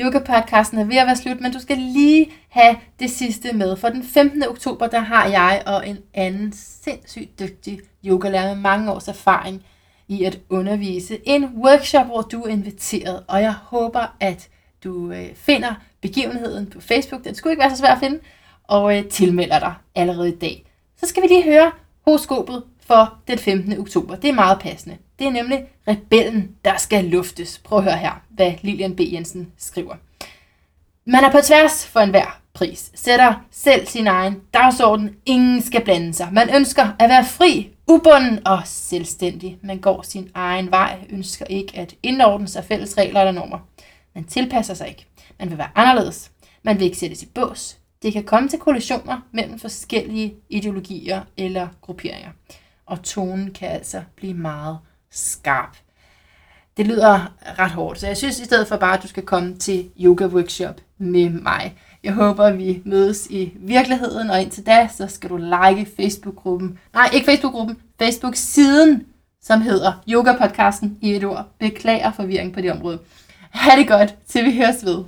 Yoga-podcasten 0.00 0.78
er 0.78 0.84
ved 0.84 0.96
at 0.96 1.06
være 1.06 1.16
slut, 1.16 1.40
men 1.40 1.52
du 1.52 1.58
skal 1.60 1.78
lige 1.78 2.32
have 2.48 2.76
det 3.00 3.10
sidste 3.10 3.52
med. 3.52 3.76
For 3.76 3.88
den 3.88 4.04
15. 4.04 4.42
oktober, 4.48 4.86
der 4.86 5.00
har 5.00 5.26
jeg 5.26 5.62
og 5.66 5.88
en 5.88 5.98
anden 6.14 6.52
sindssygt 6.52 7.38
dygtig 7.38 7.80
yogalærer 8.04 8.54
med 8.54 8.62
mange 8.62 8.92
års 8.92 9.08
erfaring 9.08 9.62
i 10.08 10.24
at 10.24 10.40
undervise 10.48 11.18
en 11.24 11.44
workshop, 11.44 12.06
hvor 12.06 12.20
du 12.20 12.42
er 12.42 12.48
inviteret. 12.48 13.22
Og 13.28 13.42
jeg 13.42 13.52
håber, 13.52 14.16
at 14.20 14.48
du 14.84 15.12
øh, 15.12 15.34
finder 15.34 15.74
begivenheden 16.00 16.66
på 16.66 16.80
Facebook. 16.80 17.24
Den 17.24 17.34
skulle 17.34 17.52
ikke 17.52 17.60
være 17.60 17.70
så 17.70 17.76
svær 17.76 17.94
at 17.94 18.00
finde. 18.00 18.20
Og 18.64 18.98
øh, 18.98 19.04
tilmelder 19.04 19.58
dig 19.58 19.74
allerede 19.94 20.28
i 20.28 20.36
dag. 20.36 20.64
Så 20.96 21.06
skal 21.06 21.22
vi 21.22 21.28
lige 21.28 21.44
høre 21.44 21.72
horoskopet 22.04 22.62
for 22.86 23.18
den 23.28 23.38
15. 23.38 23.80
oktober. 23.80 24.16
Det 24.16 24.30
er 24.30 24.34
meget 24.34 24.58
passende. 24.58 24.96
Det 25.20 25.28
er 25.28 25.32
nemlig 25.32 25.64
rebellen, 25.88 26.56
der 26.64 26.76
skal 26.76 27.04
luftes. 27.04 27.58
Prøv 27.58 27.78
at 27.78 27.84
høre 27.84 27.96
her, 27.96 28.22
hvad 28.30 28.52
Lilian 28.62 28.96
B. 28.96 29.00
Jensen 29.00 29.52
skriver. 29.58 29.94
Man 31.04 31.24
er 31.24 31.32
på 31.32 31.38
tværs 31.44 31.86
for 31.86 32.00
enhver 32.00 32.40
pris. 32.52 32.90
Sætter 32.94 33.34
selv 33.50 33.86
sin 33.86 34.06
egen 34.06 34.40
dagsorden. 34.54 35.16
Ingen 35.26 35.62
skal 35.62 35.84
blande 35.84 36.14
sig. 36.14 36.28
Man 36.32 36.56
ønsker 36.56 36.88
at 36.98 37.08
være 37.08 37.24
fri, 37.24 37.70
ubunden 37.86 38.46
og 38.46 38.62
selvstændig. 38.64 39.58
Man 39.62 39.78
går 39.78 40.02
sin 40.02 40.30
egen 40.34 40.70
vej. 40.70 40.98
Ønsker 41.10 41.44
ikke 41.44 41.78
at 41.78 41.94
indordne 42.02 42.48
sig 42.48 42.64
fælles 42.64 42.98
regler 42.98 43.20
eller 43.20 43.32
normer. 43.32 43.58
Man 44.14 44.24
tilpasser 44.24 44.74
sig 44.74 44.88
ikke. 44.88 45.06
Man 45.38 45.50
vil 45.50 45.58
være 45.58 45.70
anderledes. 45.74 46.30
Man 46.62 46.78
vil 46.78 46.84
ikke 46.84 46.98
sættes 46.98 47.22
i 47.22 47.26
bås. 47.26 47.78
Det 48.02 48.12
kan 48.12 48.24
komme 48.24 48.48
til 48.48 48.58
kollisioner 48.58 49.20
mellem 49.32 49.58
forskellige 49.58 50.34
ideologier 50.48 51.22
eller 51.36 51.68
grupperinger. 51.80 52.30
Og 52.86 53.02
tonen 53.02 53.52
kan 53.52 53.68
altså 53.68 54.02
blive 54.16 54.34
meget 54.34 54.78
skarp. 55.10 55.76
Det 56.76 56.86
lyder 56.86 57.32
ret 57.58 57.70
hårdt, 57.70 58.00
så 58.00 58.06
jeg 58.06 58.16
synes 58.16 58.40
i 58.40 58.44
stedet 58.44 58.68
for 58.68 58.76
bare, 58.76 58.96
at 58.96 59.02
du 59.02 59.08
skal 59.08 59.22
komme 59.22 59.58
til 59.58 59.90
yoga 60.00 60.26
workshop 60.26 60.80
med 60.98 61.30
mig. 61.30 61.74
Jeg 62.04 62.12
håber, 62.12 62.50
vi 62.50 62.82
mødes 62.84 63.26
i 63.30 63.52
virkeligheden, 63.56 64.30
og 64.30 64.42
indtil 64.42 64.66
da, 64.66 64.88
så 64.96 65.06
skal 65.06 65.30
du 65.30 65.36
like 65.36 65.90
Facebook-gruppen. 65.96 66.78
Nej, 66.94 67.10
ikke 67.12 67.26
Facebook-gruppen, 67.26 67.76
Facebook-siden, 67.98 69.02
som 69.42 69.60
hedder 69.60 69.92
Yoga 70.08 70.36
Podcasten 70.36 70.98
i 71.00 71.10
et 71.16 71.24
ord. 71.24 71.46
Beklager 71.58 72.12
forvirring 72.12 72.52
på 72.52 72.60
det 72.60 72.72
område. 72.72 72.98
Ha' 73.50 73.76
det 73.76 73.88
godt, 73.88 74.14
til 74.28 74.44
vi 74.44 74.56
høres 74.56 74.84
ved. 74.84 75.04